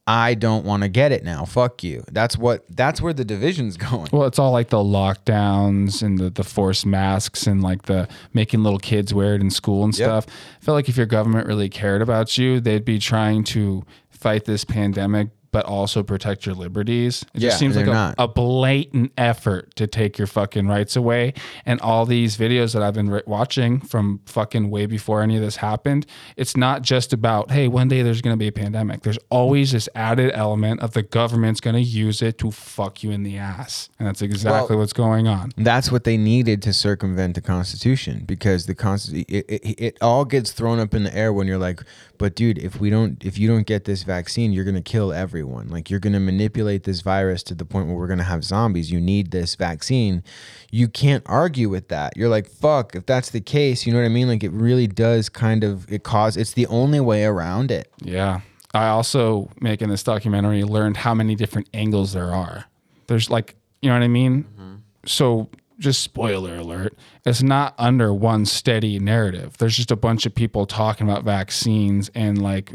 I 0.09 0.35
don't 0.35 0.65
want 0.65 0.85
to 0.85 0.89
get 0.89 1.11
it 1.11 1.25
now. 1.25 1.45
Fuck 1.45 1.83
you. 1.83 2.05
That's 2.13 2.39
what 2.39 2.65
that's 2.71 3.01
where 3.01 3.13
the 3.13 3.25
division's 3.25 3.77
going. 3.89 4.09
Well, 4.13 4.25
it's 4.27 4.39
all 4.39 4.53
like 4.53 4.69
the 4.69 4.77
lockdowns 4.77 6.03
and 6.03 6.19
the, 6.19 6.31
the 6.31 6.45
forced 6.45 6.87
masks 6.87 7.47
and 7.47 7.63
like 7.63 7.83
the 7.83 8.09
making 8.33 8.63
little 8.63 8.79
kids 8.79 9.13
wear 9.13 9.35
it 9.35 9.41
in 9.41 9.51
school 9.51 9.85
and 9.85 9.97
Yep. 9.99 10.07
stuff. 10.07 10.27
I 10.61 10.65
feel 10.65 10.75
like 10.75 10.89
if 10.89 10.97
your 10.97 11.07
government 11.07 11.47
really 11.47 11.69
cared 11.69 12.03
about 12.03 12.39
you, 12.39 12.61
they'd 12.61 12.85
be 12.85 12.99
trying 12.99 13.45
to 13.45 13.85
fight 14.11 14.45
this 14.45 14.65
pandemic, 14.65 15.29
but 15.57 15.65
also 15.65 16.03
protect 16.03 16.45
your 16.45 16.55
liberties. 16.55 17.25
It 17.33 17.41
Yeah, 17.41 17.49
just 17.49 17.59
seems 17.59 17.77
like 17.77 17.87
a, 17.87 18.15
a 18.19 18.29
blatant 18.29 19.11
effort 19.17 19.75
to 19.77 19.87
take 19.87 20.19
your 20.19 20.27
fucking 20.27 20.69
rights 20.69 20.97
away. 20.97 21.33
And 21.65 21.81
all 21.81 22.05
these 22.05 22.37
videos 22.37 22.75
that 22.75 22.83
I've 22.83 22.93
been 22.93 23.09
re- 23.09 23.23
watching 23.27 23.81
from 23.81 24.21
fucking 24.27 24.69
way 24.69 24.85
before 24.85 25.23
any 25.23 25.35
of 25.37 25.41
this 25.41 25.57
happened, 25.57 26.05
it's 26.37 26.59
not 26.59 26.83
just 26.83 27.15
about, 27.15 27.51
hey, 27.53 27.69
one 27.69 27.89
day 27.89 28.03
there's 28.03 28.21
going 28.21 28.35
to 28.35 28.39
be 28.39 28.49
a 28.49 28.53
pandemic. 28.53 29.01
There's 29.01 29.19
always 29.31 29.73
this 29.73 29.89
added 29.95 30.31
element 30.35 30.81
of 30.81 30.93
the 30.93 31.03
government's 31.03 31.63
going 31.63 31.77
to 31.77 31.81
use 31.81 32.21
it 32.21 32.37
to 32.41 32.51
fuck 32.51 33.03
you 33.03 33.11
in 33.11 33.23
the 33.23 33.39
ass. 33.39 33.89
And 33.99 34.07
that's 34.07 34.21
exactly 34.21 34.77
Well, 34.77 34.81
what's 34.81 34.93
going 34.93 35.27
on. 35.27 35.53
That's 35.57 35.91
what 35.91 36.05
they 36.05 36.19
needed 36.19 36.61
to 36.65 36.75
circumvent 36.75 37.35
the 37.35 37.41
Constitution 37.41 38.25
because 38.27 38.67
the 38.67 38.75
Constitution 38.75 39.25
it, 39.27 39.47
it, 39.49 39.81
it 39.81 39.99
all 40.03 40.27
gets 40.27 40.53
thrown 40.53 40.81
up 40.81 40.93
in 40.93 41.05
the 41.05 41.17
air 41.17 41.33
when 41.33 41.47
you're 41.47 41.57
like, 41.57 41.81
but 42.19 42.35
dude, 42.35 42.59
if 42.59 42.81
we 42.81 42.91
don't, 42.91 43.25
if 43.25 43.39
you 43.39 43.49
don't 43.49 43.67
get 43.67 43.85
this 43.85 44.03
vaccine, 44.03 44.53
you're 44.53 44.65
gonna 44.65 44.83
kill 44.83 45.13
everyone. 45.13 45.69
Like 45.69 45.91
you're 45.91 46.01
gonna 46.01 46.21
manipulate 46.21 46.85
this 46.85 47.01
virus 47.01 47.43
to 47.45 47.55
the 47.55 47.65
point 47.65 47.87
where 47.87 47.97
we're 47.97 48.07
gonna 48.07 48.25
have 48.25 48.45
zombies. 48.45 48.91
You 48.91 49.01
need 49.01 49.31
this 49.31 49.55
vaccine. 49.55 50.23
You 50.71 50.89
can't 50.89 51.23
argue 51.27 51.69
with 51.69 51.89
that. 51.89 52.17
You're 52.17 52.29
like, 52.29 52.49
fuck. 52.49 52.95
If 52.95 53.07
that's 53.07 53.31
the 53.31 53.41
case, 53.41 53.87
you 53.87 53.93
know 53.93 53.99
what 53.99 54.07
I 54.07 54.11
mean? 54.11 54.29
Like 54.29 54.45
it 54.45 54.53
really 54.53 54.87
does 54.87 55.29
kind 55.29 55.65
of 55.65 55.91
it 55.93 56.03
cause. 56.03 56.37
It's 56.37 56.53
the 56.53 56.67
only 56.67 57.01
way 57.01 57.25
around 57.25 57.71
it. 57.71 57.93
Yeah. 58.01 58.41
I 58.75 58.89
also, 58.89 59.49
making 59.61 59.89
this 59.89 60.03
documentary, 60.03 60.63
learned 60.63 60.99
how 60.99 61.15
many 61.15 61.35
different 61.35 61.69
angles 61.73 62.13
there 62.13 62.33
are. 62.33 62.67
There's 63.07 63.31
like, 63.31 63.55
you 63.81 63.89
know 63.89 63.95
what 63.95 64.03
I 64.03 64.09
mean? 64.09 64.45
Mm-hmm. 64.45 64.75
So, 65.07 65.49
just 65.79 66.03
spoiler 66.03 66.57
alert, 66.57 66.97
it's 67.25 67.43
not 67.43 67.75
under 67.79 68.13
one 68.13 68.47
steady 68.47 68.99
narrative. 68.99 69.59
There's 69.59 69.77
just 69.77 69.91
a 69.91 69.97
bunch 69.97 70.27
of 70.27 70.35
people 70.35 70.67
talking 70.67 71.09
about 71.09 71.25
vaccines 71.25 72.11
and 72.15 72.41
like, 72.41 72.73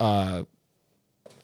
uh, 0.00 0.44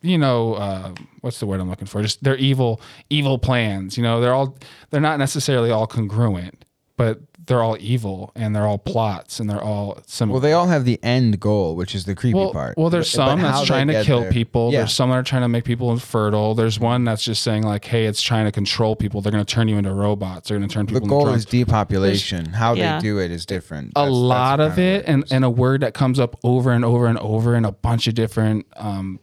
you 0.02 0.18
know, 0.18 0.54
uh, 0.54 0.94
what's 1.20 1.40
the 1.40 1.46
word 1.46 1.60
I'm 1.60 1.68
looking 1.68 1.86
for? 1.86 2.02
Just 2.02 2.22
their 2.22 2.36
evil, 2.36 2.80
evil 3.10 3.38
plans. 3.38 3.96
You 3.96 4.02
know, 4.02 4.20
they're 4.20 4.34
all, 4.34 4.58
they're 4.90 5.00
not 5.00 5.18
necessarily 5.18 5.70
all 5.70 5.86
congruent, 5.86 6.64
but 6.96 7.20
they're 7.50 7.62
all 7.62 7.76
evil 7.80 8.30
and 8.36 8.54
they're 8.56 8.66
all 8.66 8.78
plots 8.78 9.40
and 9.40 9.50
they're 9.50 9.60
all 9.62 9.98
similar. 10.06 10.34
Well, 10.34 10.40
they 10.40 10.52
all 10.52 10.68
have 10.68 10.84
the 10.84 10.98
end 11.02 11.40
goal, 11.40 11.74
which 11.76 11.94
is 11.94 12.04
the 12.04 12.14
creepy 12.14 12.38
well, 12.38 12.52
part. 12.52 12.78
Well, 12.78 12.88
there's 12.90 13.10
But- 13.12 13.18
but 13.24 13.30
some 13.32 13.38
how 13.40 13.50
that's 13.58 13.66
trying 13.66 13.88
to 13.88 14.04
kill 14.04 14.20
there- 14.20 14.30
people. 14.32 14.70
Yeah. 14.72 14.78
There's 14.78 14.92
some 14.94 15.10
that 15.10 15.16
are 15.16 15.22
trying 15.22 15.42
to 15.42 15.48
make 15.48 15.64
people 15.64 15.90
infertile. 15.90 16.54
There's 16.54 16.78
one 16.80 17.04
that's 17.04 17.22
just 17.24 17.42
saying 17.42 17.64
like, 17.64 17.84
hey, 17.84 18.06
it's 18.06 18.22
trying 18.22 18.44
to 18.46 18.52
control 18.52 18.94
people. 18.96 19.20
They're 19.20 19.32
going 19.32 19.44
to 19.44 19.54
turn 19.54 19.66
you 19.68 19.76
into 19.76 19.92
robots. 19.92 20.48
They're 20.48 20.58
going 20.58 20.68
to 20.68 20.72
turn 20.72 20.86
people. 20.86 21.00
The 21.02 21.06
goal 21.08 21.26
into 21.26 21.34
is 21.38 21.44
drones. 21.44 21.66
depopulation. 21.66 22.46
How 22.46 22.74
Yeah. 22.74 22.96
they 22.98 23.02
do 23.02 23.18
it 23.18 23.30
is 23.32 23.44
different. 23.44 23.88
a 23.88 23.92
That's- 23.94 24.08
that's 24.08 24.16
lot 24.16 24.60
of 24.60 24.76
kinda 24.76 24.90
it, 24.90 25.04
and, 25.08 25.24
and 25.32 25.44
a 25.44 25.50
word 25.50 25.80
that 25.82 25.92
comes 25.92 26.20
up 26.20 26.36
over 26.44 26.70
and 26.70 26.84
over 26.84 27.06
and 27.08 27.18
over 27.18 27.56
in 27.56 27.64
a 27.64 27.72
bunch 27.72 28.06
of 28.06 28.14
different 28.14 28.64
um, 28.76 29.18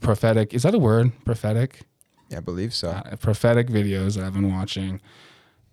prophetic. 0.00 0.54
Is 0.54 0.62
that 0.62 0.74
a 0.74 0.78
word? 0.78 1.12
Prophetic. 1.26 1.80
Yeah, 2.30 2.38
I 2.38 2.40
believe 2.40 2.74
so. 2.74 2.88
Uh, 2.90 3.16
prophetic 3.16 3.68
videos 3.68 4.16
that 4.16 4.24
I've 4.24 4.32
been 4.34 4.52
watching 4.52 5.00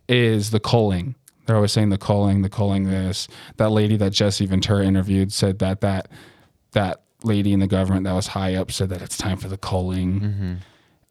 is 0.09 0.51
the 0.51 0.59
culling. 0.59 1.15
They're 1.45 1.55
always 1.55 1.71
saying 1.71 1.89
the 1.89 1.97
culling, 1.97 2.41
the 2.41 2.49
culling. 2.49 2.85
This 2.85 3.27
that 3.57 3.69
lady 3.71 3.97
that 3.97 4.11
Jesse 4.13 4.45
Ventura 4.45 4.85
interviewed 4.85 5.31
said 5.33 5.59
that 5.59 5.81
that 5.81 6.07
that 6.71 7.01
lady 7.23 7.53
in 7.53 7.59
the 7.59 7.67
government 7.67 8.05
that 8.05 8.13
was 8.13 8.27
high 8.27 8.55
up 8.55 8.71
said 8.71 8.89
that 8.89 9.01
it's 9.01 9.17
time 9.17 9.37
for 9.37 9.47
the 9.47 9.57
culling. 9.57 10.19
Mhm. 10.21 10.57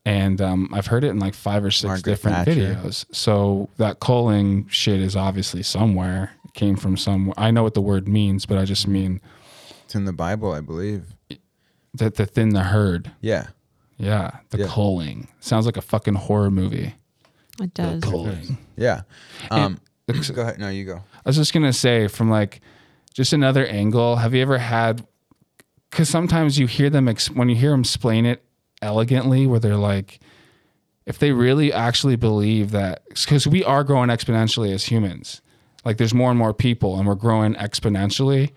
And 0.05 0.41
um, 0.41 0.69
I've 0.73 0.87
heard 0.87 1.05
it 1.05 1.09
in 1.11 1.19
like 1.21 1.33
five 1.35 1.65
or 1.65 1.71
six 1.71 1.85
Margaret 1.87 2.05
different 2.05 2.37
Thatcher. 2.39 2.75
videos. 2.83 3.05
So 3.15 3.69
that 3.77 4.01
culling 4.01 4.67
shit 4.69 5.01
is 5.01 5.15
obviously 5.15 5.63
somewhere. 5.63 6.33
It 6.45 6.55
came 6.55 6.75
from 6.77 6.97
somewhere. 6.97 7.35
I 7.39 7.51
know 7.53 7.63
what 7.63 7.75
the 7.75 7.81
word 7.83 8.09
means, 8.09 8.45
but 8.45 8.59
I 8.59 8.65
just 8.65 8.89
mean 8.89 9.21
It's 9.85 9.95
in 9.95 10.05
the 10.05 10.13
Bible, 10.13 10.53
I 10.53 10.61
believe. 10.61 11.15
that 11.95 12.17
the 12.17 12.27
thin 12.27 12.49
the 12.51 12.65
herd. 12.65 13.13
Yeah. 13.21 13.49
Yeah. 13.97 14.39
The 14.51 14.59
Yeah. 14.59 14.67
culling. 14.69 15.29
Sounds 15.41 15.67
like 15.67 15.77
a 15.77 15.83
fucking 15.83 16.15
horror 16.15 16.51
movie. 16.51 16.95
It 17.61 17.73
does. 17.75 18.01
The 18.01 18.07
culling. 18.11 18.59
Yeah. 18.77 19.03
And- 19.53 19.61
Um, 19.65 19.79
go 20.07 20.43
ahead. 20.43 20.59
No, 20.59 20.69
you 20.69 20.85
go. 20.85 20.97
I 20.97 21.29
was 21.29 21.37
just 21.37 21.53
gonna 21.53 21.73
say 21.73 22.09
from 22.09 22.31
like 22.31 22.61
just 23.15 23.33
another 23.33 23.67
angle. 23.67 24.17
Have 24.17 24.35
you 24.35 24.43
ever 24.43 24.59
had? 24.59 25.07
Because 25.91 26.09
sometimes 26.09 26.59
you 26.59 26.67
hear 26.67 26.91
them 26.91 27.09
ex- 27.09 27.31
when 27.31 27.49
you 27.49 27.57
hear 27.57 27.71
them 27.71 27.81
explain 27.81 28.25
it 28.27 28.43
elegantly, 28.81 29.47
where 29.47 29.61
they're 29.61 29.77
like, 29.77 30.21
if 31.07 31.19
they 31.19 31.33
really 31.33 31.73
actually 31.73 32.17
believe 32.17 32.71
that, 32.71 33.03
because 33.09 33.47
we 33.47 33.63
are 33.65 33.85
growing 33.85 34.09
exponentially 34.09 34.73
as 34.73 34.85
humans. 34.85 35.41
Like 35.85 35.99
there's 35.99 36.15
more 36.15 36.31
and 36.31 36.39
more 36.39 36.55
people, 36.55 36.99
and 36.99 37.07
we're 37.07 37.15
growing 37.15 37.55
exponentially. 37.55 38.53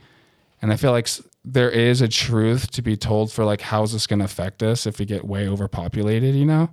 And 0.62 0.72
I 0.72 0.78
feel 0.78 0.92
like 0.92 1.10
there 1.44 1.70
is 1.70 2.02
a 2.02 2.08
truth 2.08 2.72
to 2.72 2.82
be 2.82 2.96
told 2.96 3.32
for 3.32 3.46
like 3.46 3.62
how 3.62 3.84
is 3.84 3.94
this 3.94 4.08
going 4.08 4.20
to 4.20 4.26
affect 4.26 4.64
us 4.64 4.86
if 4.86 5.00
we 5.00 5.06
get 5.06 5.26
way 5.26 5.48
overpopulated. 5.48 6.36
You 6.36 6.46
know, 6.46 6.70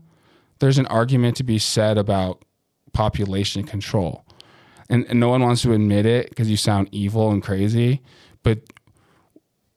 there's 0.60 0.78
an 0.78 0.86
argument 0.86 1.36
to 1.38 1.44
be 1.44 1.58
said 1.58 1.98
about 1.98 2.44
population 2.92 3.64
control 3.64 4.24
and, 4.88 5.06
and 5.08 5.20
no 5.20 5.28
one 5.28 5.42
wants 5.42 5.62
to 5.62 5.72
admit 5.72 6.06
it 6.06 6.28
because 6.28 6.50
you 6.50 6.56
sound 6.56 6.88
evil 6.92 7.30
and 7.30 7.42
crazy 7.42 8.02
but 8.42 8.58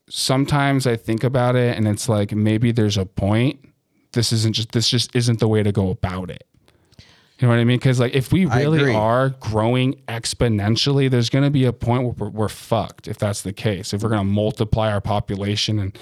sometimes 0.09 0.85
i 0.85 0.95
think 0.95 1.23
about 1.23 1.55
it 1.55 1.75
and 1.77 1.87
it's 1.87 2.07
like 2.07 2.31
maybe 2.33 2.71
there's 2.71 2.97
a 2.97 3.05
point. 3.05 3.59
This 4.13 4.31
isn't 4.31 4.53
just 4.53 4.71
this 4.71 4.87
just 4.87 5.15
isn't 5.15 5.39
the 5.39 5.47
way 5.47 5.63
to 5.63 5.71
go 5.71 5.89
about 5.89 6.29
it. 6.29 6.45
You 7.39 7.47
know 7.47 7.49
what 7.49 7.59
i 7.59 7.63
mean? 7.63 7.77
Because 7.77 7.99
like 7.99 8.13
if 8.13 8.31
we 8.31 8.45
really 8.45 8.93
are 8.93 9.29
growing 9.29 9.95
exponentially 10.07 11.09
there's 11.09 11.29
going 11.29 11.43
to 11.43 11.49
be 11.49 11.65
a 11.65 11.73
point 11.73 12.03
where 12.03 12.13
we're, 12.13 12.29
we're 12.29 12.49
fucked 12.49 13.07
if 13.07 13.17
that's 13.17 13.41
the 13.41 13.53
case. 13.53 13.93
If 13.93 14.03
we're 14.03 14.09
going 14.09 14.21
to 14.21 14.31
multiply 14.31 14.91
our 14.91 15.01
population 15.01 15.79
and 15.79 15.97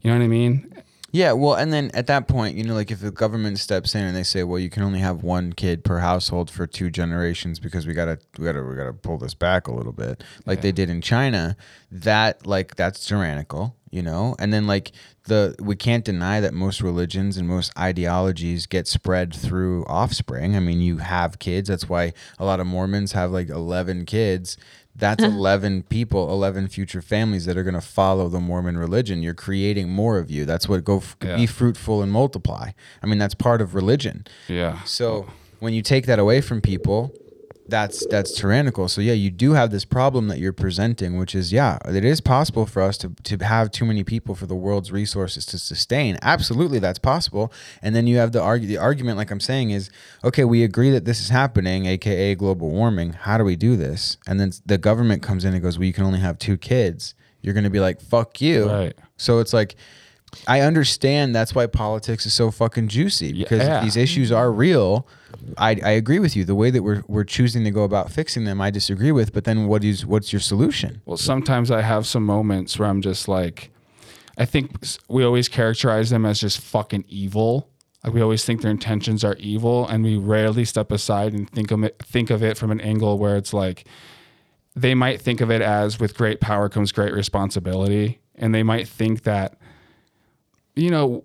you 0.00 0.10
know 0.10 0.16
what 0.18 0.24
i 0.24 0.28
mean 0.28 0.72
Yeah, 1.10 1.32
well, 1.32 1.54
and 1.54 1.72
then 1.72 1.90
at 1.94 2.06
that 2.08 2.28
point, 2.28 2.56
you 2.58 2.64
know, 2.64 2.74
like 2.74 2.90
if 2.90 3.00
the 3.00 3.10
government 3.10 3.58
steps 3.58 3.94
in 3.94 4.04
and 4.04 4.14
they 4.14 4.22
say, 4.22 4.42
"Well, 4.44 4.58
you 4.58 4.68
can 4.68 4.82
only 4.82 4.98
have 4.98 5.22
one 5.22 5.54
kid 5.54 5.82
per 5.82 6.00
household 6.00 6.50
for 6.50 6.66
two 6.66 6.90
generations 6.90 7.58
because 7.58 7.86
we 7.86 7.94
gotta, 7.94 8.18
we 8.38 8.44
gotta, 8.44 8.62
we 8.62 8.76
gotta 8.76 8.92
pull 8.92 9.16
this 9.16 9.32
back 9.32 9.68
a 9.68 9.72
little 9.72 9.92
bit," 9.92 10.22
like 10.44 10.60
they 10.60 10.72
did 10.72 10.90
in 10.90 11.00
China, 11.00 11.56
that 11.90 12.46
like 12.46 12.76
that's 12.76 13.06
tyrannical, 13.06 13.74
you 13.90 14.02
know. 14.02 14.36
And 14.38 14.52
then 14.52 14.66
like 14.66 14.92
the 15.24 15.56
we 15.60 15.76
can't 15.76 16.04
deny 16.04 16.40
that 16.40 16.52
most 16.52 16.82
religions 16.82 17.38
and 17.38 17.48
most 17.48 17.72
ideologies 17.78 18.66
get 18.66 18.86
spread 18.86 19.34
through 19.34 19.86
offspring. 19.86 20.56
I 20.56 20.60
mean, 20.60 20.82
you 20.82 20.98
have 20.98 21.38
kids. 21.38 21.70
That's 21.70 21.88
why 21.88 22.12
a 22.38 22.44
lot 22.44 22.60
of 22.60 22.66
Mormons 22.66 23.12
have 23.12 23.30
like 23.30 23.48
eleven 23.48 24.04
kids. 24.04 24.58
That's 24.98 25.22
11 25.36 25.84
people, 25.84 26.30
11 26.30 26.68
future 26.68 27.00
families 27.00 27.44
that 27.46 27.56
are 27.56 27.62
going 27.62 27.74
to 27.74 27.80
follow 27.80 28.28
the 28.28 28.40
Mormon 28.40 28.76
religion. 28.76 29.22
You're 29.22 29.34
creating 29.34 29.88
more 29.90 30.18
of 30.18 30.30
you. 30.30 30.44
That's 30.44 30.68
what 30.68 30.84
go 30.84 30.96
f- 30.98 31.16
Yeah. 31.22 31.36
be 31.36 31.46
fruitful 31.46 32.02
and 32.02 32.10
multiply. 32.12 32.70
I 33.02 33.06
mean, 33.06 33.18
that's 33.18 33.34
part 33.34 33.60
of 33.60 33.74
religion. 33.74 34.26
yeah 34.48 34.82
So 34.84 35.26
when 35.60 35.72
you 35.74 35.82
take 35.82 36.06
that 36.06 36.18
away 36.18 36.40
from 36.40 36.60
people, 36.60 37.12
that's 37.68 38.06
that's 38.06 38.32
tyrannical. 38.34 38.88
So 38.88 39.00
yeah, 39.00 39.12
you 39.12 39.30
do 39.30 39.52
have 39.52 39.70
this 39.70 39.84
problem 39.84 40.28
that 40.28 40.38
you're 40.38 40.52
presenting, 40.52 41.18
which 41.18 41.34
is 41.34 41.52
yeah, 41.52 41.78
it 41.86 42.04
is 42.04 42.20
possible 42.20 42.66
for 42.66 42.82
us 42.82 42.96
to 42.98 43.10
to 43.24 43.36
have 43.44 43.70
too 43.70 43.84
many 43.84 44.02
people 44.04 44.34
for 44.34 44.46
the 44.46 44.54
world's 44.54 44.90
resources 44.90 45.44
to 45.46 45.58
sustain. 45.58 46.18
Absolutely, 46.22 46.78
that's 46.78 46.98
possible. 46.98 47.52
And 47.82 47.94
then 47.94 48.06
you 48.06 48.16
have 48.16 48.32
the 48.32 48.40
argue 48.42 48.66
the 48.66 48.78
argument, 48.78 49.18
like 49.18 49.30
I'm 49.30 49.40
saying, 49.40 49.70
is 49.70 49.90
okay. 50.24 50.44
We 50.44 50.64
agree 50.64 50.90
that 50.90 51.04
this 51.04 51.20
is 51.20 51.28
happening, 51.28 51.86
aka 51.86 52.34
global 52.34 52.70
warming. 52.70 53.12
How 53.12 53.38
do 53.38 53.44
we 53.44 53.56
do 53.56 53.76
this? 53.76 54.16
And 54.26 54.40
then 54.40 54.52
the 54.66 54.78
government 54.78 55.22
comes 55.22 55.44
in 55.44 55.52
and 55.54 55.62
goes, 55.62 55.78
well, 55.78 55.86
you 55.86 55.92
can 55.92 56.04
only 56.04 56.20
have 56.20 56.38
two 56.38 56.56
kids. 56.56 57.14
You're 57.42 57.54
going 57.54 57.64
to 57.64 57.70
be 57.70 57.80
like, 57.80 58.00
fuck 58.00 58.40
you. 58.40 58.66
Right. 58.68 58.94
So 59.16 59.38
it's 59.40 59.52
like. 59.52 59.76
I 60.46 60.60
understand 60.60 61.34
that's 61.34 61.54
why 61.54 61.66
politics 61.66 62.26
is 62.26 62.34
so 62.34 62.50
fucking 62.50 62.88
juicy 62.88 63.32
because 63.32 63.62
Yeah. 63.62 63.78
if 63.78 63.84
these 63.84 63.96
issues 63.96 64.30
are 64.30 64.52
real, 64.52 65.06
I, 65.56 65.70
I 65.82 65.90
agree 65.90 66.18
with 66.18 66.36
you. 66.36 66.44
The 66.44 66.54
way 66.54 66.70
that 66.70 66.82
we're, 66.82 67.02
we're 67.08 67.24
choosing 67.24 67.64
to 67.64 67.70
go 67.70 67.84
about 67.84 68.10
fixing 68.10 68.44
them, 68.44 68.60
I 68.60 68.70
disagree 68.70 69.12
with. 69.12 69.32
But 69.32 69.44
then 69.44 69.66
what 69.66 69.84
is 69.84 70.04
what's 70.04 70.32
your 70.32 70.40
solution? 70.40 71.00
Well, 71.06 71.16
sometimes 71.16 71.70
I 71.70 71.82
have 71.82 72.06
some 72.06 72.24
moments 72.24 72.78
where 72.78 72.88
I'm 72.88 73.02
just 73.02 73.28
like, 73.28 73.70
I 74.36 74.44
think 74.44 74.72
we 75.08 75.24
always 75.24 75.48
characterize 75.48 76.10
them 76.10 76.24
as 76.24 76.40
just 76.40 76.60
fucking 76.60 77.04
evil. 77.08 77.70
Like 78.04 78.14
we 78.14 78.20
always 78.20 78.44
think 78.44 78.62
their 78.62 78.70
intentions 78.70 79.24
are 79.24 79.34
evil, 79.36 79.86
and 79.86 80.04
we 80.04 80.16
rarely 80.16 80.64
step 80.64 80.92
aside 80.92 81.32
and 81.32 81.50
think 81.50 81.70
of 81.72 81.82
it, 81.82 82.00
think 82.02 82.30
of 82.30 82.42
it 82.42 82.56
from 82.56 82.70
an 82.70 82.80
angle 82.80 83.18
where 83.18 83.36
it's 83.36 83.52
like 83.52 83.86
they 84.76 84.94
might 84.94 85.20
think 85.20 85.40
of 85.40 85.50
it 85.50 85.60
as 85.60 85.98
with 85.98 86.16
great 86.16 86.40
power 86.40 86.68
comes 86.68 86.92
great 86.92 87.12
responsibility, 87.12 88.20
and 88.36 88.54
they 88.54 88.62
might 88.62 88.86
think 88.86 89.24
that, 89.24 89.58
you 90.76 90.90
know, 90.90 91.24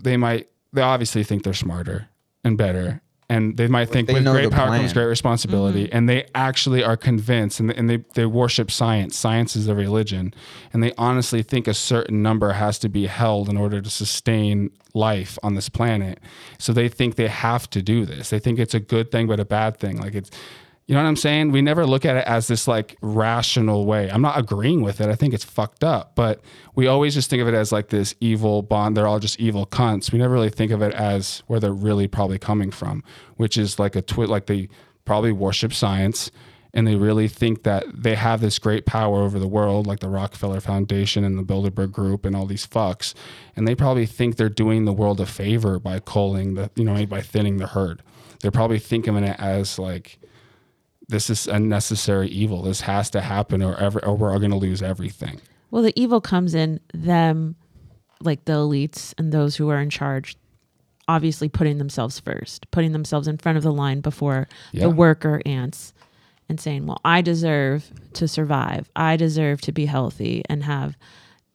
they 0.00 0.16
might 0.16 0.48
they 0.72 0.82
obviously 0.82 1.24
think 1.24 1.42
they're 1.42 1.54
smarter 1.54 2.08
and 2.44 2.56
better. 2.56 3.02
And 3.30 3.58
they 3.58 3.68
might 3.68 3.90
think 3.90 4.08
they 4.08 4.14
with 4.14 4.24
great 4.24 4.48
the 4.48 4.56
power 4.56 4.74
comes 4.74 4.94
great 4.94 5.04
responsibility. 5.04 5.84
Mm-hmm. 5.84 5.96
And 5.96 6.08
they 6.08 6.26
actually 6.34 6.82
are 6.82 6.96
convinced 6.96 7.60
and, 7.60 7.70
and 7.70 7.90
they, 7.90 7.98
they 8.14 8.24
worship 8.24 8.70
science. 8.70 9.18
Science 9.18 9.54
is 9.54 9.68
a 9.68 9.74
religion. 9.74 10.32
And 10.72 10.82
they 10.82 10.92
honestly 10.96 11.42
think 11.42 11.68
a 11.68 11.74
certain 11.74 12.22
number 12.22 12.52
has 12.52 12.78
to 12.78 12.88
be 12.88 13.06
held 13.06 13.50
in 13.50 13.58
order 13.58 13.82
to 13.82 13.90
sustain 13.90 14.70
life 14.94 15.38
on 15.42 15.54
this 15.54 15.68
planet. 15.68 16.20
So 16.58 16.72
they 16.72 16.88
think 16.88 17.16
they 17.16 17.28
have 17.28 17.68
to 17.70 17.82
do 17.82 18.06
this. 18.06 18.30
They 18.30 18.38
think 18.38 18.58
it's 18.58 18.74
a 18.74 18.80
good 18.80 19.10
thing, 19.10 19.26
but 19.26 19.38
a 19.38 19.44
bad 19.44 19.78
thing. 19.78 20.00
Like 20.00 20.14
it's, 20.14 20.30
you 20.88 20.94
know 20.94 21.02
what 21.02 21.08
I'm 21.08 21.16
saying? 21.16 21.52
We 21.52 21.60
never 21.60 21.86
look 21.86 22.06
at 22.06 22.16
it 22.16 22.26
as 22.26 22.48
this 22.48 22.66
like 22.66 22.96
rational 23.02 23.84
way. 23.84 24.10
I'm 24.10 24.22
not 24.22 24.38
agreeing 24.38 24.80
with 24.80 25.02
it. 25.02 25.10
I 25.10 25.16
think 25.16 25.34
it's 25.34 25.44
fucked 25.44 25.84
up, 25.84 26.14
but 26.14 26.40
we 26.74 26.86
always 26.86 27.12
just 27.12 27.28
think 27.28 27.42
of 27.42 27.48
it 27.48 27.52
as 27.52 27.70
like 27.70 27.88
this 27.88 28.14
evil 28.20 28.62
bond. 28.62 28.96
They're 28.96 29.06
all 29.06 29.18
just 29.18 29.38
evil 29.38 29.66
cunts. 29.66 30.10
We 30.10 30.18
never 30.18 30.32
really 30.32 30.48
think 30.48 30.72
of 30.72 30.80
it 30.80 30.94
as 30.94 31.42
where 31.46 31.60
they're 31.60 31.74
really 31.74 32.08
probably 32.08 32.38
coming 32.38 32.70
from, 32.70 33.04
which 33.36 33.58
is 33.58 33.78
like 33.78 33.96
a 33.96 34.00
twit, 34.00 34.30
like 34.30 34.46
they 34.46 34.70
probably 35.04 35.30
worship 35.30 35.74
science 35.74 36.30
and 36.72 36.86
they 36.86 36.96
really 36.96 37.28
think 37.28 37.64
that 37.64 37.84
they 37.92 38.14
have 38.14 38.40
this 38.40 38.58
great 38.58 38.86
power 38.86 39.20
over 39.20 39.38
the 39.38 39.46
world, 39.46 39.86
like 39.86 40.00
the 40.00 40.08
Rockefeller 40.08 40.60
Foundation 40.60 41.22
and 41.22 41.38
the 41.38 41.42
Bilderberg 41.42 41.92
Group 41.92 42.24
and 42.24 42.34
all 42.34 42.46
these 42.46 42.66
fucks. 42.66 43.12
And 43.56 43.68
they 43.68 43.74
probably 43.74 44.06
think 44.06 44.36
they're 44.36 44.48
doing 44.48 44.86
the 44.86 44.94
world 44.94 45.20
a 45.20 45.26
favor 45.26 45.78
by 45.78 46.00
culling 46.00 46.54
the, 46.54 46.70
you 46.76 46.84
know, 46.84 47.04
by 47.04 47.20
thinning 47.20 47.58
the 47.58 47.66
herd. 47.66 48.02
They're 48.40 48.50
probably 48.50 48.78
thinking 48.78 49.18
of 49.18 49.22
it 49.22 49.36
as 49.38 49.78
like, 49.78 50.18
this 51.08 51.30
is 51.30 51.46
unnecessary 51.46 52.28
evil. 52.28 52.62
This 52.62 52.82
has 52.82 53.10
to 53.10 53.20
happen, 53.20 53.62
or 53.62 53.76
ever, 53.76 54.04
or 54.04 54.16
we're 54.16 54.32
all 54.32 54.38
going 54.38 54.50
to 54.50 54.56
lose 54.56 54.82
everything. 54.82 55.40
Well, 55.70 55.82
the 55.82 55.98
evil 56.00 56.20
comes 56.20 56.54
in 56.54 56.80
them, 56.94 57.56
like 58.20 58.44
the 58.44 58.52
elites 58.54 59.14
and 59.18 59.32
those 59.32 59.56
who 59.56 59.68
are 59.70 59.80
in 59.80 59.90
charge, 59.90 60.36
obviously 61.06 61.48
putting 61.48 61.78
themselves 61.78 62.18
first, 62.20 62.70
putting 62.70 62.92
themselves 62.92 63.28
in 63.28 63.38
front 63.38 63.56
of 63.58 63.64
the 63.64 63.72
line 63.72 64.00
before 64.00 64.48
Yeah. 64.72 64.82
the 64.82 64.90
worker 64.90 65.40
ants 65.46 65.92
and 66.48 66.60
saying, 66.60 66.86
well, 66.86 67.00
I 67.04 67.20
deserve 67.22 67.90
to 68.14 68.26
survive. 68.28 68.90
I 68.96 69.16
deserve 69.16 69.60
to 69.62 69.72
be 69.72 69.86
healthy 69.86 70.42
and 70.48 70.64
have 70.64 70.96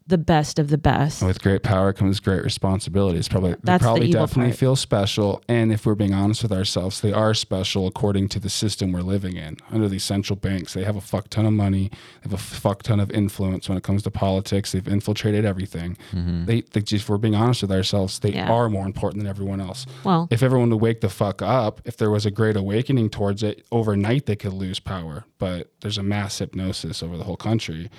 the 0.06 0.18
best 0.18 0.60
of 0.60 0.70
the 0.70 0.78
best. 0.78 1.24
With 1.24 1.41
great 1.41 1.64
power 1.64 1.93
comes 1.93 2.20
great 2.20 2.43
responsibility. 2.43 3.18
It's 3.20 3.30
probably 3.30 3.51
they 3.54 3.58
That's 3.64 3.82
the 3.82 3.86
probably 3.88 4.08
evil 4.10 4.26
definitely 4.26 4.51
part. 4.51 4.60
feel 4.60 4.76
special. 4.76 5.41
And 5.47 5.72
if 5.72 5.86
we're 5.86 5.95
being 5.95 6.14
honest 6.14 6.43
with 6.43 6.51
ourselves, 6.51 6.99
they 7.01 7.14
are 7.14 7.34
special 7.34 7.88
according 7.88 8.28
to 8.30 8.39
the 8.39 8.49
system 8.49 8.91
we're 8.91 9.01
living 9.01 9.38
in. 9.38 9.58
Under 9.72 9.88
these 9.88 10.04
central 10.04 10.36
banks, 10.36 10.74
they 10.74 10.84
have 10.84 10.95
a 10.97 11.01
fuck 11.01 11.30
ton 11.30 11.45
of 11.45 11.54
money. 11.54 11.89
They 11.89 12.30
have 12.30 12.34
a 12.34 12.38
fuck 12.38 12.84
ton 12.84 12.99
of 12.99 13.12
influence 13.12 13.70
when 13.70 13.78
it 13.78 13.84
comes 13.84 14.04
to 14.04 14.12
politics. 14.12 14.72
They've 14.74 14.88
infiltrated 14.88 15.45
everything. 15.45 15.97
Mm-hmm. 16.12 16.45
They, 16.45 16.62
they 16.62 16.82
just, 16.82 17.04
if 17.06 17.10
we're 17.10 17.18
being 17.18 17.36
honest 17.36 17.62
with 17.62 17.72
ourselves, 17.72 18.20
they 18.20 18.34
Yeah. 18.34 18.49
are 18.51 18.70
more 18.70 18.86
important 18.86 19.22
than 19.24 19.30
everyone 19.30 19.62
else. 19.62 19.86
Well- 20.04 20.28
if 20.32 20.43
everyone 20.43 20.70
would 20.72 20.82
wake 20.82 21.01
the 21.01 21.10
fuck 21.10 21.41
up, 21.41 21.82
if 21.86 21.95
there 21.97 22.10
was 22.12 22.26
a 22.26 22.32
great 22.32 22.58
awakening 22.58 23.10
towards 23.10 23.41
it, 23.43 23.66
overnight 23.72 24.26
they 24.26 24.36
could 24.36 24.54
lose 24.54 24.80
power. 24.80 25.24
But 25.38 25.72
there's 25.82 25.97
a 25.97 26.04
mass 26.04 26.39
hypnosis 26.39 27.01
over 27.01 27.18
the 27.18 27.24
whole 27.24 27.38
country. 27.38 27.89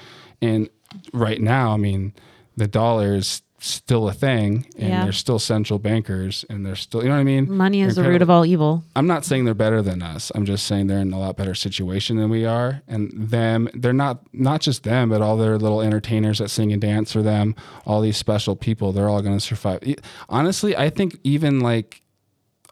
And 0.43 0.69
right 1.13 1.41
now, 1.41 1.73
I 1.73 1.77
mean, 1.77 2.13
the 2.57 2.67
dollar 2.67 3.15
is 3.15 3.43
still 3.59 4.09
a 4.09 4.13
thing 4.13 4.67
and 4.79 4.91
Yeah. 4.91 5.05
there's 5.05 5.17
still 5.17 5.39
central 5.39 5.79
bankers 5.79 6.45
and 6.51 6.67
they're 6.67 6.77
still, 6.77 7.03
you 7.03 7.09
know 7.09 7.15
what 7.15 7.21
I 7.23 7.25
mean? 7.25 7.51
Money 7.51 7.81
is 7.81 7.95
They're 7.95 8.05
the 8.05 8.11
root 8.11 8.21
of 8.21 8.29
all 8.29 8.45
evil. 8.45 8.85
I'm 8.95 9.07
not 9.07 9.25
saying 9.25 9.47
they're 9.47 9.55
better 9.55 9.81
than 9.81 10.03
us. 10.03 10.31
I'm 10.35 10.45
just 10.45 10.67
saying 10.67 10.87
they're 10.89 10.99
in 10.99 11.15
a 11.15 11.19
lot 11.19 11.37
better 11.39 11.55
situation 11.55 12.19
than 12.19 12.29
we 12.29 12.45
are. 12.45 12.83
And 12.87 13.11
them, 13.15 13.71
they're 13.73 13.95
not 13.95 14.21
not 14.35 14.61
just 14.61 14.83
them, 14.83 15.09
but 15.09 15.23
all 15.23 15.39
their 15.39 15.57
little 15.57 15.81
entertainers 15.81 16.41
that 16.41 16.51
sing 16.51 16.73
and 16.73 16.83
dance 16.83 17.11
for 17.13 17.23
them, 17.23 17.55
all 17.87 18.03
these 18.03 18.19
special 18.19 18.55
people, 18.55 18.93
they're 18.93 19.09
all 19.09 19.23
going 19.23 19.37
to 19.39 19.41
survive. 19.45 19.81
Honestly, 20.29 20.77
I 20.77 20.91
think 20.91 21.19
even 21.25 21.61
like 21.61 22.03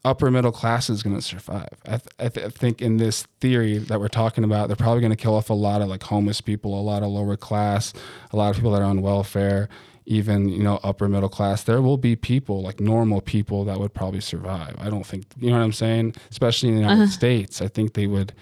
upper 0.05 0.31
middle 0.31 0.53
class 0.53 0.91
is 0.91 1.03
going 1.03 1.15
to 1.17 1.23
survive. 1.23 1.69
I, 1.87 1.91
th- 1.91 2.03
I, 2.19 2.29
th- 2.29 2.47
I 2.47 2.49
think 2.51 2.83
in 2.83 2.97
this 2.97 3.23
theory 3.41 3.79
that 3.79 4.01
we're 4.01 4.09
talking 4.09 4.43
about, 4.45 4.67
they're 4.69 4.77
probably 4.77 5.01
going 5.01 5.13
to 5.13 5.17
kill 5.17 5.35
off 5.37 5.49
a 5.51 5.55
lot 5.55 5.81
of 5.83 5.89
like 5.89 6.03
homeless 6.03 6.41
people, 6.41 6.79
a 6.79 6.83
lot 6.83 7.03
of 7.03 7.11
lower 7.11 7.37
class, 7.37 7.93
a 8.33 8.37
lot 8.37 8.51
of 8.51 8.57
people 8.57 8.73
that 8.73 8.83
are 8.83 8.85
on 8.85 9.01
welfare, 9.03 9.69
even 10.07 10.49
you 10.49 10.63
know 10.63 10.81
upper 10.83 11.09
middle 11.09 11.29
class. 11.29 11.63
There 11.63 11.81
will 11.81 11.97
be 11.99 12.17
people 12.17 12.63
like 12.63 12.81
normal 12.81 13.21
people 13.21 13.65
that 13.67 13.79
would 13.79 13.95
probably 13.95 14.21
survive. 14.21 14.75
I 14.79 14.91
don't 14.91 15.07
think 15.07 15.25
you 15.39 15.51
know 15.51 15.59
what 15.59 15.63
I'm 15.65 15.73
saying, 15.73 16.15
especially 16.31 16.71
in 16.71 16.75
the 16.77 16.81
United 16.83 17.03
Uh-huh. 17.05 17.11
States. 17.13 17.63
I 17.63 17.69
think 17.69 17.95
they 17.95 18.07
would. 18.09 18.33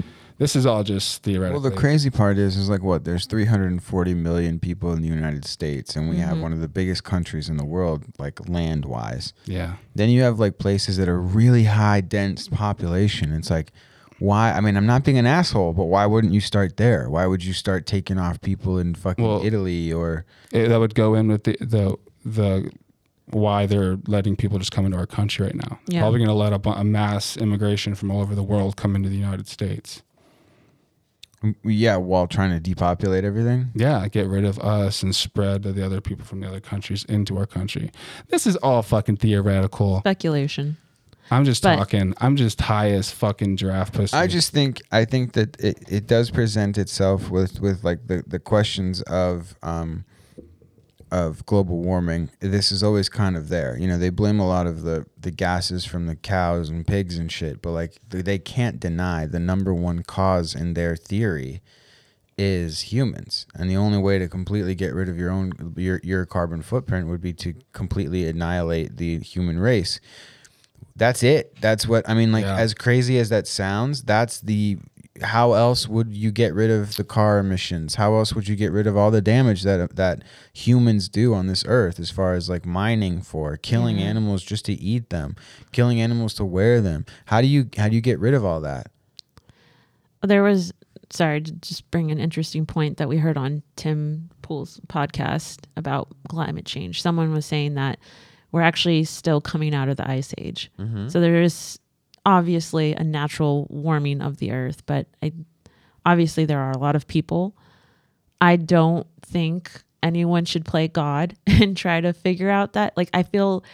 This 0.41 0.57
is 0.57 0.64
all 0.64 0.82
just 0.82 1.22
theoretical. 1.22 1.61
Well, 1.61 1.70
the 1.70 1.76
crazy 1.76 2.09
part 2.09 2.38
is, 2.38 2.57
is 2.57 2.70
like 2.70 2.82
what? 2.82 3.05
There's 3.05 3.26
340 3.26 4.14
million 4.14 4.59
people 4.59 4.91
in 4.95 5.03
the 5.03 5.09
United 5.09 5.45
States, 5.45 5.95
and 5.97 6.09
we 6.09 6.16
have 6.16 6.38
Mhm. 6.38 6.41
one 6.41 6.53
of 6.55 6.61
the 6.61 6.66
biggest 6.68 7.05
countries 7.05 7.51
in 7.51 7.59
the 7.59 7.64
world, 7.64 8.05
like 8.18 8.49
land 8.49 8.86
wise. 8.86 9.34
Yeah. 9.45 9.74
Then 9.95 10.09
you 10.09 10.22
have 10.22 10.41
like 10.41 10.57
places 10.57 10.97
that 10.97 11.11
are 11.11 11.20
really 11.20 11.64
high, 11.64 12.01
dense 12.01 12.49
population. 12.49 13.34
It's 13.34 13.51
like, 13.51 13.70
why? 14.18 14.53
I 14.53 14.61
mean, 14.62 14.78
I'm 14.78 14.86
not 14.86 15.05
being 15.05 15.18
an 15.18 15.26
asshole, 15.26 15.74
but 15.74 15.84
why 15.84 16.07
wouldn't 16.07 16.32
you 16.32 16.41
start 16.41 16.78
there? 16.78 17.11
Why 17.11 17.26
would 17.26 17.45
you 17.45 17.53
start 17.53 17.84
taking 17.84 18.18
off 18.18 18.41
people 18.41 18.78
in 18.78 18.95
fucking 18.95 19.22
Well, 19.22 19.45
Italy 19.45 19.93
or? 19.93 20.24
It- 20.53 20.68
that 20.68 20.80
would 20.80 20.95
go 20.95 21.14
in 21.14 21.28
with 21.28 21.45
the 21.45 21.57
the 21.61 21.97
the 22.24 22.70
why 23.26 23.66
they're 23.66 23.99
letting 24.07 24.36
people 24.36 24.59
just 24.59 24.72
come 24.72 24.86
into 24.86 24.97
our 24.97 25.07
country 25.07 25.45
right 25.47 25.55
now. 25.55 25.78
Yeah. 25.86 26.01
Probably 26.01 26.18
going 26.18 26.28
to 26.28 26.34
let 26.34 26.53
a, 26.55 26.68
a 26.70 26.82
mass 26.82 27.36
immigration 27.36 27.95
from 27.95 28.11
all 28.11 28.20
over 28.22 28.34
the 28.34 28.43
world 28.43 28.76
come 28.76 28.97
into 28.97 29.09
the 29.11 29.16
United 29.18 29.47
States. 29.47 30.03
Yeah, 31.64 31.97
while 31.97 32.26
trying 32.26 32.51
to 32.51 32.61
depopulate 32.61 33.24
everything. 33.24 33.70
Yeah, 33.74 34.07
get 34.09 34.26
rid 34.26 34.45
of 34.45 34.59
us 34.59 35.03
and 35.03 35.14
spread 35.16 35.62
the 35.62 35.84
other 35.84 36.01
people 36.03 36.24
from 36.26 36.41
the 36.41 36.47
other 36.49 36.61
countries 36.61 37.05
into 37.07 37.38
our 37.38 37.47
country. 37.47 37.91
This 38.28 38.47
is 38.47 38.57
all 38.57 38.82
fucking 38.82 39.16
theoretical. 39.16 40.01
Speculation. 40.01 40.76
I'm 41.30 41.45
just 41.45 41.62
But- 41.62 41.76
talking. 41.76 42.12
I'm 42.18 42.36
just 42.36 42.61
high 42.61 42.91
as 42.91 43.11
fucking 43.11 43.57
giraffe 43.57 43.93
pussy. 43.93 44.16
I 44.16 44.26
just 44.26 44.53
think 44.53 44.82
I 44.93 45.05
think 45.05 45.32
that 45.32 45.59
it, 45.61 45.78
it 45.88 46.07
does 46.07 46.30
present 46.30 46.76
itself 46.76 47.30
with 47.30 47.61
with 47.61 47.84
like 47.84 48.07
the 48.09 48.22
the 48.26 48.38
questions 48.41 49.01
of 49.03 49.55
um 49.62 50.05
of 51.11 51.44
global 51.46 51.78
warming. 51.82 52.30
This 52.40 52.70
is 52.70 52.82
always 52.82 53.08
kind 53.08 53.36
of 53.36 53.48
there. 53.48 53.76
You 53.78 53.88
know, 53.88 53.98
they 53.98 54.11
blame 54.11 54.38
a 54.40 54.46
lot 54.46 54.66
of 54.66 54.82
the 54.82 55.06
the 55.18 55.30
gases 55.30 55.84
from 55.84 56.06
the 56.06 56.16
cows 56.16 56.68
and 56.68 56.86
pigs 56.86 57.18
and 57.18 57.30
shit, 57.30 57.61
but 57.62 57.70
like 57.72 57.98
they- 58.08 58.38
can't 58.38 58.78
deny 58.80 59.26
the 59.26 59.40
number 59.40 59.74
one 59.74 60.02
cause 60.02 60.54
in 60.54 60.74
their 60.74 60.96
theory 60.96 61.61
is 62.38 62.80
humans. 62.92 63.46
And 63.54 63.68
the 63.68 63.76
only 63.76 63.98
way 63.98 64.18
to 64.18 64.28
completely 64.28 64.74
get 64.74 64.94
rid 64.94 65.08
of 65.08 65.18
your 65.18 65.30
own 65.30 65.74
your 65.76 66.00
your 66.02 66.24
carbon 66.26 66.62
footprint 66.62 67.06
would 67.08 67.20
be 67.20 67.32
to 67.34 67.54
completely 67.72 68.26
annihilate 68.28 68.96
the 68.96 69.18
human 69.18 69.58
race. 69.58 70.00
That's 70.96 71.22
it. 71.22 71.56
That's 71.61 71.86
what 71.86 72.08
I 72.08 72.14
mean. 72.14 72.32
Like 72.32 72.44
Yeah. 72.44 72.56
as 72.56 72.74
crazy 72.74 73.18
as 73.18 73.28
that 73.30 73.46
sounds, 73.46 74.02
that's 74.02 74.40
the. 74.40 74.78
How 75.22 75.52
else 75.54 75.88
would 75.88 76.14
you 76.14 76.30
get 76.30 76.54
rid 76.54 76.70
of 76.70 76.96
the 76.96 77.04
car 77.04 77.38
emissions? 77.38 77.96
How 77.96 78.14
else 78.14 78.32
would 78.32 78.46
you 78.48 78.54
get 78.56 78.70
rid 78.70 78.86
of 78.86 78.96
all 78.96 79.11
the 79.11 79.20
damage 79.20 79.62
that 79.64 79.96
that 79.96 80.22
humans 80.52 81.08
do 81.08 81.34
on 81.34 81.46
this 81.48 81.64
earth, 81.66 81.98
as 81.98 82.11
far 82.11 82.34
as 82.34 82.48
like 82.48 82.64
mining 82.64 83.20
for, 83.20 83.56
killing 83.56 83.96
Mhm. 83.96 84.02
animals 84.02 84.42
just 84.44 84.64
to 84.66 84.72
eat 84.72 85.11
them, 85.11 85.34
killing 85.72 86.00
animals 86.00 86.32
to 86.34 86.44
wear 86.44 86.80
them? 86.80 87.04
How 87.26 87.40
do 87.40 87.48
you 87.48 87.68
how 87.76 87.88
do 87.88 87.96
you 87.96 88.00
get 88.00 88.20
rid 88.20 88.34
of 88.34 88.44
all 88.44 88.61
that? 88.61 88.90
There 90.22 90.42
was, 90.44 90.72
sorry, 91.11 91.40
to 91.40 91.52
just 91.52 91.90
bring 91.90 92.11
an 92.12 92.20
interesting 92.20 92.64
point 92.64 92.98
that 92.98 93.08
we 93.08 93.16
heard 93.18 93.36
on 93.36 93.62
Tim 93.76 94.30
Pool's 94.42 94.80
podcast 94.86 95.64
about 95.76 96.08
climate 96.28 96.66
change. 96.66 97.02
Someone 97.02 97.32
was 97.32 97.46
saying 97.46 97.74
that 97.74 97.98
we're 98.52 98.61
actually 98.62 99.04
still 99.04 99.40
coming 99.40 99.74
out 99.74 99.88
of 99.88 99.96
the 99.96 100.08
ice 100.08 100.34
age. 100.38 100.70
Mhm. 100.78 101.11
So 101.11 101.20
there 101.20 101.42
is 101.42 101.78
obviously 102.26 102.92
a 102.94 103.02
natural 103.04 103.66
warming 103.70 104.20
of 104.20 104.36
the 104.38 104.52
earth, 104.52 104.84
but 104.86 105.06
I 105.22 105.32
obviously 106.04 106.44
there 106.44 106.60
are 106.60 106.72
a 106.72 106.78
lot 106.78 106.96
of 106.96 107.06
people. 107.06 107.56
I 108.40 108.56
don't 108.56 109.06
think 109.22 109.82
anyone 110.02 110.44
should 110.44 110.64
play 110.64 110.88
God 110.88 111.36
and 111.46 111.76
try 111.76 112.00
to 112.00 112.12
figure 112.12 112.50
out 112.50 112.72
that. 112.74 112.96
Like 112.96 113.11
I 113.14 113.22
feel 113.22 113.64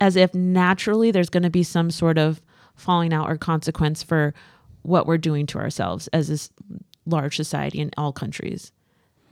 as 0.00 0.16
if 0.16 0.34
naturally 0.34 1.10
there's 1.10 1.30
going 1.30 1.42
to 1.44 1.50
be 1.50 1.62
some 1.62 1.90
sort 1.90 2.18
of 2.18 2.40
falling 2.74 3.12
out 3.12 3.30
or 3.30 3.36
consequence 3.36 4.02
for 4.02 4.34
what 4.82 5.06
we're 5.06 5.18
doing 5.18 5.46
to 5.46 5.58
ourselves 5.58 6.08
as 6.08 6.28
this 6.28 6.50
large 7.06 7.36
society 7.36 7.80
in 7.80 7.90
all 7.96 8.12
countries. 8.12 8.72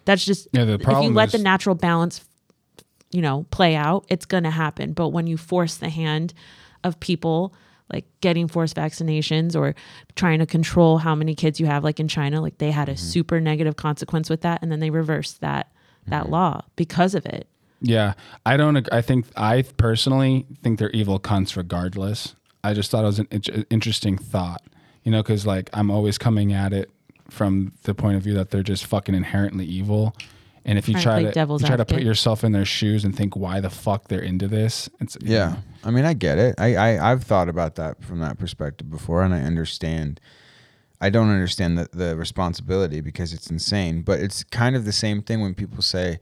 That's 0.04 0.24
just 0.24 0.48
Yeah, 0.52 0.64
the 0.64 0.74
if 0.74 0.86
you 0.86 1.10
let 1.10 1.28
is- 1.28 1.32
the 1.32 1.38
natural 1.38 1.74
balance 1.74 2.24
you 3.10 3.20
know 3.20 3.44
play 3.50 3.74
out, 3.76 4.06
it's 4.08 4.24
going 4.24 4.44
to 4.44 4.50
happen. 4.50 4.92
But 4.94 5.10
when 5.10 5.26
you 5.26 5.36
force 5.36 5.76
the 5.76 5.90
hand 5.90 6.32
of 6.82 6.98
people 7.00 7.54
like 7.92 8.04
getting 8.20 8.48
forced 8.48 8.76
vaccinations 8.76 9.54
or 9.54 9.74
trying 10.16 10.38
to 10.38 10.46
control 10.46 10.98
how 10.98 11.14
many 11.14 11.34
kids 11.34 11.60
you 11.60 11.66
have 11.66 11.84
like 11.84 12.00
in 12.00 12.08
China, 12.08 12.40
like 12.40 12.58
they 12.58 12.70
had 12.70 12.88
a 12.88 12.92
mm-hmm. 12.92 13.04
super 13.04 13.40
negative 13.40 13.76
consequence 13.76 14.30
with 14.30 14.40
that 14.42 14.60
and 14.62 14.72
then 14.72 14.80
they 14.80 14.90
reversed 14.90 15.40
that 15.40 15.70
that 16.06 16.24
mm-hmm. 16.24 16.32
law 16.32 16.62
because 16.76 17.14
of 17.14 17.26
it. 17.26 17.46
Yeah, 17.80 18.14
I 18.46 18.56
don't. 18.56 18.88
I 18.92 19.02
think 19.02 19.26
I 19.36 19.62
personally 19.76 20.46
think 20.62 20.78
they're 20.78 20.90
evil 20.90 21.18
cunts 21.18 21.56
regardless. 21.56 22.36
I 22.62 22.74
just 22.74 22.90
thought 22.90 23.02
it 23.02 23.06
was 23.06 23.18
an 23.18 23.64
interesting 23.70 24.16
thought, 24.16 24.62
you 25.02 25.10
know, 25.10 25.20
because 25.20 25.46
like 25.46 25.68
I'm 25.72 25.90
always 25.90 26.16
coming 26.16 26.52
at 26.52 26.72
it 26.72 26.90
from 27.28 27.72
the 27.82 27.94
point 27.94 28.16
of 28.16 28.22
view 28.22 28.34
that 28.34 28.50
they're 28.50 28.62
just 28.62 28.86
fucking 28.86 29.14
inherently 29.14 29.64
evil. 29.64 30.14
And 30.64 30.78
if 30.78 30.88
you 30.88 30.94
try 31.00 31.22
to, 31.24 31.28
you 31.28 31.58
try 31.58 31.76
to 31.76 31.84
put 31.84 32.02
yourself 32.02 32.44
in 32.44 32.52
their 32.52 32.64
shoes 32.64 33.04
and 33.04 33.16
think 33.16 33.34
why 33.34 33.58
the 33.60 33.68
fuck 33.70 34.08
they're 34.08 34.20
into 34.22 34.46
this, 34.46 34.88
it's 35.00 35.16
you 35.20 35.34
Yeah. 35.34 35.48
know. 35.48 35.56
I 35.84 35.90
mean, 35.90 36.04
I 36.04 36.12
get 36.14 36.38
it. 36.38 36.54
I, 36.58 36.76
I 36.76 37.10
I've 37.10 37.24
thought 37.24 37.48
about 37.48 37.74
that 37.76 38.04
from 38.04 38.20
that 38.20 38.38
perspective 38.38 38.88
before, 38.90 39.22
and 39.24 39.34
I 39.34 39.40
understand. 39.40 40.20
I 41.00 41.10
don't 41.10 41.30
understand 41.30 41.78
the, 41.78 41.88
the 41.92 42.16
responsibility 42.16 43.00
because 43.00 43.32
it's 43.32 43.50
insane, 43.50 44.02
but 44.02 44.20
it's 44.20 44.44
kind 44.44 44.76
of 44.76 44.84
the 44.84 44.92
same 44.92 45.20
thing 45.20 45.40
when 45.40 45.52
people 45.52 45.82
say 45.82 46.20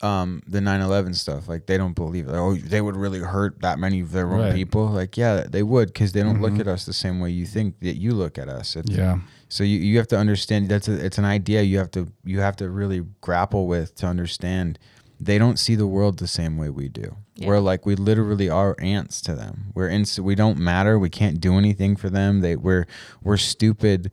um, 0.00 0.42
the 0.46 0.58
9/11 0.60 1.14
stuff. 1.14 1.48
Like 1.48 1.66
they 1.66 1.76
don't 1.78 1.94
believe 1.94 2.28
it. 2.28 2.32
Oh, 2.34 2.54
they 2.56 2.80
would 2.80 2.96
really 2.96 3.20
hurt 3.20 3.60
that 3.60 3.78
many 3.78 4.00
of 4.00 4.12
their 4.12 4.26
own 4.32 4.40
Right. 4.40 4.54
people. 4.54 4.86
Like 4.86 5.16
yeah, 5.16 5.44
they 5.48 5.62
would 5.62 5.88
because 5.92 6.10
they 6.12 6.22
don't 6.22 6.38
Mhm. 6.38 6.42
look 6.42 6.58
at 6.60 6.66
us 6.68 6.86
the 6.86 6.92
same 6.92 7.20
way 7.20 7.30
you 7.30 7.46
think 7.46 7.78
that 7.80 7.96
you 7.96 8.12
look 8.12 8.38
at 8.38 8.48
us. 8.48 8.76
It's- 8.76 8.96
Yeah. 8.96 9.18
So 9.48 9.64
you, 9.64 9.78
you 9.78 9.96
have 9.98 10.08
to 10.08 10.18
understand 10.18 10.68
that's 10.68 10.88
a, 10.88 11.04
it's 11.04 11.18
an 11.18 11.24
idea 11.24 11.62
you 11.62 11.78
have 11.78 11.90
to 11.92 12.12
you 12.24 12.40
have 12.40 12.56
to 12.56 12.68
really 12.68 13.04
grapple 13.20 13.66
with 13.66 13.94
to 13.96 14.06
understand 14.06 14.78
they 15.20 15.38
don't 15.38 15.58
see 15.58 15.74
the 15.74 15.86
world 15.86 16.18
the 16.18 16.28
same 16.28 16.56
way 16.56 16.70
we 16.70 16.88
do. 16.88 17.16
Yeah. 17.34 17.48
We're 17.48 17.60
like 17.60 17.86
we 17.86 17.96
literally 17.96 18.48
are 18.48 18.76
ants 18.78 19.20
to 19.22 19.34
them. 19.34 19.72
We're 19.74 19.88
ins- 19.88 20.20
we 20.20 20.34
don't 20.34 20.58
matter. 20.58 20.98
We 20.98 21.10
can't 21.10 21.40
do 21.40 21.56
anything 21.58 21.96
for 21.96 22.10
them. 22.10 22.40
They 22.40 22.56
we're 22.56 22.86
we're 23.22 23.36
stupid 23.36 24.12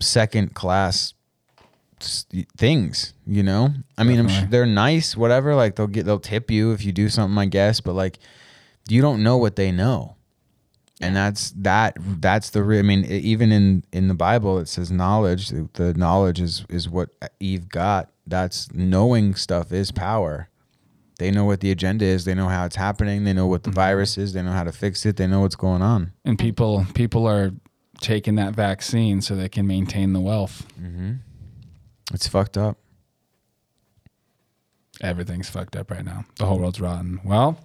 second 0.00 0.54
class 0.54 1.14
things, 2.56 3.14
you 3.26 3.42
know? 3.42 3.70
I 3.96 4.04
mean, 4.04 4.18
I'm 4.18 4.28
sure 4.28 4.46
they're 4.48 4.66
nice 4.66 5.16
whatever 5.16 5.54
like 5.54 5.76
they'll 5.76 5.86
get 5.86 6.06
they'll 6.06 6.20
tip 6.20 6.50
you 6.50 6.72
if 6.72 6.84
you 6.84 6.92
do 6.92 7.08
something, 7.08 7.38
I 7.38 7.46
guess, 7.46 7.80
but 7.80 7.94
like 7.94 8.18
you 8.88 9.02
don't 9.02 9.22
know 9.22 9.36
what 9.36 9.56
they 9.56 9.72
know 9.72 10.15
and 11.00 11.14
that's 11.14 11.50
that 11.50 11.96
that's 12.20 12.50
the 12.50 12.62
re- 12.62 12.78
i 12.78 12.82
mean 12.82 13.04
even 13.04 13.52
in 13.52 13.84
in 13.92 14.08
the 14.08 14.14
bible 14.14 14.58
it 14.58 14.66
says 14.66 14.90
knowledge 14.90 15.50
the, 15.50 15.94
knowledge 15.94 16.40
is 16.40 16.64
is 16.70 16.88
what 16.88 17.10
eve 17.40 17.68
got. 17.68 18.10
That's 18.26 18.72
knowing 18.72 19.34
stuff 19.34 19.72
is 19.72 19.92
power. 19.92 20.48
They 21.18 21.30
know 21.30 21.44
what 21.44 21.60
the 21.60 21.70
agenda 21.70 22.04
is. 22.04 22.24
They 22.24 22.34
know 22.34 22.48
how 22.48 22.66
it's 22.66 22.76
happening. 22.76 23.24
They 23.24 23.32
know 23.32 23.46
what 23.46 23.62
the 23.62 23.70
virus 23.70 24.18
is. 24.18 24.32
They 24.32 24.42
know 24.42 24.52
how 24.52 24.64
to 24.64 24.72
fix 24.72 25.06
it. 25.06 25.16
They 25.16 25.26
know 25.26 25.40
what's 25.40 25.56
going 25.56 25.82
on. 25.82 26.12
And 26.24 26.38
people 26.38 26.86
people 26.94 27.26
are 27.26 27.52
taking 28.00 28.34
that 28.34 28.54
vaccine 28.54 29.22
so 29.22 29.34
they 29.34 29.48
can 29.48 29.66
maintain 29.66 30.12
the 30.12 30.20
wealth. 30.20 30.66
mm-hmm. 30.80 31.12
it's 32.12 32.28
fucked 32.28 32.58
up. 32.58 32.78
Everything's 35.00 35.48
fucked 35.48 35.76
up 35.76 35.90
right 35.90 36.04
now. 36.04 36.24
The 36.38 36.46
whole 36.46 36.58
world's 36.58 36.80
rotten. 36.80 37.20
Well, 37.22 37.58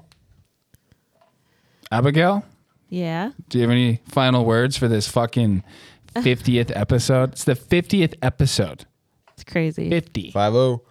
Abigail, 1.91 2.43
Yeah. 2.91 3.31
do 3.49 3.57
you 3.57 3.63
have 3.63 3.71
any 3.71 4.01
final 4.05 4.45
words 4.45 4.77
for 4.77 4.87
this 4.87 5.07
fucking 5.07 5.63
50th 6.15 6.71
episode? 6.75 7.31
It's 7.31 7.45
the 7.45 7.55
50th 7.55 8.15
episode. 8.21 8.85
It's 9.33 9.43
crazy. 9.43 9.89
50. 9.89 10.33
5-0. 10.33 10.81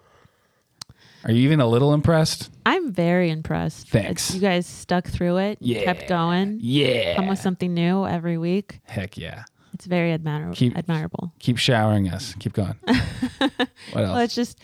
Are 1.25 1.31
you 1.31 1.43
even 1.43 1.61
a 1.61 1.67
little 1.67 1.93
impressed? 1.93 2.51
I'm 2.65 2.93
very 2.93 3.31
impressed. 3.31 3.91
Thanks. 3.91 4.35
You 4.35 4.41
guys 4.41 4.67
stuck 4.67 5.07
through 5.07 5.37
it. 5.37 5.59
Yeah. 5.61 5.85
Kept 5.85 6.09
going. 6.09 6.59
Yeah. 6.63 7.17
Come 7.17 7.29
with 7.29 7.39
something 7.39 7.75
new 7.75 8.07
every 8.07 8.39
week. 8.39 8.81
Heck 8.85 9.19
yeah. 9.19 9.45
It's 9.75 9.85
very 9.85 10.13
admirable. 10.13 10.55
Keep- 10.55 10.77
admirable. 10.77 11.33
Keep 11.39 11.59
showering 11.59 12.09
us. 12.09 12.35
Keep 12.39 12.55
going. 12.55 12.77
what 12.87 13.51
else? 13.51 13.69
Well, 13.95 14.19
it's 14.19 14.35
just 14.35 14.59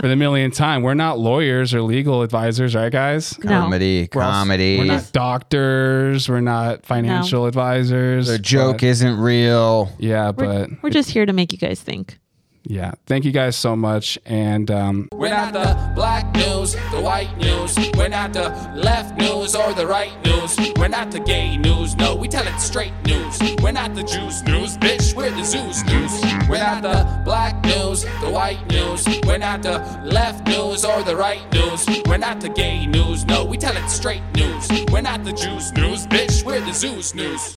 for 0.00 0.08
the 0.08 0.16
millionth 0.16 0.54
time 0.54 0.82
we're 0.82 0.94
not 0.94 1.18
lawyers 1.18 1.74
or 1.74 1.82
legal 1.82 2.22
advisors 2.22 2.74
right 2.74 2.92
guys 2.92 3.38
No. 3.40 3.60
comedy 3.62 4.08
We're 4.14 4.22
also- 4.22 4.32
comedy 4.32 4.78
we're 4.78 4.84
not 4.84 5.10
doctors 5.12 6.28
we're 6.28 6.40
not 6.40 6.84
financial 6.86 7.46
advisors 7.46 8.28
the 8.28 8.38
joke 8.38 8.76
but- 8.78 8.82
isn't 8.84 9.18
real 9.18 9.90
yeah 9.98 10.30
We're, 10.30 10.66
but 10.66 10.70
we're 10.82 10.90
just 10.90 11.10
here 11.10 11.26
to 11.26 11.32
make 11.32 11.52
you 11.52 11.58
guys 11.58 11.80
think. 11.80 12.18
Yeah 12.64 12.92
thank 13.06 13.24
you 13.24 13.32
guys 13.32 13.56
so 13.56 13.76
much 13.76 14.18
and 14.24 14.70
um 14.70 15.08
We're 15.12 15.28
not 15.30 15.52
the 15.52 15.92
black 15.94 16.34
news, 16.34 16.72
the 16.92 17.00
white 17.00 17.36
news. 17.38 17.76
We're 17.96 18.08
not 18.08 18.32
the 18.32 18.48
left 18.74 19.18
news 19.18 19.54
or 19.54 19.72
the 19.74 19.86
right 19.86 20.12
news. 20.24 20.56
We're 20.78 20.88
not 20.88 21.10
the 21.10 21.20
gay 21.20 21.56
news, 21.56 21.96
no, 21.96 22.14
we 22.16 22.28
tell 22.28 22.46
it 22.46 22.58
straight 22.60 22.92
news. 23.06 23.38
We're 23.62 23.72
not 23.72 23.94
the 23.94 24.02
Jews 24.02 24.42
news, 24.42 24.76
bitch, 24.78 25.14
we're 25.14 25.30
the 25.30 25.44
Zoo's 25.44 25.84
news. 25.84 26.12
We're 26.48 26.58
not 26.58 26.82
the 26.82 27.22
black 27.24 27.62
news, 27.64 28.02
the 28.22 28.30
white 28.30 28.66
news. 28.70 29.06
We're 29.26 29.38
not 29.38 29.62
the 29.62 29.78
left 30.04 30.46
news 30.46 30.84
or 30.84 31.02
the 31.02 31.16
right 31.16 31.44
news. 31.52 31.86
We're 32.06 32.18
not 32.18 32.40
the 32.40 32.48
gay 32.50 32.86
news, 32.86 33.24
no, 33.24 33.44
we 33.44 33.56
tell 33.56 33.76
it 33.76 33.88
straight 33.88 34.22
news. 34.34 34.68
We're 34.90 35.02
not 35.02 35.24
the 35.24 35.32
Jews 35.32 35.72
news, 35.72 36.06
bitch, 36.06 36.44
we're 36.44 36.60
the 36.60 36.72
Zoo's 36.72 37.14
news. 37.14 37.54